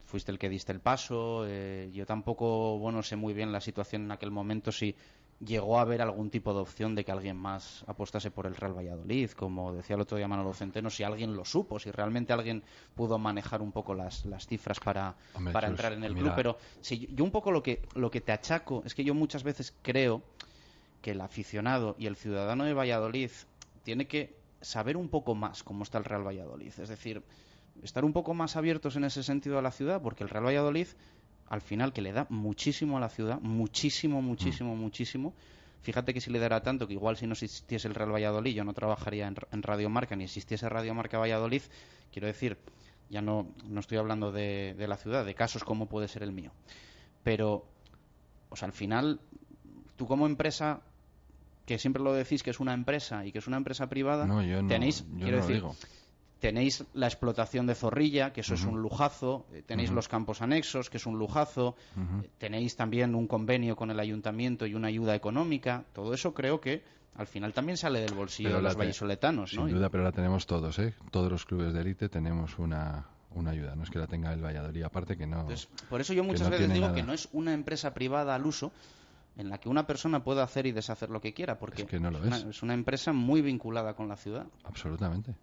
fuiste 0.09 0.33
el 0.33 0.39
que 0.39 0.49
diste 0.49 0.73
el 0.73 0.81
paso. 0.81 1.45
Eh, 1.47 1.91
yo 1.93 2.07
tampoco, 2.07 2.79
bueno, 2.79 3.03
sé 3.03 3.15
muy 3.15 3.35
bien 3.35 3.53
la 3.53 3.61
situación 3.61 4.03
en 4.05 4.11
aquel 4.11 4.31
momento 4.31 4.73
si 4.73 4.97
llegó 5.41 5.79
a 5.79 5.83
haber 5.83 6.03
algún 6.03 6.31
tipo 6.31 6.53
de 6.53 6.61
opción 6.61 6.95
de 6.97 7.05
que 7.05 7.13
alguien 7.13 7.37
más 7.37 7.85
apostase 7.87 8.31
por 8.31 8.47
el 8.47 8.57
Real 8.57 8.77
Valladolid, 8.77 9.31
como 9.33 9.73
decía 9.73 9.95
el 9.95 10.03
otro 10.03 10.17
día 10.17 10.27
Manolo 10.27 10.53
Centeno, 10.53 10.91
si 10.91 11.05
alguien 11.05 11.37
lo 11.37 11.45
supo, 11.45 11.79
si 11.79 11.91
realmente 11.93 12.33
alguien 12.33 12.65
pudo 12.95 13.19
manejar 13.19 13.63
un 13.63 13.71
poco 13.71 13.95
las, 13.95 14.25
las 14.25 14.47
cifras 14.47 14.81
para, 14.81 15.15
Hombre, 15.35 15.53
para 15.53 15.69
Chus, 15.69 15.73
entrar 15.75 15.93
en 15.93 16.03
el 16.03 16.15
mira. 16.15 16.25
club. 16.25 16.33
Pero 16.35 16.59
si 16.81 16.99
yo, 16.99 17.09
yo 17.11 17.25
un 17.25 17.31
poco 17.31 17.53
lo 17.53 17.63
que, 17.63 17.83
lo 17.95 18.11
que 18.11 18.21
te 18.21 18.33
achaco 18.33 18.83
es 18.85 18.95
que 18.95 19.05
yo 19.05 19.15
muchas 19.15 19.45
veces 19.45 19.75
creo 19.83 20.23
que 21.03 21.13
el 21.13 21.21
aficionado 21.21 21.95
y 21.99 22.07
el 22.07 22.17
ciudadano 22.17 22.65
de 22.65 22.73
Valladolid 22.73 23.31
tiene 23.85 24.09
que 24.09 24.35
saber 24.61 24.97
un 24.97 25.09
poco 25.09 25.35
más 25.35 25.63
cómo 25.63 25.85
está 25.85 25.99
el 25.99 26.05
Real 26.05 26.27
Valladolid. 26.27 26.73
Es 26.79 26.89
decir, 26.89 27.23
estar 27.83 28.05
un 28.05 28.13
poco 28.13 28.35
más 28.35 28.57
abiertos 28.57 28.97
en 28.97 29.05
ese 29.05 29.23
sentido 29.23 29.59
a 29.59 29.63
la 29.63 29.71
ciudad, 29.71 30.01
porque 30.03 30.25
el 30.25 30.31
Real 30.31 30.47
Valladolid, 30.47 30.89
al 31.49 31.61
final, 31.61 31.93
que 31.93 32.03
le 32.03 32.13
da 32.13 32.27
muchísimo 32.29 32.97
a 32.97 33.01
la 33.01 33.09
ciudad, 33.09 33.41
muchísimo, 33.41 34.23
muchísimo, 34.23 34.75
mm. 34.75 34.79
muchísimo. 34.79 35.35
Fíjate 35.83 36.13
que 36.13 36.21
si 36.21 36.31
le 36.31 36.39
dará 36.39 36.63
tanto, 36.63 36.87
que 36.87 36.95
igual 36.95 37.17
si 37.17 37.27
no 37.27 37.33
existiese 37.33 37.89
el 37.89 37.95
Real 37.95 38.13
Valladolid, 38.13 38.55
yo 38.55 38.65
no 38.65 38.75
trabajaría 38.75 39.27
en, 39.27 39.37
en 39.53 39.63
Radio 39.63 39.89
Marca, 39.89 40.17
ni 40.17 40.25
existiese 40.25 40.69
Radio 40.69 40.95
Marca 40.95 41.19
Valladolid, 41.19 41.63
quiero 42.13 42.27
decir, 42.27 42.59
ya 43.11 43.23
no, 43.23 43.49
no 43.65 43.81
estoy 43.81 43.99
hablando 43.99 44.33
de, 44.33 44.75
de 44.77 44.89
la 44.89 44.97
ciudad, 44.97 45.25
de 45.25 45.35
casos 45.35 45.65
como 45.65 45.87
puede 45.87 46.09
ser 46.09 46.23
el 46.23 46.33
mío. 46.33 46.53
Pero, 47.23 47.65
o 48.51 48.57
sea, 48.57 48.67
al 48.67 48.73
final, 48.73 49.21
tú 49.97 50.07
como 50.07 50.27
empresa 50.27 50.81
que 51.69 51.79
siempre 51.79 52.03
lo 52.03 52.15
decís 52.15 52.43
que 52.43 52.51
es 52.51 52.61
una 52.61 52.73
empresa 52.73 53.27
y 53.27 53.33
que 53.33 53.39
es 53.39 53.47
una 53.47 53.59
empresa 53.59 53.89
privada, 53.89 54.27
no, 54.27 54.43
yo 54.43 54.63
no, 54.63 54.69
tenéis, 54.69 55.05
yo 55.13 55.19
quiero 55.19 55.37
no 55.37 55.47
decir, 55.47 55.63
lo 55.63 55.69
digo. 55.69 55.77
Tenéis 56.41 56.85
la 56.95 57.07
explotación 57.07 57.67
de 57.67 57.75
Zorrilla, 57.75 58.33
que 58.33 58.41
eso 58.43 58.55
Uh 58.55 58.57
-huh. 58.57 58.61
es 58.61 58.67
un 58.67 58.81
lujazo, 58.83 59.47
eh, 59.53 59.63
tenéis 59.67 59.91
uh 59.91 59.93
-huh. 59.93 59.97
los 59.97 60.09
campos 60.09 60.41
anexos, 60.43 60.89
que 60.91 60.97
es 60.99 61.07
un 61.07 61.19
lujazo, 61.19 61.75
uh 61.97 62.01
-huh. 62.01 62.29
tenéis 62.39 62.77
también 62.77 63.15
un 63.15 63.27
convenio 63.27 63.75
con 63.77 63.91
el 63.91 63.99
ayuntamiento 64.01 64.67
y 64.67 64.75
una 64.75 64.89
ayuda 64.89 65.15
económica, 65.15 65.85
todo 65.93 66.15
eso 66.15 66.33
creo 66.35 66.61
que 66.61 66.83
al 67.17 67.27
final 67.27 67.53
también 67.53 67.77
sale 67.77 68.01
del 68.01 68.15
bolsillo 68.15 68.51
pero 68.51 68.59
de 68.59 68.63
los 68.63 68.73
te... 68.75 68.79
vallisoletanos, 68.79 69.51
Sin 69.51 69.61
¿no? 69.61 69.69
duda, 69.69 69.89
pero 69.91 70.05
la 70.05 70.13
tenemos 70.13 70.47
todos, 70.47 70.79
¿eh? 70.79 70.95
Todos 71.11 71.31
los 71.33 71.45
clubes 71.45 71.73
de 71.75 71.81
élite 71.81 72.09
tenemos 72.09 72.59
una, 72.61 73.07
una 73.35 73.51
ayuda, 73.51 73.75
no 73.75 73.83
es 73.83 73.91
que 73.91 73.99
la 73.99 74.07
tenga 74.07 74.33
el 74.33 74.41
Valladolid, 74.45 74.85
aparte 74.85 75.17
que 75.17 75.27
no. 75.27 75.41
Entonces, 75.41 75.69
por 75.91 76.01
eso 76.01 76.13
yo 76.15 76.23
muchas 76.23 76.43
no 76.43 76.51
veces 76.51 76.73
digo 76.73 76.87
nada. 76.87 76.95
que 76.95 77.03
no 77.03 77.13
es 77.13 77.29
una 77.33 77.53
empresa 77.55 77.93
privada 77.93 78.37
al 78.37 78.47
uso, 78.47 78.71
en 79.37 79.49
la 79.51 79.59
que 79.59 79.69
una 79.69 79.87
persona 79.87 80.23
puede 80.23 80.43
hacer 80.43 80.67
y 80.67 80.73
deshacer 80.73 81.11
lo 81.11 81.21
que 81.21 81.33
quiera, 81.33 81.59
porque 81.59 81.83
es, 81.83 81.89
que 81.89 81.99
no 82.01 82.11
lo 82.11 82.19
es, 82.19 82.25
una, 82.27 82.51
es. 82.51 82.63
una, 82.63 82.75
empresa 82.75 83.13
muy 83.13 83.41
vinculada 83.43 83.95
con 83.95 84.09
la 84.09 84.17
ciudad. 84.17 84.47
Absolutamente. 84.65 85.35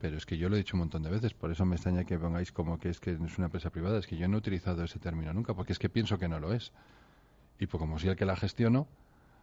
Pero 0.00 0.16
es 0.16 0.24
que 0.24 0.38
yo 0.38 0.48
lo 0.48 0.56
he 0.56 0.58
dicho 0.58 0.76
un 0.76 0.80
montón 0.80 1.02
de 1.02 1.10
veces, 1.10 1.34
por 1.34 1.50
eso 1.50 1.66
me 1.66 1.76
extraña 1.76 2.04
que 2.04 2.18
pongáis 2.18 2.52
como 2.52 2.78
que 2.78 2.88
es 2.88 3.00
que 3.00 3.12
es 3.12 3.38
una 3.38 3.46
empresa 3.46 3.68
privada, 3.70 3.98
es 3.98 4.06
que 4.06 4.16
yo 4.16 4.26
no 4.28 4.36
he 4.36 4.38
utilizado 4.38 4.82
ese 4.82 4.98
término 4.98 5.32
nunca, 5.34 5.52
porque 5.52 5.74
es 5.74 5.78
que 5.78 5.90
pienso 5.90 6.18
que 6.18 6.26
no 6.26 6.40
lo 6.40 6.54
es. 6.54 6.72
Y 7.58 7.66
pues 7.66 7.78
como 7.78 7.98
soy 7.98 8.08
el 8.08 8.16
que 8.16 8.24
la 8.24 8.34
gestiono, 8.34 8.88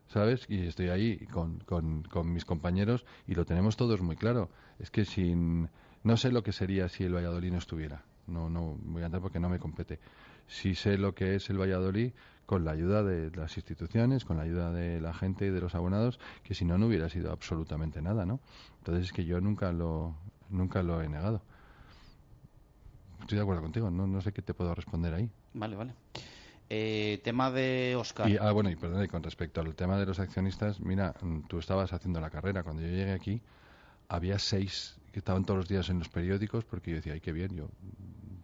¿sabes? 0.08 0.46
Y 0.50 0.66
estoy 0.66 0.90
ahí 0.90 1.18
con, 1.28 1.60
con, 1.60 2.02
con 2.04 2.34
mis 2.34 2.44
compañeros 2.44 3.06
y 3.28 3.36
lo 3.36 3.46
tenemos 3.46 3.78
todos 3.78 4.02
muy 4.02 4.16
claro. 4.16 4.50
Es 4.80 4.90
que 4.90 5.06
sin... 5.06 5.70
No 6.04 6.18
sé 6.18 6.32
lo 6.32 6.42
que 6.42 6.52
sería 6.52 6.90
si 6.90 7.04
el 7.04 7.14
Valladolid 7.14 7.52
no 7.52 7.60
estuviera. 7.60 8.04
No, 8.26 8.50
no 8.50 8.78
voy 8.82 9.04
a 9.04 9.06
entrar 9.06 9.22
porque 9.22 9.40
no 9.40 9.50
me 9.50 9.60
compete. 9.60 10.00
Sí 10.48 10.74
sé 10.74 10.98
lo 10.98 11.14
que 11.14 11.36
es 11.36 11.50
el 11.52 11.60
Valladolid 11.60 12.14
con 12.48 12.64
la 12.66 12.72
ayuda 12.72 13.04
de 13.04 13.30
las 13.36 13.58
instituciones, 13.58 14.26
con 14.26 14.38
la 14.38 14.44
ayuda 14.44 14.72
de 14.72 15.02
la 15.02 15.14
gente 15.14 15.46
y 15.46 15.50
de 15.50 15.60
los 15.60 15.76
abonados, 15.76 16.20
que 16.44 16.56
si 16.56 16.66
no, 16.66 16.78
no 16.78 16.88
hubiera 16.88 17.10
sido 17.10 17.32
absolutamente 17.32 18.02
nada, 18.02 18.26
¿no? 18.26 18.40
Entonces 18.80 19.08
es 19.08 19.14
que 19.14 19.26
yo 19.26 19.42
nunca 19.42 19.74
lo, 19.74 20.16
nunca 20.50 20.84
lo 20.84 21.02
he 21.02 21.10
negado. 21.10 21.42
Estoy 23.22 23.38
de 23.38 23.42
acuerdo 23.42 23.62
contigo, 23.62 23.90
no, 23.90 24.08
no 24.08 24.22
sé 24.22 24.32
qué 24.32 24.42
te 24.42 24.54
puedo 24.54 24.74
responder 24.74 25.14
ahí. 25.14 25.30
Vale, 25.54 25.76
vale. 25.76 25.94
Eh, 26.70 27.22
tema 27.24 27.50
de 27.50 27.96
Oscar. 27.98 28.30
Y, 28.30 28.38
ah, 28.38 28.52
bueno, 28.52 28.70
y 28.70 28.76
perdón, 28.76 29.04
y 29.04 29.08
con 29.08 29.24
respecto 29.24 29.62
al 29.62 29.74
tema 29.76 29.98
de 29.98 30.06
los 30.06 30.20
accionistas, 30.20 30.80
mira, 30.82 31.14
tú 31.48 31.60
estabas 31.60 31.94
haciendo 31.94 32.20
la 32.20 32.30
carrera. 32.30 32.64
Cuando 32.64 32.82
yo 32.82 32.90
llegué 32.90 33.14
aquí, 33.14 33.42
había 34.10 34.38
seis 34.40 34.98
que 35.12 35.20
estaban 35.20 35.46
todos 35.46 35.60
los 35.60 35.68
días 35.70 35.90
en 35.90 36.00
los 36.00 36.10
periódicos, 36.10 36.66
porque 36.66 36.92
yo 36.92 36.98
decía, 36.98 37.14
ay, 37.14 37.22
qué 37.22 37.32
bien, 37.32 37.56
yo 37.56 37.70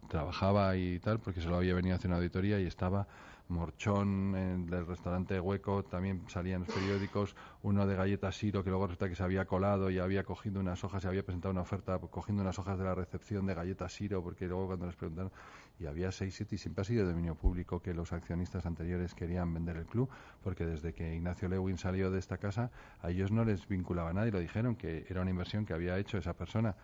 trabajaba 0.09 0.75
y 0.77 0.99
tal, 0.99 1.19
porque 1.19 1.41
solo 1.41 1.57
había 1.57 1.73
venido 1.73 1.95
a 1.95 1.97
hacer 1.97 2.09
una 2.09 2.17
auditoría 2.17 2.59
y 2.59 2.65
estaba 2.65 3.07
Morchón 3.49 4.35
en, 4.35 4.65
del 4.65 4.85
restaurante 4.85 5.39
Hueco, 5.39 5.83
también 5.83 6.23
salía 6.27 6.55
en 6.55 6.61
los 6.61 6.73
periódicos, 6.73 7.35
uno 7.61 7.85
de 7.85 7.95
galletas 7.95 8.37
Siro, 8.37 8.63
que 8.63 8.69
luego 8.69 8.87
resulta 8.87 9.09
que 9.09 9.15
se 9.15 9.23
había 9.23 9.45
colado 9.45 9.89
y 9.91 9.99
había 9.99 10.23
cogido 10.23 10.59
unas 10.59 10.83
hojas, 10.83 11.03
y 11.03 11.07
había 11.07 11.23
presentado 11.23 11.51
una 11.51 11.61
oferta 11.61 11.99
cogiendo 11.99 12.41
unas 12.41 12.57
hojas 12.57 12.77
de 12.77 12.85
la 12.85 12.95
recepción 12.95 13.45
de 13.45 13.53
galletas 13.53 13.93
Siro, 13.93 14.23
porque 14.23 14.47
luego 14.47 14.67
cuando 14.67 14.85
les 14.85 14.95
preguntaron, 14.95 15.31
y 15.79 15.85
había 15.85 16.11
seis, 16.11 16.35
siete, 16.35 16.55
y 16.55 16.57
siempre 16.57 16.81
ha 16.81 16.85
sido 16.85 17.05
dominio 17.05 17.35
público 17.35 17.81
que 17.81 17.93
los 17.93 18.13
accionistas 18.13 18.65
anteriores 18.65 19.13
querían 19.13 19.53
vender 19.53 19.77
el 19.77 19.85
club, 19.85 20.09
porque 20.43 20.65
desde 20.65 20.93
que 20.93 21.13
Ignacio 21.15 21.49
Lewin 21.49 21.77
salió 21.77 22.11
de 22.11 22.19
esta 22.19 22.37
casa, 22.37 22.71
a 23.01 23.09
ellos 23.09 23.31
no 23.31 23.43
les 23.43 23.67
vinculaba 23.67 24.13
nada 24.13 24.27
y 24.27 24.31
lo 24.31 24.39
dijeron, 24.39 24.75
que 24.75 25.05
era 25.09 25.21
una 25.21 25.31
inversión 25.31 25.65
que 25.65 25.73
había 25.73 25.97
hecho 25.97 26.17
esa 26.17 26.33
persona 26.33 26.75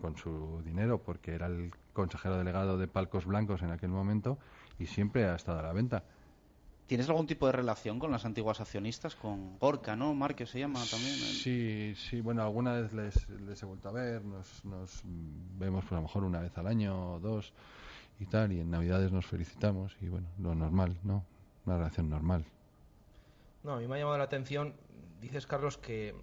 con 0.00 0.16
su 0.16 0.62
dinero, 0.64 1.02
porque 1.02 1.34
era 1.34 1.46
el 1.46 1.72
consejero 1.92 2.36
delegado 2.36 2.78
de 2.78 2.88
Palcos 2.88 3.26
Blancos 3.26 3.62
en 3.62 3.70
aquel 3.70 3.90
momento 3.90 4.38
y 4.78 4.86
siempre 4.86 5.24
ha 5.26 5.34
estado 5.34 5.58
a 5.58 5.62
la 5.62 5.72
venta. 5.72 6.04
¿Tienes 6.86 7.08
algún 7.08 7.26
tipo 7.26 7.46
de 7.46 7.52
relación 7.52 7.98
con 7.98 8.10
las 8.10 8.26
antiguas 8.26 8.60
accionistas? 8.60 9.14
Con 9.14 9.58
Gorka, 9.58 9.96
¿no? 9.96 10.12
Márquez 10.14 10.50
se 10.50 10.58
llama 10.58 10.80
también. 10.90 11.14
Sí, 11.14 11.94
sí, 11.96 12.20
bueno, 12.20 12.42
alguna 12.42 12.74
vez 12.74 12.92
les, 12.92 13.28
les 13.30 13.62
he 13.62 13.66
vuelto 13.66 13.88
a 13.88 13.92
ver, 13.92 14.22
nos, 14.22 14.64
nos 14.66 15.00
vemos 15.04 15.82
por 15.84 15.94
a 15.94 15.96
lo 15.96 16.02
mejor 16.02 16.24
una 16.24 16.40
vez 16.40 16.56
al 16.58 16.66
año 16.66 17.14
o 17.14 17.20
dos 17.20 17.54
y 18.20 18.26
tal, 18.26 18.52
y 18.52 18.60
en 18.60 18.70
Navidades 18.70 19.12
nos 19.12 19.24
felicitamos 19.26 19.96
y 20.02 20.08
bueno, 20.08 20.28
lo 20.38 20.54
normal, 20.54 20.98
¿no? 21.04 21.24
Una 21.64 21.78
relación 21.78 22.10
normal. 22.10 22.44
No, 23.62 23.72
a 23.72 23.78
mí 23.78 23.88
me 23.88 23.94
ha 23.94 23.98
llamado 24.00 24.18
la 24.18 24.24
atención, 24.24 24.74
dices 25.22 25.46
Carlos 25.46 25.78
que 25.78 26.14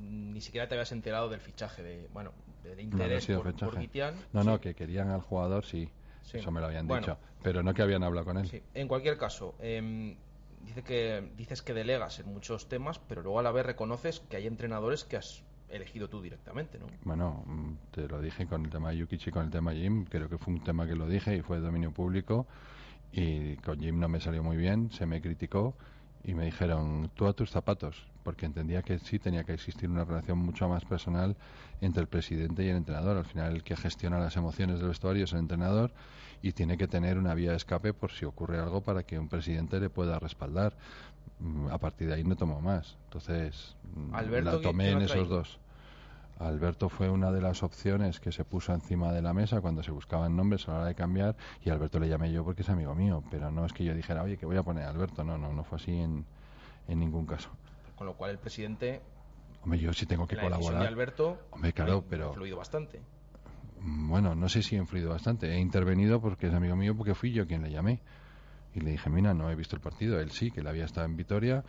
ni 0.00 0.40
siquiera 0.40 0.66
te 0.66 0.74
habías 0.74 0.90
enterado 0.90 1.28
del 1.28 1.40
fichaje, 1.40 1.82
de 1.84 2.08
bueno, 2.12 2.32
del 2.64 2.76
No, 2.76 2.82
interés 2.82 3.22
no 3.22 3.26
sido 3.26 3.42
por, 3.44 3.54
por. 3.54 3.74
No, 3.76 3.80
Sí. 4.42 4.46
no, 4.48 4.60
que 4.60 4.74
querían 4.74 5.10
al 5.10 5.20
jugador, 5.20 5.64
sí, 5.64 5.88
Sí. 6.22 6.38
eso 6.38 6.50
me 6.50 6.60
lo 6.60 6.66
habían 6.66 6.86
Bueno. 6.86 7.02
dicho, 7.02 7.18
pero 7.42 7.62
no 7.62 7.74
que 7.74 7.82
habían 7.82 8.02
hablado 8.02 8.26
con 8.26 8.38
él. 8.38 8.48
Sí. 8.48 8.62
En 8.74 8.88
cualquier 8.88 9.18
caso, 9.18 9.54
em, 9.60 10.16
dice 10.64 10.82
que 10.82 11.30
dices 11.36 11.62
que 11.62 11.74
delegas 11.74 12.18
en 12.20 12.32
muchos 12.32 12.68
temas, 12.68 12.98
pero 13.00 13.22
luego 13.22 13.38
a 13.40 13.42
la 13.42 13.50
vez 13.52 13.66
reconoces 13.66 14.20
que 14.20 14.36
hay 14.36 14.46
entrenadores 14.46 15.04
que 15.04 15.16
has 15.16 15.42
elegido 15.68 16.08
tú 16.08 16.20
directamente, 16.20 16.78
¿no? 16.78 16.86
Bueno, 17.04 17.42
mm, 17.46 17.72
te 17.92 18.06
lo 18.06 18.20
dije 18.20 18.46
con 18.46 18.64
el 18.64 18.70
tema 18.70 18.90
de 18.90 18.98
Yukichi 18.98 19.30
con 19.30 19.44
el 19.46 19.50
tema 19.50 19.72
Jim. 19.72 20.04
Creo 20.04 20.28
que 20.28 20.36
fue 20.38 20.52
un 20.54 20.62
tema 20.62 20.86
que 20.86 20.94
lo 20.94 21.08
dije 21.08 21.34
y 21.36 21.42
fue 21.42 21.56
de 21.58 21.62
dominio 21.64 21.90
público. 21.92 22.46
Y 23.10 23.56
con 23.56 23.78
Jim 23.80 23.98
no 23.98 24.08
me 24.08 24.20
salió 24.20 24.42
muy 24.42 24.56
bien, 24.56 24.90
se 24.92 25.04
me 25.06 25.20
criticó 25.20 25.74
y 26.24 26.34
me 26.34 26.44
dijeron, 26.44 27.10
tú 27.14 27.26
a 27.26 27.32
tus 27.32 27.50
zapatos, 27.50 28.06
porque 28.22 28.46
entendía 28.46 28.82
que 28.82 28.98
sí 28.98 29.18
tenía 29.18 29.44
que 29.44 29.54
existir 29.54 29.88
una 29.88 30.04
relación 30.04 30.38
mucho 30.38 30.68
más 30.68 30.84
personal 30.84 31.36
entre 31.80 32.02
el 32.02 32.08
presidente 32.08 32.64
y 32.64 32.68
el 32.68 32.76
entrenador. 32.76 33.16
Al 33.16 33.24
final, 33.24 33.54
el 33.54 33.62
que 33.64 33.76
gestiona 33.76 34.18
las 34.18 34.36
emociones 34.36 34.78
del 34.78 34.88
vestuario 34.88 35.24
es 35.24 35.32
el 35.32 35.40
entrenador 35.40 35.90
y 36.40 36.52
tiene 36.52 36.78
que 36.78 36.86
tener 36.86 37.18
una 37.18 37.34
vía 37.34 37.50
de 37.50 37.56
escape 37.56 37.92
por 37.92 38.12
si 38.12 38.24
ocurre 38.24 38.58
algo 38.60 38.80
para 38.82 39.02
que 39.02 39.18
un 39.18 39.28
presidente 39.28 39.80
le 39.80 39.90
pueda 39.90 40.18
respaldar. 40.18 40.76
Mm, 41.40 41.68
A 41.68 41.78
partir 41.78 42.06
de 42.08 42.14
ahí 42.14 42.24
no 42.24 42.36
tomo 42.36 42.60
más. 42.60 42.96
Entonces, 43.04 43.76
mm, 43.94 44.14
Alberto, 44.14 44.52
la 44.52 44.60
tomé 44.60 44.84
¿quién 44.84 44.98
en 44.98 45.04
esos 45.04 45.28
dos. 45.28 45.58
Alberto 46.42 46.88
fue 46.88 47.08
una 47.08 47.30
de 47.30 47.40
las 47.40 47.62
opciones 47.62 48.20
que 48.20 48.32
se 48.32 48.44
puso 48.44 48.72
encima 48.74 49.12
de 49.12 49.22
la 49.22 49.32
mesa 49.32 49.60
cuando 49.60 49.82
se 49.82 49.90
buscaban 49.90 50.36
nombres 50.36 50.68
a 50.68 50.72
la 50.72 50.78
hora 50.78 50.86
de 50.88 50.94
cambiar 50.94 51.36
y 51.64 51.70
Alberto 51.70 51.98
le 51.98 52.08
llamé 52.08 52.32
yo 52.32 52.44
porque 52.44 52.62
es 52.62 52.68
amigo 52.68 52.94
mío, 52.94 53.22
pero 53.30 53.50
no 53.50 53.64
es 53.64 53.72
que 53.72 53.84
yo 53.84 53.94
dijera, 53.94 54.22
oye, 54.22 54.36
que 54.36 54.46
voy 54.46 54.56
a 54.56 54.62
poner 54.62 54.84
a 54.84 54.90
Alberto, 54.90 55.22
no, 55.24 55.38
no, 55.38 55.52
no 55.52 55.64
fue 55.64 55.76
así 55.76 55.92
en, 55.92 56.24
en 56.88 56.98
ningún 56.98 57.26
caso. 57.26 57.50
Con 57.96 58.06
lo 58.06 58.14
cual 58.14 58.32
el 58.32 58.38
presidente, 58.38 59.00
Hombre, 59.62 59.78
yo 59.78 59.92
sí 59.92 60.06
tengo 60.06 60.26
que 60.26 60.34
la 60.36 60.42
decisión 60.42 60.60
de 60.60 60.66
colaborar. 60.66 60.92
Alberto, 60.92 61.38
Hombre, 61.52 61.72
claro, 61.72 61.98
ha 61.98 62.02
pero 62.10 62.28
influido 62.28 62.56
bastante. 62.56 63.00
bueno, 63.80 64.34
no 64.34 64.48
sé 64.48 64.62
si 64.62 64.74
he 64.74 64.78
influido 64.78 65.10
bastante. 65.10 65.48
He 65.52 65.58
intervenido 65.60 66.20
porque 66.20 66.48
es 66.48 66.54
amigo 66.54 66.76
mío 66.76 66.96
porque 66.96 67.14
fui 67.14 67.32
yo 67.32 67.46
quien 67.46 67.62
le 67.62 67.70
llamé. 67.70 68.00
Y 68.74 68.80
le 68.80 68.92
dije, 68.92 69.10
mira, 69.10 69.34
no 69.34 69.50
he 69.50 69.54
visto 69.54 69.76
el 69.76 69.82
partido. 69.82 70.18
Él 70.18 70.30
sí, 70.30 70.50
que 70.50 70.60
él 70.60 70.66
había 70.66 70.86
estado 70.86 71.06
en 71.06 71.16
Vitoria. 71.16 71.62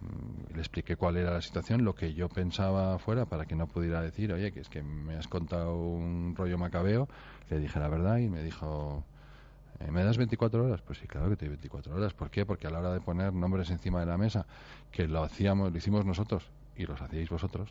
Mm, 0.00 0.54
Le 0.54 0.60
expliqué 0.60 0.96
cuál 0.96 1.16
era 1.16 1.32
la 1.32 1.40
situación, 1.42 1.84
lo 1.84 1.94
que 1.94 2.14
yo 2.14 2.28
pensaba 2.28 2.98
fuera, 2.98 3.26
para 3.26 3.46
que 3.46 3.54
no 3.56 3.66
pudiera 3.66 4.00
decir, 4.02 4.32
oye, 4.32 4.52
que 4.52 4.60
es 4.60 4.68
que 4.68 4.82
me 4.82 5.16
has 5.16 5.28
contado 5.28 5.76
un 5.76 6.34
rollo 6.36 6.58
macabeo. 6.58 7.08
Le 7.50 7.58
dije 7.58 7.78
la 7.78 7.88
verdad 7.88 8.18
y 8.18 8.28
me 8.28 8.42
dijo, 8.42 9.04
"Eh, 9.80 9.90
¿me 9.92 10.04
das 10.04 10.18
24 10.18 10.64
horas? 10.64 10.82
Pues 10.82 10.98
sí, 11.00 11.06
claro 11.08 11.28
que 11.30 11.36
te 11.36 11.46
doy 11.46 11.50
24 11.50 11.94
horas. 11.94 12.14
¿Por 12.14 12.30
qué? 12.30 12.46
Porque 12.46 12.66
a 12.66 12.70
la 12.70 12.80
hora 12.80 12.92
de 12.94 13.00
poner 13.00 13.32
nombres 13.34 13.70
encima 13.70 14.00
de 14.00 14.06
la 14.06 14.18
mesa, 14.18 14.46
que 14.92 15.08
lo 15.08 15.22
hacíamos, 15.24 15.72
lo 15.72 15.78
hicimos 15.78 16.04
nosotros 16.06 16.50
y 16.76 16.86
los 16.86 17.00
hacíais 17.02 17.28
vosotros, 17.30 17.70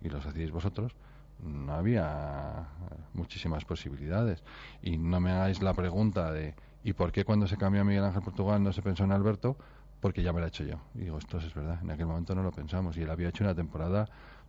y 0.00 0.08
los 0.08 0.24
hacíais 0.26 0.50
vosotros, 0.50 0.92
no 1.40 1.72
había 1.74 2.66
muchísimas 3.14 3.64
posibilidades. 3.64 4.42
Y 4.82 4.98
no 4.98 5.20
me 5.20 5.30
hagáis 5.32 5.62
la 5.62 5.74
pregunta 5.74 6.32
de 6.32 6.54
¿y 6.84 6.92
por 6.92 7.12
qué 7.12 7.24
cuando 7.24 7.46
se 7.46 7.56
cambió 7.56 7.82
a 7.82 7.84
Miguel 7.84 8.04
Ángel 8.04 8.22
Portugal 8.22 8.62
no 8.62 8.72
se 8.72 8.82
pensó 8.82 9.04
en 9.04 9.12
Alberto? 9.12 9.56
Porque 10.00 10.22
ya 10.22 10.32
me 10.32 10.40
lo 10.40 10.46
he 10.46 10.48
hecho 10.48 10.64
yo. 10.64 10.76
Y 10.94 11.00
digo, 11.00 11.18
esto 11.18 11.38
es 11.38 11.52
verdad, 11.54 11.78
en 11.82 11.90
aquel 11.90 12.06
momento 12.06 12.34
no 12.34 12.42
lo 12.42 12.52
pensamos. 12.52 12.96
Y 12.96 13.02
él 13.02 13.10
había 13.10 13.28
hecho 13.30 13.42
una 13.44 13.54
temporada 13.54 14.08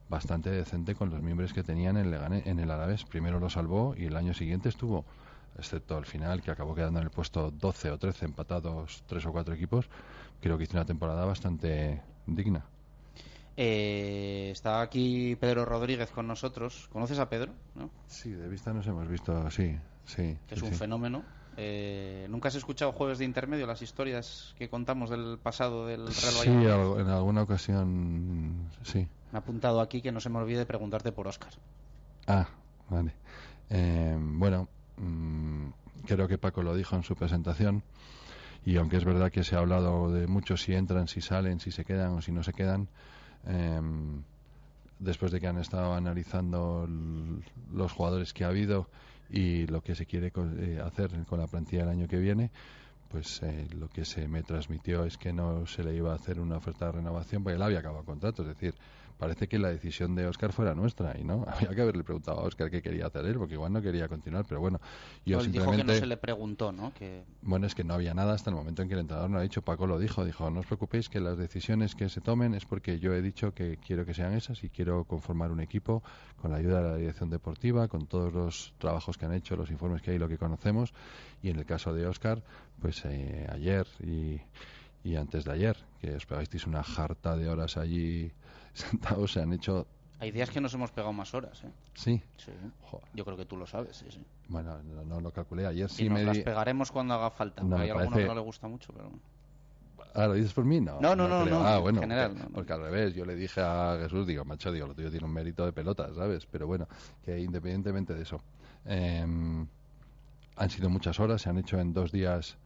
bastante 0.09 0.49
decente 0.51 0.95
con 0.95 1.09
los 1.09 1.21
miembros 1.21 1.53
que 1.53 1.63
tenían 1.63 1.97
en 1.97 2.05
el, 2.05 2.11
Leganés- 2.13 2.43
en 2.45 2.59
el 2.59 2.69
Alavés. 2.71 3.03
Primero 3.05 3.39
lo 3.39 3.49
salvó 3.49 3.95
y 3.97 4.05
el 4.05 4.15
año 4.15 4.33
siguiente 4.33 4.69
estuvo, 4.69 5.05
excepto 5.57 5.97
al 5.97 6.05
final, 6.05 6.41
que 6.41 6.51
acabó 6.51 6.75
quedando 6.75 6.99
en 6.99 7.05
el 7.05 7.11
puesto 7.11 7.51
12 7.51 7.91
o 7.91 7.97
13, 7.97 8.25
empatados 8.25 9.03
tres 9.07 9.25
o 9.25 9.31
cuatro 9.31 9.53
equipos. 9.53 9.89
Creo 10.41 10.57
que 10.57 10.63
hizo 10.65 10.77
una 10.77 10.85
temporada 10.85 11.25
bastante 11.25 12.01
digna. 12.27 12.63
Eh, 13.57 14.49
está 14.51 14.81
aquí 14.81 15.35
Pedro 15.35 15.65
Rodríguez 15.65 16.09
con 16.11 16.27
nosotros. 16.27 16.87
¿Conoces 16.93 17.19
a 17.19 17.27
Pedro? 17.29 17.51
¿No? 17.75 17.89
Sí, 18.07 18.31
de 18.31 18.47
vista 18.47 18.71
nos 18.73 18.87
hemos 18.87 19.07
visto, 19.07 19.49
sí, 19.51 19.77
sí. 20.05 20.37
Que 20.47 20.55
es 20.55 20.61
sí, 20.61 20.65
un 20.65 20.71
sí. 20.71 20.77
fenómeno. 20.77 21.23
Eh, 21.61 22.25
¿Nunca 22.29 22.47
has 22.47 22.55
escuchado 22.55 22.93
Jueves 22.93 23.17
de 23.19 23.25
Intermedio, 23.25 23.67
las 23.67 23.81
historias 23.81 24.55
que 24.57 24.69
contamos 24.69 25.09
del 25.09 25.37
pasado 25.43 25.87
del 25.87 26.05
Real 26.05 26.15
Sí, 26.15 26.49
algo- 26.49 26.99
en 27.01 27.09
alguna 27.09 27.41
ocasión, 27.41 28.69
sí. 28.83 28.99
Me 29.33 29.37
ha 29.37 29.41
apuntado 29.41 29.81
aquí 29.81 30.01
que 30.01 30.13
no 30.13 30.21
se 30.21 30.29
me 30.29 30.37
olvide 30.37 30.65
preguntarte 30.65 31.11
por 31.11 31.27
Óscar. 31.27 31.51
Ah, 32.27 32.47
vale. 32.89 33.11
Eh, 33.69 34.15
bueno, 34.17 34.69
mm, 34.97 35.67
creo 36.05 36.29
que 36.29 36.37
Paco 36.37 36.63
lo 36.63 36.75
dijo 36.77 36.95
en 36.95 37.03
su 37.03 37.15
presentación. 37.17 37.83
Y 38.65 38.77
aunque 38.77 38.95
es 38.95 39.03
verdad 39.03 39.29
que 39.29 39.43
se 39.43 39.55
ha 39.57 39.59
hablado 39.59 40.11
de 40.13 40.27
muchos 40.27 40.61
si 40.61 40.73
entran, 40.73 41.09
si 41.09 41.19
salen, 41.19 41.59
si 41.59 41.71
se 41.71 41.83
quedan 41.83 42.13
o 42.13 42.21
si 42.21 42.31
no 42.31 42.41
se 42.41 42.53
quedan, 42.53 42.87
eh, 43.47 43.81
después 44.99 45.31
de 45.33 45.41
que 45.41 45.47
han 45.47 45.57
estado 45.57 45.93
analizando 45.93 46.87
los 47.73 47.91
jugadores 47.91 48.31
que 48.33 48.45
ha 48.45 48.47
habido 48.47 48.87
y 49.29 49.67
lo 49.67 49.81
que 49.81 49.95
se 49.95 50.05
quiere 50.05 50.31
eh, 50.35 50.79
hacer 50.83 51.11
con 51.25 51.39
la 51.39 51.47
plantilla 51.47 51.83
el 51.83 51.89
año 51.89 52.07
que 52.07 52.17
viene, 52.17 52.51
pues 53.09 53.41
eh, 53.43 53.67
lo 53.75 53.89
que 53.89 54.05
se 54.05 54.27
me 54.27 54.43
transmitió 54.43 55.03
es 55.05 55.17
que 55.17 55.33
no 55.33 55.65
se 55.65 55.83
le 55.83 55.95
iba 55.95 56.11
a 56.11 56.15
hacer 56.15 56.39
una 56.39 56.57
oferta 56.57 56.87
de 56.87 56.93
renovación 56.93 57.43
porque 57.43 57.55
él 57.55 57.61
había 57.61 57.79
acabado 57.79 58.03
contrato. 58.03 58.43
Es 58.43 58.49
decir, 58.49 58.75
parece 59.19 59.49
que 59.49 59.59
la 59.59 59.69
decisión 59.69 60.15
de 60.15 60.25
Oscar 60.25 60.53
fuera 60.53 60.73
nuestra 60.73 61.15
y 61.19 61.23
no. 61.25 61.45
Había 61.47 61.75
que 61.75 61.81
haberle 61.81 62.03
preguntado 62.03 62.39
a 62.39 62.43
Oscar 62.43 62.71
qué 62.71 62.81
quería 62.81 63.07
hacer 63.07 63.25
él 63.25 63.37
porque 63.37 63.55
igual 63.55 63.73
no 63.73 63.81
quería 63.81 64.07
continuar. 64.07 64.45
Pero 64.47 64.61
bueno, 64.61 64.79
yo 65.25 65.41
Él 65.41 65.51
dijo 65.51 65.65
que 65.65 65.71
simplemente. 65.71 65.93
no 65.93 65.99
se 65.99 66.05
le 66.05 66.17
preguntó, 66.17 66.71
¿no? 66.71 66.93
Que 66.93 67.25
Bueno, 67.41 67.67
es 67.67 67.75
que 67.75 67.83
no 67.83 67.93
había 67.93 68.13
nada 68.13 68.33
hasta 68.33 68.49
el 68.49 68.55
momento 68.55 68.81
en 68.81 68.87
que 68.87 68.93
el 68.93 69.01
entrenador 69.01 69.29
no 69.29 69.37
ha 69.37 69.41
dicho, 69.41 69.61
Paco 69.61 69.85
lo 69.85 69.99
dijo, 69.99 70.23
dijo, 70.23 70.49
no 70.49 70.61
os 70.61 70.65
preocupéis 70.65 71.09
que 71.09 71.19
las 71.19 71.37
decisiones 71.37 71.95
que 71.95 72.07
se 72.07 72.21
tomen 72.21 72.53
es 72.53 72.65
porque 72.65 72.99
yo 72.99 73.13
he 73.13 73.21
dicho 73.21 73.53
que 73.53 73.77
quiero 73.77 74.05
que 74.05 74.13
sean 74.13 74.33
esas 74.33 74.63
y 74.63 74.69
quiero 74.69 75.03
conformar 75.03 75.51
un 75.51 75.59
equipo 75.59 76.01
con 76.41 76.51
la 76.51 76.57
ayuda 76.57 76.81
de 76.81 76.89
la 76.89 76.95
dirección 76.95 77.29
deportiva, 77.29 77.89
con 77.89 78.07
todos 78.07 78.33
los 78.33 78.73
trabajos 78.77 79.17
que 79.17 79.25
han 79.25 79.33
hecho, 79.33 79.57
los 79.57 79.69
informes 79.69 80.01
que 80.01 80.11
hay, 80.11 80.17
lo 80.17 80.29
que 80.29 80.37
conocemos. 80.37 80.93
Y 81.43 81.49
en 81.49 81.59
el 81.59 81.65
caso 81.65 81.93
de 81.93 82.07
Oscar, 82.07 82.41
pues 82.81 83.03
eh, 83.03 83.45
ayer 83.51 83.85
y, 84.01 84.39
y 85.03 85.15
antes 85.17 85.43
de 85.43 85.51
ayer, 85.51 85.77
que 85.99 86.15
os 86.15 86.25
pegasteis 86.25 86.65
una 86.65 86.83
jarta 86.83 87.35
de 87.35 87.49
horas 87.49 87.75
allí 87.75 88.31
sentados, 88.73 89.31
se 89.33 89.41
han 89.41 89.53
hecho... 89.53 89.87
hay 90.19 90.31
días 90.31 90.49
que 90.49 90.61
nos 90.61 90.73
hemos 90.73 90.91
pegado 90.91 91.13
más 91.13 91.33
horas, 91.33 91.63
¿eh? 91.63 91.71
Sí, 91.93 92.21
Sí. 92.37 92.51
Yo 93.13 93.25
creo 93.25 93.37
que 93.37 93.45
tú 93.45 93.57
lo 93.57 93.67
sabes, 93.67 93.97
sí, 93.97 94.05
sí. 94.09 94.23
bueno, 94.47 94.81
no, 94.83 95.03
no 95.03 95.21
lo 95.21 95.31
calculé, 95.31 95.65
ayer 95.67 95.85
y 95.89 95.93
sí 95.93 96.09
nos 96.09 96.19
me... 96.19 96.25
las 96.25 96.37
di- 96.37 96.43
pegaremos 96.43 96.91
cuando 96.91 97.13
haga 97.13 97.29
falta. 97.29 97.63
No, 97.63 97.77
hay 97.77 97.89
alguno 97.89 98.09
parece- 98.11 98.21
que 98.21 98.27
no 98.27 98.35
le 98.35 98.41
gusta 98.41 98.67
mucho, 98.67 98.93
pero... 98.93 99.11
Ah, 100.15 100.25
¿lo 100.27 100.33
dices 100.33 100.53
por 100.53 100.65
mí? 100.65 100.81
No, 100.81 100.99
No, 100.99 101.15
no, 101.15 101.27
no, 101.27 101.45
no, 101.45 101.61
Ah, 101.61 101.75
en 101.77 101.81
bueno, 101.81 102.01
general, 102.01 102.31
porque, 102.33 102.53
porque 102.53 102.73
al 102.73 102.81
revés, 102.81 103.13
yo 103.13 103.25
le 103.25 103.35
dije 103.35 103.61
a 103.61 103.97
Jesús, 104.01 104.25
digo, 104.25 104.43
macho, 104.43 104.71
digo, 104.71 104.87
lo 104.87 104.95
tuyo 104.95 105.11
tiene 105.11 105.25
un 105.25 105.31
mérito 105.33 105.65
de 105.65 105.71
pelota, 105.71 106.11
¿sabes? 106.15 106.47
Pero 106.47 106.65
bueno, 106.65 106.87
que 107.23 107.39
independientemente 107.39 108.15
de 108.15 108.23
eso, 108.23 108.41
eh, 108.85 109.21
han 110.55 110.69
sido 110.69 110.89
muchas 110.89 111.19
horas, 111.19 111.41
se 111.43 111.49
han 111.49 111.57
hecho 111.59 111.79
en 111.79 111.93
dos 111.93 112.11
días, 112.11 112.57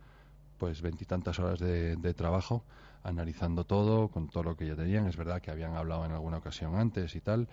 pues 0.58 0.82
veintitantas 0.82 1.38
horas 1.40 1.60
de, 1.60 1.96
de 1.98 2.14
trabajo, 2.14 2.64
analizando 3.04 3.66
todo, 3.66 4.08
con 4.08 4.30
todo 4.30 4.44
lo 4.44 4.58
que 4.58 4.68
ya 4.68 4.76
tenían. 4.76 5.08
Es 5.08 5.18
verdad 5.18 5.42
que 5.42 5.52
habían 5.52 5.76
hablado 5.76 6.06
en 6.06 6.12
alguna 6.12 6.38
ocasión 6.38 6.76
antes 6.76 7.16
y 7.16 7.22
tal, 7.22 7.48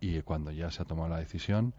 y 0.00 0.20
cuando 0.22 0.50
ya 0.50 0.70
se 0.70 0.82
ha 0.82 0.84
tomado 0.84 1.08
la 1.08 1.18
decisión, 1.18 1.74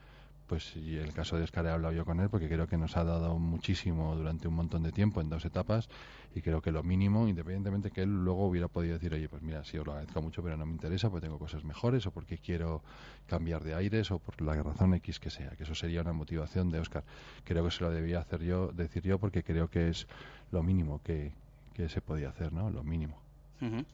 pues 0.48 0.76
y 0.78 0.96
el 0.96 1.14
caso 1.14 1.38
de 1.38 1.44
Oscar 1.44 1.66
he 1.66 1.70
hablado 1.70 1.94
yo 1.94 2.06
con 2.06 2.20
él 2.22 2.30
porque 2.30 2.48
creo 2.48 2.68
que 2.68 2.78
nos 2.78 2.96
ha 2.96 3.04
dado 3.04 3.38
muchísimo 3.38 4.16
durante 4.16 4.48
un 4.48 4.56
montón 4.56 4.82
de 4.82 4.94
tiempo 4.94 5.20
en 5.20 5.30
dos 5.30 5.44
etapas 5.44 5.90
y 6.34 6.42
creo 6.42 6.62
que 6.62 6.72
lo 6.72 6.84
mínimo, 6.84 7.28
independientemente 7.28 7.92
que 7.92 8.04
él 8.04 8.24
luego 8.24 8.48
hubiera 8.48 8.68
podido 8.68 8.94
decir, 8.94 9.14
oye, 9.14 9.28
pues 9.28 9.42
mira, 9.42 9.64
sí 9.66 9.78
os 9.78 9.86
lo 9.86 9.92
agradezco 9.92 10.22
mucho, 10.22 10.42
pero 10.42 10.56
no 10.56 10.66
me 10.66 10.72
interesa, 10.72 11.10
porque 11.10 11.26
tengo 11.26 11.40
cosas 11.40 11.64
mejores 11.64 12.06
o 12.06 12.12
porque 12.12 12.38
quiero 12.38 12.82
cambiar 13.28 13.64
de 13.64 13.74
aires 13.76 14.10
o 14.12 14.20
por 14.20 14.42
la 14.42 14.54
razón 14.62 14.94
X 14.96 15.20
que 15.20 15.30
sea, 15.30 15.50
que 15.52 15.64
eso 15.64 15.76
sería 15.76 16.02
una 16.02 16.14
motivación 16.14 16.70
de 16.70 16.80
Oscar. 16.80 17.04
Creo 17.44 17.66
que 17.66 17.72
se 17.72 17.84
lo 17.84 17.92
debía 17.92 18.20
hacer 18.20 18.42
yo, 18.44 18.72
decir 18.72 19.04
yo, 19.04 19.20
porque 19.20 19.44
creo 19.44 19.70
que 19.70 19.90
es 19.90 20.08
lo 20.52 20.64
mínimo 20.64 21.02
que, 21.04 21.34
que 21.78 21.88
se 21.90 22.02
podía 22.02 22.30
hacer, 22.30 22.52
¿no? 22.52 22.72
Lo 22.72 22.84
mínimo. 22.84 23.22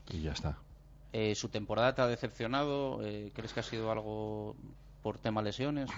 Y 0.09 0.21
ya 0.21 0.31
está. 0.31 0.57
Eh, 1.11 1.35
¿Su 1.35 1.49
temporada 1.49 1.93
te 1.93 2.01
ha 2.01 2.07
decepcionado? 2.07 3.05
Eh, 3.05 3.31
¿Crees 3.35 3.53
que 3.53 3.59
ha 3.59 3.63
sido 3.63 3.91
algo 3.91 4.55
por 5.01 5.17
tema 5.17 5.41
lesiones? 5.41 5.89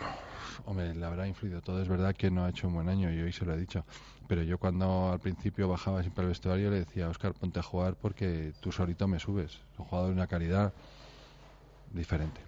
Hombre, 0.65 0.95
le 0.95 1.05
habrá 1.05 1.27
influido 1.27 1.61
todo. 1.61 1.81
Es 1.81 1.87
verdad 1.87 2.15
que 2.15 2.31
no 2.31 2.43
ha 2.43 2.49
hecho 2.49 2.67
un 2.67 2.73
buen 2.73 2.89
año 2.89 3.13
y 3.13 3.21
hoy 3.21 3.31
se 3.31 3.45
lo 3.45 3.53
he 3.53 3.57
dicho. 3.57 3.85
Pero 4.27 4.41
yo 4.41 4.57
cuando 4.57 5.11
al 5.11 5.19
principio 5.19 5.69
bajaba 5.69 6.01
siempre 6.01 6.23
al 6.23 6.29
vestuario 6.29 6.71
le 6.71 6.79
decía, 6.79 7.07
Oscar, 7.07 7.33
ponte 7.35 7.59
a 7.59 7.63
jugar 7.63 7.95
porque 7.95 8.51
tú 8.61 8.71
solito 8.71 9.07
me 9.07 9.19
subes. 9.19 9.51
Es 9.51 9.79
un 9.79 9.85
jugador 9.85 10.09
de 10.09 10.15
una 10.15 10.27
calidad 10.27 10.73
diferente. 11.93 12.41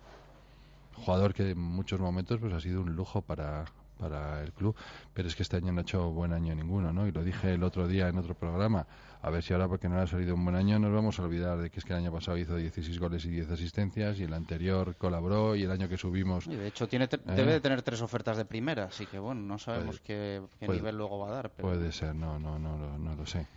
Un 0.97 1.03
jugador 1.03 1.35
que 1.35 1.51
en 1.51 1.59
muchos 1.59 1.99
momentos 1.99 2.39
pues 2.39 2.53
ha 2.53 2.59
sido 2.59 2.81
un 2.81 2.95
lujo 2.95 3.21
para, 3.21 3.65
para 3.97 4.41
el 4.43 4.53
club, 4.53 4.75
pero 5.13 5.27
es 5.27 5.35
que 5.35 5.43
este 5.43 5.57
año 5.57 5.71
no 5.71 5.79
ha 5.79 5.81
hecho 5.81 6.09
buen 6.11 6.33
año 6.33 6.53
ninguno, 6.55 6.93
¿no? 6.93 7.07
Y 7.07 7.11
lo 7.11 7.23
dije 7.23 7.53
el 7.53 7.63
otro 7.63 7.87
día 7.87 8.07
en 8.07 8.17
otro 8.17 8.35
programa, 8.35 8.85
a 9.21 9.29
ver 9.29 9.41
si 9.43 9.53
ahora 9.53 9.67
porque 9.67 9.89
no 9.89 9.95
le 9.95 10.03
ha 10.03 10.07
salido 10.07 10.35
un 10.35 10.43
buen 10.45 10.55
año 10.55 10.77
nos 10.79 10.93
vamos 10.93 11.19
a 11.19 11.23
olvidar 11.23 11.57
de 11.57 11.69
que 11.71 11.79
es 11.79 11.85
que 11.85 11.93
el 11.93 11.99
año 11.99 12.11
pasado 12.11 12.37
hizo 12.37 12.55
16 12.55 12.99
goles 12.99 13.25
y 13.25 13.29
10 13.29 13.49
asistencias 13.51 14.19
y 14.19 14.23
el 14.23 14.33
anterior 14.33 14.95
colaboró 14.95 15.55
y 15.55 15.63
el 15.63 15.71
año 15.71 15.89
que 15.89 15.97
subimos... 15.97 16.45
Y 16.47 16.55
de 16.55 16.67
hecho 16.67 16.87
tiene 16.87 17.05
¿Eh? 17.05 17.17
debe 17.25 17.53
de 17.53 17.59
tener 17.59 17.81
tres 17.81 18.01
ofertas 18.01 18.37
de 18.37 18.45
primera, 18.45 18.85
así 18.85 19.05
que 19.07 19.17
bueno, 19.19 19.41
no 19.41 19.57
sabemos 19.57 19.99
qué, 19.99 20.41
qué 20.59 20.65
puede- 20.67 20.79
nivel 20.79 20.97
luego 20.97 21.19
va 21.19 21.29
a 21.29 21.31
dar. 21.31 21.49
Pero... 21.49 21.67
Puede 21.69 21.91
ser, 21.91 22.13
no, 22.15 22.37
no, 22.39 22.59
no, 22.59 22.77
no, 22.77 22.97
no 22.97 23.15
lo 23.15 23.25
sé. 23.25 23.47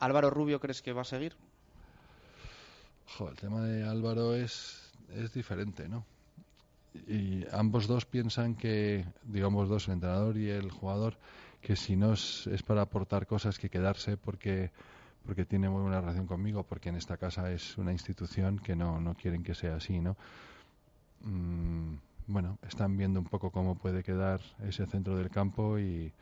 Álvaro 0.00 0.30
Rubio, 0.30 0.58
¿crees 0.58 0.82
que 0.82 0.92
va 0.92 1.02
a 1.02 1.04
seguir? 1.04 1.36
Jo, 3.18 3.28
el 3.28 3.36
tema 3.36 3.60
de 3.62 3.84
Álvaro 3.86 4.34
es, 4.34 4.90
es 5.14 5.32
diferente, 5.34 5.88
¿no? 5.88 6.04
Y 7.06 7.44
ambos 7.52 7.86
dos 7.86 8.04
piensan 8.04 8.54
que, 8.54 9.04
digamos 9.24 9.68
dos, 9.68 9.88
el 9.88 9.94
entrenador 9.94 10.36
y 10.36 10.50
el 10.50 10.70
jugador, 10.70 11.16
que 11.60 11.76
si 11.76 11.96
no 11.96 12.12
es, 12.12 12.46
es 12.48 12.62
para 12.62 12.82
aportar 12.82 13.26
cosas 13.26 13.58
que 13.58 13.70
quedarse 13.70 14.16
porque 14.16 14.70
porque 15.24 15.44
tiene 15.44 15.68
muy 15.68 15.82
buena 15.82 16.00
relación 16.00 16.26
conmigo, 16.26 16.64
porque 16.64 16.88
en 16.88 16.96
esta 16.96 17.16
casa 17.16 17.52
es 17.52 17.78
una 17.78 17.92
institución 17.92 18.58
que 18.58 18.74
no, 18.74 19.00
no 19.00 19.14
quieren 19.14 19.42
que 19.42 19.54
sea 19.54 19.76
así, 19.76 20.00
¿no? 20.00 20.16
Mm, 21.20 21.94
bueno, 22.26 22.58
están 22.66 22.96
viendo 22.96 23.20
un 23.20 23.26
poco 23.26 23.50
cómo 23.50 23.76
puede 23.76 24.02
quedar 24.02 24.40
ese 24.66 24.86
centro 24.86 25.16
del 25.16 25.30
campo 25.30 25.78
y, 25.78 26.12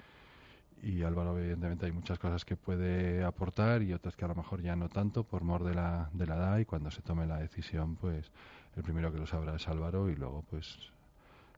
y 0.82 1.02
Álvaro 1.02 1.38
evidentemente 1.38 1.86
hay 1.86 1.92
muchas 1.92 2.18
cosas 2.18 2.44
que 2.44 2.56
puede 2.56 3.24
aportar 3.24 3.82
y 3.82 3.92
otras 3.92 4.16
que 4.16 4.24
a 4.24 4.28
lo 4.28 4.34
mejor 4.34 4.62
ya 4.62 4.76
no 4.76 4.88
tanto 4.88 5.24
por 5.24 5.42
mor 5.42 5.64
de 5.64 5.74
la, 5.74 6.08
de 6.12 6.26
la 6.26 6.36
edad 6.36 6.58
y 6.58 6.64
cuando 6.64 6.90
se 6.90 7.02
tome 7.02 7.26
la 7.26 7.38
decisión 7.38 7.96
pues 7.96 8.30
el 8.76 8.82
primero 8.82 9.12
que 9.12 9.18
lo 9.18 9.26
sabrá 9.26 9.56
es 9.56 9.68
Álvaro 9.68 10.08
y 10.08 10.16
luego 10.16 10.42
pues 10.48 10.78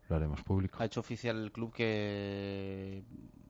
lo 0.08 0.16
haremos 0.16 0.42
público. 0.42 0.82
Ha 0.82 0.86
hecho 0.86 1.00
oficial 1.00 1.42
el 1.42 1.52
club 1.52 1.72
que 1.72 3.02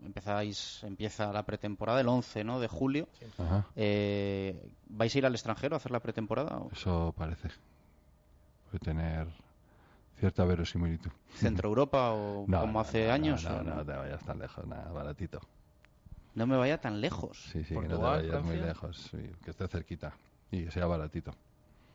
empezáis, 0.05 0.83
empieza 0.85 1.33
la 1.33 1.45
pretemporada 1.45 2.01
el 2.01 2.09
11 2.09 2.45
¿no? 2.45 2.61
de 2.61 2.69
julio. 2.69 3.09
Ajá. 3.39 3.67
Eh, 3.77 4.71
¿Vais 4.89 5.15
a 5.15 5.19
ir 5.19 5.27
al 5.27 5.33
extranjero 5.35 5.75
a 5.75 5.79
hacer 5.79 5.93
la 5.93 6.01
pretemporada? 6.01 6.59
o 6.59 6.71
Eso 6.73 7.15
parece. 7.17 7.49
Puede 8.71 8.81
tener 8.85 9.29
cierta 10.19 10.45
verosimilitud. 10.45 11.11
¿Centro 11.35 11.69
Europa 11.69 12.11
o 12.13 12.45
No, 12.49 12.61
como 12.61 12.73
no, 12.75 12.81
hace 12.81 13.07
no, 13.07 13.13
años? 13.13 13.45
No, 13.45 13.57
o 13.57 13.63
no, 13.63 13.75
no 13.77 13.85
te 13.85 13.93
vayas 13.93 14.23
tan 14.25 14.39
lejos, 14.39 14.67
nada, 14.67 14.91
baratito. 14.93 15.41
No 16.35 16.47
me 16.47 16.57
vaya 16.57 16.81
tan 16.81 17.01
lejos. 17.01 17.39
Sí, 17.53 17.63
sí, 17.65 17.75
que 17.75 17.89
no 17.89 18.21
te 18.21 18.41
muy 18.41 18.57
lejos, 18.57 18.97
sí, 19.11 19.19
que 19.45 19.51
esté 19.51 19.69
cerquita 19.69 20.15
y 20.51 20.65
que 20.65 20.71
sea 20.71 20.87
baratito. 20.87 21.33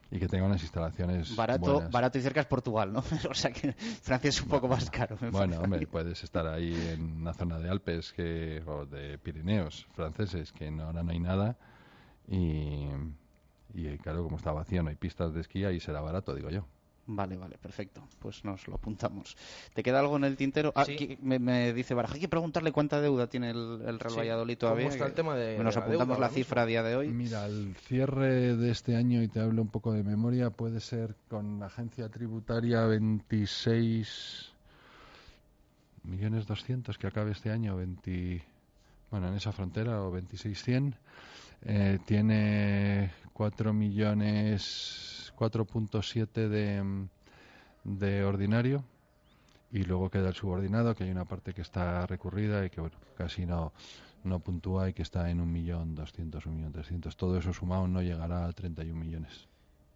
Y 0.10 0.20
que 0.20 0.28
tenga 0.28 0.46
unas 0.46 0.62
instalaciones 0.62 1.36
Barato, 1.36 1.74
buenas. 1.74 1.92
barato 1.92 2.18
y 2.18 2.22
cerca 2.22 2.40
es 2.40 2.46
Portugal, 2.48 2.94
¿no? 2.94 3.00
o 3.30 3.34
sea 3.34 3.52
que 3.52 3.74
Francia 3.74 4.30
es 4.30 4.42
un 4.42 4.48
poco 4.48 4.68
más 4.70 4.90
caro. 4.90 5.18
me 5.20 5.32
Bueno, 5.32 5.58
parece. 5.58 5.64
hombre, 5.64 5.88
puedes 5.88 6.24
estar 6.24 6.48
ahí 6.48 6.74
en 6.94 7.18
una 7.22 7.34
zona 7.34 7.60
de 7.60 7.70
Alpes 7.70 8.14
que, 8.14 8.64
o 8.66 8.86
de 8.86 9.18
Pirineos 9.18 9.86
franceses, 9.94 10.54
que 10.54 10.72
no, 10.72 10.84
ahora 10.84 11.04
no 11.04 11.12
hay 11.12 11.20
nada. 11.20 11.58
Y, 12.30 12.88
y 13.74 13.98
claro, 13.98 14.24
como 14.24 14.38
está 14.38 14.52
vacío, 14.54 14.82
no 14.84 14.90
hay 14.90 14.96
pistas 14.96 15.34
de 15.34 15.42
esquí, 15.42 15.66
ahí 15.66 15.80
será 15.80 16.00
barato, 16.02 16.34
digo 16.34 16.50
yo. 16.50 16.66
Vale, 17.10 17.38
vale, 17.38 17.58
perfecto. 17.58 18.06
Pues 18.20 18.44
nos 18.44 18.68
lo 18.68 18.76
apuntamos. 18.76 19.38
¿Te 19.74 19.82
queda 19.82 20.00
algo 20.02 20.18
en 20.18 20.26
el 20.26 20.36
tintero? 20.36 20.74
Ah, 20.76 20.84
Sí. 20.84 21.18
me, 21.22 21.40
me 21.40 21.72
dice 21.72 21.94
Baraja, 21.94 22.16
hay 22.16 22.20
que 22.20 22.28
preguntarle 22.28 22.74
cuánta 22.74 23.00
deuda 23.00 23.28
tiene 23.28 23.52
el, 23.52 23.82
el 23.86 23.98
Real 24.00 24.12
Sí. 24.12 24.18
Valladolid 24.18 24.58
¿Cómo 24.58 24.72
todavía. 24.72 24.88
está 24.90 25.06
el 25.06 25.14
tema 25.14 25.36
de- 25.36 25.58
Nos 25.58 25.76
la 25.76 25.82
apuntamos 25.84 26.18
deuda 26.18 26.28
la 26.28 26.34
cifra 26.34 26.64
a 26.64 26.66
día 26.66 26.84
de 26.84 26.96
hoy. 26.98 27.08
Mira, 27.08 27.46
el 27.46 27.76
cierre 27.78 28.58
de 28.58 28.72
este 28.72 28.98
año, 28.98 29.24
y 29.24 29.30
te 29.30 29.40
hablo 29.40 29.62
un 29.62 29.70
poco 29.70 29.94
de 29.94 30.04
memoria, 30.04 30.50
puede 30.50 30.82
ser 30.82 31.16
con 31.30 31.60
la 31.62 31.68
agencia 31.68 32.10
tributaria 32.10 32.86
26 32.86 34.52
millones 36.04 36.46
200 36.46 36.98
que 36.98 37.08
acabe 37.08 37.32
este 37.32 37.52
año, 37.52 37.76
20, 37.78 38.44
bueno, 39.12 39.30
en 39.30 39.36
esa 39.36 39.52
frontera, 39.52 40.02
o 40.04 40.12
2600. 40.12 41.00
Eh, 41.66 42.00
tiene 42.06 43.12
4 43.34 43.74
millones, 43.74 45.27
4.7 45.38 46.48
de, 46.48 47.08
de 47.84 48.24
ordinario 48.24 48.84
y 49.72 49.84
luego 49.84 50.10
queda 50.10 50.30
el 50.30 50.36
subordinado, 50.36 50.96
que 50.96 51.04
hay 51.04 51.12
una 51.12 51.26
parte 51.26 51.54
que 51.54 51.62
está 51.62 52.06
recurrida 52.08 52.66
y 52.66 52.70
que 52.70 52.82
bueno, 52.82 52.98
casi 53.16 53.46
no, 53.46 53.74
no 54.24 54.40
puntúa 54.40 54.90
y 54.90 54.94
que 54.94 55.02
está 55.02 55.30
en 55.30 55.42
un 55.42 55.52
millón 55.52 55.96
doscientos, 55.96 56.46
un 56.46 56.58
millón 56.58 56.72
trescientos. 56.72 57.18
Todo 57.18 57.38
eso 57.38 57.54
sumado 57.54 57.88
no 57.88 58.02
llegará 58.02 58.46
a 58.46 58.54
31 58.54 58.98
millones. 59.00 59.48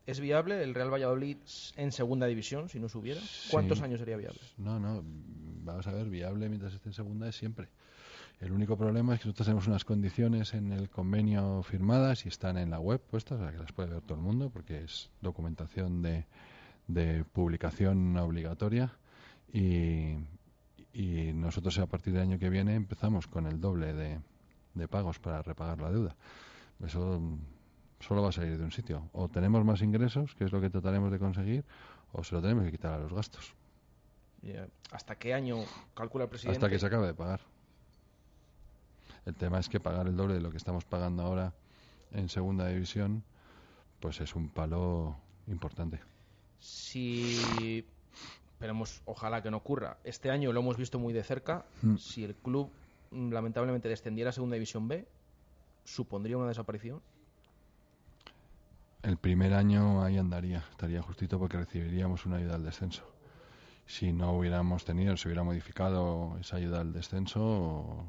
¿Es 0.06 0.20
viable 0.20 0.64
el 0.64 0.74
Real 0.74 0.92
Valladolid 0.92 1.38
en 1.76 1.92
segunda 1.92 2.26
división 2.26 2.70
si 2.70 2.80
no 2.80 2.90
subiera? 2.90 3.22
¿Cuántos 3.52 3.82
años 3.82 4.00
sería 4.00 4.18
viable? 4.18 4.40
No, 4.58 4.80
no, 4.80 5.04
vamos 5.06 5.86
a 5.88 5.92
ver, 5.92 6.10
viable 6.10 6.50
mientras 6.50 6.74
esté 6.74 6.90
en 6.90 6.94
segunda 6.94 7.30
es 7.30 7.36
siempre. 7.36 7.70
El 8.42 8.54
único 8.54 8.76
problema 8.76 9.14
es 9.14 9.22
que 9.22 9.28
nosotros 9.28 9.46
tenemos 9.46 9.68
unas 9.68 9.86
condiciones 9.86 10.56
en 10.56 10.72
el 10.72 10.90
convenio 10.90 11.62
firmadas 11.62 12.26
y 12.26 12.30
están 12.30 12.58
en 12.58 12.72
la 12.72 12.80
web 12.80 13.00
puestas, 13.00 13.40
o 13.40 13.44
sea 13.44 13.52
que 13.52 13.60
las 13.60 13.72
puede 13.72 13.90
ver 13.90 14.02
todo 14.02 14.18
el 14.18 14.24
mundo 14.24 14.50
porque 14.50 14.84
es 14.84 15.12
documentación 15.22 16.02
de, 16.02 16.26
de 16.88 17.24
publicación 17.24 18.18
obligatoria 18.18 18.98
y, 19.54 20.16
y 20.92 21.34
nosotros 21.34 21.78
a 21.78 21.86
partir 21.86 22.14
del 22.14 22.24
año 22.24 22.40
que 22.40 22.50
viene 22.50 22.74
empezamos 22.74 23.28
con 23.28 23.46
el 23.46 23.62
doble 23.62 23.94
de, 23.94 24.20
de 24.74 24.88
pagos 24.88 25.20
para 25.20 25.44
repagar 25.44 25.80
la 25.80 25.92
deuda. 25.92 26.16
Eso 26.84 27.20
mm, 27.20 27.38
solo 28.00 28.24
va 28.24 28.30
a 28.30 28.32
salir 28.32 28.58
de 28.58 28.64
un 28.64 28.72
sitio. 28.72 29.08
O 29.14 29.30
tenemos 29.30 29.64
más 29.64 29.84
ingresos, 29.84 30.34
que 30.34 30.46
es 30.46 30.52
lo 30.52 30.60
que 30.60 30.72
trataremos 30.72 31.12
de 31.12 31.20
conseguir, 31.20 31.64
o 32.12 32.24
se 32.24 32.34
lo 32.34 32.42
tenemos 32.42 32.66
que 32.66 32.72
quitar 32.72 32.94
a 32.94 32.98
los 32.98 33.14
gastos. 33.14 33.54
¿Hasta 34.92 35.16
qué 35.16 35.36
año 35.36 35.58
calcula 35.94 36.24
el 36.24 36.30
presidente? 36.32 36.58
Hasta 36.58 36.70
que 36.70 36.80
se 36.80 36.88
acabe 36.88 37.06
de 37.06 37.14
pagar. 37.14 37.42
El 39.26 39.36
tema 39.36 39.60
es 39.60 39.70
que 39.70 39.80
pagar 39.80 40.08
el 40.08 40.16
doble 40.16 40.36
de 40.36 40.42
lo 40.42 40.52
que 40.52 40.58
estamos 40.58 40.86
pagando 40.86 41.24
ahora 41.24 41.54
en 42.12 42.30
segunda 42.30 42.68
división, 42.68 43.24
pues 44.00 44.20
es 44.22 44.36
un 44.36 44.50
palo 44.50 45.16
importante. 45.48 46.00
Si 46.60 47.86
esperemos, 48.54 49.02
ojalá 49.06 49.42
que 49.42 49.52
no 49.52 49.58
ocurra. 49.58 49.98
Este 50.04 50.30
año 50.30 50.52
lo 50.52 50.60
hemos 50.60 50.78
visto 50.78 51.00
muy 51.00 51.14
de 51.14 51.24
cerca. 51.24 51.66
Mm. 51.82 51.96
Si 51.98 52.24
el 52.24 52.36
club 52.36 52.70
mm, 53.12 53.32
lamentablemente 53.32 53.90
descendiera 53.90 54.30
a 54.30 54.34
segunda 54.34 54.56
división 54.56 54.88
B, 54.88 55.08
supondría 55.84 56.38
una 56.38 56.48
desaparición. 56.48 57.02
El 59.04 59.18
primer 59.18 59.54
año 59.54 60.04
ahí 60.04 60.18
andaría, 60.18 60.64
estaría 60.70 61.02
justito 61.02 61.40
porque 61.40 61.58
recibiríamos 61.58 62.26
una 62.28 62.38
ayuda 62.38 62.56
al 62.56 62.64
descenso. 62.64 63.04
Si 63.88 64.14
no 64.14 64.32
hubiéramos 64.34 64.86
tenido, 64.86 65.18
se 65.18 65.28
hubiera 65.28 65.44
modificado 65.44 66.38
esa 66.40 66.58
ayuda 66.58 66.82
al 66.82 66.94
descenso, 66.94 68.06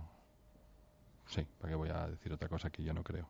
sí, 1.33 1.47
¿para 1.59 1.71
qué 1.71 1.75
voy 1.77 1.89
a 1.89 2.07
decir 2.09 2.33
otra 2.33 2.49
cosa 2.49 2.71
que 2.71 2.83
yo 2.83 2.93
no 2.93 3.03
creo? 3.03 3.27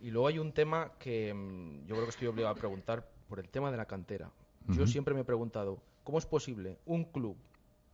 Y 0.00 0.10
luego 0.10 0.28
hay 0.28 0.38
un 0.38 0.52
tema 0.52 0.92
que 0.98 1.32
mm, 1.32 1.86
yo 1.86 1.94
creo 1.94 2.04
que 2.04 2.10
estoy 2.10 2.28
obligado 2.28 2.54
a 2.54 2.58
preguntar 2.58 3.08
por 3.28 3.38
el 3.40 3.48
tema 3.48 3.70
de 3.70 3.76
la 3.76 3.86
cantera. 3.86 4.30
Yo 4.68 4.86
siempre 4.86 5.14
me 5.14 5.20
he 5.20 5.24
preguntado, 5.24 5.80
¿cómo 6.02 6.18
es 6.18 6.26
posible 6.26 6.78
un 6.86 7.04
club 7.04 7.36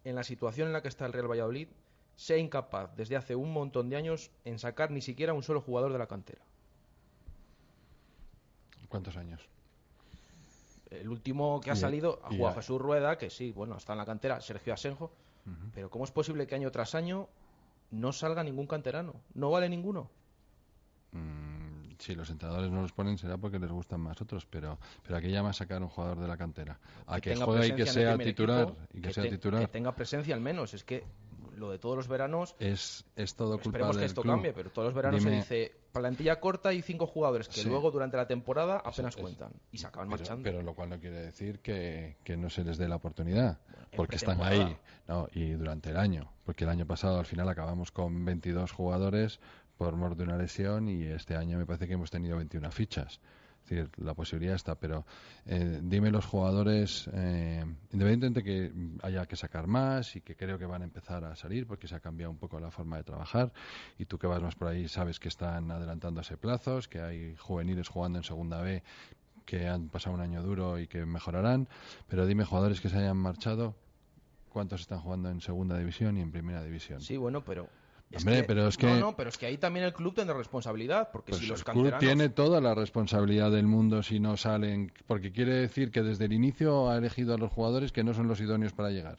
en 0.05 0.15
la 0.15 0.25
situación 0.25 0.69
en 0.69 0.73
la 0.73 0.81
que 0.83 0.89
está 0.89 1.05
el 1.07 1.13
Real 1.13 1.31
Valladolid 1.31 1.69
sea 2.17 2.39
incapaz 2.39 2.95
desde 2.97 3.17
hace 3.17 3.35
un 3.37 3.53
montón 3.53 3.89
de 3.91 3.97
años 3.97 4.31
en 4.45 4.59
sacar 4.59 4.91
ni 4.91 5.01
siquiera 5.03 5.33
un 5.35 5.43
solo 5.43 5.61
jugador 5.61 5.93
de 5.93 5.99
la 5.99 6.07
cantera? 6.07 6.43
¿Cuántos 8.89 9.17
años? 9.17 9.49
El 10.91 11.09
último 11.09 11.61
que 11.61 11.71
ha 11.71 11.75
salido 11.77 12.21
ha 12.25 12.29
jugado 12.29 12.49
a- 12.59 12.63
Jesús 12.63 12.81
Rueda, 12.81 13.17
que 13.17 13.31
sí, 13.31 13.51
bueno, 13.53 13.77
está 13.77 13.93
en 13.93 13.99
la 13.99 14.07
cantera, 14.07 14.41
Sergio 14.41 14.75
Asenjo, 14.75 15.13
pero 15.75 15.91
¿cómo 15.91 16.05
es 16.05 16.11
posible 16.11 16.47
que 16.47 16.55
año 16.55 16.71
tras 16.71 16.95
año 16.95 17.29
no 17.93 18.13
salga 18.13 18.43
ningún 18.43 18.67
canterano? 18.67 19.15
¿No 19.35 19.51
vale 19.51 19.69
ninguno? 19.69 20.11
Mm, 21.13 21.93
si 21.99 22.15
los 22.15 22.31
entrenadores 22.31 22.71
no 22.71 22.81
los 22.83 22.93
ponen 22.93 23.19
será 23.19 23.37
porque 23.37 23.59
les 23.59 23.71
gustan 23.71 24.01
más 24.01 24.21
otros, 24.21 24.47
pero 24.47 24.79
pero 25.03 25.17
¿a 25.17 25.21
qué 25.21 25.31
llama 25.31 25.53
sacar 25.53 25.83
un 25.83 25.89
jugador 25.89 26.19
de 26.21 26.27
la 26.29 26.37
cantera? 26.37 26.81
A 27.07 27.21
que, 27.21 27.33
tenga 27.33 27.45
juegue 27.45 27.69
y 27.69 27.73
que 27.75 27.87
sea 27.87 28.17
titular 28.19 28.63
equipo, 28.69 28.79
y 28.95 29.01
que, 29.03 29.13
sea 29.13 29.23
te- 29.25 29.31
titular. 29.31 29.61
que 29.61 29.69
tenga 29.69 29.95
presencia 29.95 30.35
al 30.35 30.41
menos. 30.41 30.75
Es 30.75 30.85
que 30.85 31.05
lo 31.57 31.71
de 31.71 31.79
todos 31.79 31.97
los 31.97 32.09
veranos, 32.09 32.57
Es, 32.59 33.05
es 33.15 33.35
todo 33.37 33.53
culpa 33.59 33.69
esperemos 33.69 33.97
que 33.99 34.05
esto 34.07 34.23
club. 34.23 34.35
cambie, 34.35 34.53
pero 34.55 34.71
todos 34.71 34.87
los 34.87 34.95
veranos 34.95 35.21
Dime- 35.23 35.43
se 35.43 35.55
dice 35.55 35.73
plantilla 35.93 36.41
corta 36.41 36.73
y 36.73 36.83
cinco 36.83 37.07
jugadores 37.07 37.49
que 37.49 37.61
Sí. 37.61 37.69
luego 37.69 37.91
durante 37.91 38.17
la 38.17 38.27
temporada 38.27 38.83
apenas 38.85 39.15
cuentan 39.17 39.51
y 39.71 39.79
se 39.79 39.87
acaban 39.87 40.09
Pero, 40.09 40.19
marchando. 40.19 40.43
pero 40.43 40.63
lo 40.63 40.75
cual 40.75 40.91
no 40.91 40.99
quiere 40.99 41.21
decir 41.23 41.61
que, 41.61 42.17
que 42.25 42.37
no 42.37 42.51
se 42.51 42.65
les 42.65 42.79
dé 42.79 42.89
la 42.89 42.97
oportunidad, 42.97 43.59
porque 43.97 44.17
están 44.17 44.43
ahí 44.43 44.77
no, 45.09 45.29
y 45.33 45.51
durante 45.53 45.91
el 45.91 45.97
año, 45.99 46.33
porque 46.45 46.65
el 46.65 46.71
año 46.71 46.87
pasado 46.87 47.19
al 47.19 47.27
final 47.27 47.49
acabamos 47.49 47.91
con 47.93 48.25
22 48.25 48.73
jugadores 48.73 49.39
por 49.77 49.97
mor 49.97 50.17
de 50.17 50.25
una 50.25 50.37
lesión 50.37 50.89
y 50.89 51.05
este 51.05 51.37
año 51.37 51.59
me 51.59 51.67
parece 51.67 51.87
que 51.87 51.95
hemos 51.95 52.11
tenido 52.11 52.37
21 52.37 52.71
fichas. 52.71 53.21
La 53.97 54.15
posibilidad 54.15 54.55
está, 54.55 54.75
pero 54.75 55.07
eh, 55.47 55.81
dime 55.83 56.11
los 56.11 56.27
jugadores, 56.27 57.09
eh, 57.13 57.65
independientemente 57.93 58.43
que 58.43 58.73
haya 59.03 59.25
que 59.27 59.37
sacar 59.37 59.67
más 59.67 60.17
y 60.17 60.21
que 60.21 60.37
creo 60.37 60.59
que 60.59 60.67
van 60.67 60.83
a 60.83 60.85
empezar 60.85 61.25
a 61.25 61.37
salir 61.37 61.67
porque 61.67 61.89
se 61.89 61.95
ha 61.95 62.01
cambiado 62.01 62.31
un 62.31 62.39
poco 62.39 62.61
la 62.61 62.71
forma 62.71 62.97
de 62.97 63.05
trabajar 63.05 63.53
y 63.99 64.05
tú 64.07 64.19
que 64.19 64.27
vas 64.27 64.43
más 64.43 64.55
por 64.57 64.69
ahí 64.69 64.89
sabes 64.89 65.19
que 65.19 65.29
están 65.29 65.71
adelantándose 65.71 66.37
plazos, 66.37 66.89
que 66.89 67.01
hay 67.01 67.37
juveniles 67.37 67.89
jugando 67.89 68.19
en 68.19 68.25
segunda 68.25 68.61
B 68.61 68.83
que 69.45 69.69
han 69.69 69.89
pasado 69.89 70.15
un 70.15 70.23
año 70.23 70.43
duro 70.43 70.79
y 70.79 70.87
que 70.87 71.05
mejorarán, 71.05 71.69
pero 72.09 72.27
dime 72.27 72.45
jugadores 72.45 72.81
que 72.81 72.89
se 72.89 72.99
hayan 72.99 73.17
marchado, 73.17 73.75
cuántos 74.49 74.83
están 74.83 75.01
jugando 75.01 75.31
en 75.31 75.41
segunda 75.41 75.79
división 75.79 76.17
y 76.19 76.21
en 76.21 76.31
primera 76.31 76.63
división. 76.63 77.01
Sí, 77.01 77.17
bueno, 77.17 77.43
pero 77.45 77.69
Hombre, 78.17 78.45
pero 78.45 78.69
es 78.69 78.77
que... 78.77 78.87
No, 78.87 78.97
no, 78.99 79.17
pero 79.17 79.31
es 79.31 79.39
que 79.39 79.47
ahí 79.47 79.59
también 79.59 79.87
el 79.87 79.93
club 79.93 80.15
tendrá 80.15 80.37
responsabilidad, 80.37 81.11
porque 81.13 81.31
Pues 81.31 81.41
si 81.41 81.47
los 81.47 81.61
el 81.61 81.65
club 81.65 81.99
tiene 81.99 82.29
toda 82.29 82.61
la 82.61 82.75
responsabilidad 82.75 83.51
del 83.51 83.67
mundo 83.67 84.03
si 84.03 84.21
no 84.21 84.37
salen, 84.37 84.93
porque 85.07 85.33
quiere 85.33 85.55
decir 85.55 85.91
que 85.91 86.03
desde 86.03 86.27
el 86.27 86.33
inicio 86.33 86.91
ha 86.91 86.99
elegido 86.99 87.35
a 87.35 87.39
los 87.39 87.51
jugadores 87.51 87.93
que 87.93 88.05
no 88.05 88.15
son 88.15 88.29
los 88.29 88.41
idóneos 88.41 88.73
para 88.73 88.91
llegar. 88.91 89.19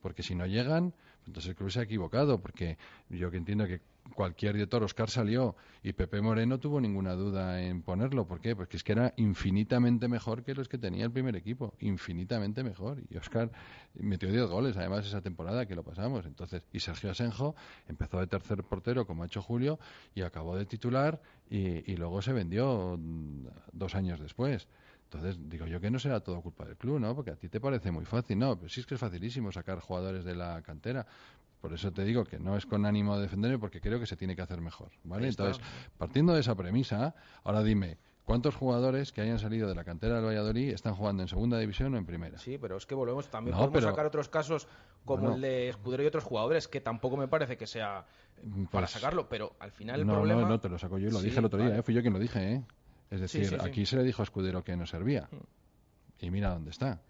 Porque 0.00 0.22
si 0.22 0.34
no 0.34 0.46
llegan, 0.46 0.94
entonces 1.26 1.50
el 1.50 1.56
club 1.56 1.70
se 1.70 1.80
ha 1.80 1.82
equivocado, 1.82 2.40
porque 2.40 2.78
yo 3.08 3.30
que 3.30 3.36
entiendo 3.36 3.66
que 3.66 3.80
cualquier 4.14 4.54
director, 4.54 4.82
Oscar 4.82 5.08
salió 5.08 5.56
y 5.82 5.92
Pepe 5.92 6.20
Moreno 6.20 6.58
tuvo 6.58 6.80
ninguna 6.80 7.14
duda 7.14 7.62
en 7.62 7.82
ponerlo. 7.82 8.26
¿Por 8.26 8.40
qué? 8.40 8.54
Porque 8.54 8.76
es 8.76 8.84
que 8.84 8.92
era 8.92 9.14
infinitamente 9.16 10.08
mejor 10.08 10.42
que 10.42 10.54
los 10.54 10.68
que 10.68 10.78
tenía 10.78 11.04
el 11.04 11.10
primer 11.10 11.36
equipo, 11.36 11.74
infinitamente 11.80 12.62
mejor. 12.62 13.02
Y 13.08 13.16
Oscar 13.16 13.50
metió 13.94 14.30
10 14.30 14.46
goles, 14.46 14.76
además, 14.76 15.06
esa 15.06 15.20
temporada 15.20 15.66
que 15.66 15.74
lo 15.74 15.82
pasamos. 15.82 16.26
Entonces, 16.26 16.62
y 16.72 16.80
Sergio 16.80 17.10
Asenjo 17.10 17.54
empezó 17.88 18.20
de 18.20 18.26
tercer 18.26 18.62
portero, 18.64 19.06
como 19.06 19.22
ha 19.22 19.26
hecho 19.26 19.42
Julio, 19.42 19.78
y 20.14 20.22
acabó 20.22 20.56
de 20.56 20.66
titular 20.66 21.20
y, 21.50 21.96
luego 21.96 22.22
se 22.22 22.32
vendió 22.32 22.98
dos 23.72 23.94
años 23.94 24.20
después. 24.20 24.68
Entonces, 25.14 25.48
digo 25.48 25.66
yo 25.66 25.80
que 25.80 25.90
no 25.90 25.98
será 25.98 26.20
todo 26.20 26.40
culpa 26.40 26.64
del 26.64 26.76
club, 26.76 26.98
¿no? 26.98 27.14
Porque 27.14 27.30
a 27.30 27.36
ti 27.36 27.48
te 27.48 27.60
parece 27.60 27.90
muy 27.92 28.04
fácil, 28.04 28.38
¿no? 28.38 28.56
Pero 28.56 28.68
sí 28.68 28.80
es 28.80 28.86
que 28.86 28.94
es 28.94 29.00
facilísimo 29.00 29.52
sacar 29.52 29.78
jugadores 29.80 30.24
de 30.24 30.34
la 30.34 30.60
cantera. 30.62 31.06
Por 31.60 31.72
eso 31.72 31.92
te 31.92 32.04
digo 32.04 32.24
que 32.24 32.38
no 32.38 32.56
es 32.56 32.66
con 32.66 32.84
ánimo 32.84 33.16
de 33.16 33.22
defenderme, 33.22 33.58
porque 33.58 33.80
creo 33.80 33.98
que 34.00 34.06
se 34.06 34.16
tiene 34.16 34.34
que 34.36 34.42
hacer 34.42 34.60
mejor, 34.60 34.90
¿vale? 35.04 35.28
Entonces, 35.28 35.62
partiendo 35.96 36.34
de 36.34 36.40
esa 36.40 36.54
premisa, 36.54 37.14
ahora 37.42 37.62
dime, 37.62 37.96
¿cuántos 38.24 38.54
jugadores 38.54 39.12
que 39.12 39.22
hayan 39.22 39.38
salido 39.38 39.66
de 39.68 39.74
la 39.74 39.82
cantera 39.84 40.16
del 40.16 40.24
Valladolid 40.26 40.70
están 40.70 40.94
jugando 40.94 41.22
en 41.22 41.28
segunda 41.28 41.58
división 41.58 41.94
o 41.94 41.96
en 41.96 42.04
primera? 42.04 42.36
Sí, 42.38 42.58
pero 42.58 42.76
es 42.76 42.84
que 42.84 42.94
volvemos, 42.94 43.28
también 43.30 43.52
No, 43.52 43.60
podemos 43.60 43.78
pero- 43.80 43.90
sacar 43.92 44.04
otros 44.06 44.28
casos 44.28 44.66
como 45.06 45.34
el 45.36 45.40
de 45.40 45.68
Escudero 45.70 46.02
y 46.02 46.06
otros 46.06 46.24
jugadores, 46.24 46.68
que 46.68 46.80
tampoco 46.82 47.16
me 47.16 47.28
parece 47.28 47.56
que 47.56 47.66
sea 47.66 48.04
eh, 48.36 48.42
para 48.70 48.86
Pues- 48.86 48.90
sacarlo, 48.90 49.28
pero 49.28 49.54
al 49.60 49.70
final 49.70 50.00
el 50.00 50.06
no, 50.06 50.14
problema... 50.14 50.42
no, 50.42 50.48
no, 50.48 50.60
te 50.60 50.68
lo 50.68 50.78
saco 50.78 50.98
yo 50.98 51.08
y 51.08 51.12
lo 51.12 51.18
Sí, 51.20 51.26
dije 51.26 51.38
el 51.38 51.44
otro 51.46 51.58
día, 51.60 51.68
vale. 51.68 51.80
¿eh? 51.80 51.82
fui 51.82 51.94
yo 51.94 52.02
quien 52.02 52.12
lo 52.12 52.18
dije, 52.18 52.52
¿eh? 52.52 52.64
Es 53.14 53.20
decir, 53.20 53.46
sí, 53.46 53.56
sí. 53.56 53.56
aquí 53.60 53.86
se 53.86 53.96
le 53.96 54.02
dijo 54.02 54.22
a 54.22 54.24
Escudero 54.24 54.64
que 54.64 54.76
no 54.76 54.86
servía. 54.86 55.28
Y 56.18 56.30
mira 56.30 56.50
dónde 56.50 56.70
está. 56.70 57.00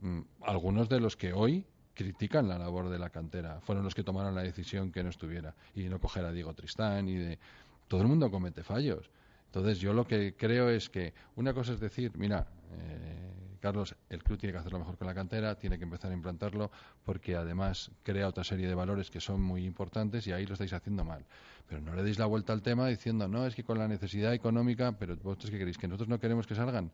Mm, 0.00 0.20
Algunos 0.42 0.88
de 0.88 0.98
los 0.98 1.16
que 1.16 1.32
hoy 1.32 1.64
critican 1.94 2.48
la 2.48 2.58
labor 2.58 2.88
de 2.88 2.98
la 2.98 3.10
cantera 3.10 3.60
fueron 3.60 3.84
los 3.84 3.94
que 3.94 4.02
tomaron 4.02 4.34
la 4.34 4.42
decisión 4.42 4.90
que 4.90 5.04
no 5.04 5.10
estuviera 5.10 5.54
y 5.74 5.84
no 5.84 6.00
coger 6.00 6.24
a 6.24 6.32
Diego 6.32 6.52
Tristán 6.52 7.08
y 7.08 7.14
de 7.14 7.38
todo 7.86 8.02
el 8.02 8.08
mundo 8.08 8.28
comete 8.28 8.64
fallos. 8.64 9.08
Entonces 9.46 9.78
yo 9.78 9.92
lo 9.92 10.04
que 10.04 10.34
creo 10.36 10.68
es 10.68 10.90
que 10.90 11.14
una 11.36 11.54
cosa 11.54 11.72
es 11.72 11.80
decir, 11.80 12.12
mira, 12.16 12.48
eh, 12.72 13.25
Carlos, 13.66 13.96
el 14.08 14.22
club 14.22 14.38
tiene 14.38 14.52
que 14.52 14.58
hacerlo 14.60 14.78
mejor 14.78 14.96
con 14.96 15.08
la 15.08 15.14
cantera, 15.14 15.56
tiene 15.56 15.76
que 15.76 15.82
empezar 15.82 16.12
a 16.12 16.14
implantarlo 16.14 16.70
porque 17.04 17.34
además 17.34 17.90
crea 18.04 18.28
otra 18.28 18.44
serie 18.44 18.68
de 18.68 18.74
valores 18.76 19.10
que 19.10 19.20
son 19.20 19.42
muy 19.42 19.64
importantes 19.64 20.24
y 20.28 20.32
ahí 20.32 20.46
lo 20.46 20.52
estáis 20.52 20.72
haciendo 20.72 21.04
mal. 21.04 21.24
Pero 21.68 21.80
no 21.80 21.92
le 21.94 22.04
deis 22.04 22.16
la 22.18 22.26
vuelta 22.26 22.52
al 22.52 22.62
tema 22.62 22.86
diciendo, 22.86 23.26
no, 23.26 23.44
es 23.44 23.56
que 23.56 23.64
con 23.64 23.78
la 23.78 23.88
necesidad 23.88 24.32
económica, 24.32 24.92
pero 24.92 25.16
vosotros 25.16 25.50
qué 25.50 25.58
queréis, 25.58 25.78
que 25.78 25.88
nosotros 25.88 26.08
no 26.08 26.20
queremos 26.20 26.46
que 26.46 26.54
salgan 26.54 26.92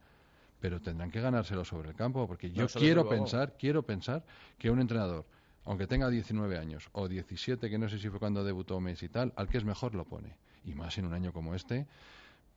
pero 0.63 0.81
tendrán 0.81 1.11
que 1.11 1.21
ganárselo 1.21 1.65
sobre 1.65 1.89
el 1.89 1.97
campo, 1.97 2.27
porque 2.29 2.53
yo 2.53 2.63
No, 2.63 2.69
quiero 2.69 3.09
pensar, 3.09 3.57
quiero 3.59 3.83
pensar 3.83 4.25
que 4.59 4.71
un 4.71 4.81
entrenador, 4.81 5.27
aunque 5.65 5.89
tenga 5.89 6.09
19 6.09 6.57
años 6.57 6.89
o 6.93 7.09
17, 7.09 7.69
que 7.69 7.79
no 7.79 7.89
sé 7.89 7.99
si 7.99 8.09
fue 8.09 8.21
cuando 8.21 8.45
debutó 8.45 8.79
Messi 8.81 9.07
y 9.07 9.09
tal, 9.09 9.33
al 9.35 9.49
que 9.49 9.59
es 9.59 9.65
mejor 9.65 9.97
lo 9.97 10.05
pone. 10.05 10.37
Y 10.65 10.75
más 10.75 10.97
en 10.99 11.07
un 11.07 11.15
año 11.15 11.33
como 11.33 11.57
este, 11.57 11.89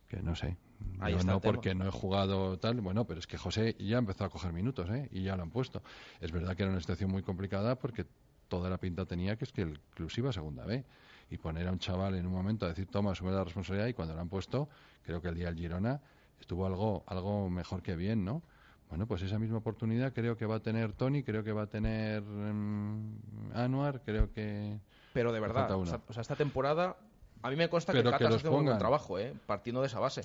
que 0.08 0.22
no 0.22 0.36
sé. 0.36 0.58
Ahí 1.00 1.14
yo 1.14 1.20
está 1.20 1.34
no 1.34 1.42
porque 1.42 1.74
no 1.74 1.88
he 1.88 1.92
jugado 1.92 2.58
tal, 2.60 2.82
bueno, 2.82 3.06
pero 3.06 3.20
es 3.20 3.28
que 3.28 3.38
José 3.38 3.76
ya 3.80 3.98
empezó 3.98 4.26
a 4.26 4.30
coger 4.30 4.54
minutos, 4.54 4.90
¿eh? 4.90 5.10
Y 5.12 5.24
ya 5.24 5.36
lo 5.36 5.44
han 5.44 5.52
puesto. 5.52 5.82
Es 6.20 6.32
verdad 6.32 6.56
que 6.56 6.64
era 6.64 6.72
una 6.72 6.82
situación 6.82 7.12
muy 7.12 7.24
complicada 7.24 7.76
porque 7.76 8.06
toda 8.48 8.70
la 8.70 8.78
pinta 8.78 9.06
tenía 9.06 9.36
que 9.36 9.46
es 9.46 9.52
que 9.52 9.62
el 9.64 9.80
club 9.96 10.12
iba 10.18 10.30
a 10.30 10.34
segunda 10.34 10.66
B. 10.66 10.84
Y 11.30 11.38
poner 11.38 11.68
a 11.68 11.72
un 11.72 11.80
chaval 11.80 12.14
en 12.16 12.28
un 12.28 12.34
momento 12.34 12.66
a 12.66 12.70
decir, 12.70 12.86
toma, 12.86 13.12
asume 13.12 13.32
la 13.32 13.44
responsabilidad, 13.44 13.88
y 13.88 13.94
cuando 13.94 14.14
lo 14.14 14.22
han 14.22 14.30
puesto, 14.30 14.70
creo 15.04 15.22
que 15.22 15.30
el 15.30 15.36
día 15.36 15.48
del 15.48 15.56
Girona 15.56 16.00
estuvo 16.40 16.68
algo, 16.68 17.04
algo 17.08 17.50
mejor 17.50 17.82
que 17.82 17.96
bien, 17.96 18.24
¿no? 18.24 18.44
Bueno, 18.90 19.08
pues 19.08 19.24
esa 19.24 19.40
misma 19.40 19.58
oportunidad 19.58 20.14
creo 20.14 20.38
que 20.38 20.46
va 20.46 20.58
a 20.58 20.60
tener 20.60 20.94
Tony, 20.94 21.24
creo 21.24 21.44
que 21.44 21.52
va 21.52 21.64
a 21.64 21.68
tener 21.68 22.22
em, 22.22 23.18
Anuar, 23.56 24.04
creo 24.04 24.32
que... 24.32 24.80
Pero 25.14 25.34
de 25.34 25.40
verdad, 25.40 25.68
sea, 25.86 26.02
o 26.08 26.14
sea, 26.14 26.22
esta 26.22 26.36
temporada 26.36 26.96
a 27.42 27.50
mí 27.50 27.56
me 27.56 27.70
consta 27.70 27.92
Pero 27.94 28.12
que 28.18 28.24
los 28.26 28.36
hace 28.36 28.48
un 28.48 28.54
buen 28.54 28.66
pongan. 28.66 28.80
trabajo, 28.80 29.20
¿eh? 29.20 29.34
partiendo 29.46 29.82
de 29.82 29.88
esa 29.88 30.00
base. 30.00 30.24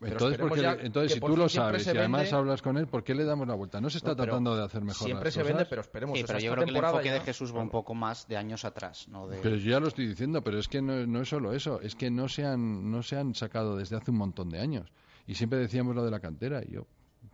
Pero 0.00 0.12
Entonces, 0.12 0.38
porque 0.38 0.60
ya 0.62 0.72
entonces 0.74 1.10
que 1.10 1.14
si 1.14 1.20
por 1.20 1.30
tú 1.32 1.36
lo 1.36 1.48
sabes 1.48 1.84
y 1.84 1.90
además 1.90 2.22
vende- 2.30 2.36
hablas 2.36 2.62
con 2.62 2.78
él, 2.78 2.86
¿por 2.86 3.02
qué 3.02 3.16
le 3.16 3.24
damos 3.24 3.48
la 3.48 3.54
vuelta? 3.54 3.80
No 3.80 3.90
se 3.90 3.98
está 3.98 4.10
No, 4.10 4.16
tratando 4.16 4.54
de 4.56 4.62
hacer 4.64 4.80
mejor 4.82 5.04
siempre 5.06 5.24
las 5.24 5.34
se 5.34 5.40
cosas. 5.40 5.54
vende, 5.56 5.68
pero 5.68 5.80
esperemos. 5.80 6.16
Sí, 6.16 6.22
o 6.22 6.26
sea, 6.28 6.36
pero 6.36 6.44
yo 6.44 6.52
creo 6.52 6.58
que 6.64 6.68
el 6.68 6.74
temporada 6.74 6.92
enfoque 6.98 7.10
de 7.12 7.18
ya- 7.18 7.24
Jesús 7.24 7.52
va 7.56 7.60
un 7.62 7.70
poco 7.70 7.94
más 7.96 8.28
de 8.28 8.36
años 8.36 8.64
atrás, 8.64 9.08
¿no? 9.08 9.26
De... 9.26 9.38
Pero 9.40 9.56
yo 9.56 9.70
ya 9.72 9.80
lo 9.80 9.88
estoy 9.88 10.06
diciendo, 10.06 10.44
pero 10.44 10.60
es 10.60 10.68
que 10.68 10.80
no, 10.80 11.04
no 11.04 11.22
es 11.22 11.28
solo 11.28 11.52
eso, 11.52 11.80
es 11.80 11.96
que 11.96 12.12
no 12.12 12.28
se, 12.28 12.44
han, 12.44 12.88
no 12.92 13.02
se 13.02 13.16
han 13.16 13.34
sacado 13.34 13.76
desde 13.76 13.96
hace 13.96 14.12
un 14.12 14.18
montón 14.18 14.50
de 14.50 14.60
años. 14.60 14.92
Y 15.26 15.34
siempre 15.34 15.58
decíamos 15.58 15.96
lo 15.96 16.04
de 16.04 16.12
la 16.12 16.20
cantera, 16.20 16.62
y 16.64 16.70
yo, 16.74 16.86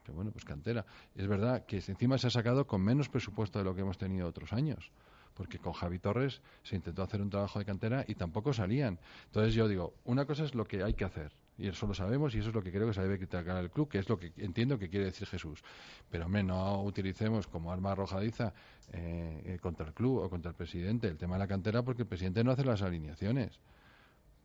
que 0.03 0.13
bueno, 0.13 0.31
pues 0.33 0.47
cantera. 0.47 0.87
Es 1.15 1.27
verdad 1.27 1.67
que 1.67 1.77
encima 1.77 2.17
se 2.17 2.29
ha 2.29 2.31
sacado 2.31 2.67
con 2.67 2.81
menos 2.81 3.11
presupuesto 3.11 3.59
de 3.59 3.67
lo 3.67 3.75
que 3.75 3.83
hemos 3.83 3.99
tenido 3.99 4.27
otros 4.27 4.55
años. 4.55 4.91
Porque 5.35 5.59
con 5.59 5.73
Javi 5.73 5.99
Torres 5.99 6.41
se 6.63 6.77
intentó 6.77 7.03
hacer 7.03 7.21
un 7.21 7.31
trabajo 7.31 7.59
de 7.59 7.65
cantera 7.65 8.05
y 8.07 8.15
tampoco 8.15 8.53
salían. 8.53 8.99
Entonces 9.27 9.55
yo 9.55 9.69
digo, 9.69 9.95
una 10.05 10.25
cosa 10.27 10.45
es 10.45 10.55
lo 10.55 10.65
que 10.65 10.83
hay 10.83 10.95
que 10.95 11.05
hacer, 11.05 11.33
y 11.57 11.69
eso 11.69 11.87
lo 11.87 11.95
sabemos, 11.95 12.35
y 12.35 12.39
eso 12.39 12.49
es 12.49 12.55
lo 12.55 12.63
que 12.63 12.73
creo 12.73 12.87
que 12.87 12.95
se 12.95 13.03
debe 13.03 13.17
criticar 13.17 13.49
al 13.51 13.71
club, 13.71 13.89
que 13.89 13.99
es 13.99 14.09
lo 14.09 14.19
que 14.19 14.33
entiendo 14.37 14.79
que 14.79 14.89
quiere 14.89 15.07
decir 15.07 15.27
Jesús. 15.27 15.63
Pero 16.11 16.27
hombre, 16.27 16.43
no 16.43 16.83
utilicemos 16.83 17.47
como 17.47 17.73
arma 17.73 17.93
arrojadiza 17.93 18.53
eh, 18.93 19.43
eh, 19.45 19.59
contra 19.61 19.87
el 19.87 19.93
club 19.93 20.19
o 20.19 20.31
contra 20.31 20.51
el 20.51 20.57
presidente 20.57 21.09
el 21.09 21.17
tema 21.17 21.35
de 21.35 21.41
la 21.41 21.49
cantera, 21.49 21.83
porque 21.83 22.03
el 22.03 22.09
presidente 22.09 22.43
no 22.43 22.51
hace 22.51 22.65
las 22.65 22.83
alineaciones. 22.83 23.61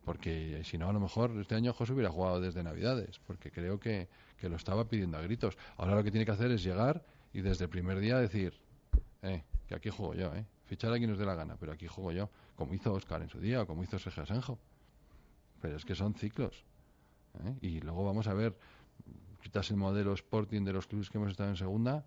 Porque 0.05 0.61
si 0.63 0.77
no, 0.77 0.89
a 0.89 0.93
lo 0.93 0.99
mejor 0.99 1.31
este 1.39 1.55
año 1.55 1.73
José 1.73 1.93
hubiera 1.93 2.09
jugado 2.09 2.41
desde 2.41 2.63
Navidades, 2.63 3.19
porque 3.27 3.51
creo 3.51 3.79
que, 3.79 4.07
que 4.37 4.49
lo 4.49 4.55
estaba 4.55 4.87
pidiendo 4.87 5.17
a 5.17 5.21
gritos. 5.21 5.57
Ahora 5.77 5.95
lo 5.95 6.03
que 6.03 6.11
tiene 6.11 6.25
que 6.25 6.31
hacer 6.31 6.51
es 6.51 6.63
llegar 6.63 7.03
y 7.33 7.41
desde 7.41 7.65
el 7.65 7.69
primer 7.69 7.99
día 7.99 8.17
decir, 8.17 8.53
eh, 9.21 9.43
que 9.67 9.75
aquí 9.75 9.89
juego 9.89 10.13
yo, 10.13 10.33
eh. 10.33 10.45
Fichar 10.69 10.93
a 10.93 10.97
quien 10.97 11.09
nos 11.09 11.17
dé 11.17 11.25
la 11.25 11.33
gana, 11.33 11.57
pero 11.59 11.71
aquí 11.71 11.87
juego 11.87 12.11
yo, 12.11 12.29
como 12.55 12.75
hizo 12.75 12.93
Oscar 12.93 13.23
en 13.23 13.29
su 13.29 13.39
día 13.39 13.63
o 13.63 13.65
como 13.65 13.83
hizo 13.83 13.97
Sergio 13.97 14.21
Asenjo. 14.21 14.59
Pero 15.59 15.75
es 15.75 15.83
que 15.83 15.95
son 15.95 16.13
ciclos. 16.13 16.63
¿eh? 17.43 17.55
Y 17.59 17.81
luego 17.81 18.05
vamos 18.05 18.27
a 18.27 18.35
ver, 18.35 18.55
quitas 19.41 19.71
el 19.71 19.77
modelo 19.77 20.13
Sporting 20.13 20.63
de 20.63 20.73
los 20.73 20.85
clubes 20.85 21.09
que 21.09 21.17
hemos 21.17 21.31
estado 21.31 21.49
en 21.49 21.55
segunda, 21.55 22.05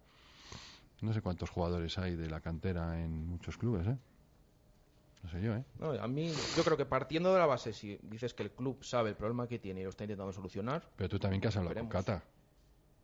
no 1.01 1.13
sé 1.13 1.21
cuántos 1.23 1.51
jugadores 1.51 1.99
hay 1.99 2.15
de 2.15 2.31
la 2.31 2.41
cantera 2.41 3.03
en 3.03 3.27
muchos 3.27 3.59
clubes, 3.59 3.85
¿eh? 3.89 3.99
No 5.25 5.29
sé 5.29 5.43
yo, 5.43 5.57
¿eh? 5.57 5.65
No, 5.81 5.91
a 5.91 6.07
mí, 6.07 6.33
yo 6.57 6.63
creo 6.63 6.77
que 6.77 6.87
partiendo 6.87 7.33
de 7.33 7.41
la 7.41 7.47
base, 7.47 7.73
si 7.73 7.99
dices 8.03 8.33
que 8.33 8.45
el 8.45 8.53
club 8.53 8.85
sabe 8.85 9.11
el 9.11 9.17
problema 9.17 9.49
que 9.49 9.59
tiene 9.59 9.81
y 9.81 9.83
lo 9.83 9.91
está 9.91 10.05
intentando 10.05 10.33
solucionar, 10.33 10.89
Pero 10.95 11.09
tú 11.09 11.19
también 11.19 11.41
que 11.41 11.49
has 11.49 11.57
hablado 11.57 11.75
con. 11.75 11.89
Cata. 11.89 12.23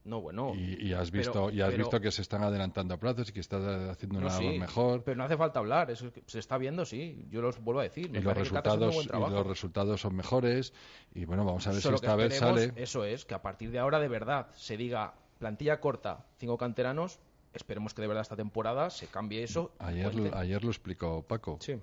No, 0.09 0.21
bueno. 0.21 0.55
Y, 0.55 0.89
y 0.89 0.93
has 0.93 1.11
pero- 1.11 1.23
visto 1.23 1.51
y 1.51 1.61
has 1.61 1.71
pero- 1.71 1.85
visto 1.85 2.01
que 2.01 2.11
se 2.11 2.23
están 2.23 2.43
adelantando 2.43 2.95
a 2.95 2.97
plazos 2.97 3.29
y 3.29 3.33
que 3.33 3.41
estás 3.41 3.63
haciendo 3.91 4.19
una 4.19 4.29
labor 4.29 4.53
sí, 4.53 4.59
mejor. 4.59 5.05
Pero 5.05 5.17
no 5.17 5.25
hace 5.25 5.37
falta 5.37 5.59
hablar, 5.61 5.91
eso 5.91 6.11
se 6.27 6.39
está 6.39 6.59
viendo, 6.59 6.85
sí. 6.85 7.27
Yo 7.31 7.41
los 7.43 7.61
vuelvo 7.63 7.81
a 7.81 7.85
decir. 7.85 8.11
me 8.11 8.19
y 8.19 8.23
los 8.23 8.37
resultados 8.37 9.05
y 9.05 9.09
los 9.09 9.47
resultados 9.47 10.01
son 10.01 10.17
mejores 10.17 10.73
y 11.15 11.25
bueno 11.25 11.45
vamos 11.45 11.67
a 11.67 11.71
ver 11.73 11.81
Solo 11.81 11.99
si 11.99 12.05
esta 12.05 12.17
vez 12.17 12.37
sale 12.37 12.73
Eso 12.77 13.05
es, 13.05 13.25
que 13.25 13.35
a 13.35 13.43
partir 13.43 13.71
de 13.71 13.79
ahora 13.79 14.01
de 14.01 14.09
verdad 14.09 14.49
se 14.55 14.77
diga 14.77 15.15
plantilla 15.39 15.81
corta, 15.81 16.25
cinco 16.39 16.59
canteranos. 16.59 17.21
Esperemos 17.55 17.95
que 17.95 18.03
de 18.03 18.09
verdad 18.09 18.23
esta 18.23 18.37
temporada 18.37 18.91
se 18.91 19.07
cambie 19.07 19.43
eso. 19.43 19.73
ayer 19.79 20.13
ayer 20.35 20.63
lo 20.65 20.71
explicó 20.71 21.23
Paco 21.23 21.59
Sí. 21.61 21.77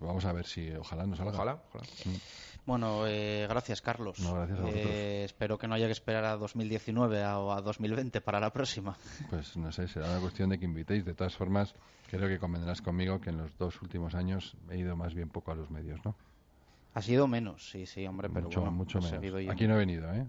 Vamos 0.00 0.24
a 0.24 0.32
ver 0.32 0.46
si 0.46 0.70
ojalá 0.72 1.06
nos 1.06 1.18
salga 1.18 1.32
Ojalá, 1.32 1.62
ojalá. 1.68 1.84
Mm. 2.04 2.16
Bueno, 2.66 3.06
eh, 3.06 3.46
gracias, 3.48 3.80
Carlos. 3.80 4.18
No, 4.20 4.34
gracias 4.34 4.58
a 4.58 4.62
vosotros. 4.62 4.86
Eh, 4.86 5.24
espero 5.24 5.56
que 5.58 5.66
no 5.66 5.74
haya 5.74 5.86
que 5.86 5.92
esperar 5.92 6.24
a 6.26 6.36
2019 6.36 7.22
a- 7.24 7.38
o 7.38 7.52
a 7.52 7.62
2020 7.62 8.20
para 8.20 8.40
la 8.40 8.52
próxima. 8.52 8.96
pues 9.30 9.56
no 9.56 9.72
sé 9.72 9.88
será 9.88 10.10
una 10.10 10.20
cuestión 10.20 10.50
de 10.50 10.58
que 10.58 10.66
invitéis 10.66 11.04
de 11.04 11.14
todas 11.14 11.34
formas 11.34 11.74
creo 12.10 12.28
que 12.28 12.38
convendrás 12.38 12.82
conmigo 12.82 13.20
que 13.20 13.30
en 13.30 13.38
los 13.38 13.56
dos 13.58 13.80
últimos 13.82 14.14
años 14.14 14.54
he 14.70 14.76
ido 14.78 14.96
más 14.96 15.14
bien 15.14 15.28
poco 15.30 15.50
a 15.52 15.54
los 15.54 15.70
medios 15.70 16.04
no 16.04 16.14
Ha 16.94 17.02
sido 17.02 17.26
menos, 17.26 17.70
sí, 17.70 17.86
sí, 17.86 18.06
hombre, 18.06 18.28
pero 18.28 18.46
mucho 18.46 18.60
bueno, 18.60 18.76
mucho 18.76 18.98
menos 19.00 19.50
aquí 19.50 19.66
no 19.66 19.74
he 19.74 19.78
venido 19.78 20.12
eh 20.12 20.26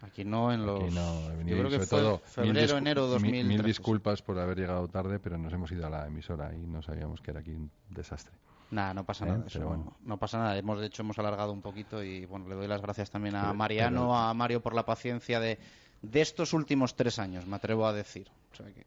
Aquí 0.00 0.24
no, 0.24 0.52
en 0.52 0.64
los... 0.64 0.80
Aquí 0.84 0.94
no 0.94 1.30
he 1.32 1.36
venido 1.36 1.56
Yo 1.56 1.62
creo 1.68 1.80
que 1.80 1.86
sobre 1.86 1.86
fue 1.86 1.98
todo 1.98 2.10
mil 2.44 2.54
febrero, 2.54 2.78
enero 2.78 3.02
mil- 3.02 3.10
2013. 3.12 3.44
mil 3.48 3.62
disculpas 3.64 4.22
por 4.22 4.38
haber 4.38 4.56
llegado 4.58 4.86
tarde 4.88 5.18
pero 5.18 5.36
nos 5.38 5.52
hemos 5.52 5.72
ido 5.72 5.86
a 5.86 5.90
la 5.90 6.06
emisora 6.06 6.54
y 6.54 6.66
no 6.66 6.82
sabíamos 6.82 7.20
que 7.20 7.30
era 7.32 7.40
aquí 7.40 7.52
un 7.52 7.70
desastre 7.90 8.36
Nada, 8.70 8.92
no 8.94 9.04
pasa 9.04 9.24
Eh, 9.26 9.28
nada. 9.30 9.44
pero 9.52 9.68
bueno. 9.68 9.96
No 10.04 10.18
pasa 10.18 10.38
nada. 10.38 10.56
Hemos, 10.58 10.78
de 10.80 10.86
hecho, 10.86 11.02
hemos 11.02 11.18
alargado 11.18 11.52
un 11.52 11.62
poquito 11.62 12.02
y 12.02 12.26
bueno, 12.26 12.48
le 12.48 12.54
doy 12.54 12.66
las 12.66 12.82
gracias 12.82 13.10
también 13.10 13.34
a 13.36 13.52
Mariano, 13.54 14.16
a 14.18 14.32
Mario 14.34 14.60
por 14.60 14.74
la 14.74 14.84
paciencia 14.84 15.40
de, 15.40 15.58
de 16.02 16.20
estos 16.20 16.52
últimos 16.52 16.94
tres 16.94 17.18
años, 17.18 17.46
me 17.46 17.56
atrevo 17.56 17.86
a 17.86 17.92
decir. 17.92 18.28
O 18.52 18.56
sea 18.56 18.66
que- 18.66 18.84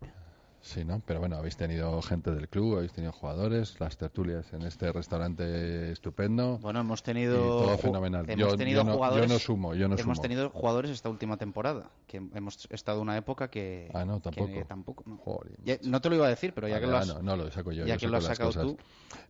Sí, 0.63 0.85
¿no? 0.85 1.01
Pero 1.07 1.19
bueno, 1.19 1.37
habéis 1.37 1.57
tenido 1.57 1.99
gente 2.03 2.29
del 2.31 2.47
club, 2.47 2.75
habéis 2.77 2.93
tenido 2.93 3.11
jugadores, 3.11 3.79
las 3.79 3.97
tertulias 3.97 4.53
en 4.53 4.61
este 4.61 4.91
restaurante 4.91 5.91
estupendo. 5.91 6.59
Bueno, 6.59 6.81
hemos 6.81 7.01
tenido. 7.01 7.35
Todo 7.63 7.77
fenomenal. 7.79 8.29
Hemos 8.29 8.51
yo, 8.51 8.55
tenido 8.57 8.81
yo 8.83 8.87
no, 8.89 8.93
jugadores. 8.93 9.27
yo 9.27 9.33
no 9.33 9.39
sumo, 9.39 9.73
yo 9.73 9.87
no 9.87 9.95
hemos 9.95 10.17
sumo. 10.17 10.21
tenido 10.21 10.49
jugadores 10.51 10.91
esta 10.91 11.09
última 11.09 11.37
temporada. 11.37 11.89
Que 12.05 12.17
hemos 12.17 12.67
estado 12.69 13.01
una 13.01 13.17
época 13.17 13.49
que. 13.49 13.89
Ah, 13.91 14.05
no, 14.05 14.17
que 14.21 14.29
tampoco. 14.29 14.65
tampoco, 14.67 15.03
no. 15.07 15.17
Joder, 15.17 15.53
Ya- 15.63 15.77
no 15.83 15.99
te 15.99 16.09
lo 16.09 16.15
iba 16.15 16.27
a 16.27 16.29
decir, 16.29 16.53
pero 16.53 16.67
ya 16.67 16.75
Vale, 16.75 16.85
que 16.85 16.91
lo 16.91 16.97
ah, 16.97 17.01
has. 17.01 17.07
no, 17.07 17.21
no, 17.23 17.35
lo 17.35 17.49
saco 17.49 17.71
yo. 17.71 17.85
ya 17.87 17.97
que 17.97 18.07
lo 18.07 18.17
has 18.17 18.25
sacado 18.25 18.49
cosas. 18.49 18.63
tú. 18.63 18.77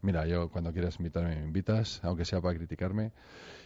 Mira, 0.02 0.28
yo 0.28 0.49
cuando 0.49 0.74
quieras 0.74 0.98
invitarme 0.99 1.38
me 1.38 1.45
invitas, 1.45 2.02
aunque 2.03 2.26
sea 2.26 2.41
para 2.41 2.58
criticarme, 2.58 3.14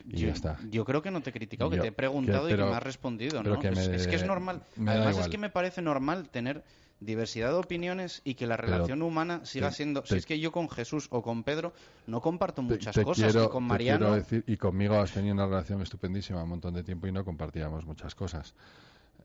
y 0.08 0.18
yo, 0.20 0.28
ya 0.28 0.34
está. 0.34 0.58
yo 0.70 0.86
creo 0.86 1.02
que 1.02 1.10
no 1.10 1.22
te 1.22 1.32
he 1.32 1.34
criticado, 1.34 1.72
que 1.72 1.80
te 1.80 1.88
he 1.88 1.92
preguntado 1.92 2.48
que- 2.48 2.54
y 2.54 2.58
que 2.58 2.64
me 2.64 2.76
has 2.76 2.84
respondido, 2.84 3.42
¿no? 3.42 3.60
que 3.60 3.70
es, 3.70 3.90
me- 3.90 3.96
es 3.96 4.06
que 4.06 4.18
es 4.18 4.26
normal. 4.26 4.62
Además, 4.86 5.18
es 5.18 5.28
que 5.30 5.40
me 5.40 5.50
parece 5.50 5.82
normal 5.82 6.30
tener 6.30 6.64
diversidad 7.00 7.50
de 7.50 7.56
opiniones 7.56 8.22
y 8.24 8.36
que 8.36 8.48
la 8.48 8.56
Pero 8.58 8.72
relación 8.74 9.02
humana 9.02 9.46
siga 9.46 9.70
te- 9.70 9.76
siendo. 9.76 10.02
te- 10.02 10.08
si 10.10 10.16
es 10.16 10.26
que 10.26 10.40
yo 10.40 10.52
con 10.52 10.70
Jesús 10.70 11.08
o 11.12 11.22
con 11.22 11.44
Pedro 11.44 11.74
no 12.08 12.22
comparto 12.22 12.62
muchas 12.62 12.96
te 12.96 13.04
cosas, 13.04 13.32
quiero- 13.34 13.46
y 13.46 13.50
con 13.50 13.64
Mariano. 13.64 14.16
decir, 14.16 14.44
y 14.48 14.58
conmigo 14.58 14.96
has 15.00 15.12
tenido 15.12 15.34
una 15.34 15.46
relación 15.46 15.82
estupendísima 15.82 16.44
un 16.44 16.50
montón 16.50 16.74
de 16.74 16.84
tiempo 16.84 17.08
y 17.08 17.12
no 17.12 17.24
compartíamos 17.26 17.86
muchas 17.86 18.16
cosas. 18.16 18.54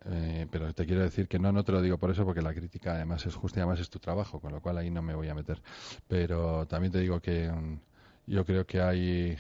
Eh, 0.07 0.47
pero 0.51 0.73
te 0.73 0.87
quiero 0.87 1.03
decir 1.03 1.29
que 1.29 1.39
no, 1.39 1.53
no 1.53 1.63
te 1.63 1.73
lo 1.73 1.83
digo 1.83 1.99
por 1.99 2.11
eso, 2.11 2.25
porque 2.25 2.41
la 2.41 2.55
crítica 2.55 2.95
además 2.95 3.27
es 3.27 3.35
justa 3.35 3.61
y 3.61 3.63
además 3.63 3.81
es 3.81 3.91
tu 3.91 3.99
trabajo, 3.99 4.41
con 4.41 4.51
lo 4.53 4.61
cual 4.63 4.79
ahí 4.79 4.91
no 4.91 5.03
me 5.03 5.15
voy 5.15 5.29
a 5.29 5.35
meter. 5.35 5.61
Pero 6.09 6.67
también 6.67 6.91
te 6.93 7.01
digo 7.01 7.21
que 7.21 7.51
mm, 7.51 7.79
yo 8.27 8.45
creo 8.47 8.67
que 8.67 8.81
hay 8.81 9.37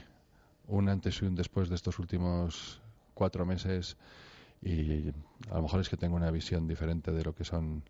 un 0.69 0.89
antes 0.89 1.20
y 1.23 1.24
un 1.24 1.35
después 1.35 1.69
de 1.70 1.74
estos 1.77 1.98
últimos 1.98 2.81
cuatro 3.15 3.44
meses 3.47 3.97
y 4.62 5.09
a 5.51 5.55
lo 5.55 5.62
mejor 5.62 5.81
es 5.81 5.89
que 5.89 5.97
tengo 5.97 6.15
una 6.16 6.31
visión 6.31 6.69
diferente 6.69 7.11
de 7.11 7.24
lo 7.24 7.35
que 7.35 7.44
son 7.44 7.82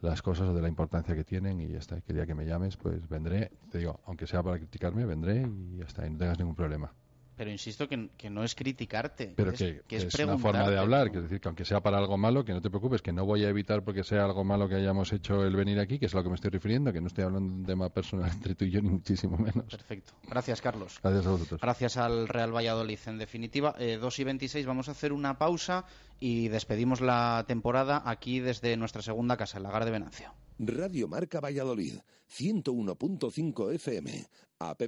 las 0.00 0.22
cosas 0.22 0.48
o 0.48 0.54
de 0.54 0.62
la 0.62 0.68
importancia 0.68 1.14
que 1.14 1.24
tienen 1.24 1.60
y 1.60 1.68
ya 1.68 1.78
está. 1.78 2.00
Que 2.00 2.12
el 2.12 2.16
día 2.16 2.26
que 2.26 2.34
me 2.34 2.46
llames, 2.46 2.76
pues 2.76 3.08
vendré, 3.08 3.50
te 3.70 3.78
digo, 3.78 4.00
aunque 4.06 4.26
sea 4.26 4.42
para 4.42 4.58
criticarme, 4.58 5.04
vendré 5.04 5.46
y 5.46 5.78
ya 5.78 5.84
está, 5.84 6.06
y 6.06 6.10
no 6.10 6.18
tengas 6.18 6.38
ningún 6.38 6.54
problema. 6.54 6.92
Pero 7.38 7.52
insisto 7.52 7.88
que, 7.88 8.10
que 8.16 8.28
no 8.28 8.42
es 8.42 8.56
criticarte, 8.56 9.32
Pero 9.36 9.52
que, 9.52 9.82
que 9.86 9.96
es, 9.96 10.04
es 10.06 10.18
una 10.18 10.38
forma 10.38 10.68
de 10.68 10.76
hablar, 10.76 11.12
que 11.12 11.18
es 11.18 11.22
decir, 11.22 11.40
que 11.40 11.46
aunque 11.46 11.64
sea 11.64 11.80
para 11.80 11.96
algo 11.96 12.18
malo, 12.18 12.44
que 12.44 12.52
no 12.52 12.60
te 12.60 12.68
preocupes, 12.68 13.00
que 13.00 13.12
no 13.12 13.24
voy 13.24 13.44
a 13.44 13.48
evitar 13.48 13.84
porque 13.84 14.02
sea 14.02 14.24
algo 14.24 14.42
malo 14.42 14.68
que 14.68 14.74
hayamos 14.74 15.12
hecho 15.12 15.44
el 15.44 15.54
venir 15.54 15.78
aquí, 15.78 16.00
que 16.00 16.06
es 16.06 16.14
a 16.14 16.16
lo 16.16 16.24
que 16.24 16.30
me 16.30 16.34
estoy 16.34 16.50
refiriendo, 16.50 16.92
que 16.92 17.00
no 17.00 17.06
estoy 17.06 17.22
hablando 17.22 17.54
de 17.54 17.60
un 17.60 17.64
tema 17.64 17.90
personal 17.90 18.28
entre 18.34 18.56
tú 18.56 18.64
y 18.64 18.72
yo, 18.72 18.82
ni 18.82 18.88
muchísimo 18.88 19.38
menos. 19.38 19.66
Perfecto. 19.66 20.14
Gracias, 20.28 20.60
Carlos. 20.60 20.98
Gracias 21.00 21.26
a 21.26 21.30
vosotros. 21.30 21.60
Gracias 21.60 21.96
al 21.96 22.26
Real 22.26 22.52
Valladolid. 22.52 22.98
En 23.06 23.18
definitiva, 23.18 23.72
eh, 23.78 23.98
2 24.00 24.18
y 24.18 24.24
26 24.24 24.66
vamos 24.66 24.88
a 24.88 24.90
hacer 24.90 25.12
una 25.12 25.38
pausa 25.38 25.84
y 26.20 26.48
despedimos 26.48 27.00
la 27.00 27.44
temporada 27.46 28.02
aquí 28.04 28.40
desde 28.40 28.76
nuestra 28.76 29.02
segunda 29.02 29.36
casa, 29.36 29.58
el 29.58 29.64
Lagar 29.64 29.84
de 29.84 29.90
Venancio. 29.90 30.34
Radio 30.58 31.06
Marca 31.06 31.40
Valladolid, 31.40 32.00
101.5 32.28 33.74
FM, 33.74 34.26
app 34.58 34.82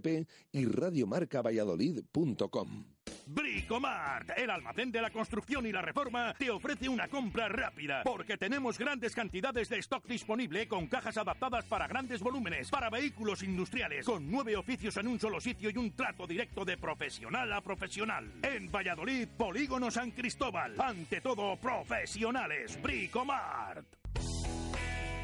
y 0.51 0.65
radiomarcavalladolid.com. 0.65 2.85
Bricomart, 3.27 4.31
el 4.37 4.51
almacén 4.51 4.91
de 4.91 5.01
la 5.01 5.11
construcción 5.11 5.65
y 5.65 5.73
la 5.73 5.83
reforma, 5.83 6.35
te 6.37 6.51
ofrece 6.51 6.89
una 6.89 7.07
compra 7.07 7.49
rápida 7.49 8.03
porque 8.03 8.37
tenemos 8.37 8.77
grandes 8.77 9.15
cantidades 9.15 9.69
de 9.69 9.79
stock 9.79 10.05
disponible 10.07 10.67
con 10.67 10.89
cajas 10.89 11.17
adaptadas 11.17 11.65
para 11.67 11.87
grandes 11.87 12.21
volúmenes, 12.21 12.69
para 12.71 12.91
vehículos 12.91 13.45
industriales, 13.45 14.05
con 14.05 14.29
nueve 14.29 14.57
oficios 14.57 14.97
en 14.97 15.07
un 15.07 15.21
solo 15.21 15.41
sitio 15.41 15.71
y 15.71 15.77
un 15.77 15.93
trato 15.93 16.27
directo 16.27 16.65
de 16.65 16.77
profesional 16.77 17.53
a 17.53 17.61
profesional. 17.61 18.33
En 18.43 18.73
Valladolid, 18.73 19.29
Polígono 19.29 19.93
San 19.93 20.11
Cristóbal, 20.11 20.75
ante 20.81 21.21
todo 21.21 21.57
profesionales, 21.57 22.77
Bricomart. 22.83 24.00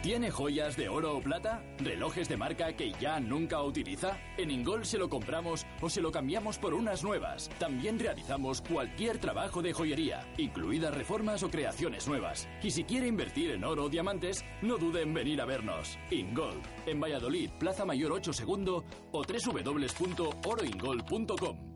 ¿Tiene 0.06 0.30
joyas 0.30 0.76
de 0.76 0.88
oro 0.88 1.16
o 1.16 1.20
plata? 1.20 1.64
¿Relojes 1.78 2.28
de 2.28 2.36
marca 2.36 2.74
que 2.74 2.92
ya 2.92 3.18
nunca 3.18 3.60
utiliza? 3.60 4.16
En 4.38 4.52
Ingol 4.52 4.86
se 4.86 4.98
lo 4.98 5.08
compramos 5.08 5.66
o 5.80 5.90
se 5.90 6.00
lo 6.00 6.12
cambiamos 6.12 6.58
por 6.58 6.74
unas 6.74 7.02
nuevas. 7.02 7.50
También 7.58 7.98
realizamos 7.98 8.62
cualquier 8.62 9.18
trabajo 9.18 9.62
de 9.62 9.72
joyería, 9.72 10.24
incluidas 10.36 10.94
reformas 10.94 11.42
o 11.42 11.50
creaciones 11.50 12.06
nuevas. 12.06 12.46
Y 12.62 12.70
si 12.70 12.84
quiere 12.84 13.08
invertir 13.08 13.50
en 13.50 13.64
oro 13.64 13.86
o 13.86 13.88
diamantes, 13.88 14.44
no 14.62 14.78
dude 14.78 15.02
en 15.02 15.12
venir 15.12 15.40
a 15.40 15.44
vernos. 15.44 15.98
Ingol, 16.12 16.62
en 16.86 17.00
Valladolid, 17.00 17.50
Plaza 17.58 17.84
Mayor 17.84 18.12
8 18.12 18.32
Segundo 18.32 18.84
o 19.10 19.24
www.oroingol.com. 19.24 21.75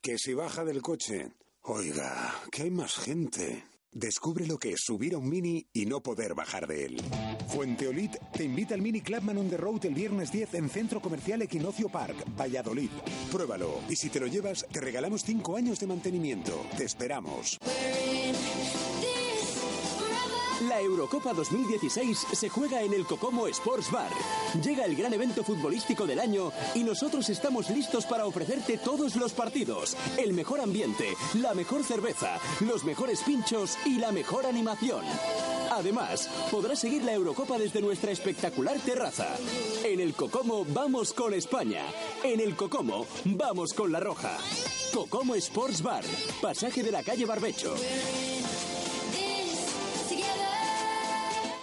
que 0.00 0.18
si 0.18 0.34
baja 0.34 0.64
del 0.64 0.82
coche. 0.82 1.32
Oiga, 1.62 2.34
que 2.50 2.62
hay 2.62 2.70
más 2.70 2.94
gente. 2.94 3.64
Descubre 3.92 4.46
lo 4.46 4.56
que 4.56 4.70
es 4.70 4.80
subir 4.84 5.14
a 5.14 5.18
un 5.18 5.28
Mini 5.28 5.66
y 5.72 5.84
no 5.84 6.00
poder 6.00 6.34
bajar 6.34 6.66
de 6.66 6.84
él. 6.84 7.02
Fuenteolit 7.48 8.16
te 8.32 8.44
invita 8.44 8.74
al 8.74 8.82
Mini 8.82 9.00
Clubman 9.00 9.36
on 9.36 9.50
the 9.50 9.56
Road 9.56 9.84
el 9.84 9.94
viernes 9.94 10.30
10 10.30 10.54
en 10.54 10.70
Centro 10.70 11.00
Comercial 11.00 11.42
Equinoccio 11.42 11.88
Park, 11.88 12.24
Valladolid. 12.38 12.90
Pruébalo 13.32 13.80
y 13.88 13.96
si 13.96 14.08
te 14.08 14.20
lo 14.20 14.28
llevas, 14.28 14.64
te 14.70 14.80
regalamos 14.80 15.22
5 15.24 15.56
años 15.56 15.80
de 15.80 15.86
mantenimiento. 15.88 16.64
Te 16.76 16.84
esperamos. 16.84 17.58
La 20.68 20.78
Eurocopa 20.80 21.32
2016 21.32 22.26
se 22.32 22.48
juega 22.50 22.82
en 22.82 22.92
el 22.92 23.06
Cocomo 23.06 23.46
Sports 23.48 23.90
Bar. 23.90 24.10
Llega 24.62 24.84
el 24.84 24.94
gran 24.94 25.14
evento 25.14 25.42
futbolístico 25.42 26.06
del 26.06 26.20
año 26.20 26.52
y 26.74 26.84
nosotros 26.84 27.30
estamos 27.30 27.70
listos 27.70 28.04
para 28.04 28.26
ofrecerte 28.26 28.76
todos 28.76 29.16
los 29.16 29.32
partidos, 29.32 29.96
el 30.18 30.34
mejor 30.34 30.60
ambiente, 30.60 31.14
la 31.40 31.54
mejor 31.54 31.82
cerveza, 31.82 32.38
los 32.60 32.84
mejores 32.84 33.22
pinchos 33.22 33.78
y 33.86 33.96
la 33.96 34.12
mejor 34.12 34.44
animación. 34.44 35.02
Además, 35.70 36.28
podrás 36.50 36.78
seguir 36.78 37.04
la 37.04 37.14
Eurocopa 37.14 37.56
desde 37.56 37.80
nuestra 37.80 38.10
espectacular 38.10 38.78
terraza. 38.80 39.28
En 39.82 39.98
el 39.98 40.14
Cocomo 40.14 40.66
vamos 40.68 41.14
con 41.14 41.32
España. 41.32 41.84
En 42.22 42.38
el 42.38 42.54
Cocomo 42.54 43.06
vamos 43.24 43.72
con 43.72 43.90
la 43.90 44.00
Roja. 44.00 44.36
Cocomo 44.92 45.36
Sports 45.36 45.80
Bar, 45.80 46.04
pasaje 46.42 46.82
de 46.82 46.90
la 46.90 47.02
calle 47.02 47.24
Barbecho. 47.24 47.74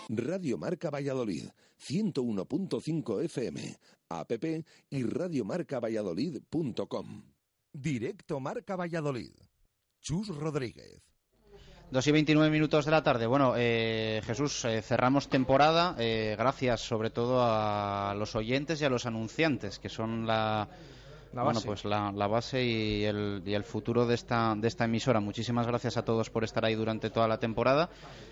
Radio 0.09 0.57
Marca 0.57 0.89
Valladolid, 0.89 1.49
101.5 1.79 3.23
FM, 3.23 3.77
app 4.09 4.31
y 4.89 5.03
radiomarcavalladolid.com. 5.03 7.23
Directo 7.73 8.39
Marca 8.39 8.75
Valladolid. 8.75 9.33
Chus 10.01 10.29
Rodríguez. 10.29 11.03
2 11.91 12.07
y 12.07 12.11
29 12.11 12.49
minutos 12.49 12.85
de 12.85 12.91
la 12.91 13.03
tarde. 13.03 13.27
Bueno, 13.27 13.53
eh, 13.55 14.21
Jesús, 14.25 14.65
eh, 14.65 14.81
cerramos 14.81 15.29
temporada. 15.29 15.95
eh, 15.97 16.35
gracias 16.37 16.81
sobre 16.81 17.09
todo 17.09 17.41
a 17.41 18.13
los 18.17 18.35
oyentes 18.35 18.81
y 18.81 18.85
a 18.85 18.89
los 18.89 19.05
anunciantes, 19.05 19.79
que 19.79 19.87
son 19.87 20.27
la, 20.27 20.67
La 21.33 21.43
bueno, 21.43 21.59
pues 21.63 21.85
la, 21.85 22.11
la 22.11 22.27
base 22.27 22.63
y 22.63 23.03
el, 23.05 23.43
y 23.45 23.53
el 23.53 23.63
futuro 23.63 24.05
de 24.05 24.15
esta, 24.15 24.55
de 24.55 24.67
esta 24.67 24.85
emisora. 24.85 25.19
Muchísimas 25.19 25.67
gracias 25.67 25.97
a 25.97 26.03
todos 26.03 26.29
por 26.29 26.43
estar 26.43 26.65
ahí 26.65 26.75
durante 26.75 27.09
toda 27.09 27.27
la 27.27 27.37
temporada. 27.37 27.89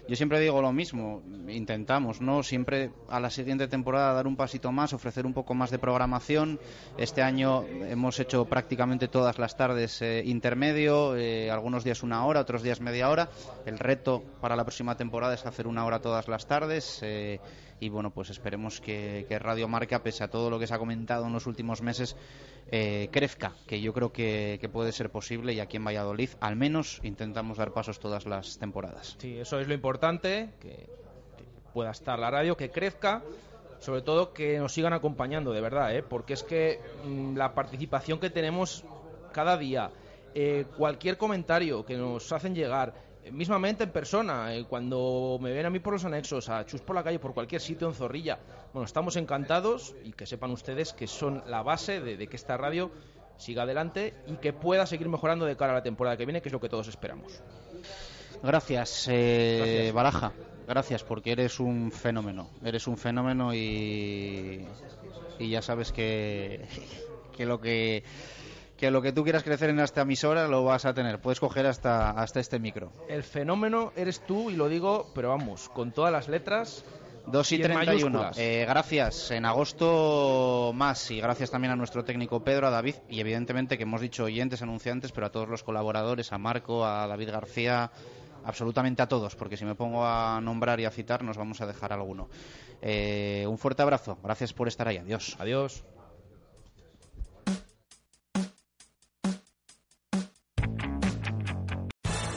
Yo 0.07 0.15
siempre 0.15 0.39
digo 0.39 0.61
lo 0.61 0.71
mismo, 0.71 1.21
intentamos, 1.47 2.21
¿no? 2.21 2.43
Siempre 2.43 2.91
a 3.09 3.19
la 3.19 3.29
siguiente 3.29 3.67
temporada 3.67 4.13
dar 4.13 4.27
un 4.27 4.35
pasito 4.35 4.71
más, 4.71 4.93
ofrecer 4.93 5.25
un 5.25 5.33
poco 5.33 5.53
más 5.53 5.71
de 5.71 5.79
programación. 5.79 6.59
Este 6.97 7.21
año 7.21 7.63
hemos 7.63 8.19
hecho 8.19 8.45
prácticamente 8.45 9.07
todas 9.07 9.39
las 9.39 9.57
tardes 9.57 10.01
eh, 10.01 10.23
intermedio, 10.25 11.15
eh, 11.15 11.51
algunos 11.51 11.83
días 11.83 12.03
una 12.03 12.25
hora, 12.25 12.41
otros 12.41 12.63
días 12.63 12.81
media 12.81 13.09
hora. 13.09 13.29
El 13.65 13.79
reto 13.79 14.23
para 14.41 14.55
la 14.55 14.63
próxima 14.63 14.95
temporada 14.95 15.33
es 15.33 15.45
hacer 15.45 15.67
una 15.67 15.85
hora 15.85 15.99
todas 15.99 16.27
las 16.27 16.45
tardes. 16.47 16.99
eh, 17.01 17.39
y 17.79 17.89
bueno, 17.89 18.11
pues 18.11 18.29
esperemos 18.29 18.79
que, 18.79 19.25
Radio 19.39 19.67
Marca, 19.67 20.01
pese 20.01 20.23
a 20.23 20.29
todo 20.29 20.49
lo 20.49 20.59
que 20.59 20.67
se 20.67 20.73
ha 20.73 20.79
comentado 20.79 21.25
en 21.27 21.33
los 21.33 21.45
últimos 21.45 21.81
meses, 21.81 22.15
eh, 22.71 23.09
crezca, 23.11 23.53
que 23.67 23.81
yo 23.81 23.93
creo 23.93 24.11
que, 24.11 24.69
puede 24.71 24.91
ser 24.91 25.09
posible 25.09 25.53
y 25.53 25.59
aquí 25.59 25.77
en 25.77 25.85
Valladolid 25.85 26.29
al 26.39 26.55
menos 26.55 26.99
intentamos 27.03 27.57
dar 27.57 27.71
pasos 27.71 27.99
todas 27.99 28.25
las 28.25 28.57
temporadas. 28.57 29.15
Sí, 29.19 29.37
eso 29.37 29.59
es 29.59 29.67
lo 29.67 29.73
importante, 29.73 30.49
que, 30.59 30.87
pueda 31.73 31.91
estar 31.91 32.17
la 32.17 32.31
radio, 32.31 32.55
que 32.55 32.71
crezca, 32.71 33.21
sobre 33.79 34.01
todo 34.01 34.33
que 34.33 34.57
nos 34.57 34.73
sigan 34.73 34.93
acompañando, 34.93 35.51
de 35.51 35.59
verdad, 35.59 35.93
¿eh? 35.93 36.03
porque 36.03 36.33
es 36.33 36.43
que 36.43 36.79
mm, 37.03 37.35
la 37.35 37.53
participación 37.53 38.19
que 38.19 38.29
tenemos 38.29 38.85
cada 39.33 39.57
día, 39.57 39.91
eh, 40.33 40.65
cualquier 40.77 41.17
comentario 41.17 41.85
que 41.85 41.97
nos 41.97 42.31
hacen 42.31 42.55
llegar, 42.55 42.93
mismamente 43.31 43.83
en 43.83 43.91
persona, 43.91 44.55
eh, 44.55 44.65
cuando 44.67 45.37
me 45.41 45.51
ven 45.51 45.65
a 45.65 45.69
mí 45.69 45.79
por 45.79 45.93
los 45.93 46.05
anexos, 46.05 46.49
a 46.49 46.65
Chus 46.65 46.81
por 46.81 46.95
la 46.95 47.03
calle, 47.03 47.19
por 47.19 47.33
cualquier 47.33 47.61
sitio 47.61 47.87
en 47.87 47.93
Zorrilla, 47.93 48.39
bueno, 48.73 48.85
estamos 48.85 49.15
encantados 49.15 49.95
y 50.03 50.13
que 50.13 50.25
sepan 50.25 50.51
ustedes 50.51 50.93
que 50.93 51.07
son 51.07 51.43
la 51.47 51.63
base 51.63 52.01
de, 52.01 52.17
de 52.17 52.27
que 52.27 52.35
esta 52.35 52.57
radio 52.57 52.91
siga 53.37 53.63
adelante 53.63 54.13
y 54.27 54.35
que 54.37 54.53
pueda 54.53 54.85
seguir 54.85 55.09
mejorando 55.09 55.45
de 55.45 55.55
cara 55.55 55.73
a 55.73 55.75
la 55.75 55.83
temporada 55.83 56.17
que 56.17 56.25
viene, 56.25 56.41
que 56.41 56.49
es 56.49 56.53
lo 56.53 56.59
que 56.59 56.69
todos 56.69 56.87
esperamos. 56.87 57.41
Gracias, 58.43 59.07
eh, 59.09 59.57
Gracias. 59.57 59.93
Baraja. 59.93 60.31
Gracias 60.67 61.03
porque 61.03 61.31
eres 61.31 61.59
un 61.59 61.91
fenómeno. 61.91 62.49
Eres 62.63 62.87
un 62.87 62.97
fenómeno 62.97 63.53
y, 63.53 64.65
y 65.39 65.49
ya 65.49 65.61
sabes 65.61 65.91
que, 65.91 66.65
que 67.37 67.45
lo 67.45 67.59
que 67.61 68.03
que 68.77 68.91
lo 68.91 69.01
que 69.01 69.11
tú 69.11 69.23
quieras 69.23 69.43
crecer 69.43 69.69
en 69.69 69.79
esta 69.79 70.01
emisora 70.01 70.47
lo 70.47 70.63
vas 70.63 70.85
a 70.85 70.93
tener. 70.93 71.19
Puedes 71.19 71.39
coger 71.39 71.65
hasta, 71.65 72.11
hasta 72.11 72.39
este 72.39 72.59
micro. 72.59 72.91
El 73.07 73.23
fenómeno 73.23 73.93
eres 73.95 74.19
tú 74.25 74.49
y 74.49 74.55
lo 74.55 74.67
digo, 74.67 75.11
pero 75.15 75.29
vamos, 75.29 75.69
con 75.69 75.91
todas 75.91 76.11
las 76.11 76.27
letras. 76.27 76.83
2 77.27 77.51
y 77.53 77.55
en 77.55 77.61
31. 77.61 78.09
mayúsculas. 78.09 78.37
Eh, 78.37 78.65
gracias. 78.67 79.31
En 79.31 79.45
agosto 79.45 80.71
más 80.75 81.09
y 81.09 81.19
gracias 81.19 81.49
también 81.49 81.71
a 81.71 81.75
nuestro 81.75 82.03
técnico 82.03 82.43
Pedro, 82.43 82.67
a 82.67 82.69
David 82.69 82.95
y 83.09 83.19
evidentemente 83.19 83.77
que 83.77 83.83
hemos 83.83 84.01
dicho 84.01 84.25
oyentes, 84.25 84.61
anunciantes, 84.61 85.11
pero 85.11 85.27
a 85.27 85.31
todos 85.31 85.49
los 85.49 85.63
colaboradores, 85.63 86.31
a 86.33 86.37
Marco, 86.37 86.85
a 86.85 87.07
David 87.07 87.31
García, 87.31 87.89
absolutamente 88.43 89.01
a 89.01 89.07
todos, 89.07 89.35
porque 89.35 89.57
si 89.57 89.65
me 89.65 89.73
pongo 89.73 90.05
a 90.05 90.39
nombrar 90.41 90.79
y 90.79 90.85
a 90.85 90.91
citar 90.91 91.23
nos 91.23 91.37
vamos 91.37 91.61
a 91.61 91.65
dejar 91.65 91.93
alguno. 91.93 92.29
Eh, 92.81 93.45
un 93.47 93.57
fuerte 93.57 93.81
abrazo. 93.81 94.17
Gracias 94.23 94.53
por 94.53 94.67
estar 94.67 94.87
ahí. 94.87 94.97
Adiós. 94.97 95.35
Adiós. 95.39 95.83